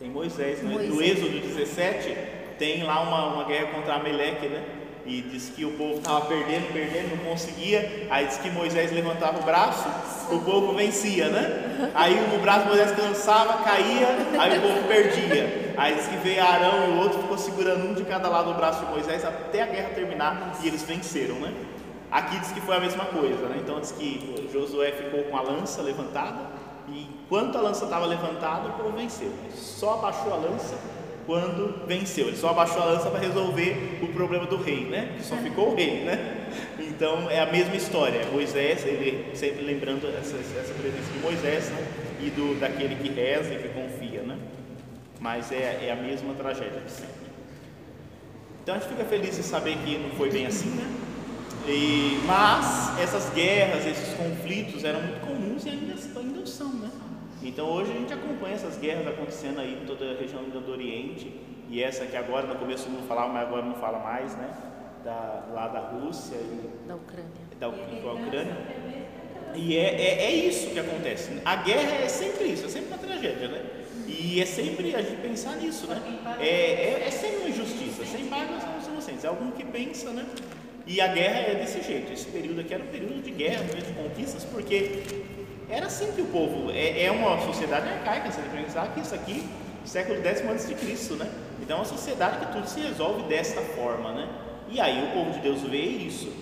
Tem 0.00 0.10
Moisés, 0.10 0.62
né? 0.62 0.68
no 0.68 0.94
Moisés. 0.94 1.18
Êxodo 1.18 1.40
17, 1.40 2.33
tem 2.58 2.82
lá 2.82 3.00
uma, 3.00 3.34
uma 3.34 3.44
guerra 3.44 3.68
contra 3.72 3.94
Ameleque, 3.94 4.48
né? 4.48 4.64
E 5.06 5.20
diz 5.20 5.50
que 5.50 5.66
o 5.66 5.72
povo 5.72 5.98
estava 5.98 6.22
perdendo, 6.22 6.72
perdendo, 6.72 7.16
não 7.16 7.30
conseguia. 7.30 8.06
Aí 8.08 8.26
diz 8.26 8.38
que 8.38 8.50
Moisés 8.50 8.90
levantava 8.90 9.38
o 9.38 9.42
braço, 9.42 9.86
o 10.30 10.40
povo 10.40 10.72
vencia, 10.72 11.28
né? 11.28 11.90
Aí 11.94 12.14
o 12.34 12.40
braço 12.40 12.62
de 12.62 12.68
Moisés 12.68 12.92
cansava, 12.92 13.62
caía, 13.62 14.08
aí 14.38 14.58
o 14.58 14.62
povo 14.62 14.88
perdia. 14.88 15.74
Aí 15.76 15.94
diz 15.94 16.06
que 16.06 16.16
veio 16.16 16.42
Arão 16.42 16.88
e 16.88 16.92
o 16.92 16.98
outro 17.00 17.20
ficou 17.20 17.36
segurando 17.36 17.86
um 17.86 17.94
de 17.94 18.04
cada 18.04 18.28
lado 18.28 18.52
do 18.52 18.56
braço 18.56 18.84
de 18.84 18.90
Moisés 18.90 19.24
até 19.24 19.62
a 19.62 19.66
guerra 19.66 19.90
terminar 19.90 20.58
e 20.62 20.68
eles 20.68 20.82
venceram, 20.82 21.34
né? 21.36 21.52
Aqui 22.10 22.38
diz 22.38 22.52
que 22.52 22.60
foi 22.60 22.76
a 22.76 22.80
mesma 22.80 23.04
coisa, 23.06 23.46
né? 23.48 23.58
Então 23.60 23.80
diz 23.80 23.92
que 23.92 24.48
Josué 24.50 24.92
ficou 24.92 25.24
com 25.24 25.36
a 25.36 25.42
lança 25.42 25.82
levantada 25.82 26.46
e 26.88 27.02
enquanto 27.02 27.58
a 27.58 27.60
lança 27.60 27.84
estava 27.84 28.06
levantada, 28.06 28.68
o 28.68 28.72
povo 28.72 28.96
venceu. 28.96 29.32
Só 29.52 29.94
abaixou 29.94 30.32
a 30.32 30.36
lança 30.36 30.76
quando 31.26 31.86
venceu. 31.86 32.28
Ele 32.28 32.36
só 32.36 32.50
abaixou 32.50 32.82
a 32.82 32.86
lança 32.86 33.10
para 33.10 33.20
resolver 33.20 33.98
o 34.02 34.08
problema 34.08 34.46
do 34.46 34.56
rei, 34.56 34.84
né? 34.84 35.14
Que 35.16 35.24
só 35.24 35.36
ficou 35.36 35.72
o 35.72 35.74
rei, 35.74 36.04
né? 36.04 36.48
Então 36.78 37.30
é 37.30 37.40
a 37.40 37.46
mesma 37.46 37.74
história. 37.76 38.24
Moisés, 38.32 38.84
ele 38.84 39.34
sempre 39.34 39.64
lembrando 39.64 40.06
essa, 40.08 40.36
essa 40.36 40.74
presença 40.74 41.12
de 41.12 41.18
Moisés, 41.20 41.70
né? 41.70 41.86
E 42.20 42.30
do 42.30 42.58
daquele 42.58 42.96
que 42.96 43.08
reza 43.08 43.54
e 43.54 43.58
que 43.58 43.68
confia, 43.68 44.22
né? 44.22 44.38
Mas 45.20 45.50
é, 45.52 45.86
é 45.86 45.92
a 45.92 46.02
mesma 46.02 46.34
tragédia 46.34 46.80
de 46.80 46.90
sempre. 46.90 47.24
Então 48.62 48.74
a 48.74 48.78
gente 48.78 48.88
fica 48.88 49.04
feliz 49.04 49.36
de 49.36 49.42
saber 49.42 49.76
que 49.84 49.98
não 49.98 50.10
foi 50.10 50.30
bem 50.30 50.46
assim, 50.46 50.70
né? 50.70 50.90
E, 51.66 52.20
mas 52.26 52.98
essas 53.00 53.32
guerras, 53.34 53.86
esses 53.86 54.14
conflitos 54.14 54.84
eram 54.84 55.00
muito 55.00 55.20
comuns 55.20 55.64
e 55.64 55.70
ainda, 55.70 55.94
né? 55.94 56.13
Então 57.44 57.70
hoje 57.70 57.92
a 57.92 57.94
gente 57.94 58.12
acompanha 58.12 58.54
essas 58.54 58.78
guerras 58.78 59.06
acontecendo 59.06 59.60
aí 59.60 59.78
em 59.82 59.86
toda 59.86 60.10
a 60.10 60.16
região 60.16 60.42
do 60.44 60.72
Oriente 60.72 61.30
e 61.68 61.82
essa 61.82 62.06
que 62.06 62.16
agora 62.16 62.46
no 62.46 62.56
começo 62.56 62.88
não 62.88 63.02
falava, 63.02 63.32
mas 63.32 63.46
agora 63.46 63.64
não 63.64 63.74
fala 63.74 63.98
mais, 63.98 64.34
né? 64.36 64.50
Da, 65.04 65.48
lá 65.52 65.68
da 65.68 65.80
Rússia 65.80 66.36
e 66.36 66.88
Da 66.88 66.96
Ucrânia. 66.96 67.30
da, 67.60 67.68
da 67.68 68.12
Ucrânia. 68.12 68.56
E 69.54 69.76
é, 69.76 69.94
é, 69.94 70.24
é 70.24 70.30
isso 70.32 70.70
que 70.70 70.78
acontece. 70.78 71.40
A 71.44 71.56
guerra 71.56 71.96
é 71.96 72.08
sempre 72.08 72.44
isso, 72.44 72.64
é 72.64 72.68
sempre 72.68 72.88
uma 72.88 72.98
tragédia, 72.98 73.48
né? 73.48 73.62
E 74.06 74.40
é 74.40 74.46
sempre 74.46 74.94
a 74.94 75.02
gente 75.02 75.20
pensar 75.20 75.56
nisso, 75.56 75.86
né? 75.86 76.00
É, 76.40 76.46
é, 76.46 77.04
é 77.06 77.10
sempre 77.10 77.36
uma 77.38 77.48
injustiça, 77.50 78.04
sem 78.04 78.26
paga 78.26 78.58
são 78.60 78.92
inocentes. 78.92 79.24
É 79.24 79.28
algum 79.28 79.50
que 79.50 79.64
pensa, 79.64 80.10
né? 80.10 80.24
E 80.86 81.00
a 81.00 81.08
guerra 81.08 81.38
é 81.40 81.54
desse 81.54 81.82
jeito. 81.82 82.12
Esse 82.12 82.26
período 82.26 82.60
aqui 82.60 82.74
era 82.74 82.82
um 82.82 82.88
período 82.88 83.22
de 83.22 83.30
guerra, 83.30 83.62
um 83.62 83.68
período 83.68 83.86
de 83.86 84.02
conquistas, 84.02 84.44
porque 84.44 85.02
era 85.68 85.86
assim 85.86 86.12
que 86.12 86.20
o 86.20 86.26
povo. 86.26 86.70
É, 86.70 87.04
é 87.04 87.10
uma 87.10 87.40
sociedade 87.42 87.88
arcaica, 87.88 88.30
se 88.30 88.40
você 88.40 88.56
pensar 88.56 88.92
que 88.92 89.00
isso 89.00 89.14
aqui, 89.14 89.44
século 89.84 90.20
X 90.22 90.42
antes 90.42 90.68
de 90.68 90.74
Cristo, 90.74 91.14
né? 91.14 91.30
Então 91.60 91.78
é 91.78 91.80
uma 91.80 91.86
sociedade 91.86 92.44
que 92.44 92.52
tudo 92.52 92.66
se 92.66 92.80
resolve 92.80 93.22
desta 93.24 93.60
forma, 93.60 94.12
né? 94.12 94.28
E 94.68 94.80
aí 94.80 95.04
o 95.08 95.12
povo 95.12 95.30
de 95.30 95.40
Deus 95.40 95.62
vê 95.62 95.82
isso. 95.82 96.32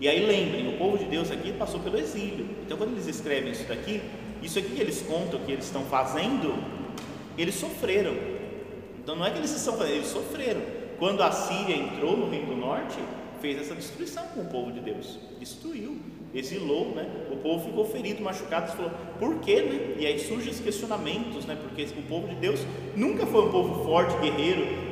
E 0.00 0.08
aí 0.08 0.26
lembrem, 0.26 0.68
o 0.74 0.78
povo 0.78 0.98
de 0.98 1.06
Deus 1.06 1.30
aqui 1.30 1.52
passou 1.52 1.80
pelo 1.80 1.98
exílio. 1.98 2.48
Então 2.64 2.76
quando 2.76 2.92
eles 2.92 3.06
escrevem 3.06 3.52
isso 3.52 3.64
daqui, 3.64 4.02
isso 4.42 4.58
aqui 4.58 4.70
que 4.70 4.80
eles 4.80 5.02
contam 5.02 5.40
que 5.40 5.52
eles 5.52 5.64
estão 5.64 5.82
fazendo, 5.84 6.54
eles 7.38 7.54
sofreram. 7.54 8.14
Então 8.98 9.16
não 9.16 9.24
é 9.24 9.30
que 9.30 9.38
eles 9.38 9.54
estão 9.54 9.76
fazendo, 9.76 9.94
eles 9.94 10.08
sofreram. 10.08 10.60
Quando 10.98 11.22
a 11.22 11.30
Síria 11.30 11.76
entrou 11.76 12.16
no 12.16 12.28
Reino 12.28 12.46
do 12.46 12.56
Norte, 12.56 12.98
fez 13.40 13.58
essa 13.58 13.74
destruição 13.74 14.24
com 14.28 14.40
o 14.40 14.46
povo 14.46 14.72
de 14.72 14.80
Deus. 14.80 15.18
Destruiu, 15.38 15.98
exilou, 16.38 16.94
né? 16.94 17.06
O 17.30 17.36
povo 17.36 17.64
ficou 17.64 17.84
ferido, 17.84 18.22
machucado, 18.22 18.72
falou, 18.72 18.90
por 19.18 19.40
quê, 19.40 19.62
né? 19.62 19.94
E 19.98 20.06
aí 20.06 20.18
surgem 20.18 20.50
os 20.50 20.60
questionamentos, 20.60 21.44
né? 21.46 21.56
Porque 21.60 21.82
o 21.98 22.02
povo 22.02 22.28
de 22.28 22.34
Deus 22.36 22.64
nunca 22.94 23.26
foi 23.26 23.46
um 23.46 23.50
povo 23.50 23.84
forte, 23.84 24.16
guerreiro, 24.18 24.86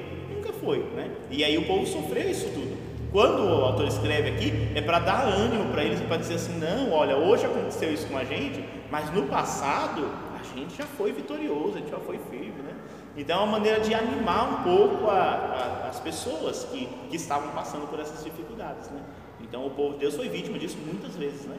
foi, 0.64 0.78
né? 0.96 1.10
E 1.30 1.44
aí 1.44 1.56
o 1.58 1.66
povo 1.66 1.86
sofreu 1.86 2.28
isso 2.28 2.48
tudo. 2.48 2.76
Quando 3.12 3.44
o 3.44 3.64
autor 3.64 3.86
escreve 3.86 4.30
aqui, 4.30 4.52
é 4.74 4.80
para 4.80 4.98
dar 4.98 5.22
ânimo 5.22 5.70
para 5.70 5.84
eles, 5.84 6.00
para 6.00 6.16
dizer 6.16 6.34
assim: 6.34 6.58
não, 6.58 6.92
olha, 6.92 7.16
hoje 7.16 7.44
aconteceu 7.44 7.92
isso 7.92 8.08
com 8.08 8.16
a 8.16 8.24
gente, 8.24 8.64
mas 8.90 9.12
no 9.12 9.24
passado 9.26 10.10
a 10.40 10.56
gente 10.56 10.76
já 10.76 10.84
foi 10.84 11.12
vitorioso, 11.12 11.76
a 11.76 11.80
gente 11.80 11.90
já 11.90 12.00
foi 12.00 12.18
firme, 12.30 12.62
né? 12.62 12.74
Então 13.16 13.40
é 13.40 13.42
uma 13.44 13.52
maneira 13.52 13.78
de 13.78 13.94
animar 13.94 14.60
um 14.60 14.62
pouco 14.64 15.08
a, 15.08 15.14
a, 15.14 15.88
as 15.88 16.00
pessoas 16.00 16.64
que, 16.64 16.88
que 17.08 17.16
estavam 17.16 17.50
passando 17.50 17.86
por 17.88 18.00
essas 18.00 18.24
dificuldades, 18.24 18.90
né? 18.90 19.00
Então 19.44 19.66
o 19.66 19.70
povo 19.70 19.94
de 19.94 20.00
Deus 20.00 20.16
foi 20.16 20.28
vítima 20.28 20.58
disso 20.58 20.78
muitas 20.84 21.14
vezes, 21.16 21.44
né? 21.46 21.56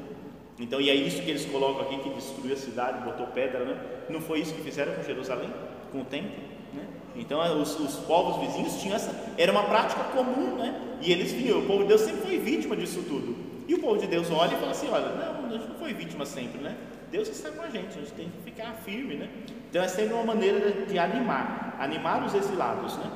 Então, 0.60 0.80
e 0.80 0.90
é 0.90 0.96
isso 0.96 1.22
que 1.22 1.30
eles 1.30 1.46
colocam 1.46 1.82
aqui, 1.82 2.00
que 2.00 2.10
destruiu 2.10 2.54
a 2.54 2.58
cidade, 2.58 3.04
botou 3.04 3.28
pedra, 3.28 3.66
né? 3.66 3.78
Não 4.10 4.22
foi 4.22 4.40
isso 4.40 4.54
que 4.54 4.62
fizeram 4.62 4.94
com 4.94 5.04
Jerusalém, 5.04 5.50
com 5.92 6.02
o 6.02 6.06
templo, 6.06 6.32
né? 6.74 6.88
Então, 7.16 7.40
os, 7.62 7.78
os 7.78 7.96
povos 8.06 8.48
vizinhos 8.48 8.82
tinham 8.82 8.96
essa, 8.96 9.14
era 9.38 9.52
uma 9.52 9.64
prática 9.64 10.02
comum, 10.06 10.56
né? 10.56 10.98
E 11.02 11.12
eles 11.12 11.34
viam, 11.34 11.60
o 11.60 11.66
povo 11.66 11.84
de 11.84 11.90
Deus 11.90 12.02
sempre 12.02 12.22
foi 12.22 12.38
vítima 12.38 12.76
disso 12.76 13.04
tudo. 13.04 13.36
E 13.68 13.74
o 13.74 13.80
povo 13.80 14.00
de 14.00 14.08
Deus 14.08 14.32
olha 14.32 14.54
e 14.54 14.60
fala 14.60 14.72
assim: 14.72 14.88
olha, 14.90 15.10
não, 15.10 15.46
a 15.46 15.52
gente 15.52 15.68
não 15.68 15.76
foi 15.76 15.94
vítima 15.94 16.26
sempre, 16.26 16.62
né? 16.62 16.76
Deus 17.12 17.28
está 17.28 17.52
com 17.52 17.62
a 17.62 17.70
gente, 17.70 17.90
a 17.90 18.02
gente 18.02 18.14
tem 18.14 18.30
que 18.30 18.42
ficar 18.44 18.74
firme, 18.86 19.16
né? 19.16 19.30
Então, 19.70 19.84
é 19.84 20.14
uma 20.14 20.24
maneira 20.24 20.72
de, 20.72 20.86
de 20.86 20.98
animar, 20.98 21.76
animar 21.80 22.26
os 22.26 22.34
exilados, 22.34 22.96
né? 22.98 23.12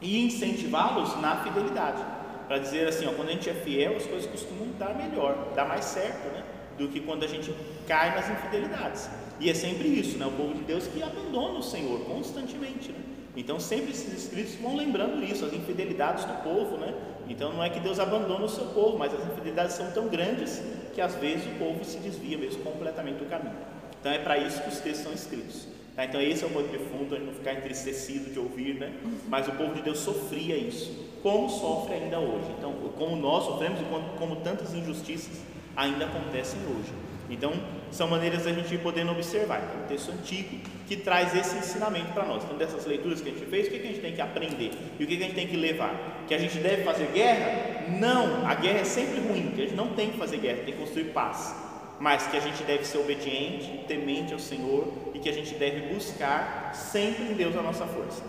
E 0.00 0.24
incentivá-los 0.24 1.20
na 1.20 1.42
fidelidade, 1.42 2.02
para 2.50 2.58
dizer 2.58 2.88
assim: 2.88 3.06
ó, 3.06 3.12
quando 3.12 3.28
a 3.28 3.32
gente 3.32 3.48
é 3.48 3.54
fiel, 3.54 3.96
as 3.96 4.06
coisas 4.06 4.28
costumam 4.28 4.66
dar 4.76 4.92
melhor, 4.92 5.52
dar 5.54 5.68
mais 5.68 5.84
certo, 5.84 6.26
né? 6.34 6.42
Do 6.76 6.88
que 6.88 6.98
quando 6.98 7.22
a 7.22 7.28
gente 7.28 7.54
cai 7.86 8.12
nas 8.12 8.28
infidelidades. 8.28 9.08
E 9.38 9.48
é 9.48 9.54
sempre 9.54 9.86
isso, 9.86 10.18
né? 10.18 10.26
O 10.26 10.32
povo 10.32 10.54
de 10.54 10.64
Deus 10.64 10.88
que 10.88 11.00
abandona 11.00 11.60
o 11.60 11.62
Senhor 11.62 12.00
constantemente, 12.06 12.90
né? 12.90 12.98
Então 13.36 13.60
sempre 13.60 13.92
esses 13.92 14.24
escritos 14.24 14.56
vão 14.56 14.76
lembrando 14.76 15.22
isso, 15.22 15.44
as 15.44 15.52
infidelidades 15.52 16.24
do 16.24 16.42
povo, 16.42 16.76
né? 16.76 16.92
Então 17.28 17.52
não 17.52 17.62
é 17.62 17.70
que 17.70 17.78
Deus 17.78 18.00
abandona 18.00 18.44
o 18.44 18.48
seu 18.48 18.66
povo, 18.66 18.98
mas 18.98 19.14
as 19.14 19.24
infidelidades 19.24 19.76
são 19.76 19.88
tão 19.92 20.08
grandes 20.08 20.60
que 20.92 21.00
às 21.00 21.14
vezes 21.14 21.46
o 21.46 21.56
povo 21.56 21.84
se 21.84 21.98
desvia 21.98 22.36
mesmo 22.36 22.64
completamente 22.64 23.18
do 23.18 23.30
caminho. 23.30 23.54
Então 24.00 24.10
é 24.10 24.18
para 24.18 24.36
isso 24.38 24.60
que 24.60 24.70
os 24.70 24.80
textos 24.80 25.04
são 25.04 25.12
escritos. 25.12 25.68
Tá? 26.00 26.04
Então 26.06 26.20
esse 26.20 26.42
é 26.42 26.46
o 26.46 26.50
ponto 26.50 26.68
de 26.68 26.78
fundo, 26.78 27.14
a 27.14 27.18
gente 27.18 27.26
não 27.26 27.34
ficar 27.34 27.52
entristecido 27.52 28.32
de 28.32 28.38
ouvir, 28.38 28.74
né? 28.74 28.90
Mas 29.28 29.46
o 29.48 29.52
povo 29.52 29.74
de 29.74 29.82
Deus 29.82 29.98
sofria 29.98 30.56
isso, 30.56 31.10
como 31.22 31.48
sofre 31.50 31.94
ainda 31.94 32.18
hoje. 32.18 32.46
Então, 32.58 32.72
como 32.96 33.16
nós 33.16 33.44
sofremos 33.44 33.80
e 33.80 33.84
como, 33.84 34.08
como 34.18 34.36
tantas 34.36 34.72
injustiças 34.72 35.42
ainda 35.76 36.06
acontecem 36.06 36.58
hoje. 36.60 36.90
Então, 37.28 37.52
são 37.92 38.08
maneiras 38.08 38.44
da 38.44 38.52
gente 38.52 38.76
podendo 38.78 39.12
observar. 39.12 39.62
Então, 39.62 39.84
um 39.84 39.86
texto 39.86 40.10
antigo 40.10 40.58
que 40.88 40.96
traz 40.96 41.36
esse 41.36 41.56
ensinamento 41.56 42.12
para 42.12 42.24
nós. 42.24 42.42
Então, 42.44 42.56
dessas 42.56 42.86
leituras 42.86 43.20
que 43.20 43.28
a 43.28 43.32
gente 43.32 43.46
fez, 43.46 43.68
o 43.68 43.70
que, 43.70 43.78
que 43.78 43.86
a 43.86 43.90
gente 43.90 44.00
tem 44.00 44.14
que 44.14 44.20
aprender? 44.20 44.72
E 44.98 45.04
o 45.04 45.06
que, 45.06 45.16
que 45.16 45.22
a 45.22 45.26
gente 45.26 45.36
tem 45.36 45.46
que 45.46 45.56
levar? 45.56 46.24
Que 46.26 46.34
a 46.34 46.38
gente 46.38 46.58
deve 46.58 46.82
fazer 46.82 47.08
guerra? 47.12 47.88
Não, 48.00 48.46
a 48.46 48.54
guerra 48.54 48.80
é 48.80 48.84
sempre 48.84 49.20
ruim, 49.20 49.52
a 49.52 49.56
gente 49.56 49.74
não 49.74 49.88
tem 49.88 50.10
que 50.10 50.18
fazer 50.18 50.38
guerra, 50.38 50.62
tem 50.64 50.74
que 50.74 50.80
construir 50.80 51.12
paz. 51.12 51.69
Mas 52.00 52.26
que 52.26 52.36
a 52.36 52.40
gente 52.40 52.64
deve 52.64 52.84
ser 52.84 52.98
obediente, 52.98 53.84
temente 53.86 54.32
ao 54.32 54.38
Senhor 54.38 54.88
e 55.14 55.18
que 55.18 55.28
a 55.28 55.32
gente 55.32 55.54
deve 55.54 55.92
buscar 55.94 56.72
sempre 56.74 57.24
em 57.24 57.34
Deus 57.34 57.54
a 57.54 57.62
nossa 57.62 57.86
força. 57.86 58.22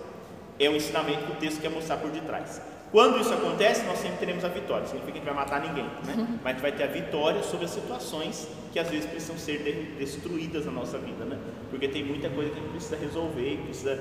É 0.60 0.70
o 0.70 0.76
ensinamento 0.76 1.26
que 1.26 1.32
o 1.32 1.36
texto 1.36 1.62
quer 1.62 1.72
mostrar 1.72 1.98
por 1.98 2.12
detrás. 2.12 2.62
Quando 2.92 3.22
isso 3.22 3.34
acontece, 3.34 3.86
nós 3.86 4.00
sempre 4.00 4.18
teremos 4.18 4.44
a 4.44 4.50
vitória. 4.50 4.86
Significa 4.86 5.14
que 5.14 5.18
a 5.20 5.22
gente 5.22 5.34
vai 5.34 5.46
matar 5.46 5.62
ninguém, 5.62 5.86
né? 6.06 6.14
Uhum. 6.18 6.40
Mas 6.44 6.46
a 6.46 6.50
gente 6.50 6.62
vai 6.62 6.72
ter 6.74 6.84
a 6.84 6.88
vitória 6.88 7.42
sobre 7.42 7.66
as 7.66 7.72
situações 7.72 8.50
que 8.74 8.80
às 8.80 8.90
vezes 8.90 9.06
precisam 9.06 9.38
ser 9.38 9.96
destruídas 9.98 10.66
na 10.66 10.74
nossa 10.74 10.98
vida, 10.98 11.24
né? 11.24 11.40
Porque 11.70 11.88
tem 11.88 12.04
muita 12.04 12.30
coisa 12.30 12.50
que 12.50 12.60
a 12.60 12.62
gente 12.62 12.72
precisa 12.72 12.98
resolver 12.98 13.54
e 13.54 13.58
precisa 13.58 13.94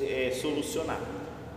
é, 0.00 0.30
solucionar. 0.30 0.98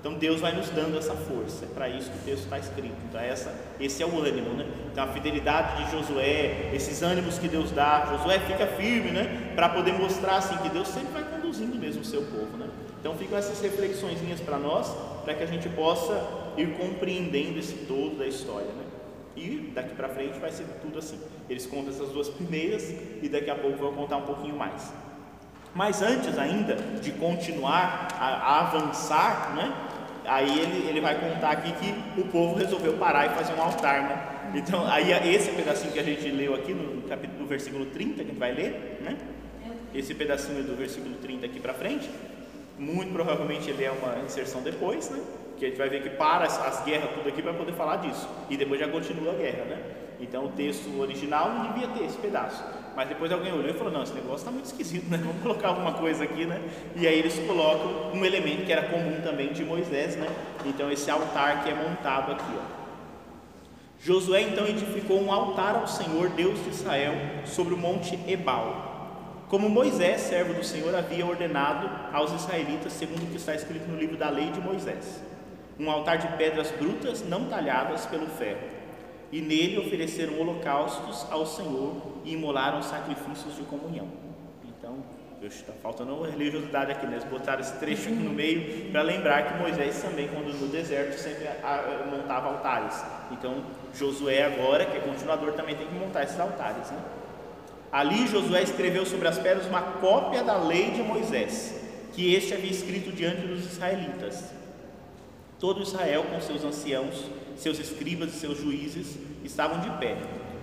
Então 0.05 0.19
Deus 0.19 0.39
vai 0.39 0.55
nos 0.55 0.69
dando 0.69 0.99
essa 0.99 1.15
força. 1.15 1.65
É 1.65 1.67
para 1.67 1.89
isso 1.89 2.11
que 2.11 2.17
o 2.17 2.21
texto 2.21 2.43
está 2.43 2.59
escrito. 2.59 2.93
Então 3.09 3.19
essa, 3.19 3.51
esse 3.79 4.03
é 4.03 4.05
o 4.05 4.19
ânimo, 4.19 4.51
né? 4.53 4.63
Então 4.91 5.03
a 5.03 5.07
fidelidade 5.07 5.83
de 5.83 5.91
Josué, 5.91 6.69
esses 6.75 7.01
ânimos 7.01 7.39
que 7.39 7.47
Deus 7.47 7.71
dá, 7.71 8.05
Josué 8.11 8.37
fica 8.37 8.67
firme, 8.67 9.09
né? 9.09 9.53
Para 9.55 9.67
poder 9.67 9.93
mostrar 9.93 10.35
assim 10.35 10.55
que 10.57 10.69
Deus 10.69 10.89
sempre 10.89 11.11
vai 11.11 11.23
conduzindo 11.23 11.75
mesmo 11.75 12.03
o 12.03 12.05
seu 12.05 12.21
povo, 12.21 12.55
né? 12.55 12.69
Então 12.99 13.15
ficam 13.15 13.35
essas 13.35 13.59
reflexões 13.59 14.19
para 14.41 14.59
nós, 14.59 14.95
para 15.23 15.33
que 15.33 15.41
a 15.41 15.47
gente 15.47 15.67
possa 15.69 16.23
ir 16.55 16.77
compreendendo 16.77 17.57
esse 17.57 17.73
todo 17.87 18.15
da 18.15 18.27
história, 18.27 18.67
né? 18.67 18.83
E 19.35 19.71
daqui 19.73 19.95
para 19.95 20.07
frente 20.09 20.37
vai 20.37 20.51
ser 20.51 20.67
tudo 20.83 20.99
assim. 20.99 21.19
Eles 21.49 21.65
contam 21.65 21.89
essas 21.91 22.09
duas 22.09 22.29
primeiras 22.29 22.93
e 23.23 23.27
daqui 23.27 23.49
a 23.49 23.55
pouco 23.55 23.79
vão 23.79 23.93
contar 23.93 24.17
um 24.17 24.21
pouquinho 24.27 24.55
mais. 24.55 24.93
Mas 25.73 26.03
antes 26.03 26.37
ainda 26.37 26.75
de 27.01 27.11
continuar 27.11 28.07
a, 28.19 28.25
a 28.27 28.59
avançar, 28.67 29.55
né? 29.55 29.85
Aí 30.27 30.59
ele, 30.59 30.87
ele 30.89 31.01
vai 31.01 31.15
contar 31.19 31.51
aqui 31.51 31.71
que 31.73 32.21
o 32.21 32.25
povo 32.25 32.55
resolveu 32.55 32.93
parar 32.93 33.27
e 33.27 33.29
fazer 33.29 33.53
um 33.53 33.61
altar, 33.61 34.03
né? 34.03 34.31
Então, 34.55 34.85
aí 34.87 35.11
esse 35.33 35.51
pedacinho 35.51 35.91
que 35.91 35.99
a 35.99 36.03
gente 36.03 36.29
leu 36.29 36.55
aqui 36.55 36.73
no 36.73 37.01
capítulo, 37.03 37.41
no 37.41 37.47
versículo 37.47 37.85
30, 37.87 38.15
que 38.15 38.21
a 38.21 38.25
gente 38.25 38.39
vai 38.39 38.53
ler, 38.53 38.99
né? 39.01 39.17
Esse 39.93 40.13
pedacinho 40.13 40.63
do 40.63 40.75
versículo 40.75 41.15
30 41.15 41.45
aqui 41.45 41.59
para 41.59 41.73
frente, 41.73 42.09
muito 42.77 43.11
provavelmente 43.13 43.69
ele 43.69 43.83
é 43.83 43.91
uma 43.91 44.23
inserção 44.25 44.61
depois, 44.61 45.09
né? 45.09 45.19
que 45.57 45.65
a 45.65 45.69
gente 45.69 45.77
vai 45.77 45.89
ver 45.89 46.03
que 46.03 46.09
para 46.09 46.45
as, 46.45 46.59
as 46.59 46.83
guerras 46.83 47.11
tudo 47.11 47.29
aqui 47.29 47.41
para 47.41 47.53
poder 47.53 47.73
falar 47.73 47.97
disso. 47.97 48.27
E 48.49 48.57
depois 48.57 48.79
já 48.79 48.87
continua 48.87 49.33
a 49.33 49.35
guerra, 49.35 49.65
né? 49.65 49.83
Então 50.19 50.45
o 50.45 50.49
texto 50.49 50.99
original 50.99 51.49
não 51.49 51.71
devia 51.71 51.87
ter 51.89 52.05
esse 52.05 52.17
pedaço. 52.17 52.63
Mas 52.95 53.09
depois 53.09 53.31
alguém 53.31 53.51
olhou 53.53 53.69
e 53.69 53.73
falou: 53.73 53.91
não, 53.91 54.03
esse 54.03 54.13
negócio 54.13 54.37
está 54.37 54.51
muito 54.51 54.65
esquisito, 54.65 55.09
né? 55.09 55.17
Vamos 55.17 55.41
colocar 55.41 55.69
alguma 55.69 55.93
coisa 55.93 56.23
aqui, 56.23 56.45
né? 56.45 56.61
E 56.95 57.07
aí 57.07 57.19
eles 57.19 57.37
colocam 57.39 58.11
um 58.13 58.23
elemento 58.25 58.65
que 58.65 58.71
era 58.71 58.83
comum 58.83 59.21
também 59.21 59.51
de 59.53 59.63
Moisés, 59.63 60.15
né? 60.15 60.27
Então 60.65 60.91
esse 60.91 61.09
altar 61.09 61.63
que 61.63 61.69
é 61.69 61.73
montado 61.73 62.31
aqui, 62.31 62.53
ó. 62.57 62.85
Josué 63.99 64.41
então 64.41 64.67
edificou 64.67 65.21
um 65.21 65.31
altar 65.31 65.75
ao 65.75 65.87
Senhor, 65.87 66.29
Deus 66.29 66.63
de 66.63 66.69
Israel, 66.69 67.13
sobre 67.45 67.73
o 67.73 67.77
monte 67.77 68.19
Ebal. 68.27 68.93
Como 69.49 69.69
Moisés, 69.69 70.21
servo 70.21 70.53
do 70.53 70.63
Senhor, 70.63 70.93
havia 70.95 71.25
ordenado 71.25 71.89
aos 72.13 72.31
israelitas, 72.31 72.93
segundo 72.93 73.23
o 73.23 73.27
que 73.27 73.37
está 73.37 73.55
escrito 73.55 73.87
no 73.87 73.97
livro 73.97 74.17
da 74.17 74.29
lei 74.29 74.51
de 74.51 74.59
Moisés 74.59 75.21
um 75.79 75.89
altar 75.91 76.17
de 76.17 76.27
pedras 76.37 76.71
brutas 76.71 77.23
não 77.27 77.45
talhadas 77.45 78.05
pelo 78.05 78.27
ferro. 78.27 78.74
E 79.31 79.41
nele 79.41 79.79
ofereceram 79.79 80.39
holocaustos 80.39 81.25
ao 81.31 81.45
Senhor 81.45 81.95
e 82.23 82.33
imolaram 82.33 82.81
sacrifícios 82.81 83.55
de 83.55 83.63
comunhão. 83.63 84.07
Então, 84.63 84.97
está 85.41 85.73
faltando 85.73 86.21
religiosidade 86.23 86.91
aqui, 86.91 87.05
né? 87.05 87.17
Eles 87.17 87.25
botaram 87.25 87.61
esse 87.61 87.77
trecho 87.79 88.09
aqui 88.09 88.17
no 88.17 88.31
meio 88.31 88.91
para 88.91 89.01
lembrar 89.01 89.43
que 89.43 89.59
Moisés 89.59 90.01
também, 90.01 90.27
quando 90.27 90.53
no 90.59 90.67
deserto, 90.67 91.17
sempre 91.19 91.47
montava 92.09 92.47
altares. 92.49 93.03
Então, 93.31 93.63
Josué 93.93 94.43
agora, 94.43 94.85
que 94.85 94.97
é 94.97 95.01
continuador, 95.01 95.53
também 95.53 95.75
tem 95.75 95.87
que 95.87 95.93
montar 95.93 96.23
esses 96.23 96.39
altares, 96.39 96.89
né? 96.91 96.99
Ali 97.91 98.27
Josué 98.27 98.61
escreveu 98.63 99.05
sobre 99.05 99.27
as 99.27 99.37
pedras 99.37 99.67
uma 99.67 99.81
cópia 99.81 100.43
da 100.43 100.57
lei 100.57 100.91
de 100.91 101.01
Moisés, 101.01 101.81
que 102.13 102.33
este 102.33 102.53
havia 102.53 102.71
escrito 102.71 103.11
diante 103.11 103.47
dos 103.47 103.65
israelitas. 103.65 104.51
Todo 105.59 105.81
Israel, 105.81 106.23
com 106.23 106.41
seus 106.41 106.63
anciãos, 106.63 107.29
seus 107.57 107.79
escribas 107.79 108.33
e 108.33 108.39
seus 108.39 108.59
juízes, 108.59 109.17
estavam 109.43 109.79
de 109.79 109.89
pé, 109.97 110.17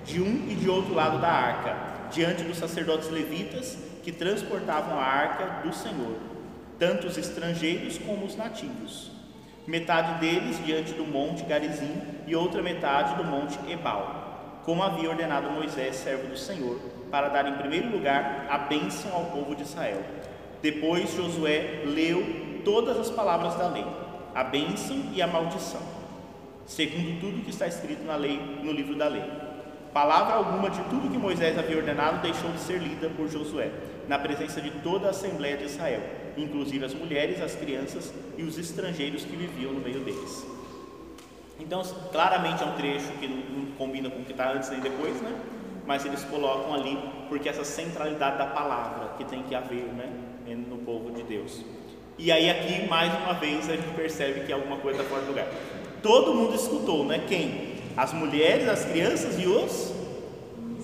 de 0.04 0.20
um 0.20 0.48
e 0.48 0.54
de 0.54 0.68
outro 0.68 0.94
lado 0.94 1.20
da 1.20 1.28
arca, 1.28 1.76
diante 2.10 2.42
dos 2.42 2.58
sacerdotes 2.58 3.10
levitas 3.10 3.78
que 4.02 4.12
transportavam 4.12 4.98
a 4.98 5.04
arca 5.04 5.66
do 5.66 5.74
Senhor, 5.74 6.16
tanto 6.78 7.06
os 7.06 7.16
estrangeiros 7.16 7.98
como 7.98 8.26
os 8.26 8.36
nativos. 8.36 9.10
Metade 9.66 10.20
deles 10.20 10.62
diante 10.64 10.92
do 10.92 11.04
monte 11.04 11.44
Garizim 11.44 12.02
e 12.26 12.34
outra 12.34 12.62
metade 12.62 13.14
do 13.14 13.24
monte 13.24 13.58
Ebal, 13.70 14.60
como 14.64 14.82
havia 14.82 15.08
ordenado 15.08 15.50
Moisés, 15.50 15.96
servo 15.96 16.28
do 16.28 16.36
Senhor, 16.36 16.78
para 17.10 17.28
dar 17.28 17.46
em 17.46 17.58
primeiro 17.58 17.90
lugar 17.90 18.46
a 18.50 18.58
bênção 18.58 19.12
ao 19.12 19.26
povo 19.26 19.54
de 19.54 19.62
Israel. 19.62 20.02
Depois 20.60 21.14
Josué 21.14 21.82
leu 21.84 22.60
todas 22.64 22.96
as 22.96 23.10
palavras 23.10 23.54
da 23.56 23.68
lei 23.68 23.84
a 24.34 24.44
bênção 24.44 24.96
e 25.12 25.20
a 25.20 25.26
maldição, 25.26 25.80
segundo 26.72 27.20
tudo 27.20 27.44
que 27.44 27.50
está 27.50 27.66
escrito 27.66 28.02
na 28.02 28.16
lei, 28.16 28.40
no 28.62 28.72
livro 28.72 28.94
da 28.94 29.06
lei. 29.06 29.22
Palavra 29.92 30.36
alguma 30.36 30.70
de 30.70 30.82
tudo 30.84 31.10
que 31.10 31.18
Moisés 31.18 31.58
havia 31.58 31.76
ordenado 31.76 32.22
deixou 32.22 32.50
de 32.50 32.60
ser 32.60 32.78
lida 32.78 33.10
por 33.10 33.28
Josué, 33.28 33.70
na 34.08 34.18
presença 34.18 34.58
de 34.58 34.70
toda 34.80 35.08
a 35.08 35.10
Assembleia 35.10 35.58
de 35.58 35.64
Israel, 35.64 36.00
inclusive 36.34 36.82
as 36.82 36.94
mulheres, 36.94 37.42
as 37.42 37.54
crianças 37.54 38.12
e 38.38 38.42
os 38.42 38.56
estrangeiros 38.56 39.22
que 39.22 39.36
viviam 39.36 39.72
no 39.74 39.80
meio 39.80 40.00
deles. 40.00 40.46
Então, 41.60 41.82
claramente 42.10 42.62
é 42.62 42.66
um 42.66 42.74
trecho 42.74 43.12
que 43.20 43.28
não 43.28 43.66
combina 43.76 44.08
com 44.08 44.20
o 44.20 44.24
que 44.24 44.32
está 44.32 44.50
antes 44.50 44.70
nem 44.70 44.80
depois, 44.80 45.20
né? 45.20 45.30
Mas 45.86 46.06
eles 46.06 46.24
colocam 46.24 46.72
ali 46.72 46.98
porque 47.28 47.50
essa 47.50 47.64
centralidade 47.64 48.38
da 48.38 48.46
palavra 48.46 49.10
que 49.18 49.24
tem 49.26 49.42
que 49.42 49.54
haver, 49.54 49.84
né, 49.92 50.08
no 50.68 50.78
povo 50.78 51.10
de 51.10 51.22
Deus. 51.22 51.62
E 52.18 52.32
aí 52.32 52.48
aqui, 52.48 52.88
mais 52.88 53.12
uma 53.22 53.34
vez, 53.34 53.68
a 53.68 53.76
gente 53.76 53.94
percebe 53.94 54.46
que 54.46 54.52
alguma 54.52 54.78
coisa 54.78 55.02
está 55.02 55.10
fora 55.10 55.22
do 55.22 55.28
lugar. 55.28 55.48
Todo 56.02 56.34
mundo 56.34 56.54
escutou, 56.54 57.04
né? 57.04 57.24
Quem? 57.28 57.72
As 57.96 58.12
mulheres, 58.12 58.68
as 58.68 58.84
crianças 58.84 59.38
e 59.38 59.46
os 59.46 59.92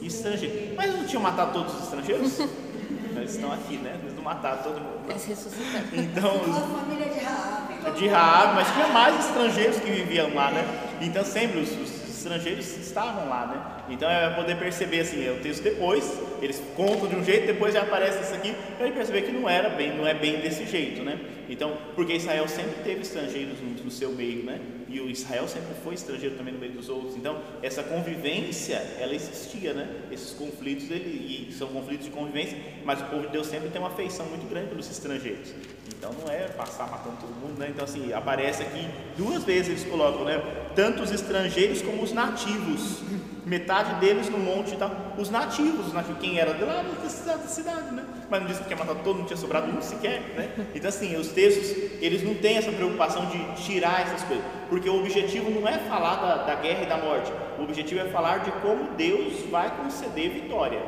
estrangeiros. 0.03 0.75
Mas 0.77 0.95
não 0.95 1.05
tinham 1.05 1.23
matado 1.23 1.53
todos 1.53 1.75
os 1.75 1.85
estrangeiros? 1.85 2.41
Eles 3.17 3.35
estão 3.35 3.53
aqui, 3.53 3.77
né? 3.77 3.99
Eles 4.03 4.15
não 4.15 4.23
mataram 4.23 4.63
todo 4.63 4.81
mundo. 4.81 5.11
Eles 5.11 5.25
ressuscitaram. 5.25 5.87
Então, 5.93 6.31
a 6.31 6.81
família 6.81 7.09
de 7.09 7.19
Raab. 7.19 7.99
de 7.99 8.07
Raab, 8.07 8.55
mas 8.55 8.73
tinha 8.73 8.87
mais 8.89 9.27
estrangeiros 9.27 9.79
que 9.79 9.91
viviam 9.91 10.33
lá, 10.35 10.51
né? 10.51 10.65
Então 11.01 11.25
sempre 11.25 11.59
os, 11.59 11.71
os 11.71 12.09
estrangeiros 12.09 12.77
estavam 12.79 13.29
lá, 13.29 13.47
né? 13.47 13.85
Então 13.91 14.09
é 14.09 14.31
poder 14.31 14.57
perceber 14.57 15.01
assim, 15.01 15.27
é 15.27 15.31
o 15.31 15.41
texto 15.41 15.63
depois, 15.63 16.19
eles 16.41 16.63
contam 16.77 17.09
de 17.09 17.17
um 17.17 17.25
jeito, 17.25 17.47
depois 17.47 17.75
já 17.75 17.83
aparece 17.83 18.23
isso 18.23 18.35
aqui, 18.35 18.55
para 18.77 18.87
gente 18.87 18.97
perceber 18.97 19.23
que 19.23 19.33
não 19.33 19.49
era 19.49 19.69
bem, 19.71 19.97
não 19.97 20.07
é 20.07 20.15
bem 20.15 20.41
desse 20.41 20.67
jeito, 20.67 21.03
né? 21.03 21.19
Então, 21.49 21.77
porque 21.95 22.15
Israel 22.15 22.47
sempre 22.49 22.83
teve 22.85 23.01
estrangeiros 23.01 23.61
no, 23.61 23.85
no 23.85 23.91
seu 23.91 24.13
meio, 24.13 24.45
né? 24.45 24.61
E 24.89 25.01
o 25.01 25.11
Israel 25.11 25.47
sempre 25.47 25.75
foi 25.85 25.95
estrangeiro 25.95 26.37
também 26.37 26.55
no 26.55 26.61
meio 26.61 26.73
dos 26.73 26.89
outros. 26.89 27.17
Então, 27.17 27.41
essa 27.63 27.83
convivência, 27.83 28.77
ela 28.99 29.15
existia, 29.15 29.75
né? 29.75 29.89
Esses 30.11 30.33
conflitos, 30.33 30.91
ele, 30.91 31.53
são 31.53 31.69
conflitos 31.69 32.07
de 32.07 32.11
convivência, 32.11 32.59
mas 32.85 33.01
o 33.01 33.05
povo 33.05 33.27
de 33.27 33.33
Deus 33.33 33.47
sempre 33.47 33.69
tem 33.69 33.81
uma 33.81 33.91
afeição 33.91 34.27
muito 34.27 34.49
grande 34.49 34.69
pelos 34.69 34.91
estrangeiros. 34.91 35.53
Então, 35.89 36.11
não 36.13 36.33
é 36.33 36.49
passar 36.49 36.91
matando 36.91 37.17
todo 37.21 37.31
mundo, 37.31 37.59
né? 37.59 37.69
Então, 37.71 37.85
assim, 37.85 38.13
aparece 38.13 38.63
aqui 38.63 38.89
duas 39.17 39.45
vezes 39.45 39.69
eles 39.69 39.85
colocam, 39.85 40.25
né? 40.25 40.41
Tanto 40.75 41.03
os 41.03 41.11
estrangeiros 41.11 41.83
como 41.83 42.03
os 42.03 42.13
nativos 42.13 43.03
metade 43.49 43.95
deles 44.01 44.29
no 44.29 44.39
monte 44.39 44.77
tal. 44.77 44.91
Os 45.17 45.31
nativos, 45.31 45.89
os 45.89 45.93
nativos, 45.93 46.21
quem 46.21 46.39
era 46.39 46.53
de 46.53 46.65
lá 46.65 46.83
da 46.83 47.39
cidade, 47.49 47.95
né? 47.95 48.05
Mas 48.31 48.41
não 48.41 48.49
disse 48.49 48.63
que 48.63 48.71
ia 48.71 48.77
matar 48.77 48.95
todo, 48.97 49.19
não 49.19 49.25
tinha 49.25 49.37
sobrado 49.37 49.71
um 49.71 49.81
sequer, 49.81 50.21
né? 50.37 50.51
Então 50.75 50.89
assim, 50.89 51.17
os 51.17 51.29
textos, 51.29 51.71
eles 52.01 52.23
não 52.23 52.35
têm 52.35 52.57
essa 52.57 52.71
preocupação 52.71 53.27
de 53.27 53.63
tirar 53.63 54.03
essas 54.03 54.23
coisas, 54.23 54.45
porque 54.69 54.89
o 54.89 55.01
objetivo 55.01 55.51
não 55.51 55.67
é 55.67 55.79
falar 55.79 56.17
da, 56.17 56.45
da 56.45 56.55
guerra 56.57 56.83
e 56.83 56.87
da 56.87 56.99
morte, 56.99 57.33
o 57.59 57.63
objetivo 57.63 58.01
é 58.01 58.05
falar 58.11 58.39
de 58.39 58.53
como 58.61 58.95
Deus 58.97 59.43
vai 59.51 59.75
conceder 59.77 60.31
vitória. 60.31 60.81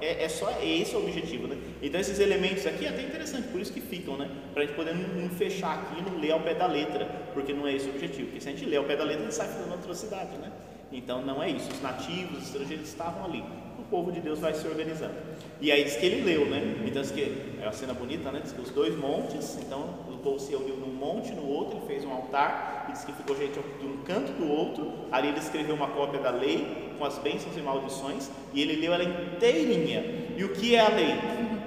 É, 0.00 0.24
é, 0.24 0.28
só 0.28 0.48
esse 0.62 0.94
o 0.94 1.00
objetivo, 1.00 1.48
né? 1.48 1.56
Então 1.82 2.00
esses 2.00 2.20
elementos 2.20 2.64
aqui 2.66 2.86
é 2.86 2.88
até 2.88 3.02
interessante, 3.02 3.48
por 3.48 3.60
isso 3.60 3.72
que 3.72 3.80
ficam, 3.80 4.16
né? 4.16 4.30
Para 4.52 4.62
a 4.62 4.66
gente 4.66 4.76
poder 4.76 4.94
não, 4.94 5.22
não, 5.22 5.30
fechar 5.30 5.74
aqui 5.74 6.00
e 6.00 6.08
não 6.08 6.20
ler 6.20 6.30
ao 6.30 6.40
pé 6.40 6.54
da 6.54 6.66
letra, 6.66 7.06
porque 7.34 7.52
não 7.52 7.66
é 7.66 7.74
esse 7.74 7.86
o 7.86 7.90
objetivo. 7.90 8.26
Porque 8.26 8.40
se 8.40 8.48
a 8.48 8.52
gente 8.52 8.64
ler 8.64 8.76
ao 8.76 8.84
pé 8.84 8.94
da 8.94 9.02
letra, 9.02 9.22
a 9.22 9.24
gente 9.24 9.34
sai 9.34 9.48
falando 9.48 9.74
atrocidade, 9.74 10.36
né? 10.38 10.52
Então 10.90 11.22
não 11.22 11.42
é 11.42 11.50
isso, 11.50 11.70
os 11.70 11.82
nativos, 11.82 12.38
os 12.38 12.44
estrangeiros 12.44 12.88
estavam 12.88 13.24
ali. 13.24 13.44
O 13.78 13.82
povo 13.90 14.10
de 14.10 14.20
Deus 14.20 14.38
vai 14.38 14.54
se 14.54 14.66
organizando. 14.66 15.14
E 15.60 15.70
aí 15.70 15.84
diz 15.84 15.96
que 15.96 16.06
ele 16.06 16.22
leu, 16.22 16.46
né? 16.46 16.76
Então 16.86 17.02
diz 17.02 17.10
que 17.10 17.56
é 17.60 17.64
uma 17.64 17.72
cena 17.72 17.94
bonita, 17.94 18.30
né? 18.30 18.40
Diz 18.42 18.52
que 18.52 18.60
os 18.60 18.70
dois 18.70 18.96
montes, 18.96 19.58
então 19.60 19.80
o 20.08 20.18
povo 20.18 20.38
se 20.38 20.50
reuniu 20.50 20.76
num 20.76 20.92
monte, 20.92 21.32
no 21.32 21.46
outro, 21.46 21.78
ele 21.78 21.86
fez 21.86 22.04
um 22.04 22.12
altar, 22.12 22.86
e 22.88 22.92
diz 22.92 23.04
que 23.04 23.12
ficou 23.12 23.36
gente 23.36 23.58
de 23.80 23.86
um 23.86 23.98
canto 23.98 24.32
do 24.32 24.48
outro. 24.50 24.92
Ali 25.12 25.28
ele 25.28 25.38
escreveu 25.38 25.74
uma 25.74 25.88
cópia 25.88 26.20
da 26.20 26.30
lei, 26.30 26.94
com 26.98 27.04
as 27.04 27.18
bênçãos 27.18 27.56
e 27.56 27.60
maldições, 27.60 28.30
e 28.52 28.60
ele 28.60 28.76
leu 28.76 28.92
ela 28.92 29.04
inteirinha. 29.04 30.02
E 30.36 30.44
o 30.44 30.52
que 30.52 30.74
é 30.74 30.80
a 30.80 30.88
lei? 30.88 31.14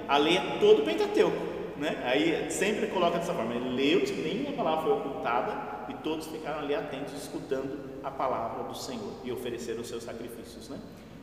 A 0.08 0.16
lei 0.16 0.36
é 0.36 0.58
todo 0.60 0.82
o 0.82 0.84
Pentateuco. 0.84 1.52
Né? 1.76 1.96
Aí 2.04 2.50
sempre 2.50 2.86
coloca 2.88 3.18
dessa 3.18 3.32
forma: 3.32 3.54
ele 3.54 3.70
leu, 3.70 4.02
que 4.02 4.12
nenhuma 4.12 4.52
palavra 4.52 4.82
foi 4.82 4.92
ocultada, 4.92 5.72
e 5.88 5.94
todos 5.94 6.26
ficaram 6.26 6.60
ali 6.60 6.74
atentos, 6.74 7.14
escutando 7.14 7.91
a 8.04 8.10
palavra 8.10 8.64
do 8.64 8.74
Senhor 8.74 9.12
e 9.24 9.32
oferecer 9.32 9.78
os 9.78 9.88
seus 9.88 10.02
sacrifícios. 10.02 10.68
Né? 10.68 10.78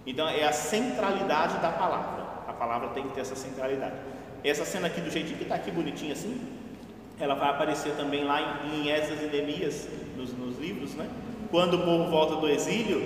Então 0.05 0.27
é 0.27 0.43
a 0.45 0.51
centralidade 0.51 1.59
da 1.59 1.71
palavra. 1.71 2.25
A 2.47 2.53
palavra 2.53 2.89
tem 2.89 3.03
que 3.03 3.13
ter 3.13 3.21
essa 3.21 3.35
centralidade. 3.35 3.95
Essa 4.43 4.65
cena 4.65 4.87
aqui 4.87 5.01
do 5.01 5.11
jeitinho 5.11 5.37
que 5.37 5.43
está 5.43 5.55
aqui 5.55 5.69
bonitinha 5.69 6.13
assim, 6.13 6.39
ela 7.19 7.35
vai 7.35 7.49
aparecer 7.49 7.95
também 7.95 8.23
lá 8.23 8.63
em, 8.63 8.87
em 8.87 8.89
Esdras 8.89 9.21
e 9.21 9.27
Neemias, 9.27 9.87
nos, 10.15 10.31
nos, 10.33 10.57
livros, 10.57 10.93
né? 10.93 11.09
Quando 11.51 11.75
o 11.75 11.79
povo 11.79 12.09
volta 12.09 12.35
do 12.37 12.47
exílio, 12.47 13.01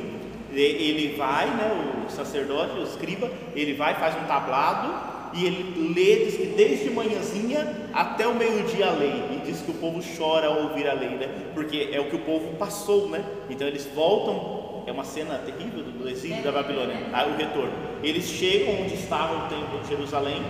ele 0.51 1.15
vai, 1.15 1.47
né, 1.47 2.05
o 2.05 2.11
sacerdote, 2.11 2.77
o 2.77 2.83
escriba, 2.83 3.31
ele 3.55 3.73
vai, 3.73 3.95
faz 3.95 4.15
um 4.15 4.27
tablado 4.27 5.12
e 5.33 5.45
ele 5.45 5.93
lê, 5.93 6.25
diz 6.25 6.37
que 6.37 6.45
desde 6.45 6.89
manhãzinha 6.89 7.89
até 7.91 8.27
o 8.27 8.35
meio-dia 8.35 8.87
a 8.87 8.91
lei, 8.91 9.23
e 9.31 9.41
diz 9.45 9.61
que 9.61 9.71
o 9.71 9.73
povo 9.75 10.01
chora 10.17 10.47
ao 10.47 10.63
ouvir 10.63 10.87
a 10.87 10.93
lei, 10.93 11.09
né? 11.09 11.27
Porque 11.53 11.89
é 11.91 11.99
o 11.99 12.09
que 12.09 12.15
o 12.15 12.19
povo 12.19 12.55
passou, 12.55 13.09
né? 13.09 13.23
Então 13.49 13.67
eles 13.67 13.87
voltam, 13.95 14.83
é 14.85 14.91
uma 14.91 15.03
cena 15.03 15.39
terrível 15.39 15.83
do, 15.83 16.07
exílio 16.07 16.43
da 16.43 16.51
Babilônia, 16.51 16.97
o 17.33 17.37
retorno. 17.37 17.73
Eles 18.03 18.25
chegam 18.25 18.81
onde 18.83 18.93
estava 18.93 19.45
o 19.45 19.49
templo 19.49 19.79
de 19.81 19.89
Jerusalém, 19.89 20.41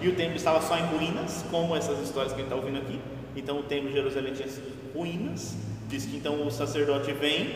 e 0.00 0.08
o 0.08 0.14
templo 0.14 0.36
estava 0.36 0.62
só 0.62 0.78
em 0.78 0.86
ruínas, 0.86 1.44
como 1.50 1.76
essas 1.76 2.00
histórias 2.00 2.32
que 2.32 2.40
a 2.40 2.44
gente 2.44 2.52
está 2.52 2.56
ouvindo 2.56 2.78
aqui. 2.78 2.98
Então 3.36 3.58
o 3.58 3.62
templo 3.62 3.88
de 3.88 3.94
Jerusalém 3.94 4.32
tinha 4.32 4.48
sido 4.48 4.72
ruínas. 4.94 5.56
Diz 5.88 6.06
que 6.06 6.16
então 6.16 6.46
o 6.46 6.50
sacerdote 6.50 7.12
vem, 7.12 7.50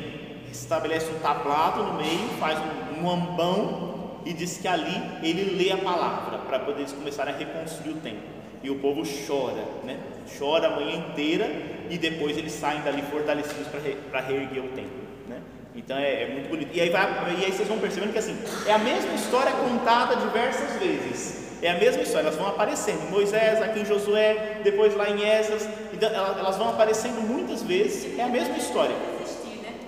estabelece 0.53 1.11
um 1.11 1.19
tablado 1.21 1.83
no 1.83 1.95
meio, 1.95 2.29
faz 2.39 2.59
um 3.01 3.09
ambão 3.09 3.94
e 4.25 4.33
diz 4.33 4.59
que 4.59 4.69
ali 4.69 5.03
ele 5.23 5.57
lê 5.57 5.73
a 5.73 5.77
palavra 5.77 6.39
para 6.39 6.59
poder 6.61 6.81
eles 6.81 6.93
começarem 6.93 7.35
a 7.35 7.37
reconstruir 7.37 7.93
o 7.93 7.97
templo. 7.97 8.35
E 8.63 8.71
o 8.71 8.79
povo 8.79 9.03
chora, 9.27 9.63
né? 9.85 9.99
Chora 10.39 10.69
a 10.69 10.71
manhã 10.71 10.97
inteira 10.97 11.51
e 11.91 11.99
depois 11.99 12.37
eles 12.39 12.53
saem 12.53 12.81
dali 12.81 13.03
fortalecidos 13.03 13.67
para 14.11 14.21
reerguer 14.21 14.65
o 14.65 14.69
templo, 14.69 15.03
né? 15.29 15.41
Então 15.75 15.97
é, 15.99 16.23
é, 16.23 16.33
muito 16.33 16.49
bonito. 16.49 16.71
E 16.73 16.81
aí, 16.81 16.89
vai, 16.89 17.37
e 17.39 17.45
aí 17.45 17.53
vocês 17.53 17.69
vão 17.69 17.79
percebendo 17.79 18.13
que 18.13 18.19
assim, 18.19 18.37
é 18.67 18.73
a 18.73 18.79
mesma 18.79 19.13
história 19.13 19.53
contada 19.53 20.17
diversas 20.17 20.79
vezes. 20.81 21.45
É 21.63 21.71
a 21.71 21.79
mesma 21.79 22.03
história, 22.03 22.27
elas 22.27 22.39
vão 22.39 22.49
aparecendo. 22.49 23.11
Moisés, 23.11 23.63
aqui 23.63 23.81
em 23.81 23.87
Josué, 23.87 24.61
depois 24.63 24.95
lá 24.95 25.09
em 25.09 25.23
Esdras. 25.23 25.67
Então, 25.93 26.11
elas 26.11 26.57
vão 26.57 26.69
aparecendo 26.69 27.21
muitas 27.23 27.63
vezes. 27.63 28.19
É 28.19 28.23
a 28.23 28.29
mesma 28.29 28.57
história. 28.57 28.95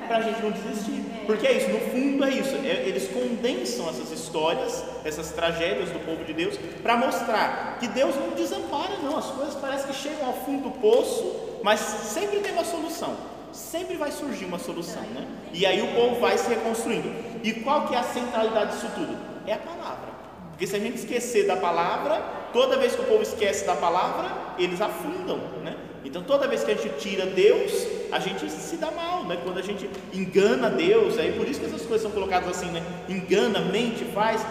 Para 0.06 0.18
a 0.18 0.22
gente 0.22 0.40
não 0.40 0.50
desistir. 0.50 1.05
Porque 1.26 1.46
é 1.46 1.52
isso, 1.52 1.68
no 1.68 1.80
fundo 1.80 2.24
é 2.24 2.30
isso. 2.30 2.54
É, 2.56 2.88
eles 2.88 3.08
condensam 3.08 3.88
essas 3.88 4.10
histórias, 4.12 4.84
essas 5.04 5.32
tragédias 5.32 5.90
do 5.90 5.98
povo 6.06 6.24
de 6.24 6.32
Deus, 6.32 6.56
para 6.82 6.96
mostrar 6.96 7.78
que 7.80 7.88
Deus 7.88 8.14
não 8.14 8.30
desampara, 8.30 8.96
não. 9.02 9.16
As 9.16 9.26
coisas 9.26 9.54
parecem 9.56 9.88
que 9.88 9.94
chegam 9.94 10.26
ao 10.26 10.34
fundo 10.34 10.70
do 10.70 10.80
poço, 10.80 11.58
mas 11.62 11.80
sempre 11.80 12.40
tem 12.40 12.52
uma 12.52 12.64
solução. 12.64 13.16
Sempre 13.52 13.96
vai 13.96 14.12
surgir 14.12 14.44
uma 14.44 14.58
solução, 14.58 15.02
né? 15.02 15.26
E 15.52 15.66
aí 15.66 15.82
o 15.82 15.94
povo 15.94 16.20
vai 16.20 16.36
se 16.38 16.48
reconstruindo. 16.48 17.12
E 17.42 17.52
qual 17.52 17.88
que 17.88 17.94
é 17.94 17.98
a 17.98 18.02
centralidade 18.02 18.72
disso 18.72 18.90
tudo? 18.94 19.16
É 19.46 19.54
a 19.54 19.58
palavra. 19.58 20.16
Porque 20.50 20.66
se 20.66 20.76
a 20.76 20.78
gente 20.78 20.96
esquecer 20.96 21.46
da 21.46 21.56
palavra, 21.56 22.20
toda 22.52 22.78
vez 22.78 22.94
que 22.94 23.02
o 23.02 23.04
povo 23.04 23.22
esquece 23.22 23.66
da 23.66 23.74
palavra, 23.74 24.30
eles 24.58 24.80
afundam, 24.80 25.38
né? 25.62 25.76
Então 26.04 26.22
toda 26.22 26.46
vez 26.46 26.64
que 26.64 26.70
a 26.70 26.74
gente 26.74 26.98
tira 26.98 27.26
Deus, 27.26 27.72
a 28.12 28.18
gente 28.18 28.50
se 28.50 28.76
dá 28.76 28.90
mal, 28.90 29.24
né? 29.24 29.38
Quando 29.42 29.58
a 29.58 29.62
gente 29.62 29.88
engana 30.12 30.70
Deus, 30.70 31.18
aí 31.18 31.32
por 31.32 31.48
isso 31.48 31.60
que 31.60 31.66
essas 31.66 31.82
coisas 31.82 32.02
são 32.02 32.10
colocadas 32.10 32.48
assim, 32.48 32.70
né? 32.70 32.82
Engana, 33.08 33.60
mente, 33.60 34.04
faz, 34.04 34.44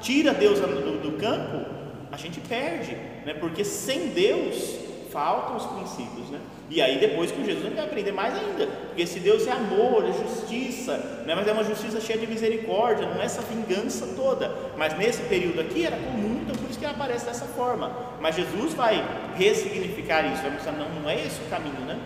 tira 0.00 0.32
Deus 0.32 0.60
do, 0.60 1.00
do 1.00 1.12
campo, 1.18 1.64
a 2.10 2.16
gente 2.16 2.40
perde, 2.40 2.92
né? 3.24 3.34
Porque 3.34 3.64
sem 3.64 4.08
Deus 4.08 4.86
faltam 5.12 5.56
os 5.56 5.64
princípios, 5.66 6.28
né? 6.30 6.40
E 6.68 6.82
aí 6.82 6.98
depois 6.98 7.30
com 7.30 7.44
Jesus 7.44 7.64
a 7.64 7.68
gente 7.68 7.76
vai 7.76 7.86
aprender 7.86 8.12
mais 8.12 8.34
ainda, 8.34 8.66
porque 8.66 9.06
se 9.06 9.20
Deus 9.20 9.46
é 9.46 9.52
amor, 9.52 10.04
é 10.04 10.12
justiça, 10.12 10.96
né? 11.24 11.34
mas 11.34 11.46
é 11.46 11.52
uma 11.52 11.62
justiça 11.62 12.00
cheia 12.00 12.18
de 12.18 12.26
misericórdia, 12.26 13.06
não 13.06 13.22
é 13.22 13.24
essa 13.24 13.40
vingança 13.42 14.08
toda. 14.16 14.52
Mas 14.76 14.96
nesse 14.98 15.22
período 15.22 15.60
aqui 15.60 15.86
era 15.86 15.96
comum, 15.96 16.40
então 16.42 16.56
por 16.56 16.68
isso 16.68 16.78
que 16.78 16.84
ele 16.84 16.92
aparece 16.92 17.24
dessa 17.24 17.44
forma. 17.44 17.96
Mas 18.20 18.34
Jesus 18.34 18.74
vai 18.74 19.02
ressignificar 19.36 20.22
isso, 20.26 20.42
vai 20.42 20.50
mostrar, 20.50 20.72
não, 20.72 20.88
não 21.00 21.08
é 21.08 21.14
esse 21.14 21.40
o 21.40 21.48
caminho, 21.48 21.80
né? 21.86 21.98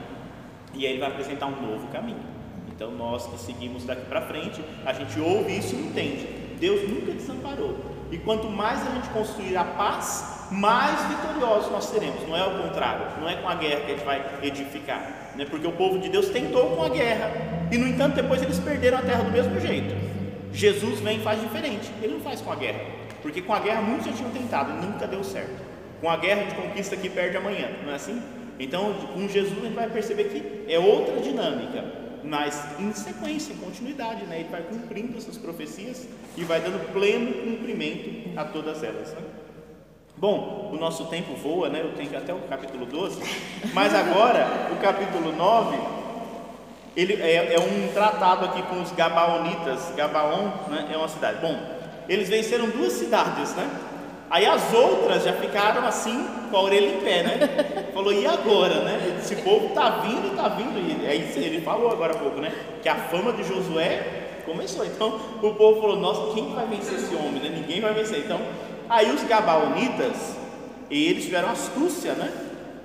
E 0.74 0.86
aí 0.86 0.92
ele 0.92 1.00
vai 1.00 1.10
apresentar 1.10 1.46
um 1.46 1.60
novo 1.60 1.88
caminho. 1.88 2.20
Então 2.68 2.90
nós 2.92 3.26
que 3.26 3.38
seguimos 3.38 3.84
daqui 3.84 4.06
para 4.06 4.22
frente, 4.22 4.62
a 4.86 4.92
gente 4.92 5.18
ouve 5.20 5.56
isso 5.56 5.74
e 5.74 5.78
entende. 5.78 6.26
Deus 6.58 6.88
nunca 6.88 7.12
desamparou. 7.12 7.76
E 8.10 8.18
quanto 8.18 8.48
mais 8.48 8.80
a 8.86 8.90
gente 8.92 9.08
construir 9.10 9.56
a 9.56 9.64
paz, 9.64 10.48
mais 10.50 10.98
vitoriosos 11.04 11.70
nós 11.70 11.84
seremos. 11.84 12.26
Não 12.26 12.36
é 12.36 12.46
o 12.46 12.62
contrário, 12.62 13.20
não 13.20 13.28
é 13.28 13.36
com 13.36 13.48
a 13.48 13.54
guerra 13.54 13.80
que 13.80 13.92
a 13.92 13.94
gente 13.94 14.04
vai 14.04 14.38
edificar, 14.42 15.32
né? 15.36 15.46
porque 15.48 15.66
o 15.66 15.72
povo 15.72 15.98
de 15.98 16.08
Deus 16.08 16.28
tentou 16.28 16.76
com 16.76 16.82
a 16.82 16.88
guerra 16.88 17.68
e, 17.70 17.78
no 17.78 17.86
entanto, 17.86 18.14
depois 18.14 18.42
eles 18.42 18.58
perderam 18.58 18.98
a 18.98 19.02
terra 19.02 19.22
do 19.22 19.30
mesmo 19.30 19.58
jeito. 19.60 19.94
Jesus 20.52 21.00
vem 21.00 21.18
e 21.18 21.22
faz 21.22 21.40
diferente, 21.40 21.88
ele 22.02 22.14
não 22.14 22.20
faz 22.20 22.40
com 22.40 22.50
a 22.50 22.56
guerra, 22.56 22.80
porque 23.22 23.40
com 23.40 23.54
a 23.54 23.60
guerra 23.60 23.80
muitos 23.80 24.06
já 24.06 24.12
tinham 24.12 24.30
tentado 24.30 24.72
e 24.72 24.86
nunca 24.86 25.06
deu 25.06 25.22
certo. 25.22 25.62
Com 26.00 26.10
a 26.10 26.16
guerra 26.16 26.40
a 26.40 26.44
gente 26.44 26.54
conquista 26.56 26.96
aqui 26.96 27.08
perde 27.08 27.36
amanhã, 27.36 27.68
não 27.84 27.92
é 27.92 27.94
assim? 27.94 28.20
Então, 28.60 28.92
com 29.14 29.26
Jesus 29.26 29.58
a 29.58 29.62
gente 29.62 29.74
vai 29.74 29.88
perceber 29.88 30.24
que 30.24 30.70
é 30.70 30.78
outra 30.78 31.18
dinâmica, 31.18 31.82
mas 32.22 32.62
em 32.78 32.92
sequência, 32.92 33.54
em 33.54 33.56
continuidade, 33.56 34.26
né? 34.26 34.40
Ele 34.40 34.50
vai 34.50 34.62
cumprindo 34.62 35.16
essas 35.16 35.38
profecias 35.38 36.06
e 36.36 36.44
vai 36.44 36.60
dando 36.60 36.92
pleno 36.92 37.32
cumprimento 37.32 38.38
a 38.38 38.44
todas 38.44 38.82
elas. 38.82 39.12
Né? 39.14 39.22
Bom, 40.14 40.70
o 40.74 40.76
nosso 40.76 41.06
tempo 41.06 41.34
voa, 41.36 41.70
né? 41.70 41.80
Eu 41.80 41.94
tenho 41.94 42.14
até 42.18 42.34
o 42.34 42.40
capítulo 42.40 42.84
12, 42.84 43.22
mas 43.72 43.94
agora 43.94 44.46
o 44.70 44.76
capítulo 44.76 45.32
9 45.32 45.78
ele 46.94 47.14
é, 47.14 47.54
é 47.54 47.58
um 47.58 47.90
tratado 47.94 48.44
aqui 48.44 48.62
com 48.64 48.82
os 48.82 48.92
Gabaonitas. 48.92 49.90
Gabaon 49.96 50.52
né, 50.68 50.90
é 50.92 50.96
uma 50.98 51.08
cidade. 51.08 51.38
Bom, 51.40 51.58
eles 52.06 52.28
venceram 52.28 52.68
duas 52.68 52.92
cidades, 52.92 53.54
né? 53.54 53.70
Aí 54.30 54.46
as 54.46 54.72
outras 54.72 55.24
já 55.24 55.32
ficaram 55.32 55.84
assim, 55.86 56.24
com 56.50 56.56
a 56.56 56.62
orelha 56.62 56.94
em 56.94 57.00
pé, 57.00 57.22
né? 57.24 57.90
Falou, 57.92 58.12
e 58.12 58.24
agora, 58.26 58.82
né? 58.82 59.18
Esse 59.18 59.36
povo 59.36 59.74
tá 59.74 59.98
vindo, 59.98 60.36
tá 60.36 60.48
vindo. 60.48 60.78
E 60.78 61.06
aí 61.06 61.32
ele 61.36 61.60
falou 61.60 61.90
agora 61.90 62.14
há 62.14 62.18
pouco, 62.18 62.40
né? 62.40 62.52
Que 62.80 62.88
a 62.88 62.94
fama 62.94 63.32
de 63.32 63.42
Josué 63.42 64.42
começou. 64.46 64.86
Então 64.86 65.20
o 65.42 65.54
povo 65.54 65.80
falou, 65.80 65.96
nossa, 65.96 66.32
quem 66.32 66.54
vai 66.54 66.66
vencer 66.66 66.94
esse 66.94 67.14
homem, 67.14 67.42
né? 67.42 67.48
Ninguém 67.48 67.80
vai 67.80 67.92
vencer. 67.92 68.20
Então 68.20 68.40
Aí 68.90 69.08
os 69.08 69.22
Gabaonitas, 69.22 70.36
eles 70.90 71.24
tiveram 71.24 71.50
astúcia, 71.50 72.12
né? 72.14 72.28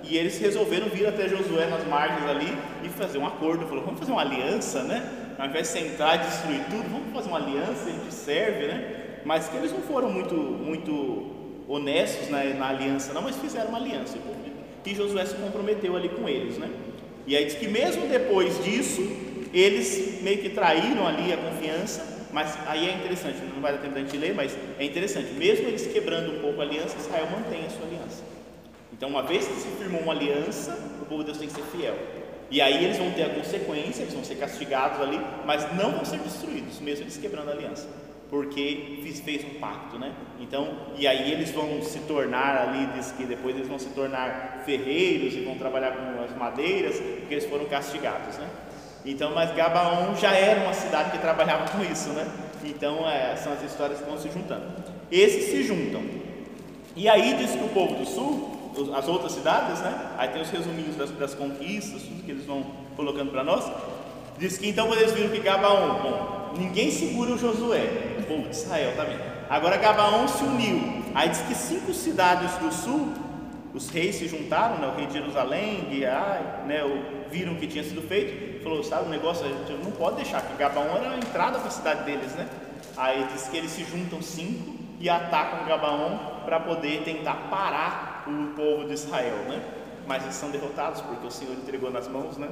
E 0.03 0.15
eles 0.15 0.37
resolveram 0.37 0.87
vir 0.87 1.07
até 1.07 1.27
Josué 1.27 1.65
nas 1.65 1.83
margens 1.87 2.29
ali 2.29 2.55
e 2.83 2.89
fazer 2.89 3.17
um 3.17 3.25
acordo. 3.25 3.65
Falou, 3.65 3.83
vamos 3.83 3.99
fazer 3.99 4.11
uma 4.11 4.21
aliança, 4.21 4.83
né? 4.83 5.03
Ao 5.39 5.47
invés 5.47 5.65
de 5.65 5.73
você 5.73 5.79
entrar 5.79 6.17
e 6.17 6.27
destruir 6.27 6.63
tudo, 6.69 6.87
vamos 6.91 7.11
fazer 7.11 7.27
uma 7.27 7.39
aliança, 7.39 7.89
a 7.89 7.91
gente 7.91 8.13
serve, 8.13 8.67
né? 8.67 9.21
Mas 9.25 9.49
que 9.49 9.57
eles 9.57 9.71
não 9.71 9.81
foram 9.81 10.11
muito, 10.11 10.35
muito 10.35 11.34
honestos 11.67 12.29
na, 12.29 12.43
na 12.43 12.69
aliança, 12.69 13.13
não, 13.13 13.21
mas 13.21 13.35
fizeram 13.37 13.69
uma 13.69 13.77
aliança. 13.77 14.17
E 14.85 14.93
Josué 14.93 15.25
se 15.25 15.35
comprometeu 15.35 15.95
ali 15.95 16.09
com 16.09 16.29
eles, 16.29 16.57
né? 16.57 16.69
E 17.25 17.35
aí 17.35 17.45
diz 17.45 17.55
que 17.55 17.67
mesmo 17.67 18.07
depois 18.07 18.63
disso, 18.63 19.01
eles 19.51 20.21
meio 20.21 20.37
que 20.37 20.49
traíram 20.49 21.07
ali 21.07 21.33
a 21.33 21.37
confiança, 21.37 22.27
mas 22.31 22.55
aí 22.67 22.87
é 22.87 22.93
interessante, 22.93 23.37
não 23.53 23.61
vai 23.61 23.71
dar 23.71 23.79
tempo 23.79 23.95
da 23.95 24.01
gente 24.01 24.15
ler, 24.17 24.35
mas 24.35 24.55
é 24.77 24.83
interessante, 24.83 25.31
mesmo 25.33 25.67
eles 25.67 25.87
quebrando 25.87 26.33
um 26.33 26.39
pouco 26.39 26.61
a 26.61 26.63
aliança, 26.63 26.97
Israel 26.97 27.27
mantém 27.31 27.65
a 27.65 27.69
sua 27.69 27.87
aliança. 27.87 28.23
Então, 28.93 29.09
uma 29.09 29.23
vez 29.23 29.47
que 29.47 29.55
se 29.55 29.67
firmou 29.69 30.01
uma 30.01 30.13
aliança, 30.13 30.77
o 31.01 31.05
povo 31.05 31.23
de 31.23 31.31
Deus 31.31 31.37
tem 31.37 31.47
que 31.47 31.55
ser 31.55 31.63
fiel. 31.63 31.95
E 32.51 32.61
aí 32.61 32.83
eles 32.83 32.97
vão 32.97 33.11
ter 33.11 33.23
a 33.23 33.29
consequência, 33.29 34.03
eles 34.03 34.13
vão 34.13 34.23
ser 34.23 34.35
castigados 34.35 35.01
ali, 35.01 35.19
mas 35.45 35.63
não 35.75 35.91
vão 35.93 36.05
ser 36.05 36.19
destruídos, 36.19 36.79
mesmo 36.79 37.05
eles 37.05 37.17
quebrando 37.17 37.49
a 37.49 37.53
aliança, 37.53 37.87
porque 38.29 38.99
fez 39.23 39.43
um 39.45 39.59
pacto, 39.59 39.97
né? 39.97 40.13
Então, 40.39 40.67
e 40.97 41.07
aí 41.07 41.31
eles 41.31 41.51
vão 41.51 41.81
se 41.81 41.99
tornar 41.99 42.67
ali, 42.67 42.87
diz 42.95 43.11
que 43.11 43.25
depois 43.25 43.55
eles 43.55 43.67
vão 43.67 43.79
se 43.79 43.89
tornar 43.89 44.63
ferreiros 44.65 45.33
e 45.33 45.41
vão 45.41 45.55
trabalhar 45.57 45.91
com 45.91 46.23
as 46.23 46.35
madeiras, 46.35 46.99
porque 46.99 47.33
eles 47.35 47.45
foram 47.45 47.65
castigados, 47.65 48.37
né? 48.37 48.47
Então, 49.05 49.33
mas 49.33 49.53
Gabaon 49.53 50.15
já 50.15 50.33
era 50.33 50.61
uma 50.61 50.73
cidade 50.73 51.11
que 51.11 51.19
trabalhava 51.19 51.69
com 51.69 51.83
isso, 51.83 52.09
né? 52.09 52.27
Então, 52.63 53.07
é, 53.07 53.35
são 53.35 53.53
as 53.53 53.61
histórias 53.63 53.99
que 53.99 54.05
vão 54.05 54.17
se 54.17 54.29
juntando. 54.31 54.65
Esses 55.11 55.45
se 55.51 55.63
juntam. 55.63 56.01
E 56.95 57.07
aí 57.07 57.35
diz 57.35 57.51
que 57.51 57.63
o 57.63 57.69
povo 57.69 57.95
do 57.95 58.05
sul 58.05 58.55
as 58.93 59.07
outras 59.07 59.31
cidades, 59.31 59.79
né? 59.79 60.15
Aí 60.17 60.29
tem 60.29 60.41
os 60.41 60.49
resuminhos 60.49 60.95
das, 60.95 61.09
das 61.11 61.33
conquistas, 61.33 62.01
tudo 62.01 62.23
que 62.23 62.31
eles 62.31 62.45
vão 62.45 62.65
colocando 62.95 63.31
para 63.31 63.43
nós. 63.43 63.63
Diz 64.37 64.57
que 64.57 64.67
então 64.67 64.87
quando 64.87 64.99
eles 64.99 65.13
viram 65.13 65.29
que 65.29 65.39
Gabaon, 65.39 66.01
bom, 66.01 66.44
ninguém 66.57 66.91
segura 66.91 67.33
o 67.33 67.37
Josué, 67.37 68.17
o 68.19 68.23
povo 68.23 68.43
de 68.43 68.55
Israel 68.55 68.95
também. 68.95 69.17
Agora 69.49 69.77
Gabaon 69.77 70.27
se 70.27 70.43
uniu. 70.43 71.03
Aí 71.13 71.29
diz 71.29 71.41
que 71.41 71.55
cinco 71.55 71.93
cidades 71.93 72.51
do 72.57 72.71
sul, 72.71 73.13
os 73.73 73.89
reis 73.89 74.15
se 74.15 74.27
juntaram, 74.27 74.77
né? 74.77 74.87
O 74.87 74.95
rei 74.95 75.05
de 75.05 75.13
Jerusalém, 75.13 75.85
de 75.89 76.05
Ai, 76.05 76.65
né? 76.65 76.81
Viram 77.29 77.53
o 77.53 77.55
que 77.57 77.67
tinha 77.67 77.83
sido 77.83 78.01
feito, 78.01 78.63
falou, 78.63 78.83
sabe, 78.83 79.07
o 79.07 79.09
negócio, 79.09 79.45
a 79.45 79.49
gente 79.49 79.83
não 79.83 79.91
pode 79.91 80.17
deixar, 80.17 80.41
que 80.41 80.55
Gabaon 80.57 80.97
era 80.97 81.11
a 81.11 81.17
entrada 81.17 81.59
para 81.59 81.67
a 81.67 81.71
cidade 81.71 82.03
deles, 82.03 82.31
né? 82.33 82.47
Aí 82.97 83.27
diz 83.33 83.47
que 83.47 83.57
eles 83.57 83.71
se 83.71 83.83
juntam 83.83 84.21
cinco 84.21 84.73
e 84.99 85.09
atacam 85.09 85.67
Gabaon 85.67 86.17
para 86.45 86.59
poder 86.59 87.03
tentar 87.03 87.49
parar 87.49 88.23
o 88.27 88.55
povo 88.55 88.87
de 88.87 88.93
Israel, 88.93 89.35
né? 89.49 89.61
Mas 90.07 90.23
eles 90.23 90.35
são 90.35 90.49
derrotados 90.49 91.01
porque 91.01 91.25
o 91.25 91.31
Senhor 91.31 91.53
entregou 91.53 91.91
nas 91.91 92.07
mãos, 92.07 92.37
né? 92.37 92.47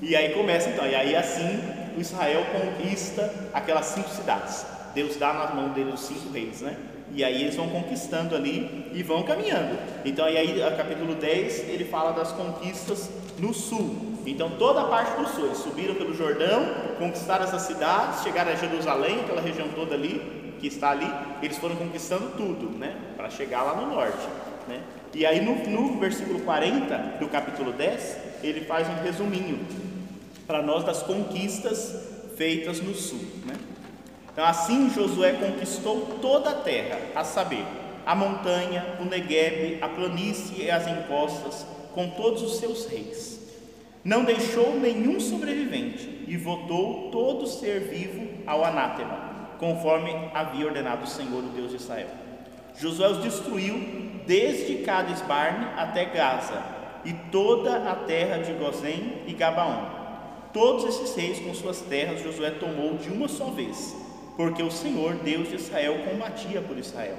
E 0.00 0.14
aí 0.14 0.32
começa 0.34 0.68
então, 0.68 0.86
e 0.86 0.94
aí 0.94 1.16
assim 1.16 1.60
o 1.96 2.00
Israel 2.00 2.44
conquista 2.52 3.32
aquelas 3.52 3.86
cinco 3.86 4.08
cidades. 4.10 4.64
Deus 4.94 5.16
dá 5.16 5.32
nas 5.32 5.54
mãos 5.54 5.72
deles 5.72 5.94
os 5.94 6.00
cinco 6.00 6.30
reis, 6.32 6.60
né? 6.60 6.76
E 7.12 7.24
aí 7.24 7.42
eles 7.42 7.56
vão 7.56 7.68
conquistando 7.68 8.36
ali 8.36 8.90
e 8.92 9.02
vão 9.02 9.22
caminhando. 9.22 9.78
Então 10.04 10.26
aí, 10.26 10.60
capítulo 10.76 11.14
10, 11.14 11.68
ele 11.68 11.84
fala 11.84 12.12
das 12.12 12.32
conquistas 12.32 13.10
no 13.38 13.54
sul. 13.54 14.18
Então 14.26 14.50
toda 14.50 14.82
a 14.82 14.84
parte 14.84 15.18
do 15.18 15.26
sul, 15.28 15.46
eles 15.46 15.58
subiram 15.58 15.94
pelo 15.94 16.14
Jordão, 16.14 16.66
conquistaram 16.98 17.44
essas 17.44 17.62
cidades, 17.62 18.22
chegaram 18.22 18.52
a 18.52 18.54
Jerusalém, 18.54 19.20
aquela 19.20 19.40
região 19.40 19.68
toda 19.68 19.94
ali, 19.94 20.54
que 20.60 20.66
está 20.66 20.90
ali, 20.90 21.10
eles 21.42 21.56
foram 21.56 21.76
conquistando 21.76 22.32
tudo, 22.36 22.76
né? 22.78 22.96
Para 23.16 23.30
chegar 23.30 23.62
lá 23.62 23.74
no 23.74 23.94
norte, 23.94 24.26
né? 24.66 24.82
E 25.14 25.24
aí 25.24 25.40
no, 25.40 25.54
no 25.68 25.98
versículo 25.98 26.40
40 26.40 26.96
do 27.18 27.28
capítulo 27.28 27.72
10, 27.72 28.16
ele 28.42 28.60
faz 28.62 28.88
um 28.88 29.02
resuminho 29.02 29.58
para 30.46 30.62
nós 30.62 30.84
das 30.84 31.02
conquistas 31.02 31.94
feitas 32.36 32.80
no 32.80 32.94
sul. 32.94 33.20
Né? 33.44 33.54
Então 34.32 34.44
assim 34.44 34.90
Josué 34.90 35.32
conquistou 35.32 36.18
toda 36.20 36.50
a 36.50 36.54
terra, 36.54 36.98
a 37.14 37.24
saber, 37.24 37.64
a 38.06 38.14
montanha, 38.14 38.96
o 39.00 39.04
Negueb, 39.04 39.78
a 39.82 39.88
planície 39.88 40.64
e 40.64 40.70
as 40.70 40.86
encostas, 40.86 41.66
com 41.92 42.10
todos 42.10 42.42
os 42.42 42.58
seus 42.58 42.86
reis. 42.86 43.38
Não 44.04 44.24
deixou 44.24 44.78
nenhum 44.78 45.18
sobrevivente 45.18 46.24
e 46.28 46.36
votou 46.36 47.10
todo 47.10 47.46
ser 47.46 47.80
vivo 47.80 48.28
ao 48.46 48.64
anátema, 48.64 49.56
conforme 49.58 50.14
havia 50.32 50.66
ordenado 50.66 51.04
o 51.04 51.08
Senhor, 51.08 51.42
o 51.42 51.48
Deus 51.48 51.70
de 51.70 51.76
Israel. 51.76 52.08
Josué 52.78 53.08
os 53.08 53.22
destruiu 53.22 54.07
desde 54.28 54.84
Cades 54.84 55.22
Barne 55.22 55.66
até 55.74 56.04
Gaza, 56.04 56.62
e 57.02 57.14
toda 57.32 57.90
a 57.90 57.96
terra 57.96 58.36
de 58.36 58.52
Gozém 58.52 59.22
e 59.26 59.32
Gabaon. 59.32 59.88
Todos 60.52 60.84
esses 60.84 61.16
reis 61.16 61.40
com 61.40 61.54
suas 61.54 61.80
terras 61.80 62.22
Josué 62.22 62.50
tomou 62.50 62.98
de 62.98 63.08
uma 63.08 63.26
só 63.26 63.46
vez, 63.46 63.96
porque 64.36 64.62
o 64.62 64.70
Senhor, 64.70 65.14
Deus 65.14 65.48
de 65.48 65.56
Israel, 65.56 66.00
combatia 66.04 66.60
por 66.60 66.76
Israel. 66.76 67.16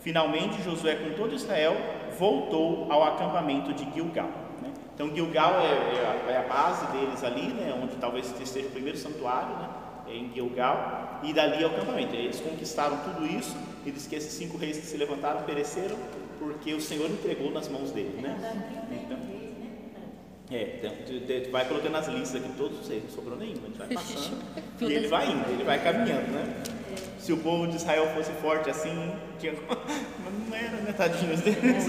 Finalmente, 0.00 0.60
Josué, 0.62 0.96
com 0.96 1.10
todo 1.14 1.34
Israel, 1.34 1.76
voltou 2.18 2.90
ao 2.90 3.04
acampamento 3.04 3.72
de 3.72 3.88
Gilgal. 3.92 4.30
Né? 4.60 4.72
Então, 4.94 5.14
Gilgal 5.14 5.60
é, 5.60 5.66
é, 5.66 6.26
a, 6.28 6.32
é, 6.32 6.36
a, 6.38 6.48
base 6.48 6.86
deles 6.86 7.22
ali, 7.22 7.48
né? 7.52 7.78
onde 7.80 7.94
talvez 7.96 8.34
esteja 8.40 8.66
o 8.66 8.70
primeiro 8.70 8.98
santuário, 8.98 9.56
né? 9.56 9.68
É 10.08 10.16
em 10.16 10.32
Gilgal, 10.34 11.20
e 11.22 11.32
dali 11.32 11.62
é 11.62 11.66
o 11.66 11.70
acampamento. 11.70 12.16
Eles 12.16 12.40
conquistaram 12.40 12.96
tudo 12.98 13.24
isso, 13.26 13.56
e 13.84 13.90
diz 13.90 14.06
que 14.06 14.16
esses 14.16 14.32
cinco 14.32 14.56
reis 14.56 14.78
que 14.78 14.86
se 14.86 14.96
levantaram 14.96 15.42
pereceram 15.42 15.96
porque 16.38 16.72
o 16.74 16.80
Senhor 16.80 17.10
entregou 17.10 17.50
nas 17.50 17.68
mãos 17.68 17.90
dele, 17.90 18.20
né? 18.20 18.36
Então, 19.04 19.18
é, 20.50 20.78
então, 20.78 21.44
tu 21.44 21.50
vai 21.52 21.68
colocando 21.68 21.96
as 21.96 22.08
listas 22.08 22.42
aqui, 22.42 22.52
todos 22.56 22.80
os 22.80 22.88
reis, 22.88 23.04
não 23.04 23.10
sobrou 23.10 23.38
nenhum, 23.38 23.60
a 23.62 23.66
gente 23.66 23.78
vai 23.78 23.88
passando 23.88 24.42
e 24.80 24.92
ele 24.92 25.06
vai 25.06 25.30
indo, 25.30 25.48
ele 25.48 25.64
vai 25.64 25.82
caminhando, 25.82 26.28
né? 26.32 26.62
Se 27.18 27.32
o 27.32 27.36
povo 27.36 27.68
de 27.68 27.76
Israel 27.76 28.08
fosse 28.14 28.32
forte 28.32 28.68
assim, 28.68 29.12
tinha... 29.38 29.52
mas 29.68 30.48
não 30.48 30.56
era, 30.56 30.76
né, 30.78 30.92
tadinhos 30.92 31.40
deles. 31.40 31.86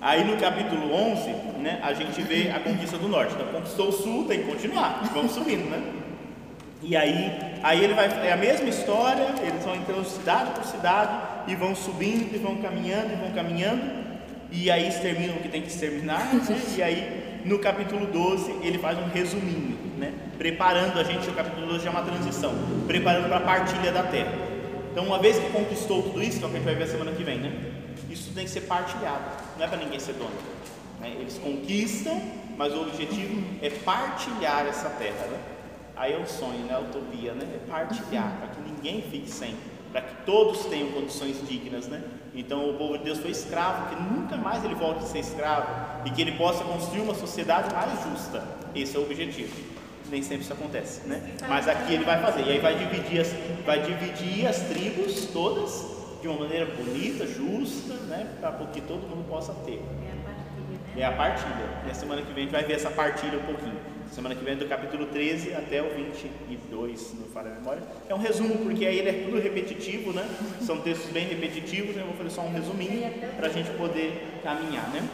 Aí 0.00 0.24
no 0.24 0.36
capítulo 0.36 0.92
11, 0.92 1.30
né, 1.58 1.80
a 1.82 1.92
gente 1.92 2.20
vê 2.22 2.50
a 2.50 2.60
conquista 2.60 2.96
do 2.96 3.08
norte. 3.08 3.34
Então, 3.34 3.46
conquistou 3.48 3.88
o 3.88 3.92
sul, 3.92 4.24
tem 4.26 4.40
que 4.40 4.50
continuar, 4.50 5.02
vamos 5.12 5.32
subindo, 5.32 5.68
né? 5.68 5.82
E 6.82 6.96
aí, 6.96 7.30
aí 7.62 7.84
ele 7.84 7.92
vai, 7.92 8.06
é 8.26 8.32
a 8.32 8.36
mesma 8.36 8.68
história, 8.68 9.26
eles 9.42 9.62
vão 9.62 9.76
entrando 9.76 10.04
cidade 10.04 10.52
por 10.52 10.64
cidade 10.64 11.12
e 11.46 11.54
vão 11.54 11.74
subindo 11.74 12.34
e 12.34 12.38
vão 12.38 12.56
caminhando 12.56 13.12
e 13.12 13.16
vão 13.16 13.30
caminhando, 13.32 13.82
e 14.50 14.70
aí 14.70 14.88
exterminam 14.88 15.36
o 15.36 15.40
que 15.40 15.48
tem 15.48 15.60
que 15.60 15.68
exterminar, 15.68 16.34
né? 16.34 16.40
e 16.78 16.82
aí 16.82 17.40
no 17.44 17.58
capítulo 17.58 18.06
12 18.06 18.60
ele 18.62 18.78
faz 18.78 18.98
um 18.98 19.08
resuminho, 19.08 19.76
né? 19.98 20.14
preparando 20.38 20.98
a 20.98 21.04
gente, 21.04 21.28
o 21.28 21.34
capítulo 21.34 21.66
12 21.66 21.84
já 21.84 21.90
é 21.90 21.92
uma 21.92 22.02
transição, 22.02 22.54
preparando 22.86 23.28
para 23.28 23.36
a 23.36 23.40
partilha 23.40 23.92
da 23.92 24.04
terra. 24.04 24.32
Então, 24.90 25.04
uma 25.04 25.18
vez 25.18 25.38
que 25.38 25.50
conquistou 25.50 26.02
tudo 26.02 26.22
isso, 26.22 26.38
que 26.38 26.44
é 26.44 26.48
o 26.48 26.50
que 26.50 26.56
a 26.56 26.60
gente 26.60 26.66
vai 26.66 26.74
ver 26.74 26.88
semana 26.88 27.12
que 27.12 27.22
vem, 27.22 27.38
né? 27.38 27.52
Isso 28.10 28.32
tem 28.34 28.44
que 28.44 28.50
ser 28.50 28.62
partilhado, 28.62 29.22
não 29.56 29.64
é 29.64 29.68
para 29.68 29.78
ninguém 29.78 30.00
ser 30.00 30.14
dono. 30.14 30.34
Né? 31.00 31.16
Eles 31.18 31.38
conquistam, 31.38 32.20
mas 32.56 32.74
o 32.74 32.82
objetivo 32.82 33.42
é 33.62 33.70
partilhar 33.70 34.66
essa 34.66 34.90
terra, 34.90 35.26
né? 35.26 35.38
Aí 35.96 36.12
é 36.12 36.18
o 36.18 36.26
sonho, 36.26 36.64
né? 36.64 36.74
A 36.74 36.80
utopia, 36.80 37.32
né? 37.34 37.46
É 37.54 37.70
partilhar, 37.70 38.36
para 38.38 38.48
que 38.48 38.60
ninguém 38.62 39.02
fique 39.02 39.30
sem, 39.30 39.54
para 39.92 40.02
que 40.02 40.24
todos 40.24 40.66
tenham 40.66 40.90
condições 40.90 41.46
dignas, 41.46 41.86
né? 41.86 42.02
Então 42.34 42.68
o 42.70 42.74
povo 42.74 42.98
de 42.98 43.04
Deus 43.04 43.18
foi 43.18 43.30
escravo, 43.30 43.94
que 43.94 44.02
nunca 44.02 44.36
mais 44.36 44.64
ele 44.64 44.74
volte 44.74 45.04
a 45.04 45.06
ser 45.06 45.20
escravo 45.20 45.68
e 46.04 46.10
que 46.10 46.20
ele 46.20 46.32
possa 46.32 46.64
construir 46.64 47.00
uma 47.00 47.14
sociedade 47.14 47.72
mais 47.72 47.92
justa. 48.02 48.42
Esse 48.74 48.96
é 48.96 48.98
o 48.98 49.02
objetivo. 49.02 49.54
Nem 50.10 50.22
sempre 50.22 50.42
isso 50.42 50.52
acontece, 50.52 51.06
né? 51.06 51.34
Mas 51.48 51.68
aqui 51.68 51.94
ele 51.94 52.04
vai 52.04 52.20
fazer. 52.20 52.42
E 52.42 52.50
aí 52.50 52.58
vai 52.58 52.76
dividir 52.76 53.20
as, 53.20 53.32
vai 53.64 53.80
dividir 53.80 54.46
as 54.46 54.60
tribos 54.62 55.26
todas 55.26 55.99
de 56.20 56.28
uma 56.28 56.40
maneira 56.40 56.66
bonita, 56.66 57.26
justa, 57.26 57.94
né? 58.08 58.36
Para 58.40 58.52
que 58.66 58.80
todo 58.80 59.08
mundo 59.08 59.26
possa 59.28 59.52
ter. 59.64 59.82
É 60.96 61.04
a 61.04 61.12
partilha. 61.12 61.82
E 61.86 61.90
a 61.90 61.94
semana 61.94 62.20
que 62.22 62.32
vem 62.32 62.42
a 62.42 62.46
gente 62.46 62.52
vai 62.52 62.64
ver 62.64 62.74
essa 62.74 62.90
partilha 62.90 63.38
um 63.38 63.42
pouquinho. 63.42 63.78
Semana 64.10 64.34
que 64.34 64.44
vem 64.44 64.56
do 64.56 64.66
capítulo 64.66 65.06
13 65.06 65.54
até 65.54 65.80
o 65.80 65.94
22, 65.94 67.14
não 67.14 67.28
falha 67.28 67.52
a 67.52 67.54
memória. 67.54 67.82
É 68.08 68.14
um 68.14 68.18
resumo, 68.18 68.58
porque 68.58 68.84
aí 68.84 68.98
ele 68.98 69.08
é 69.08 69.12
tudo 69.24 69.40
repetitivo, 69.40 70.12
né? 70.12 70.28
São 70.60 70.80
textos 70.80 71.10
bem 71.12 71.28
repetitivos, 71.28 71.94
né? 71.94 72.02
eu 72.02 72.06
vou 72.06 72.16
fazer 72.16 72.30
só 72.30 72.42
um 72.42 72.52
resuminho 72.52 73.08
para 73.36 73.46
a 73.46 73.50
gente 73.50 73.70
poder 73.70 74.40
caminhar, 74.42 74.90
né? 74.90 75.08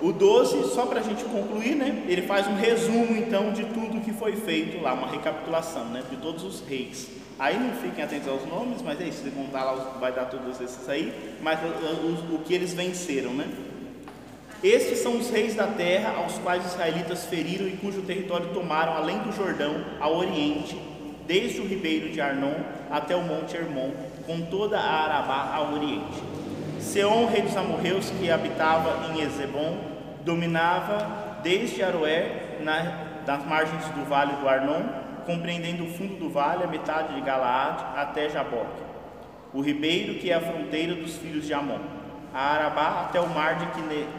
O 0.00 0.12
12, 0.12 0.72
só 0.72 0.86
para 0.86 1.00
a 1.00 1.02
gente 1.02 1.24
concluir, 1.24 1.74
né? 1.74 2.04
Ele 2.08 2.22
faz 2.22 2.46
um 2.46 2.54
resumo 2.54 3.16
então 3.16 3.52
de 3.52 3.64
tudo 3.64 4.00
que 4.00 4.12
foi 4.12 4.36
feito 4.36 4.80
lá, 4.80 4.94
uma 4.94 5.08
recapitulação, 5.08 5.86
né? 5.86 6.04
De 6.08 6.16
todos 6.16 6.44
os 6.44 6.60
reis. 6.66 7.19
Aí 7.40 7.58
não 7.58 7.72
fiquem 7.72 8.04
atentos 8.04 8.28
aos 8.28 8.46
nomes, 8.46 8.82
mas 8.82 9.00
é 9.00 9.04
isso, 9.04 9.22
eles 9.22 9.32
vão 9.32 9.46
dar 9.46 9.64
lá, 9.64 9.96
vai 9.98 10.12
dar 10.12 10.26
todos 10.26 10.60
esses 10.60 10.86
aí, 10.90 11.38
mas 11.40 11.58
o, 11.62 12.34
o, 12.34 12.34
o 12.34 12.38
que 12.44 12.52
eles 12.52 12.74
venceram, 12.74 13.32
né? 13.32 13.48
Estes 14.62 14.98
são 14.98 15.16
os 15.16 15.30
reis 15.30 15.54
da 15.54 15.66
terra 15.66 16.16
aos 16.18 16.36
quais 16.40 16.66
os 16.66 16.72
israelitas 16.72 17.24
feriram 17.24 17.66
e 17.66 17.78
cujo 17.78 18.02
território 18.02 18.48
tomaram 18.48 18.94
além 18.94 19.20
do 19.20 19.32
Jordão, 19.32 19.74
ao 19.98 20.18
oriente, 20.18 20.78
desde 21.26 21.62
o 21.62 21.66
ribeiro 21.66 22.10
de 22.10 22.20
Arnon 22.20 22.56
até 22.90 23.16
o 23.16 23.22
monte 23.22 23.56
Hermon, 23.56 23.90
com 24.26 24.42
toda 24.42 24.78
a 24.78 25.04
Arabá 25.04 25.54
ao 25.54 25.72
oriente. 25.72 26.22
Seom, 26.78 27.24
rei 27.24 27.40
dos 27.40 27.56
amorreus, 27.56 28.10
que 28.10 28.30
habitava 28.30 29.14
em 29.14 29.22
Ezebon, 29.22 29.78
dominava 30.26 31.38
desde 31.42 31.82
Aroé, 31.82 32.58
na, 32.60 33.06
das 33.24 33.46
margens 33.46 33.86
do 33.94 34.04
vale 34.04 34.34
do 34.34 34.46
Arnon, 34.46 34.99
compreendendo 35.26 35.84
o 35.84 35.88
fundo 35.88 36.16
do 36.16 36.30
vale, 36.30 36.64
a 36.64 36.66
metade 36.66 37.14
de 37.14 37.20
Galaad, 37.20 37.96
até 37.96 38.28
Jaboque, 38.28 38.82
o 39.52 39.60
ribeiro 39.60 40.14
que 40.14 40.30
é 40.30 40.34
a 40.34 40.40
fronteira 40.40 40.94
dos 40.94 41.16
filhos 41.16 41.46
de 41.46 41.54
Amon, 41.54 41.78
a 42.32 42.54
Arabá 42.54 43.02
até 43.02 43.20
o 43.20 43.28
mar 43.28 43.58
de 43.58 43.66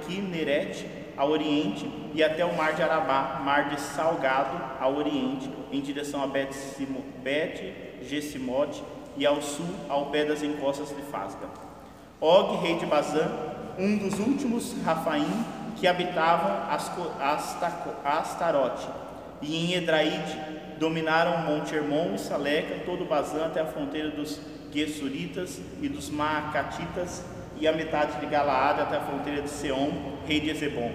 Kineret, 0.05 0.85
ao 1.17 1.29
oriente, 1.29 1.89
e 2.13 2.23
até 2.23 2.45
o 2.45 2.55
mar 2.55 2.73
de 2.73 2.83
Arabá, 2.83 3.41
mar 3.43 3.69
de 3.69 3.79
Salgado, 3.79 4.59
ao 4.79 4.95
oriente, 4.95 5.49
em 5.71 5.79
direção 5.79 6.23
a 6.23 6.27
Bet-Gesimote, 6.27 8.83
e 9.17 9.25
ao 9.25 9.41
sul, 9.41 9.65
ao 9.89 10.05
pé 10.07 10.25
das 10.25 10.41
encostas 10.41 10.89
de 10.89 11.01
Fasga. 11.03 11.47
Og, 12.19 12.61
rei 12.61 12.77
de 12.77 12.85
Bazã, 12.85 13.29
um 13.77 13.97
dos 13.97 14.19
últimos 14.19 14.75
Rafaim 14.83 15.45
que 15.75 15.87
habitavam 15.87 16.63
Astarote, 18.03 18.87
e 19.41 19.55
em 19.55 19.73
Edraíde 19.75 20.37
dominaram 20.79 21.45
Monte 21.45 21.75
Hermon 21.75 22.15
e 22.15 22.19
Saleca, 22.19 22.83
todo 22.85 23.03
o 23.03 23.07
Bazã 23.07 23.45
até 23.45 23.61
a 23.61 23.65
fronteira 23.65 24.09
dos 24.09 24.39
Gesuritas 24.73 25.59
e 25.81 25.87
dos 25.87 26.09
Maacatitas, 26.09 27.23
e 27.59 27.67
a 27.67 27.71
metade 27.71 28.19
de 28.19 28.25
Galaad 28.25 28.81
até 28.81 28.97
a 28.97 29.01
fronteira 29.01 29.41
de 29.41 29.49
Seom, 29.49 29.91
rei 30.25 30.39
de 30.39 30.49
Ezebom. 30.49 30.91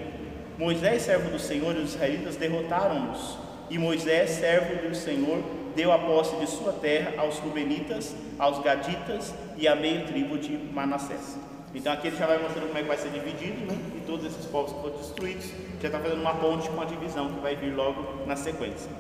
Moisés, 0.59 1.03
servo 1.03 1.31
do 1.31 1.39
Senhor, 1.39 1.77
e 1.77 1.81
os 1.81 1.95
israelitas 1.95 2.37
derrotaram-nos, 2.37 3.39
e 3.71 3.79
Moisés, 3.79 4.31
servo 4.31 4.89
do 4.89 4.95
Senhor, 4.95 5.43
deu 5.77 5.93
a 5.93 5.99
posse 5.99 6.35
de 6.37 6.47
sua 6.47 6.73
terra 6.73 7.13
aos 7.19 7.39
Rubenitas, 7.39 8.15
aos 8.39 8.63
Gaditas 8.63 9.35
e 9.57 9.69
à 9.69 9.77
meia 9.77 10.05
tribo 10.05 10.39
de 10.39 10.57
Manassés. 10.57 11.39
Então 11.77 11.93
aqui 11.93 12.07
ele 12.07 12.17
já 12.17 12.27
vai 12.27 12.39
mostrando 12.39 12.69
como 12.69 12.79
é 12.79 12.83
que 12.83 12.89
vai 12.89 12.97
ser 12.97 13.11
dividido, 13.11 13.67
né? 13.67 13.79
e 13.95 14.01
todos 14.07 14.25
esses 14.25 14.47
povos 14.47 14.73
que 14.73 14.81
foram 14.81 14.97
destruídos, 14.97 15.45
já 15.79 15.89
está 15.89 16.01
fazendo 16.01 16.23
uma 16.23 16.35
ponte 16.35 16.71
com 16.71 16.81
a 16.81 16.87
divisão 16.87 17.29
que 17.35 17.41
vai 17.41 17.55
vir 17.55 17.75
logo 17.75 18.25
na 18.27 18.35
sequência. 18.35 18.91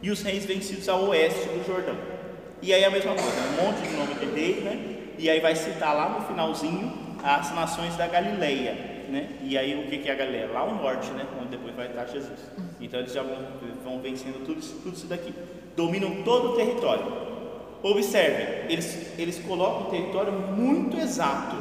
E 0.00 0.08
os 0.08 0.22
reis 0.22 0.44
vencidos 0.44 0.88
ao 0.88 1.08
oeste 1.08 1.48
do 1.48 1.66
Jordão. 1.66 1.96
E 2.62 2.72
aí 2.72 2.84
a 2.84 2.90
mesma 2.90 3.12
coisa, 3.12 3.40
um 3.40 3.66
monte 3.66 3.88
de 3.88 3.96
nome 3.96 4.14
de 4.14 4.40
rei, 4.40 4.60
né? 4.60 4.96
E 5.18 5.28
aí 5.28 5.40
vai 5.40 5.56
citar 5.56 5.96
lá 5.96 6.10
no 6.10 6.26
finalzinho 6.26 6.92
as 7.24 7.52
nações 7.52 7.96
da 7.96 8.06
Galileia, 8.06 8.72
né? 9.08 9.30
E 9.42 9.58
aí 9.58 9.74
o 9.74 9.88
que, 9.88 10.08
é 10.08 10.12
a 10.12 10.14
Galileia? 10.14 10.46
Lá 10.52 10.60
ao 10.60 10.76
norte, 10.76 11.10
né? 11.10 11.26
Onde 11.40 11.48
depois 11.48 11.74
vai 11.74 11.88
estar 11.88 12.06
Jesus. 12.06 12.38
Então 12.80 13.00
eles 13.00 13.12
já 13.12 13.22
vão, 13.22 13.36
vão 13.82 14.00
vencendo 14.00 14.46
tudo, 14.46 14.60
tudo 14.60 14.94
isso 14.94 15.08
daqui. 15.08 15.34
Dominam 15.74 16.22
todo 16.22 16.52
o 16.52 16.56
território. 16.56 17.33
Observe, 17.84 18.72
eles, 18.72 19.12
eles 19.18 19.38
colocam 19.40 19.88
o 19.88 19.90
território 19.90 20.32
muito 20.32 20.96
exato. 20.96 21.54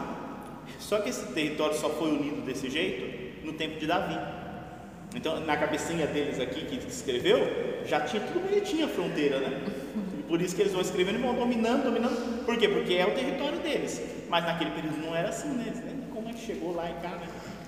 Só 0.79 0.99
que 0.99 1.09
esse 1.09 1.25
território 1.33 1.75
só 1.75 1.89
foi 1.89 2.11
unido 2.11 2.45
desse 2.45 2.69
jeito 2.69 3.45
no 3.45 3.51
tempo 3.51 3.77
de 3.77 3.85
Davi. 3.85 4.17
Então, 5.13 5.41
na 5.41 5.57
cabecinha 5.57 6.07
deles 6.07 6.39
aqui 6.39 6.63
que 6.63 6.77
escreveu, 6.87 7.83
já 7.85 7.99
tinha 7.99 8.21
tudo 8.21 8.39
bonitinho 8.39 8.85
a 8.85 8.87
fronteira, 8.87 9.39
né? 9.39 9.61
E 10.17 10.23
por 10.23 10.41
isso 10.41 10.55
que 10.55 10.61
eles 10.61 10.71
vão 10.71 10.81
escrevendo 10.81 11.19
e 11.19 11.21
vão 11.21 11.35
dominando, 11.35 11.83
dominando. 11.83 12.45
Por 12.45 12.57
quê? 12.57 12.69
Porque 12.69 12.93
é 12.93 13.05
o 13.05 13.11
território 13.11 13.59
deles. 13.59 14.01
Mas 14.29 14.45
naquele 14.45 14.71
período 14.71 15.05
não 15.05 15.13
era 15.13 15.27
assim, 15.27 15.49
né? 15.49 15.73
Como 16.13 16.29
é 16.29 16.31
que 16.31 16.39
chegou 16.39 16.73
lá 16.73 16.89
em 16.89 16.95
cá, 17.01 17.09
né? 17.09 17.27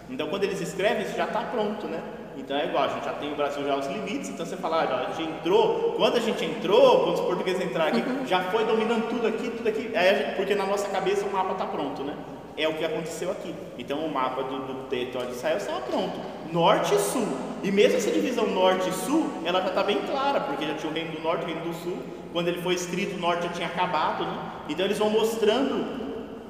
Então, 0.09 0.29
quando 0.29 0.45
eles 0.45 0.61
escrevem, 0.61 1.03
isso 1.03 1.17
já 1.17 1.25
está 1.25 1.41
pronto, 1.43 1.87
né? 1.87 2.01
Então 2.37 2.57
é 2.57 2.65
igual, 2.65 2.83
a 2.83 2.87
gente 2.89 3.05
já 3.05 3.13
tem 3.13 3.31
o 3.31 3.35
Brasil 3.35 3.65
já 3.65 3.75
os 3.75 3.87
limites, 3.87 4.29
então 4.29 4.45
você 4.45 4.57
fala, 4.57 4.83
ah, 4.83 5.07
a 5.09 5.13
gente 5.13 5.29
entrou, 5.29 5.93
quando 5.97 6.17
a 6.17 6.19
gente 6.19 6.43
entrou, 6.43 7.03
quando 7.03 7.13
os 7.15 7.21
portugueses 7.21 7.61
entraram 7.63 7.97
aqui, 7.97 8.27
já 8.27 8.41
foi 8.43 8.65
dominando 8.65 9.09
tudo 9.09 9.27
aqui, 9.27 9.49
tudo 9.49 9.67
aqui, 9.67 9.91
gente, 9.93 10.35
porque 10.35 10.53
na 10.53 10.65
nossa 10.65 10.87
cabeça 10.89 11.25
o 11.25 11.31
mapa 11.31 11.53
está 11.53 11.65
pronto, 11.65 12.03
né? 12.03 12.15
É 12.57 12.67
o 12.69 12.73
que 12.73 12.85
aconteceu 12.85 13.31
aqui. 13.31 13.53
Então 13.77 13.99
o 13.99 14.13
mapa 14.13 14.43
do, 14.43 14.59
do 14.59 14.73
território 14.89 15.27
de 15.27 15.35
Israel 15.35 15.57
estava 15.57 15.81
pronto, 15.81 16.19
norte 16.51 16.95
e 16.95 16.99
sul. 16.99 17.27
E 17.63 17.71
mesmo 17.71 17.97
essa 17.97 18.11
divisão 18.11 18.47
norte 18.47 18.89
e 18.89 18.93
sul, 18.93 19.29
ela 19.43 19.61
já 19.61 19.69
está 19.69 19.83
bem 19.83 19.99
clara, 20.09 20.39
porque 20.39 20.65
já 20.65 20.75
tinha 20.75 20.91
o 20.91 20.93
reino 20.93 21.11
do 21.11 21.21
norte 21.21 21.41
e 21.41 21.43
o 21.45 21.47
reino 21.47 21.61
do 21.61 21.73
sul. 21.73 21.97
Quando 22.31 22.47
ele 22.47 22.61
foi 22.61 22.73
escrito, 22.75 23.15
o 23.15 23.19
norte 23.19 23.43
já 23.43 23.49
tinha 23.49 23.67
acabado, 23.67 24.23
né? 24.23 24.37
Então 24.69 24.85
eles 24.85 24.97
vão 24.97 25.09
mostrando 25.09 26.05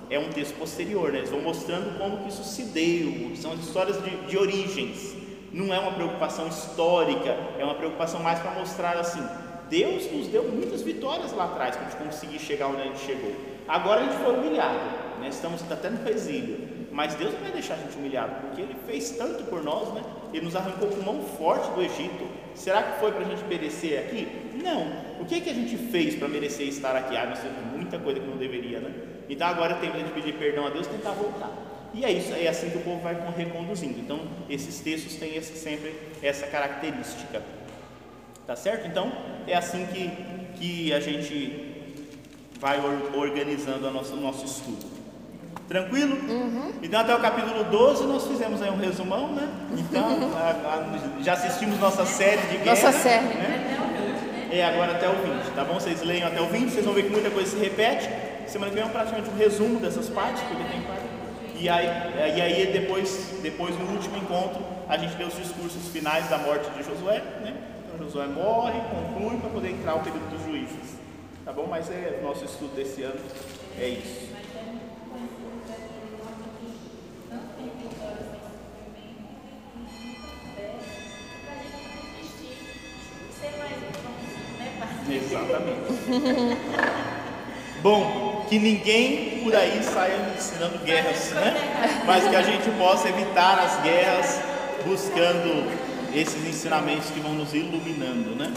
é 0.10 0.20
um 0.20 0.30
texto 0.30 0.56
posterior, 0.56 1.12
né? 1.12 1.20
eles 1.20 1.30
vão 1.30 1.42
mostrando 1.42 1.98
como 1.98 2.20
que 2.20 2.30
isso 2.30 2.44
se 2.44 2.66
deu, 2.66 3.36
são 3.36 3.54
as 3.54 3.60
histórias 3.60 4.02
de, 4.04 4.10
de 4.28 4.38
origens, 4.38 5.16
não 5.56 5.74
é 5.74 5.80
uma 5.80 5.94
preocupação 5.94 6.50
histórica, 6.50 7.30
é 7.58 7.64
uma 7.64 7.76
preocupação 7.76 8.22
mais 8.22 8.40
para 8.40 8.52
mostrar 8.52 8.98
assim, 8.98 9.26
Deus 9.70 10.12
nos 10.12 10.28
deu 10.28 10.44
muitas 10.44 10.82
vitórias 10.82 11.32
lá 11.32 11.46
atrás 11.46 11.78
para 11.78 11.88
a 11.88 11.90
gente 11.90 12.04
conseguir 12.04 12.40
chegar 12.40 12.68
onde 12.68 12.82
a 12.82 12.84
gente 12.84 13.00
chegou. 13.00 13.32
Agora 13.66 14.02
a 14.02 14.04
gente 14.04 14.18
foi 14.18 14.38
humilhado, 14.38 14.78
né? 15.22 15.30
estamos 15.30 15.64
até 15.72 15.90
no 15.90 16.10
exílio, 16.10 16.60
mas 16.92 17.16
Deus 17.16 17.34
não 17.34 17.40
vai 17.40 17.52
deixar 17.52 17.76
a 17.76 17.78
gente 17.78 17.96
humilhado, 17.96 18.36
porque 18.42 18.62
Ele 18.62 18.76
fez 18.86 19.12
tanto 19.12 19.46
por 19.46 19.64
nós, 19.64 19.94
né? 19.94 20.04
Ele 20.34 20.44
nos 20.44 20.58
arrancou 20.58 20.90
com 20.90 21.02
mão 21.02 21.22
forte 21.22 21.72
do 21.72 21.82
Egito. 21.82 22.28
Será 22.54 22.84
que 22.84 23.00
foi 23.00 23.14
para 23.14 23.22
a 23.22 23.30
gente 23.30 23.44
perecer 23.46 23.98
aqui? 24.00 24.28
Não. 24.62 25.22
O 25.22 25.26
que, 25.26 25.40
que 25.40 25.50
a 25.50 25.54
gente 25.54 25.78
fez 25.78 26.16
para 26.16 26.28
merecer 26.28 26.68
estar 26.68 26.98
aqui? 26.98 27.16
Ah, 27.16 27.28
nós 27.28 27.40
temos 27.40 27.58
muita 27.74 27.98
coisa 27.98 28.20
que 28.20 28.28
não 28.28 28.36
deveria, 28.36 28.82
né? 28.82 28.94
Então 29.30 29.48
agora 29.48 29.76
é 29.76 29.78
tempo 29.78 29.98
de 29.98 30.12
pedir 30.12 30.34
perdão 30.34 30.68
a 30.68 30.70
Deus 30.70 30.86
e 30.86 30.90
tentar 30.90 31.12
voltar. 31.12 31.75
E 31.96 32.04
é 32.04 32.12
isso, 32.12 32.34
é 32.34 32.46
assim 32.50 32.70
que 32.70 32.78
o 32.78 32.82
povo 32.82 33.02
vai 33.02 33.18
reconduzindo. 33.38 33.98
Então, 33.98 34.20
esses 34.50 34.82
textos 34.82 35.16
têm 35.16 35.38
esse, 35.38 35.58
sempre 35.58 35.96
essa 36.22 36.46
característica. 36.46 37.42
Tá 38.46 38.54
certo? 38.54 38.86
Então, 38.86 39.10
é 39.48 39.56
assim 39.56 39.86
que, 39.86 40.12
que 40.58 40.94
a 40.94 41.00
gente 41.00 41.74
vai 42.60 42.82
organizando 43.16 43.88
o 43.88 43.92
nosso, 43.92 44.14
nosso 44.18 44.46
estudo. 44.46 44.86
Tranquilo? 45.70 46.18
Uhum. 46.30 46.74
Então, 46.84 47.00
até 47.00 47.16
o 47.16 47.20
capítulo 47.22 47.64
12, 47.64 48.04
nós 48.04 48.28
fizemos 48.28 48.62
aí 48.62 48.70
um 48.70 48.78
resumão, 48.78 49.32
né? 49.32 49.48
Então, 49.78 50.04
a, 50.36 51.20
a, 51.20 51.22
já 51.24 51.32
assistimos 51.32 51.80
nossa 51.80 52.06
série 52.06 52.42
de 52.48 52.58
guerra. 52.58 52.76
Nossa 52.76 52.92
série. 52.92 53.26
Né? 53.26 54.50
É, 54.52 54.66
agora 54.66 54.92
até 54.92 55.08
o 55.08 55.14
20, 55.14 55.56
tá 55.56 55.64
bom? 55.64 55.76
Vocês 55.76 56.02
leiam 56.02 56.28
até 56.28 56.42
o 56.42 56.48
20, 56.48 56.72
vocês 56.72 56.86
vão 56.86 56.94
ver 56.94 57.04
que 57.04 57.10
muita 57.10 57.32
coisa 57.32 57.50
se 57.50 57.58
repete. 57.58 58.10
Semana 58.48 58.70
que 58.70 58.78
vem 58.78 58.86
é 58.86 58.92
praticamente 58.92 59.30
um 59.30 59.38
resumo 59.38 59.80
dessas 59.80 60.10
partes, 60.10 60.44
porque 60.44 60.64
tem 60.66 60.82
parte. 60.82 61.15
E 61.58 61.70
aí, 61.70 61.88
e 62.38 62.42
aí 62.42 62.74
depois, 62.74 63.40
depois, 63.42 63.78
no 63.80 63.86
último 63.92 64.18
encontro, 64.18 64.64
a 64.90 64.98
gente 64.98 65.16
deu 65.16 65.28
os 65.28 65.38
discursos 65.38 65.88
finais 65.88 66.30
da 66.30 66.38
morte 66.38 66.70
de 66.72 66.84
Josué. 66.84 67.20
Né? 67.42 67.56
Então 67.88 68.06
Josué 68.06 68.28
morre, 68.28 68.80
conclui 68.92 69.38
para 69.40 69.50
poder 69.50 69.72
entrar 69.72 69.96
o 69.96 70.00
período 70.00 70.30
dos 70.30 70.44
juízes. 70.44 70.96
Tá 71.46 71.54
bom? 71.54 71.68
Mas 71.70 71.90
é 71.90 72.20
nosso 72.24 72.44
estudo 72.44 72.76
desse 72.76 73.04
ano 73.04 73.20
é 73.80 73.88
isso. 73.88 74.36
Exatamente. 85.08 86.58
Bom, 87.82 88.35
que 88.48 88.60
ninguém 88.60 89.42
por 89.44 89.56
aí 89.56 89.82
saia 89.84 90.34
ensinando 90.38 90.78
guerras, 90.80 91.32
né? 91.32 92.04
Mas 92.06 92.28
que 92.28 92.36
a 92.36 92.42
gente 92.42 92.70
possa 92.78 93.10
evitar 93.10 93.60
as 93.60 93.82
guerras 93.82 94.40
buscando 94.86 95.70
esses 96.14 96.48
ensinamentos 96.48 97.10
que 97.10 97.20
vão 97.20 97.34
nos 97.34 97.54
iluminando, 97.54 98.36
né? 98.36 98.54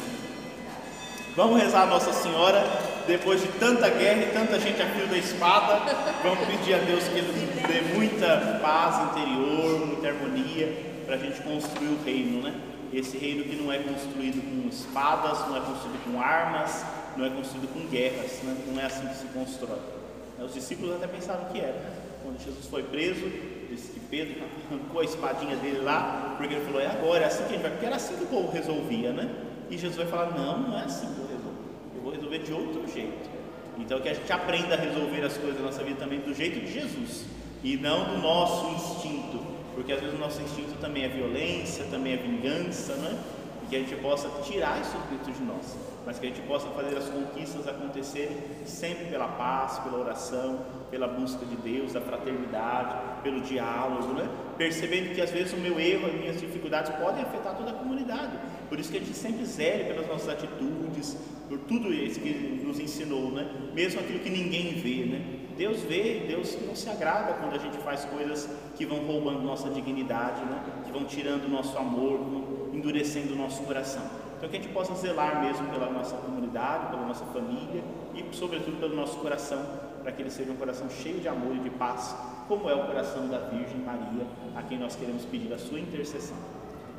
Vamos 1.34 1.60
rezar 1.60 1.82
a 1.82 1.86
Nossa 1.86 2.12
Senhora, 2.12 2.66
depois 3.06 3.40
de 3.40 3.48
tanta 3.48 3.88
guerra 3.88 4.22
e 4.22 4.30
tanta 4.32 4.58
gente 4.58 4.82
a 4.82 4.86
fio 4.86 5.06
da 5.06 5.16
espada, 5.16 5.80
vamos 6.22 6.40
pedir 6.46 6.74
a 6.74 6.78
Deus 6.78 7.04
que 7.04 7.22
nos 7.22 7.36
dê 7.68 7.80
muita 7.94 8.58
paz 8.60 9.10
interior, 9.10 9.86
muita 9.86 10.08
harmonia, 10.08 10.98
para 11.06 11.14
a 11.14 11.18
gente 11.18 11.40
construir 11.40 11.88
o 11.88 12.04
reino, 12.04 12.42
né? 12.42 12.54
Esse 12.92 13.16
reino 13.16 13.44
que 13.44 13.56
não 13.56 13.72
é 13.72 13.78
construído 13.78 14.42
com 14.42 14.68
espadas, 14.68 15.38
não 15.48 15.56
é 15.56 15.60
construído 15.60 16.04
com 16.04 16.20
armas, 16.20 16.84
não 17.18 17.26
é 17.26 17.30
construído 17.30 17.68
com 17.74 17.86
guerras, 17.88 18.40
não 18.44 18.80
é 18.80 18.84
assim 18.84 19.06
que 19.08 19.16
se 19.16 19.26
constrói. 19.26 19.80
Os 20.40 20.54
discípulos 20.54 20.94
até 20.94 21.08
pensaram 21.08 21.46
que 21.46 21.58
era. 21.58 21.92
Quando 22.22 22.40
Jesus 22.42 22.66
foi 22.66 22.84
preso, 22.84 23.28
disse 23.68 23.90
que 23.92 24.00
Pedro 24.00 24.44
arrancou 24.70 25.00
a 25.00 25.04
espadinha 25.04 25.56
dele 25.56 25.80
lá, 25.80 26.36
porque 26.38 26.54
ele 26.54 26.64
falou, 26.64 26.80
é 26.80 26.86
agora, 26.86 27.24
é 27.24 27.26
assim 27.26 27.42
que 27.44 27.50
a 27.50 27.52
gente 27.54 27.62
vai, 27.62 27.70
porque 27.72 27.86
era 27.86 27.96
assim 27.96 28.16
que 28.16 28.22
o 28.22 28.26
povo 28.28 28.52
resolvia, 28.52 29.12
né? 29.12 29.34
E 29.68 29.76
Jesus 29.76 29.96
vai 29.96 30.06
falar, 30.06 30.38
não, 30.38 30.60
não 30.60 30.78
é 30.78 30.84
assim 30.84 31.12
que 31.12 31.20
eu 31.20 31.26
resolvo, 31.26 31.58
eu 31.96 32.02
vou 32.02 32.12
resolver 32.12 32.38
de 32.38 32.52
outro 32.52 32.86
jeito. 32.92 33.28
Então 33.76 34.00
que 34.00 34.08
a 34.08 34.14
gente 34.14 34.32
aprenda 34.32 34.74
a 34.74 34.78
resolver 34.78 35.24
as 35.24 35.36
coisas 35.36 35.56
da 35.56 35.64
nossa 35.64 35.82
vida 35.82 35.98
também 35.98 36.20
do 36.20 36.32
jeito 36.32 36.60
de 36.60 36.72
Jesus, 36.72 37.24
e 37.64 37.76
não 37.76 38.14
do 38.14 38.18
nosso 38.18 38.68
instinto, 38.68 39.40
porque 39.74 39.92
às 39.92 40.00
vezes 40.00 40.14
o 40.14 40.18
nosso 40.18 40.40
instinto 40.40 40.78
também 40.80 41.04
é 41.04 41.08
violência, 41.08 41.84
também 41.90 42.12
é 42.12 42.16
vingança, 42.16 42.94
né? 42.94 43.18
que 43.68 43.76
a 43.76 43.78
gente 43.80 43.94
possa 43.96 44.28
tirar 44.42 44.80
isso 44.80 44.96
dentro 45.10 45.32
de 45.32 45.42
nós, 45.42 45.76
mas 46.08 46.18
que 46.18 46.24
a 46.24 46.30
gente 46.30 46.40
possa 46.40 46.66
fazer 46.70 46.96
as 46.96 47.04
conquistas 47.04 47.68
acontecerem 47.68 48.34
sempre 48.64 49.04
pela 49.10 49.28
paz, 49.28 49.78
pela 49.80 49.98
oração, 49.98 50.64
pela 50.90 51.06
busca 51.06 51.44
de 51.44 51.54
Deus, 51.56 51.92
da 51.92 52.00
fraternidade, 52.00 52.96
pelo 53.22 53.42
diálogo, 53.42 54.14
né? 54.14 54.26
percebendo 54.56 55.14
que 55.14 55.20
às 55.20 55.30
vezes 55.30 55.52
o 55.52 55.58
meu 55.58 55.78
erro, 55.78 56.06
as 56.06 56.14
minhas 56.14 56.40
dificuldades 56.40 56.94
podem 56.94 57.22
afetar 57.22 57.54
toda 57.54 57.72
a 57.72 57.74
comunidade. 57.74 58.38
Por 58.70 58.80
isso 58.80 58.90
que 58.90 58.96
a 58.96 59.00
gente 59.00 59.14
sempre 59.14 59.44
zele 59.44 59.84
pelas 59.84 60.08
nossas 60.08 60.30
atitudes, 60.30 61.14
por 61.46 61.58
tudo 61.58 61.92
isso 61.92 62.18
que 62.20 62.62
nos 62.64 62.80
ensinou, 62.80 63.30
né? 63.30 63.46
mesmo 63.74 64.00
aquilo 64.00 64.20
que 64.20 64.30
ninguém 64.30 64.76
vê. 64.80 65.04
Né? 65.04 65.40
Deus 65.58 65.82
vê, 65.82 66.24
Deus 66.26 66.56
não 66.66 66.74
se 66.74 66.88
agrada 66.88 67.34
quando 67.34 67.52
a 67.54 67.58
gente 67.58 67.76
faz 67.76 68.06
coisas 68.06 68.48
que 68.78 68.86
vão 68.86 69.00
roubando 69.00 69.42
nossa 69.42 69.68
dignidade, 69.68 70.42
né? 70.46 70.82
que 70.86 70.90
vão 70.90 71.04
tirando 71.04 71.44
o 71.44 71.50
nosso 71.50 71.76
amor, 71.76 72.70
endurecendo 72.72 73.34
o 73.34 73.36
nosso 73.36 73.62
coração. 73.64 74.27
Então 74.38 74.48
que 74.48 74.56
a 74.56 74.60
gente 74.60 74.72
possa 74.72 74.94
zelar 74.94 75.40
mesmo 75.40 75.68
pela 75.68 75.90
nossa 75.90 76.16
comunidade, 76.16 76.86
pela 76.90 77.04
nossa 77.04 77.24
família 77.26 77.82
e 78.14 78.24
sobretudo 78.34 78.78
pelo 78.78 78.94
nosso 78.94 79.18
coração, 79.18 79.60
para 80.00 80.12
que 80.12 80.22
ele 80.22 80.30
seja 80.30 80.52
um 80.52 80.56
coração 80.56 80.88
cheio 80.88 81.18
de 81.18 81.26
amor 81.26 81.56
e 81.56 81.58
de 81.58 81.70
paz, 81.70 82.14
como 82.46 82.70
é 82.70 82.74
o 82.74 82.86
coração 82.86 83.26
da 83.26 83.38
Virgem 83.38 83.80
Maria, 83.84 84.24
a 84.54 84.62
quem 84.62 84.78
nós 84.78 84.94
queremos 84.94 85.24
pedir 85.24 85.52
a 85.52 85.58
sua 85.58 85.80
intercessão. 85.80 86.36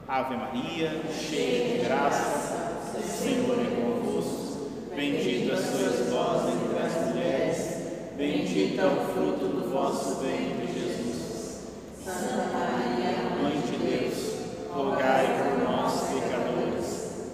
Ave 0.06 0.36
Maria, 0.36 1.02
cheia 1.14 1.78
de 1.78 1.86
graça, 1.86 2.82
o 2.98 3.02
Senhor 3.02 3.58
é 3.58 3.82
convosco. 3.82 4.70
Bendita 4.94 5.56
sois 5.56 6.10
vós 6.10 6.44
entre 6.54 6.78
as 6.78 7.08
mulheres, 7.08 8.14
bendito 8.18 8.82
é 8.82 8.86
o 8.86 9.14
fruto 9.14 9.48
do 9.48 9.70
vosso 9.72 10.20
ventre, 10.20 10.68
Jesus. 10.68 11.70
Santa 12.04 12.50
Maria, 12.52 13.30
Mãe 13.42 13.62
de 13.62 13.78
Deus, 13.78 14.40
rogai 14.74 15.26
por 15.38 15.64
nós, 15.64 16.02
pecadores, 16.10 16.49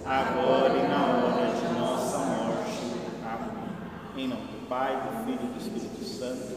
agora 0.06 0.72
e 0.78 0.88
na 0.88 1.04
hora 1.04 1.52
de 1.52 1.78
nossa 1.78 2.18
morte. 2.18 2.80
Amém. 3.24 4.24
Em 4.24 4.28
nome 4.28 4.42
do 4.42 4.68
Pai, 4.68 4.94
do 4.94 5.24
Filho 5.24 5.40
e 5.42 5.46
do 5.46 5.58
Espírito 5.58 6.04
Santo. 6.04 6.56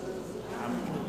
Amém. 0.63 1.08